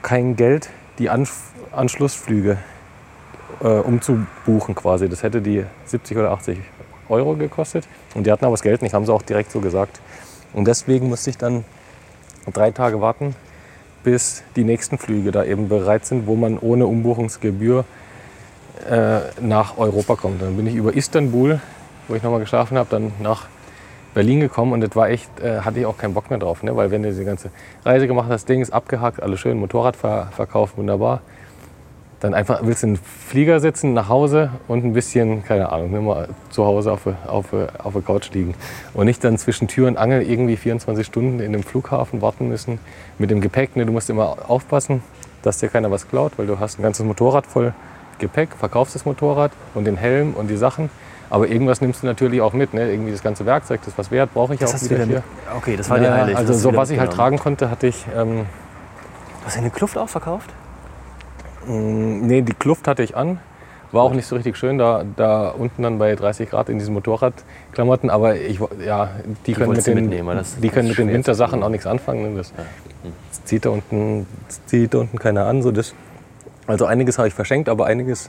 [0.00, 2.56] kein Geld, die Anschlussflüge
[3.62, 5.08] äh, umzubuchen quasi.
[5.08, 6.58] Das hätte die 70 oder 80
[7.08, 7.86] Euro gekostet.
[8.14, 10.00] Und die hatten aber das Geld nicht, haben sie auch direkt so gesagt.
[10.52, 11.64] Und deswegen musste ich dann
[12.52, 13.34] drei Tage warten,
[14.04, 17.84] bis die nächsten Flüge da eben bereit sind, wo man ohne Umbuchungsgebühr
[18.88, 20.42] äh, nach Europa kommt.
[20.42, 21.60] Dann bin ich über Istanbul,
[22.08, 23.46] wo ich nochmal geschlafen habe, dann nach
[24.14, 26.74] Berlin gekommen und das war echt, äh, hatte ich auch keinen Bock mehr drauf, ne?
[26.74, 27.50] weil wenn du diese ganze
[27.84, 31.20] Reise gemacht hast, Ding ist abgehakt, alles schön, Motorrad ver verkauft, wunderbar.
[32.26, 36.04] Dann einfach willst du in den Flieger sitzen, nach Hause und ein bisschen, keine Ahnung,
[36.04, 37.44] mal zu Hause auf, der- auf,
[37.78, 38.54] auf der Couch liegen.
[38.94, 42.80] Und nicht dann zwischen Tür und Angel irgendwie 24 Stunden in dem Flughafen warten müssen
[43.18, 43.76] mit dem Gepäck.
[43.76, 43.86] Ne?
[43.86, 45.04] Du musst immer aufpassen,
[45.42, 47.72] dass dir keiner was klaut, weil du hast ein ganzes Motorrad voll
[48.18, 50.90] Gepäck, verkaufst das Motorrad und den Helm und die Sachen.
[51.30, 52.74] Aber irgendwas nimmst du natürlich auch mit.
[52.74, 52.90] Ne?
[52.90, 55.22] Irgendwie das ganze Werkzeug, das was wert, brauche ich Das auch hast du wieder wieder
[55.46, 55.56] hier.
[55.58, 56.36] Okay, das war dir Ja, heilig.
[56.36, 58.04] Also so du was ich halt tragen konnte, hatte ich.
[58.16, 58.46] Ähm,
[59.42, 60.50] Du hast ja eine Kluft auch verkauft?
[61.66, 63.40] Mh, nee, die Kluft hatte ich an.
[63.92, 66.92] War auch nicht so richtig schön, da, da unten dann bei 30 Grad in diesen
[66.92, 68.10] Motorradklamotten.
[68.10, 69.10] Aber ich, ja,
[69.46, 72.22] die, können mit den, die können mit den Wintersachen auch nichts anfangen.
[72.32, 72.36] Ne?
[72.36, 72.52] Das,
[73.30, 74.26] das zieht da unten,
[74.66, 75.62] zieht da unten keiner an.
[75.62, 75.94] So das.
[76.66, 78.26] Also einiges habe ich verschenkt, aber einiges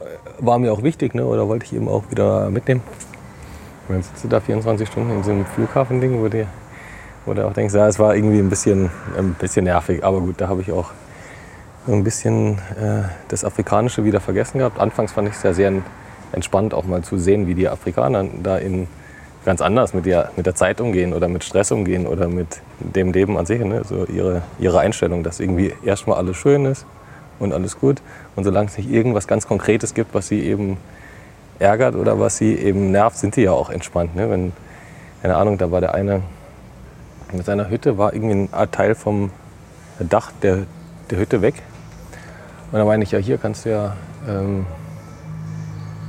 [0.00, 0.06] äh,
[0.38, 1.26] war mir auch wichtig ne?
[1.26, 2.80] oder wollte ich eben auch wieder mitnehmen.
[3.88, 6.46] Und dann sitzt du da 24 Stunden in so einem Flughafending, wo du,
[7.26, 10.02] wo du auch denkst, ja, es war irgendwie ein bisschen, ein bisschen nervig.
[10.02, 10.92] Aber gut, da habe ich auch
[11.86, 14.80] ein bisschen äh, das Afrikanische wieder vergessen gehabt.
[14.80, 15.72] Anfangs fand ich es ja sehr
[16.32, 18.88] entspannt, auch mal zu sehen, wie die Afrikaner da in
[19.44, 23.12] ganz anders mit der, mit der Zeit umgehen oder mit Stress umgehen oder mit dem
[23.12, 23.62] Leben an sich.
[23.62, 23.82] Ne?
[23.84, 26.86] So ihre, ihre Einstellung, dass irgendwie erstmal alles schön ist
[27.38, 28.00] und alles gut.
[28.36, 30.78] Und solange es nicht irgendwas ganz Konkretes gibt, was sie eben
[31.58, 34.16] ärgert oder was sie eben nervt, sind die ja auch entspannt.
[34.16, 34.30] Ne?
[34.30, 34.52] Wenn,
[35.22, 36.22] keine Ahnung, da war der eine
[37.32, 39.30] mit seiner Hütte, war irgendwie ein Teil vom
[39.98, 40.60] Dach der,
[41.10, 41.54] der Hütte weg.
[42.74, 43.96] Und da meine ich, ja, hier kannst du ja,
[44.28, 44.66] ähm,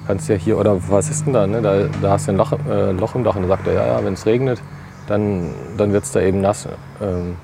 [0.08, 1.46] kannst ja hier, oder was ist denn da?
[1.46, 1.62] Ne?
[1.62, 3.36] Da, da hast du ein Loch, äh, Loch im Dach.
[3.36, 4.60] Und dann sagt er, ja, ja, wenn es regnet,
[5.06, 6.68] dann, dann wird es da eben nass.
[7.00, 7.36] Ähm,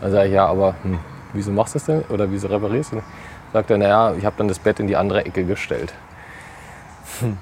[0.00, 1.00] dann sage ich, ja, aber hm,
[1.32, 2.02] wieso machst du das denn?
[2.02, 3.04] Oder wieso reparierst du das?
[3.52, 5.92] Sagt er, naja, ich habe dann das Bett in die andere Ecke gestellt.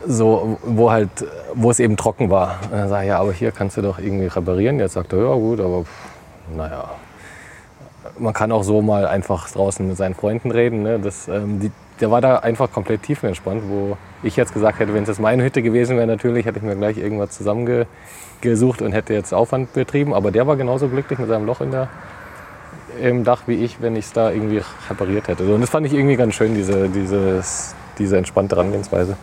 [0.06, 1.10] So, wo halt,
[1.52, 2.60] wo es eben trocken war.
[2.70, 4.78] Und dann sage ich, ja, aber hier kannst du doch irgendwie reparieren.
[4.78, 6.92] Jetzt sagt er, ja gut, aber pff, naja,
[8.18, 10.82] man kann auch so mal einfach draußen mit seinen Freunden reden.
[10.82, 10.98] Ne?
[10.98, 11.70] Das, ähm, die,
[12.00, 15.42] der war da einfach komplett tiefenentspannt, wo ich jetzt gesagt hätte, wenn es jetzt meine
[15.42, 20.14] Hütte gewesen wäre, natürlich hätte ich mir gleich irgendwas zusammengesucht und hätte jetzt Aufwand betrieben.
[20.14, 21.88] Aber der war genauso glücklich mit seinem Loch in der,
[23.00, 25.52] im Dach wie ich, wenn ich es da irgendwie repariert hätte.
[25.54, 29.16] Und das fand ich irgendwie ganz schön, diese, dieses, diese entspannte Herangehensweise.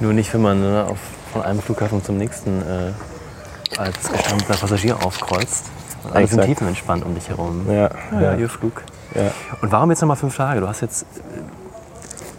[0.00, 0.98] Nur nicht, wenn man ne, auf,
[1.32, 5.70] von einem Flughafen zum nächsten äh, als gestandener Passagier aufkreuzt.
[6.12, 7.66] Alles sind tiefenentspannt um dich herum.
[7.68, 7.74] Ja,
[8.12, 8.34] ja, ja.
[8.34, 8.82] ihr Flug.
[9.14, 9.30] Ja.
[9.60, 10.60] Und warum jetzt nochmal fünf Tage?
[10.60, 11.06] Du hast jetzt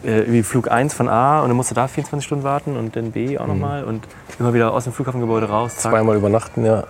[0.03, 2.95] äh, irgendwie Flug 1 von A und dann musst du da 24 Stunden warten und
[2.95, 4.05] dann B auch nochmal und
[4.39, 5.75] immer wieder aus dem Flughafengebäude raus.
[5.77, 5.91] Zack.
[5.91, 6.83] Zweimal übernachten, ja.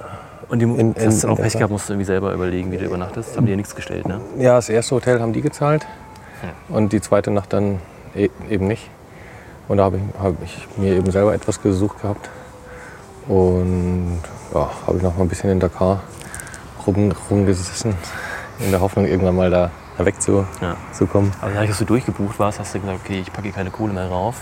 [0.50, 2.72] Und die, in- das hast du in auch Pech gehabt, musst du irgendwie selber überlegen,
[2.72, 3.36] wie du übernachtest.
[3.38, 4.22] Haben die ja nichts gestellt, ne?
[4.38, 5.86] Ja, das erste Hotel haben die gezahlt
[6.70, 7.80] und die zweite Nacht dann
[8.16, 8.90] e eben nicht.
[9.68, 12.30] Und da habe ich, hab ich mir eben selber etwas gesucht gehabt.
[13.28, 14.20] Und
[14.54, 16.02] ja, habe ich noch mal ein bisschen in Dakar
[16.86, 17.96] rum, rumgesessen,
[18.60, 20.48] in der Hoffnung, irgendwann mal da wegzukommen.
[20.62, 20.76] Ja.
[20.92, 21.32] Zu kommen.
[21.42, 24.08] Aber dadurch, dass du durchgebucht warst, hast du gesagt, okay, ich packe keine Kohle mehr
[24.08, 24.36] rauf.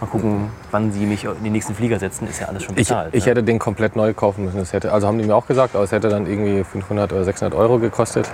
[0.00, 2.88] Mal gucken, wann sie mich in den nächsten Flieger setzen, ist ja alles schon ich,
[2.88, 3.14] bezahlt.
[3.14, 3.30] ich ne?
[3.30, 4.58] hätte den komplett neu kaufen müssen.
[4.58, 7.22] Das hätte, also haben die mir auch gesagt, aber es hätte dann irgendwie 500 oder
[7.22, 8.28] 600 Euro gekostet.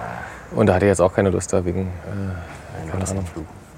[0.54, 3.24] Und da hatte ich jetzt auch keine Lust da wegen, äh, keine Ahnung.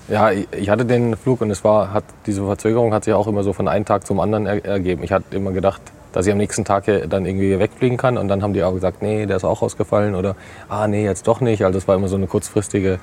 [0.07, 3.27] Ja, ich, ich hatte den Flug und es war, hat, diese Verzögerung hat sich auch
[3.27, 5.03] immer so von einem Tag zum anderen er, ergeben.
[5.03, 5.81] Ich hatte immer gedacht,
[6.13, 9.03] dass ich am nächsten Tag dann irgendwie wegfliegen kann und dann haben die auch gesagt,
[9.03, 10.37] nee, der ist auch ausgefallen oder
[10.69, 11.65] ah, nee, jetzt doch nicht.
[11.65, 12.99] Also es war immer so eine kurzfristige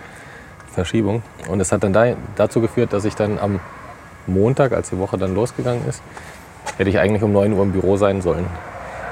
[0.72, 1.24] Verschiebung.
[1.50, 3.60] Und es hat dann da, dazu geführt, dass ich dann am
[4.28, 6.04] Montag, als die Woche dann losgegangen ist,
[6.78, 8.46] hätte ich eigentlich um 9 Uhr im Büro sein sollen.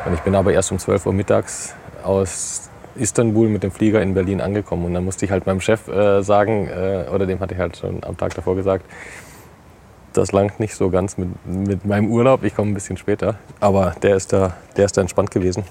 [0.06, 4.14] Und ich bin aber erst um 12 Uhr mittags aus Istanbul mit dem Flieger in
[4.14, 4.86] Berlin angekommen.
[4.86, 7.78] Und dann musste ich halt meinem Chef äh, sagen, äh, oder dem hatte ich halt
[7.78, 8.86] schon am Tag davor gesagt,
[10.18, 13.36] das langt nicht so ganz mit, mit meinem Urlaub, ich komme ein bisschen später.
[13.60, 15.64] Aber der ist da, der ist da entspannt gewesen.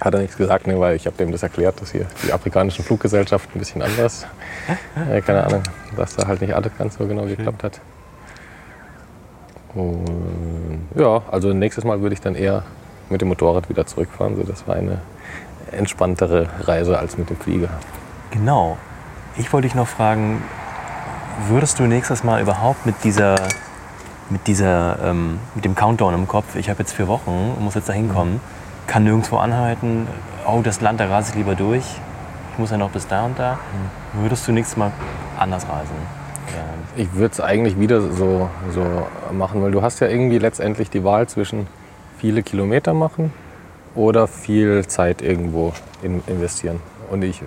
[0.00, 2.84] Hat er nichts gesagt, ne, weil ich habe dem das erklärt, dass hier die afrikanischen
[2.84, 4.26] Fluggesellschaften ein bisschen anders,
[5.10, 5.62] äh, keine Ahnung,
[5.96, 7.80] dass da halt nicht alles ganz so genau geklappt hat.
[9.74, 12.64] Und ja, also nächstes Mal würde ich dann eher
[13.10, 14.36] mit dem Motorrad wieder zurückfahren.
[14.36, 15.00] So, das war eine
[15.70, 17.68] entspanntere Reise als mit dem Flieger.
[18.30, 18.78] Genau.
[19.36, 20.42] Ich wollte dich noch fragen,
[21.48, 23.36] würdest du nächstes Mal überhaupt mit dieser,
[24.28, 27.88] mit dieser, ähm, mit dem Countdown im Kopf, ich habe jetzt vier Wochen, muss jetzt
[27.88, 28.40] da hinkommen,
[28.86, 30.06] kann nirgendwo anhalten,
[30.46, 31.84] oh, das Land, da rase ich lieber durch,
[32.52, 33.58] ich muss ja noch bis da und da,
[34.14, 34.92] würdest du nächstes Mal
[35.38, 36.20] anders reisen?
[36.96, 38.84] Ich würde es eigentlich wieder so, so
[39.32, 41.68] machen, weil du hast ja irgendwie letztendlich die Wahl zwischen
[42.18, 43.32] viele Kilometer machen
[43.94, 46.80] oder viel Zeit irgendwo in, investieren.
[47.10, 47.42] Und ich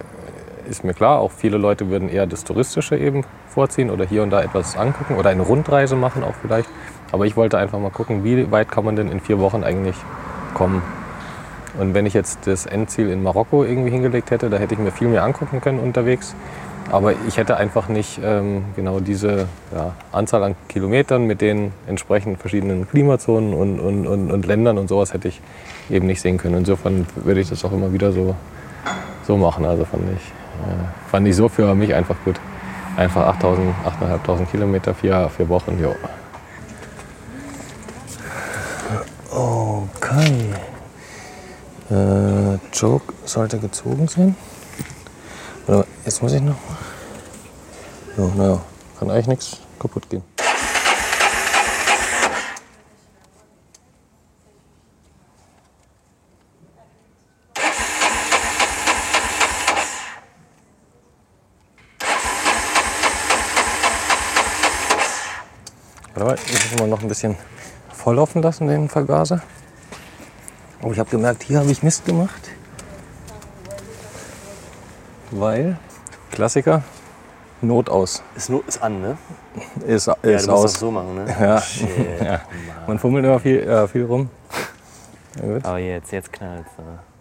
[0.69, 4.31] ist mir klar, auch viele Leute würden eher das Touristische eben vorziehen oder hier und
[4.31, 6.69] da etwas angucken oder eine Rundreise machen auch vielleicht.
[7.11, 9.95] Aber ich wollte einfach mal gucken, wie weit kann man denn in vier Wochen eigentlich
[10.53, 10.81] kommen.
[11.79, 14.91] Und wenn ich jetzt das Endziel in Marokko irgendwie hingelegt hätte, da hätte ich mir
[14.91, 16.35] viel mehr angucken können unterwegs.
[16.91, 22.39] Aber ich hätte einfach nicht ähm, genau diese ja, Anzahl an Kilometern mit den entsprechend
[22.39, 25.41] verschiedenen Klimazonen und, und, und, und, Ländern und sowas hätte ich
[25.89, 26.55] eben nicht sehen können.
[26.55, 28.35] Insofern würde ich das auch immer wieder so,
[29.25, 29.65] so machen.
[29.65, 32.39] Also fand ich, äh, fand ich so für mich einfach gut.
[32.95, 35.95] Einfach 8.000, 8.500 Kilometer, vier, vier Wochen, jo.
[39.31, 40.53] Okay.
[41.89, 44.35] Äh, Joke sollte gezogen sein.
[46.05, 46.57] Jetzt muss ich noch.
[48.17, 48.61] Ja, naja,
[48.99, 50.21] kann eigentlich nichts kaputt gehen.
[66.33, 67.35] Mal, ich muss mal noch ein bisschen
[67.93, 69.41] volllaufen lassen, den Vergaser.
[70.81, 72.51] Aber ich habe gemerkt, hier habe ich Mist gemacht.
[75.31, 75.77] Weil,
[76.31, 76.83] Klassiker,
[77.61, 78.21] Not aus.
[78.35, 79.17] Ist, nur, ist an, ne?
[79.87, 80.71] Ist, Ja, ist du musst aus.
[80.73, 81.35] das so machen, ne?
[81.39, 81.61] Ja.
[81.61, 81.87] Shit.
[82.21, 82.41] ja.
[82.87, 84.29] Man fummelt immer viel, äh, viel rum.
[85.41, 85.57] Ja.
[85.63, 87.12] Aber jetzt, jetzt knallt es.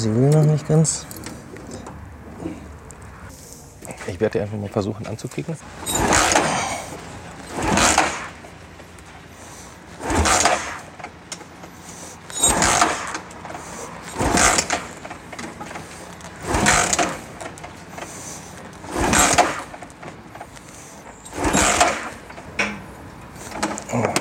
[0.00, 1.04] Sie will noch nicht ganz.
[4.06, 5.56] Ich werde die einfach mal versuchen anzukicken.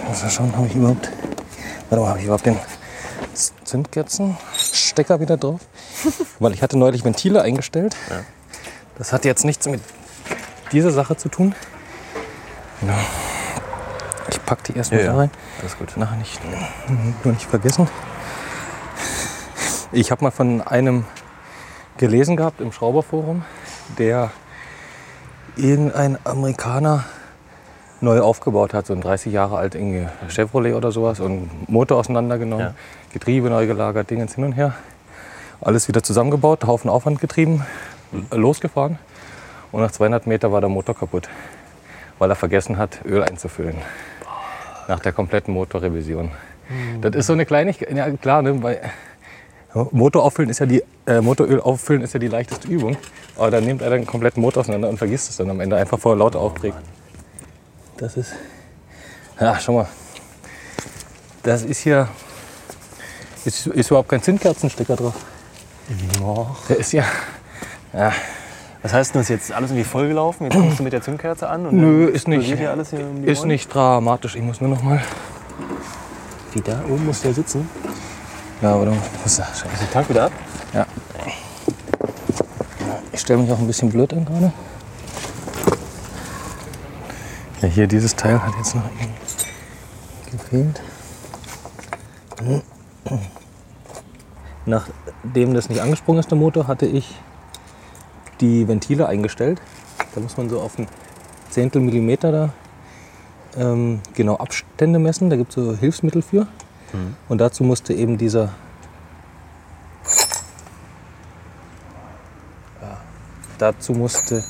[0.07, 1.09] Muss mal schauen, habe ich überhaupt.
[1.89, 2.59] Warte mal, habe ich überhaupt den
[4.69, 5.61] Zündkerzenstecker wieder drauf?
[6.39, 7.95] Weil ich hatte neulich Ventile eingestellt.
[8.97, 9.81] Das hat jetzt nichts mit
[10.71, 11.55] dieser Sache zu tun.
[12.81, 12.97] Ja.
[14.31, 15.11] Ich packe die erstmal Ja, ja.
[15.13, 15.31] da rein.
[15.61, 15.97] Alles gut.
[15.97, 16.39] Nachher nicht,
[17.23, 17.87] nur nicht vergessen.
[19.91, 21.05] Ich habe mal von einem
[21.97, 23.43] gelesen gehabt im Schrauberforum,
[23.97, 24.31] der
[25.55, 27.05] irgendein Amerikaner
[28.01, 32.67] neu aufgebaut hat, so ein 30 Jahre alt irgendwie Chevrolet oder sowas und Motor auseinandergenommen,
[32.67, 32.73] Ja.
[33.13, 34.73] Getriebe neu gelagert, Dingens hin und her.
[35.61, 37.65] Alles wieder zusammengebaut, Haufen Aufwand getrieben,
[38.31, 38.97] losgefahren
[39.71, 41.27] und nach 200 Meter war der Motor kaputt,
[42.17, 43.75] weil er vergessen hat, Öl einzufüllen.
[44.87, 46.31] Nach der kompletten Motorrevision.
[47.01, 48.79] Das ist so eine Kleinigkeit, ja klar, ne, weil
[49.91, 52.97] Motor auffüllen ist ja die, äh, Motoröl auffüllen ist ja die leichteste Übung.
[53.37, 55.99] Aber dann nimmt er den kompletten Motor auseinander und vergisst es dann am Ende einfach
[55.99, 56.77] vor lauter Aufregen.
[57.99, 58.31] Das ist.
[59.39, 59.87] Ja, schau mal.
[61.43, 62.07] Das ist hier.
[63.45, 65.15] Ist, ist überhaupt kein Zündkerzenstecker drauf.
[66.69, 67.03] Der ist ja.
[67.93, 68.13] Ja,
[68.83, 69.51] Was heißt denn das jetzt?
[69.51, 70.45] Alles irgendwie vollgelaufen?
[70.45, 71.65] Jetzt kommst du mit der Zündkerze an?
[71.65, 72.53] Und Nö, dann ist nicht.
[72.53, 73.47] Hier alles hier um ist Ohren?
[73.49, 74.35] nicht dramatisch.
[74.35, 75.01] Ich muss nur noch mal.
[76.53, 77.69] Wie da oben muss der sitzen?
[78.61, 79.37] Ja, aber du musst.
[79.37, 79.65] Scheiße.
[79.73, 80.31] Ist der Tank wieder ab?
[80.73, 80.85] Ja.
[83.11, 84.53] Ich stelle mich auch ein bisschen blöd an gerade.
[87.61, 88.83] Ja, hier dieses Teil hat jetzt noch
[90.31, 90.81] gefehlt.
[94.65, 97.19] Nachdem das nicht angesprungen ist, der Motor, hatte ich
[98.39, 99.61] die Ventile eingestellt.
[100.15, 100.87] Da muss man so auf ein
[101.49, 102.53] Zehntel Millimeter da
[103.57, 105.29] ähm, genau Abstände messen.
[105.29, 106.47] Da gibt es so Hilfsmittel für.
[107.27, 108.49] Und dazu musste eben dieser
[113.59, 114.43] dazu musste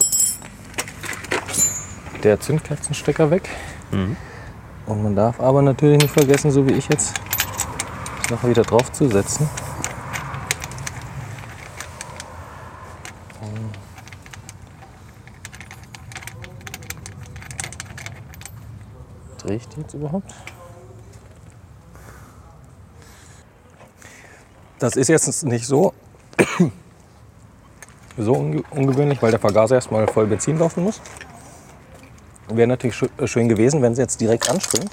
[2.23, 3.49] der Zündkerzenstecker weg.
[4.85, 7.13] Und man darf aber natürlich nicht vergessen, so wie ich jetzt,
[8.21, 9.49] das noch wieder drauf zu setzen.
[19.37, 20.33] Drehe ich die jetzt überhaupt?
[24.79, 25.93] Das ist jetzt nicht so,
[28.17, 31.01] so unge ungewöhnlich, weil der Vergaser erstmal voll Benzin laufen muss.
[32.51, 34.91] Wäre natürlich schö- äh, schön gewesen, wenn sie jetzt direkt anspringt.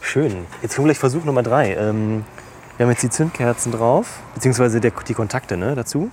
[0.00, 0.46] Schön.
[0.60, 1.74] Jetzt gleich Versuch Nummer drei.
[1.74, 2.24] Ähm,
[2.76, 6.10] wir haben jetzt die Zündkerzen drauf, beziehungsweise der, die Kontakte ne, dazu.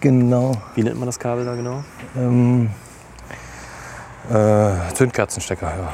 [0.00, 0.52] Genau.
[0.74, 1.84] Wie nennt man das Kabel da genau?
[2.16, 2.70] Ähm,
[4.30, 5.92] äh, Zündkerzenstecker, ja.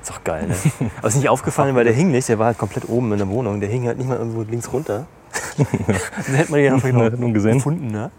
[0.00, 0.56] Ist doch geil, ne?
[0.98, 3.28] Aber ist nicht aufgefallen, weil der hing nicht, der war halt komplett oben in der
[3.28, 3.60] Wohnung.
[3.60, 5.06] Der hing halt nicht mal irgendwo links runter.
[5.56, 7.54] Dann hätte man den einfach gesehen.
[7.54, 8.10] gefunden, ne?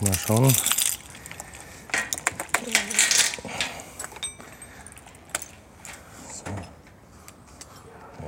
[0.00, 0.54] Mal schauen.
[6.30, 6.44] So.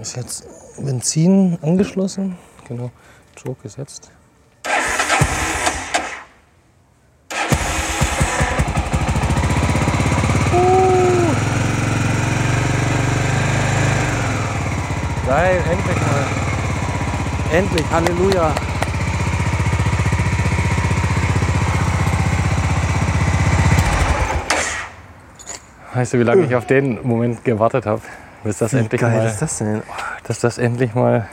[0.00, 0.46] Ist jetzt
[0.78, 2.38] Benzin angeschlossen?
[2.66, 2.90] Genau.
[3.40, 4.10] Choke gesetzt.
[15.26, 16.26] Geil, endlich mal.
[17.52, 18.54] Endlich, Halleluja.
[25.98, 28.00] Weißt du, wie lange ich auf den Moment gewartet habe,
[28.44, 29.80] bis das endlich geil mal, ist das denn?
[29.80, 29.92] Oh,
[30.28, 31.26] dass das endlich mal,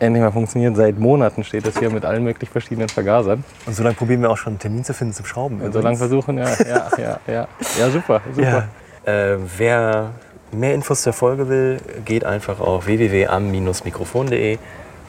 [0.00, 0.76] endlich mal funktioniert.
[0.76, 3.42] Seit Monaten steht das hier mit allen möglich verschiedenen Vergasern.
[3.64, 5.62] Und so lange probieren wir auch schon einen Termin zu finden zum Schrauben.
[5.62, 8.68] Und so lange versuchen, ja, ja, ja, ja, ja, super, super.
[9.06, 9.10] Ja.
[9.10, 10.10] Äh, wer
[10.50, 14.58] mehr Infos zur Folge will, geht einfach auf www.am-mikrofon.de,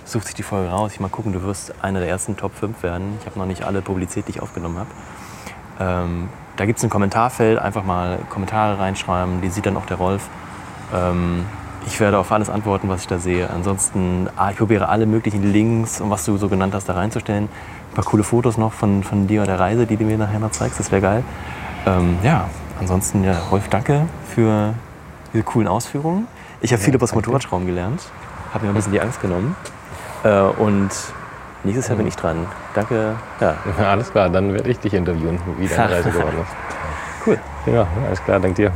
[0.05, 0.93] sucht sich die Folge raus.
[0.93, 3.17] Ich mal gucken, du wirst einer der ersten Top 5 werden.
[3.19, 4.89] Ich habe noch nicht alle publiziert, die ich aufgenommen habe.
[5.81, 9.97] Ähm, da gibt es ein Kommentarfeld, einfach mal Kommentare reinschreiben, die sieht dann auch der
[9.97, 10.27] Rolf.
[10.93, 11.45] Ähm,
[11.85, 13.49] ich werde auf alles antworten, was ich da sehe.
[13.49, 17.45] Ansonsten, ah, ich probiere alle möglichen Links und was du so genannt hast, da reinzustellen.
[17.45, 20.39] Ein paar coole Fotos noch von, von dir und der Reise, die du mir nachher
[20.39, 21.23] noch zeigst, das wäre geil.
[21.85, 22.49] Ähm, ja,
[22.79, 24.73] ansonsten, ja, Rolf, danke für
[25.33, 26.27] diese coolen Ausführungen.
[26.61, 28.03] Ich habe viel über das Motorradschrauben gelernt,
[28.53, 29.55] habe mir ein bisschen die Angst genommen.
[30.23, 30.91] Äh, und
[31.63, 32.45] nächstes Jahr bin ich dran.
[32.73, 33.15] Danke.
[33.39, 33.55] Ja,
[33.91, 37.27] alles klar, dann werde ich dich interviewen, wie deine Reise geworden ist.
[37.27, 37.39] cool.
[37.65, 38.71] Ja, alles klar, dank dir.